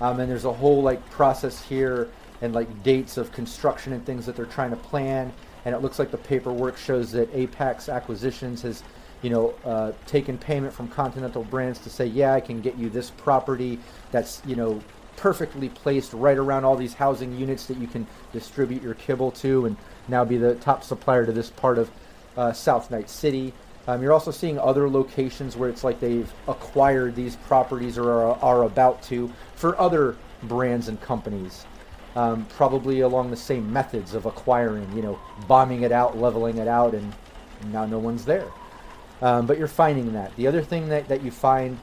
[0.00, 2.08] Um, and there's a whole like process here
[2.42, 5.32] and like dates of construction and things that they're trying to plan.
[5.64, 8.82] And it looks like the paperwork shows that Apex Acquisitions has,
[9.24, 12.90] you know, uh, taken payment from Continental Brands to say, yeah, I can get you
[12.90, 13.78] this property
[14.12, 14.82] that's, you know,
[15.16, 19.64] perfectly placed right around all these housing units that you can distribute your kibble to,
[19.64, 19.78] and
[20.08, 21.90] now be the top supplier to this part of
[22.36, 23.54] uh, South Night City.
[23.88, 28.38] Um, you're also seeing other locations where it's like they've acquired these properties or are,
[28.42, 31.64] are about to for other brands and companies.
[32.14, 36.68] Um, probably along the same methods of acquiring, you know, bombing it out, leveling it
[36.68, 37.10] out, and
[37.72, 38.46] now no one's there.
[39.22, 40.34] Um, but you're finding that.
[40.36, 41.78] The other thing that, that you find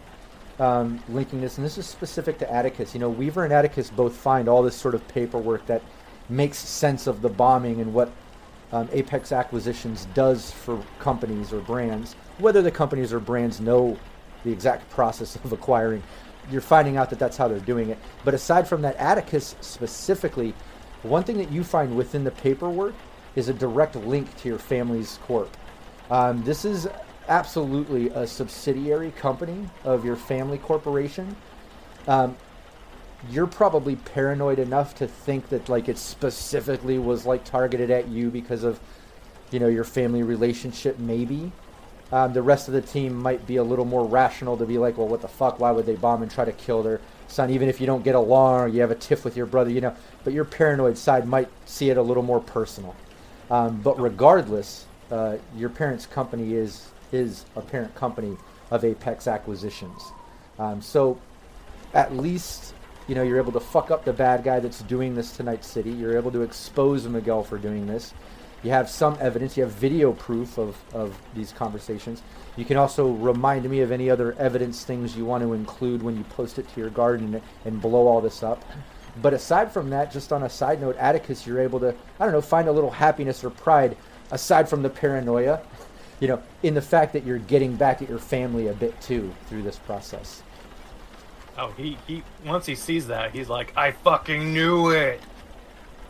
[0.59, 4.15] um, linking this, and this is specific to Atticus, you know, Weaver and Atticus both
[4.15, 5.81] find all this sort of paperwork that
[6.29, 8.11] makes sense of the bombing and what
[8.71, 12.13] um, Apex Acquisitions does for companies or brands.
[12.37, 13.97] Whether the companies or brands know
[14.43, 16.03] the exact process of acquiring,
[16.49, 17.97] you're finding out that that's how they're doing it.
[18.23, 20.53] But aside from that, Atticus specifically,
[21.03, 22.93] one thing that you find within the paperwork
[23.35, 25.55] is a direct link to your family's corp.
[26.09, 26.87] Um, this is
[27.31, 31.37] absolutely a subsidiary company of your family corporation.
[32.05, 32.35] Um,
[33.29, 38.29] you're probably paranoid enough to think that like it specifically was like targeted at you
[38.29, 38.79] because of
[39.49, 41.51] you know your family relationship maybe.
[42.11, 44.97] Um, the rest of the team might be a little more rational to be like
[44.97, 45.59] well what the fuck?
[45.59, 47.49] Why would they bomb and try to kill their son?
[47.49, 49.79] Even if you don't get along or you have a tiff with your brother you
[49.79, 49.95] know.
[50.25, 52.93] But your paranoid side might see it a little more personal.
[53.49, 58.37] Um, but regardless uh, your parents company is is a parent company
[58.69, 60.11] of apex acquisitions
[60.59, 61.19] um, so
[61.93, 62.73] at least
[63.07, 65.63] you know you're able to fuck up the bad guy that's doing this to Night
[65.65, 65.91] City.
[65.91, 68.13] You're able to expose Miguel for doing this.
[68.63, 69.57] You have some evidence.
[69.57, 72.21] You have video proof of, of these conversations.
[72.55, 76.15] You can also remind me of any other evidence things you want to include when
[76.15, 78.63] you post it to your garden and blow all this up.
[79.19, 82.33] But aside from that, just on a side note, Atticus, you're able to I don't
[82.33, 83.97] know find a little happiness or pride
[84.29, 85.61] aside from the paranoia,
[86.21, 89.33] you know, in the fact that you're getting back at your family a bit too
[89.47, 90.43] through this process.
[91.57, 95.19] Oh, he, he once he sees that, he's like, I fucking knew it.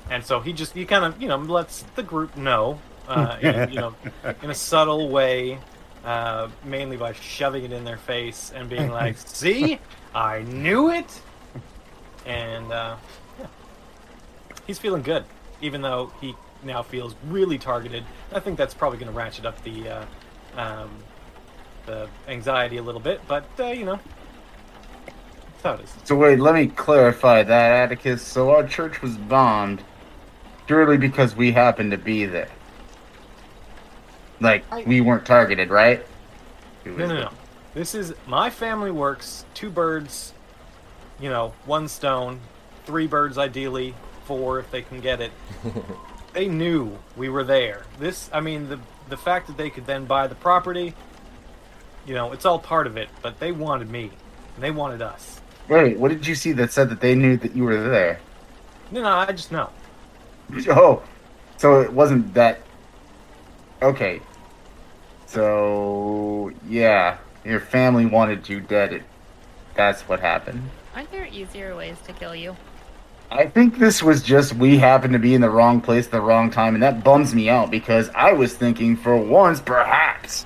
[0.10, 3.70] And so he just he kind of you know lets the group know, uh, in,
[3.72, 3.96] you know,
[4.44, 5.58] in a subtle way,
[6.04, 9.80] uh, mainly by shoving it in their face and being like, "See,
[10.14, 11.22] I knew it."
[12.26, 12.98] and uh,
[13.40, 13.48] yeah,
[14.68, 15.24] he's feeling good,
[15.62, 18.04] even though he now feels really targeted.
[18.32, 20.06] I think that's probably going to ratchet up the uh,
[20.56, 20.90] um,
[21.86, 24.00] the anxiety a little bit, but uh, you know,
[25.06, 25.94] that's how it is.
[26.04, 28.22] So wait, let me clarify that, Atticus.
[28.22, 29.84] So our church was bombed
[30.68, 32.50] purely because we happened to be there.
[34.40, 36.06] Like I- we weren't targeted, right?
[36.86, 37.30] It No, no, no.
[37.74, 40.34] This is my family works two birds,
[41.20, 42.40] you know, one stone,
[42.86, 43.94] three birds ideally,
[44.26, 45.32] four if they can get it.
[46.34, 47.84] they knew we were there.
[48.00, 48.80] This, I mean, the
[49.10, 50.94] the fact that they could then buy the property,
[52.06, 53.10] you know, it's all part of it.
[53.22, 54.12] But they wanted me,
[54.56, 55.42] and they wanted us.
[55.68, 58.20] Wait, what did you see that said that they knew that you were there?
[58.92, 59.70] No, no, I just know.
[60.68, 61.02] Oh,
[61.58, 62.60] so it wasn't that.
[63.82, 64.22] Okay.
[65.28, 69.04] So yeah, your family wanted you dead.
[69.76, 70.70] That's what happened.
[70.94, 72.58] Aren't there easier ways to kill you?
[73.32, 76.20] I think this was just we happened to be in the wrong place at the
[76.20, 80.46] wrong time, and that bums me out because I was thinking for once, perhaps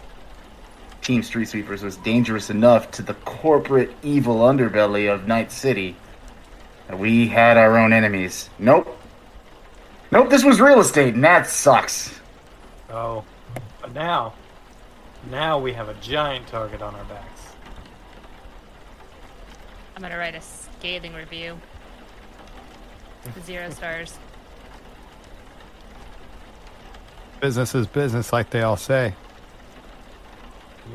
[1.01, 5.95] Team Street Sweepers was dangerous enough to the corporate evil underbelly of Night City
[6.87, 8.51] that we had our own enemies.
[8.59, 8.95] Nope.
[10.11, 12.19] Nope, this was real estate, and that sucks.
[12.91, 13.23] Oh,
[13.81, 14.35] but now,
[15.31, 17.41] now we have a giant target on our backs.
[19.95, 21.59] I'm gonna write a scathing review.
[23.45, 24.17] Zero stars.
[27.41, 29.13] Business is business, like they all say.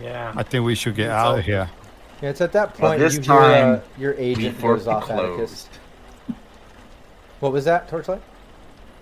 [0.00, 0.32] Yeah.
[0.36, 1.68] I think we should get It's out all- of here.
[2.22, 4.86] Yeah, it's at that Well, point this you hear uh, time, your agent Before goes
[4.86, 5.68] off Atticus.
[7.40, 8.20] What was that, Torchlight?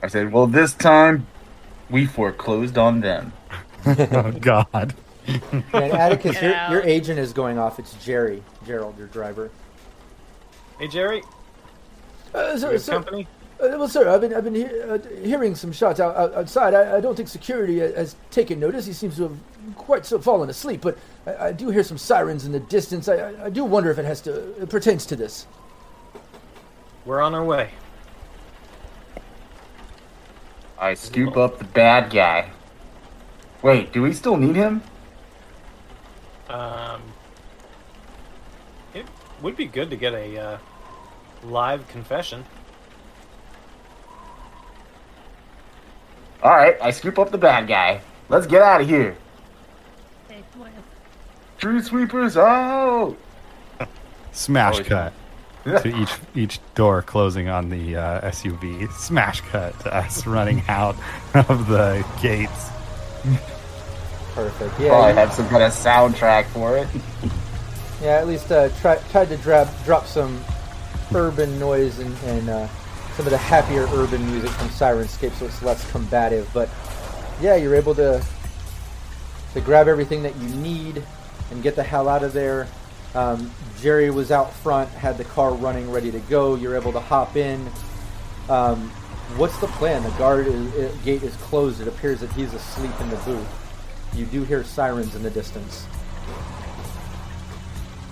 [0.04, 1.26] I said, well, this time
[1.90, 3.32] we foreclosed on them.
[3.86, 4.94] oh God.
[5.26, 7.80] And Atticus, your, your agent is going off.
[7.80, 9.50] It's Jerry, Gerald, your driver.
[10.78, 11.22] Hey Jerry,
[12.34, 13.26] Uh, sir, sir, company?
[13.60, 16.74] uh, well, sir, I've been I've been he- uh, hearing some shots out, out, outside.
[16.74, 18.86] I, I don't think security has taken notice.
[18.86, 19.38] He seems to have
[19.76, 20.80] quite so fallen asleep.
[20.82, 23.08] But I, I do hear some sirens in the distance.
[23.08, 25.46] I, I, I do wonder if it has to it pertains to this.
[27.04, 27.70] We're on our way.
[30.78, 32.50] I scoop up the bad guy.
[33.62, 34.82] Wait, do we still need him?
[36.48, 37.02] Um,
[38.94, 39.04] it
[39.42, 40.58] would be good to get a uh,
[41.44, 42.44] live confession.
[46.42, 48.00] All right, I scoop up the bad guy.
[48.28, 49.16] Let's get out of here.
[50.28, 50.70] Hey, what?
[51.58, 53.16] True sweepers out.
[54.32, 55.12] Smash Oh, cut
[55.64, 58.90] to each each door closing on the uh, SUV.
[58.92, 60.94] Smash cut to us running out
[61.34, 62.68] of the gates.
[64.34, 64.78] Perfect.
[64.78, 66.86] Yeah, I Yeah, have some kind of soundtrack for it.
[68.00, 68.10] yeah.
[68.18, 70.40] At least uh, try, tried to drop drop some
[71.14, 72.68] urban noise and, and uh,
[73.16, 76.48] some of the happier urban music from Syrinscape, so it's less combative.
[76.54, 76.68] But
[77.40, 78.24] yeah, you're able to
[79.54, 81.02] to grab everything that you need
[81.50, 82.68] and get the hell out of there.
[83.14, 86.54] Um, Jerry was out front, had the car running, ready to go.
[86.54, 87.68] You're able to hop in.
[88.48, 88.90] Um,
[89.36, 90.02] what's the plan?
[90.02, 91.80] The guard is, uh, gate is closed.
[91.80, 93.48] It appears that he's asleep in the booth.
[94.14, 95.86] You do hear sirens in the distance.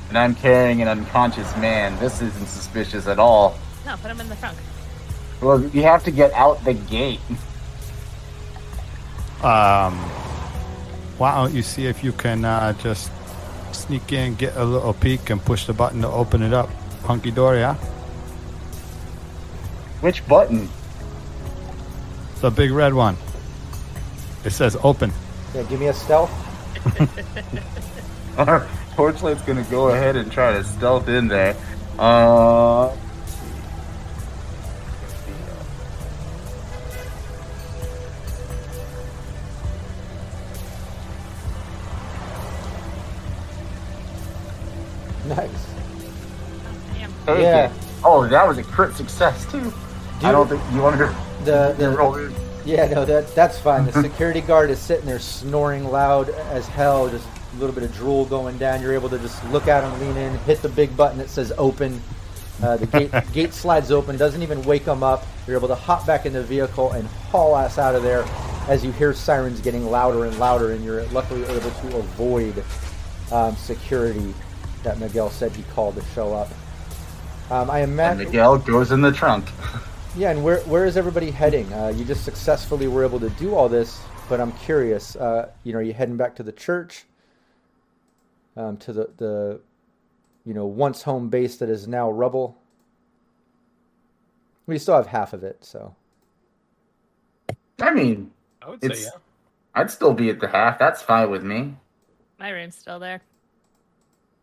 [0.09, 1.99] And I'm carrying an unconscious man.
[1.99, 3.59] This isn't suspicious at all.
[3.85, 4.57] No, put him in the trunk.
[5.41, 7.21] Well, you have to get out the gate.
[9.43, 9.99] Um,
[11.19, 13.11] why don't you see if you can uh, just
[13.73, 16.71] sneak in, get a little peek, and push the button to open it up?
[17.05, 17.75] Hunky dory, yeah?
[20.01, 20.69] Which button?
[22.41, 23.17] The big red one.
[24.45, 25.13] It says open.
[25.55, 26.31] Yeah, give me a stealth.
[28.97, 31.55] Torchlight's gonna go ahead and try to stealth in there.
[31.99, 32.97] Uh.
[45.27, 45.51] Nice.
[47.27, 47.73] Take Yeah.
[48.03, 49.75] Oh, that was a crit success too.
[50.23, 52.31] I don't think you want to The, the roll.
[52.65, 53.85] Yeah, no, that that's fine.
[53.85, 57.95] The security guard is sitting there snoring loud as hell, just a little bit of
[57.95, 58.83] drool going down.
[58.83, 61.53] You're able to just look out and lean in, hit the big button that says
[61.59, 62.01] open.
[62.63, 65.25] Uh, the gate gate slides open, doesn't even wake them up.
[65.47, 68.25] You're able to hop back in the vehicle and haul ass out of there
[68.69, 72.65] as you hear sirens getting louder and louder, and you're luckily able to avoid
[73.31, 74.35] um, security
[74.83, 76.57] that Miguel said he called to show up.
[77.51, 78.17] Um, I And imagine.
[78.17, 79.53] Miguel goes in the trunk.
[80.15, 81.73] Yeah, and where where is everybody heading?
[81.73, 85.15] Uh, you just successfully were able to do all this, but I'm curious.
[85.15, 87.05] Uh, you know, are you heading back to the church?
[88.57, 89.61] Um, to the the,
[90.45, 92.57] you know, once home base that is now rubble.
[94.67, 95.95] We still have half of it, so
[97.81, 98.31] I mean,
[98.63, 99.11] I would say yeah.
[99.75, 100.79] I'd still be at the half.
[100.79, 101.77] That's fine with me.
[102.39, 103.21] My room's still there.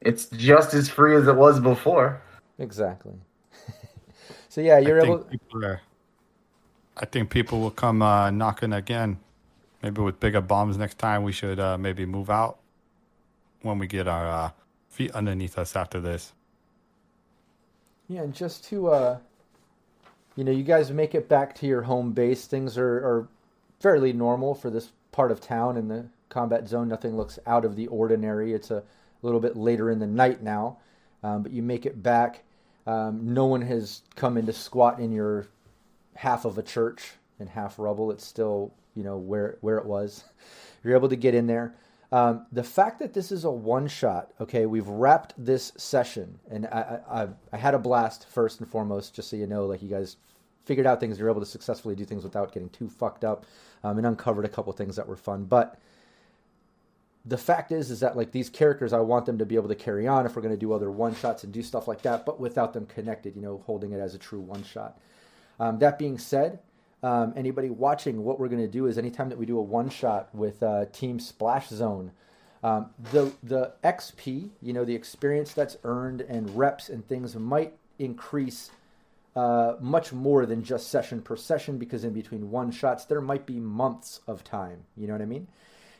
[0.01, 2.21] It's just as free as it was before.
[2.59, 3.13] exactly.
[4.49, 5.17] so yeah, you're I able.
[5.19, 5.81] think people are,
[6.97, 9.19] I think people will come uh, knocking again.
[9.81, 11.23] Maybe with bigger bombs next time.
[11.23, 12.59] We should uh, maybe move out
[13.63, 14.51] when we get our uh,
[14.89, 16.33] feet underneath us after this.
[18.07, 19.17] Yeah, and just to uh
[20.35, 22.45] you know, you guys make it back to your home base.
[22.45, 23.27] Things are, are
[23.79, 26.87] fairly normal for this part of town in the combat zone.
[26.87, 28.53] Nothing looks out of the ordinary.
[28.53, 28.83] It's a
[29.21, 30.77] little bit later in the night now,
[31.21, 32.43] um, but you make it back.
[32.87, 35.47] Um, no one has come in to squat in your
[36.15, 38.11] half of a church and half rubble.
[38.11, 40.23] It's still, you know, where where it was.
[40.83, 41.75] You're able to get in there.
[42.13, 46.67] Um, the fact that this is a one shot, okay, we've wrapped this session, and
[46.67, 49.89] I, I, I- had a blast first and foremost, just so you know, like you
[49.89, 50.17] guys
[50.63, 53.47] figured out things, you're able to successfully do things without getting too fucked up,
[53.83, 55.45] um, and uncovered a couple things that were fun.
[55.45, 55.79] But
[57.25, 59.75] the fact is, is that like these characters, I want them to be able to
[59.75, 62.27] carry on if we're going to do other one shots and do stuff like that,
[62.27, 64.99] but without them connected, you know, holding it as a true one shot.
[65.59, 66.59] Um, that being said,
[67.03, 69.89] um, anybody watching, what we're going to do is anytime that we do a one
[69.89, 72.11] shot with uh, Team Splash Zone,
[72.63, 77.73] um, the the XP, you know, the experience that's earned and reps and things might
[77.99, 78.71] increase
[79.35, 83.45] uh, much more than just session per session because in between one shots there might
[83.45, 84.85] be months of time.
[84.95, 85.47] You know what I mean?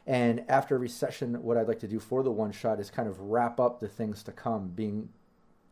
[0.07, 3.09] And after every session, what I'd like to do for the one shot is kind
[3.09, 5.09] of wrap up the things to come, being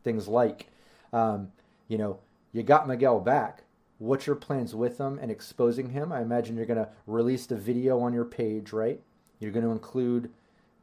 [0.04, 0.66] things like,
[1.12, 1.52] um,
[1.88, 2.18] you know,
[2.52, 3.62] you got Miguel back.
[4.02, 6.10] What's your plans with him and exposing him?
[6.10, 9.00] I imagine you're going to release the video on your page, right?
[9.38, 10.28] You're going to include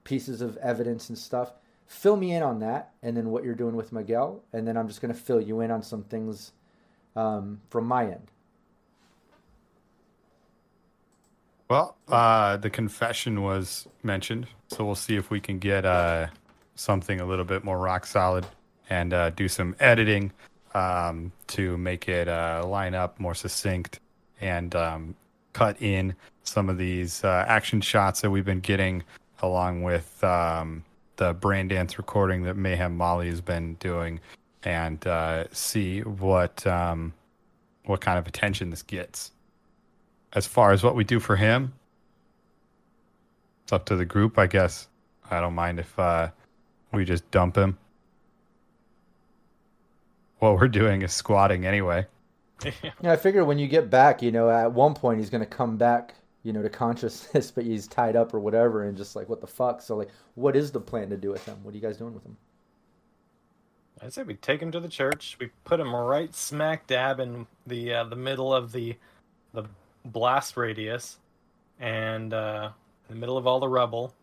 [0.05, 1.51] pieces of evidence and stuff.
[1.85, 4.87] Fill me in on that, and then what you're doing with Miguel, and then I'm
[4.87, 6.53] just going to fill you in on some things
[7.17, 8.31] um, from my end.
[11.69, 16.27] Well, uh, the confession was mentioned, so we'll see if we can get uh,
[16.75, 18.45] something a little bit more rock solid
[18.89, 20.31] and uh, do some editing
[20.73, 23.99] um, to make it uh, line up more succinct
[24.41, 25.15] and um,
[25.53, 29.03] cut in some of these uh, action shots that we've been getting,
[29.41, 30.83] along with um,
[31.17, 34.19] the brain dance recording that Mayhem Molly has been doing,
[34.63, 37.13] and uh, see what um,
[37.85, 39.31] what kind of attention this gets
[40.33, 41.73] as far as what we do for him,
[43.63, 44.87] it's up to the group, I guess.
[45.29, 46.29] I don't mind if uh,
[46.91, 47.77] we just dump him.
[50.39, 52.07] What we're doing is squatting anyway.
[53.01, 55.49] Yeah, I figure when you get back, you know, at one point he's going to
[55.49, 59.29] come back, you know, to consciousness, but he's tied up or whatever, and just like,
[59.29, 59.81] what the fuck?
[59.81, 61.57] So, like, what is the plan to do with him?
[61.63, 62.35] What are you guys doing with him?
[64.01, 65.37] I say we take him to the church.
[65.39, 68.97] We put him right smack dab in the uh, the middle of the
[69.53, 69.63] the
[70.05, 71.17] blast radius,
[71.79, 72.71] and uh,
[73.09, 74.13] in the middle of all the rubble,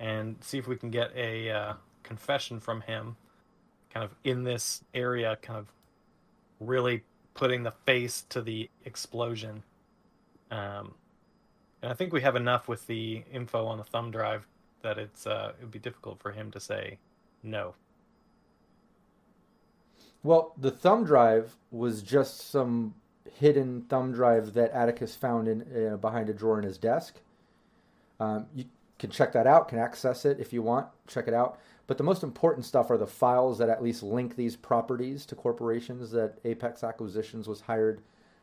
[0.00, 3.16] and see if we can get a uh, confession from him,
[3.92, 5.66] kind of in this area, kind of
[6.60, 7.02] really
[7.34, 9.62] putting the face to the explosion.
[10.50, 10.94] Um,
[11.82, 14.46] and I think we have enough with the info on the thumb drive
[14.82, 16.98] that it's uh, it would be difficult for him to say
[17.42, 17.74] no.
[20.22, 22.94] Well, the thumb drive was just some
[23.38, 27.20] hidden thumb drive that Atticus found in uh, behind a drawer in his desk.
[28.20, 28.66] Um, you
[28.98, 30.86] can check that out, can access it if you want.
[31.08, 31.58] Check it out.
[31.92, 35.34] But the most important stuff are the files that at least link these properties to
[35.34, 38.00] corporations that Apex Acquisitions was hired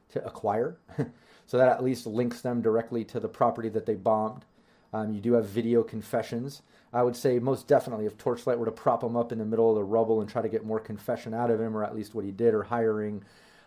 [0.09, 0.77] to acquire.
[1.47, 4.45] so that at least links them directly to the property that they bombed.
[4.93, 6.61] Um, you do have video confessions.
[6.93, 9.71] I would say most definitely if Torchlight were to prop him up in the middle
[9.71, 12.13] of the rubble and try to get more confession out of him, or at least
[12.13, 13.23] what he did, or hiring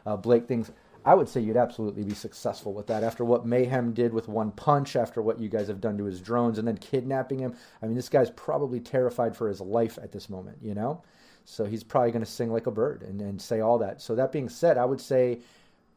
[0.07, 0.70] uh, Blake things,
[1.05, 3.03] I would say you'd absolutely be successful with that.
[3.03, 6.21] After what Mayhem did with one punch, after what you guys have done to his
[6.21, 10.13] drones, and then kidnapping him, I mean, this guy's probably terrified for his life at
[10.13, 11.03] this moment, you know?
[11.45, 14.01] So he's probably going to sing like a bird and, and say all that.
[14.01, 15.41] So that being said, I would say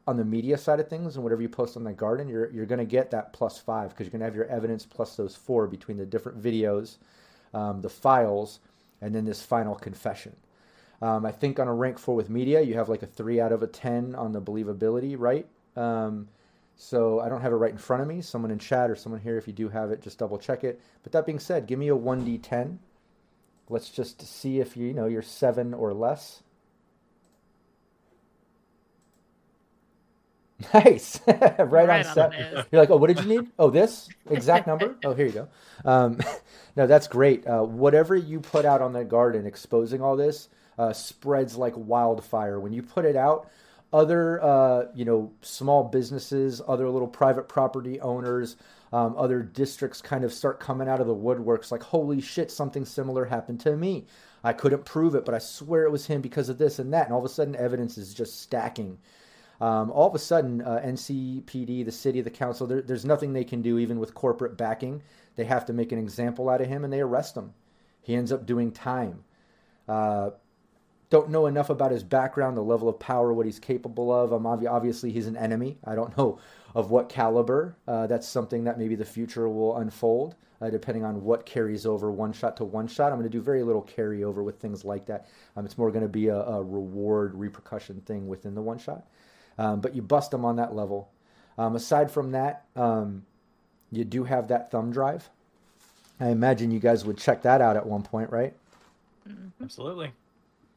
[0.08, 2.66] on the media side of things and whatever you post on the garden, you're you're
[2.66, 5.35] going to get that plus five because you're going to have your evidence plus those
[5.35, 6.98] four between the different videos,
[7.53, 8.59] um, the files,
[9.01, 10.35] and then this final confession.
[11.01, 13.51] Um, I think on a rank four with media, you have like a three out
[13.51, 15.48] of a ten on the believability, right?
[15.75, 16.27] Um,
[16.77, 18.22] so I don't have it right in front of me.
[18.22, 20.82] Someone in chat or someone here, if you do have it, just double check it.
[21.03, 22.80] But that being said, give me a one d ten.
[23.69, 26.43] Let's just see if you, you know you're seven or less.
[30.74, 32.33] Nice, right, Right on set.
[32.72, 33.51] You're like, oh, what did you need?
[33.59, 34.95] Oh, this exact number.
[35.03, 35.48] Oh, here you go.
[35.85, 36.19] Um,
[36.75, 37.45] no, that's great.
[37.48, 42.59] Uh, whatever you put out on that garden, exposing all this, uh, spreads like wildfire.
[42.59, 43.49] When you put it out,
[43.93, 48.57] other uh, you know small businesses, other little private property owners,
[48.91, 52.85] um, other districts kind of start coming out of the woodworks like, holy shit, something
[52.85, 54.05] similar happened to me.
[54.43, 57.05] I couldn't prove it, but I swear it was him because of this and that.
[57.05, 58.99] And all of a sudden, evidence is just stacking.
[59.59, 63.43] Um, all of a sudden, uh, NCPD, the city, the council, there, there's nothing they
[63.43, 65.01] can do, even with corporate backing.
[65.35, 67.53] They have to make an example out of him and they arrest him.
[68.01, 69.23] He ends up doing time.
[69.87, 70.31] Uh,
[71.16, 74.34] don't know enough about his background, the level of power, what he's capable of.
[74.34, 75.77] Um, obviously, he's an enemy.
[75.85, 76.40] I don't know
[76.74, 77.77] of what caliber.
[77.88, 82.11] Uh, that's something that maybe the future will unfold uh, depending on what carries over
[82.11, 83.14] one shot to one shot.
[83.14, 85.27] I'm going to do very little carryover with things like that.
[85.56, 89.06] Um, it's more going to be a, a, reward repercussion thing within the one shot.
[89.58, 91.10] Um, but you bust them on that level.
[91.58, 93.26] Um, aside from that, um,
[93.90, 95.30] you do have that thumb drive.
[96.19, 98.53] I imagine you guys would check that out at one point, right?
[99.27, 99.64] Mm-hmm.
[99.64, 100.11] Absolutely.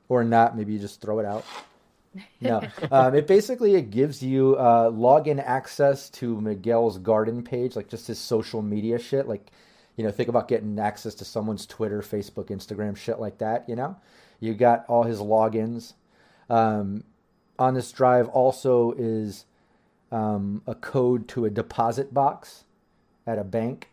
[0.09, 0.57] Or not.
[0.57, 1.45] Maybe you just throw it out.
[2.41, 7.89] no, um, it basically it gives you uh, login access to Miguel's garden page, like
[7.89, 9.29] just his social media shit.
[9.29, 9.51] Like
[9.97, 13.69] you know, think about getting access to someone's Twitter, Facebook, Instagram, shit like that.
[13.69, 13.97] You know,
[14.41, 15.95] you got all his logins.
[16.49, 17.05] Um,
[17.59, 19.45] on this drive also is
[20.13, 22.65] um, a code to a deposit box
[23.27, 23.91] at a bank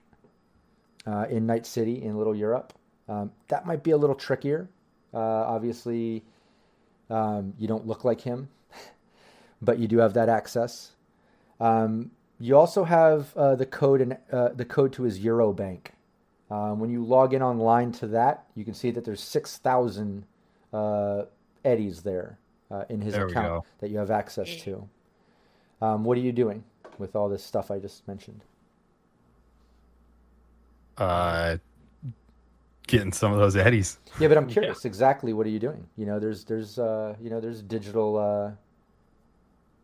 [1.06, 2.74] uh, in Night City in Little Europe.
[3.10, 4.70] Um, that might be a little trickier.
[5.16, 6.24] Uh, obviously,
[7.10, 8.50] um, you don't look like him,
[9.62, 10.92] but you do have that access.
[11.60, 15.88] Um, you also have uh, the code and uh, the code to his Eurobank.
[16.52, 20.26] Um, when you log in online to that, you can see that there's six thousand
[20.74, 21.24] uh,
[21.64, 22.38] eddies there
[22.70, 24.88] uh, in his there account that you have access to.
[25.82, 26.64] Um, what are you doing
[26.98, 28.42] with all this stuff I just mentioned?
[30.98, 31.58] Uh,
[32.88, 34.00] getting some of those eddies.
[34.20, 34.84] Yeah, but I'm curious.
[34.84, 34.90] Yeah.
[34.90, 35.88] Exactly, what are you doing?
[35.98, 38.52] You know, there's there's uh, you know there's digital uh,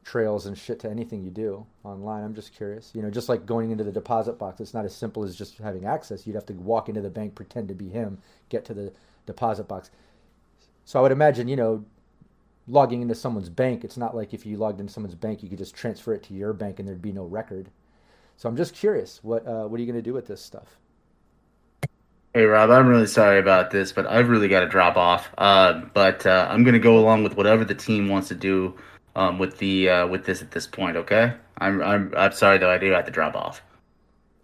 [0.03, 2.23] trails and shit to anything you do online.
[2.23, 2.91] I'm just curious.
[2.93, 5.57] You know, just like going into the deposit box, it's not as simple as just
[5.57, 6.25] having access.
[6.25, 8.17] You'd have to walk into the bank, pretend to be him,
[8.49, 8.91] get to the
[9.25, 9.91] deposit box.
[10.85, 11.85] So I would imagine, you know,
[12.67, 15.57] logging into someone's bank, it's not like if you logged into someone's bank, you could
[15.57, 17.69] just transfer it to your bank and there'd be no record.
[18.37, 20.77] So I'm just curious, what uh, what are you going to do with this stuff?
[22.33, 25.29] Hey Rob, I'm really sorry about this, but I've really got to drop off.
[25.37, 28.73] Uh, but uh, I'm going to go along with whatever the team wants to do
[29.17, 30.95] um, with the uh, with this at this point.
[30.95, 32.71] Okay, I'm I'm I'm sorry though.
[32.71, 33.61] I do have to drop off.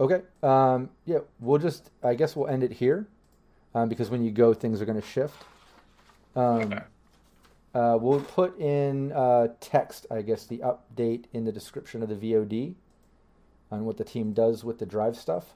[0.01, 0.21] Okay.
[0.43, 1.89] Um, yeah, we'll just.
[2.03, 3.07] I guess we'll end it here,
[3.73, 5.41] um, because when you go, things are going to shift.
[6.35, 6.79] Um, okay.
[7.73, 12.15] Uh, we'll put in uh, text, I guess, the update in the description of the
[12.15, 12.73] VOD
[13.71, 15.53] on what the team does with the drive stuff.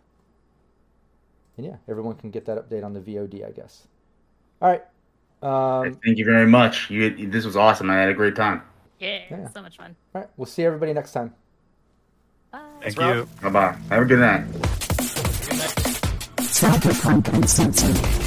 [1.57, 3.87] And yeah, everyone can get that update on the VOD, I guess.
[4.61, 4.83] All right.
[5.41, 6.89] Um, Thank you very much.
[6.89, 7.89] You, this was awesome.
[7.89, 8.61] I had a great time.
[8.99, 9.49] Yeah, yeah.
[9.49, 9.95] so much fun.
[10.13, 11.33] All right, we'll see everybody next time.
[12.51, 12.59] Bye.
[12.81, 13.27] Thank you.
[13.41, 13.75] Bye bye.
[13.89, 14.45] Have a good night.
[16.37, 18.20] Cyberpunk Uncensored.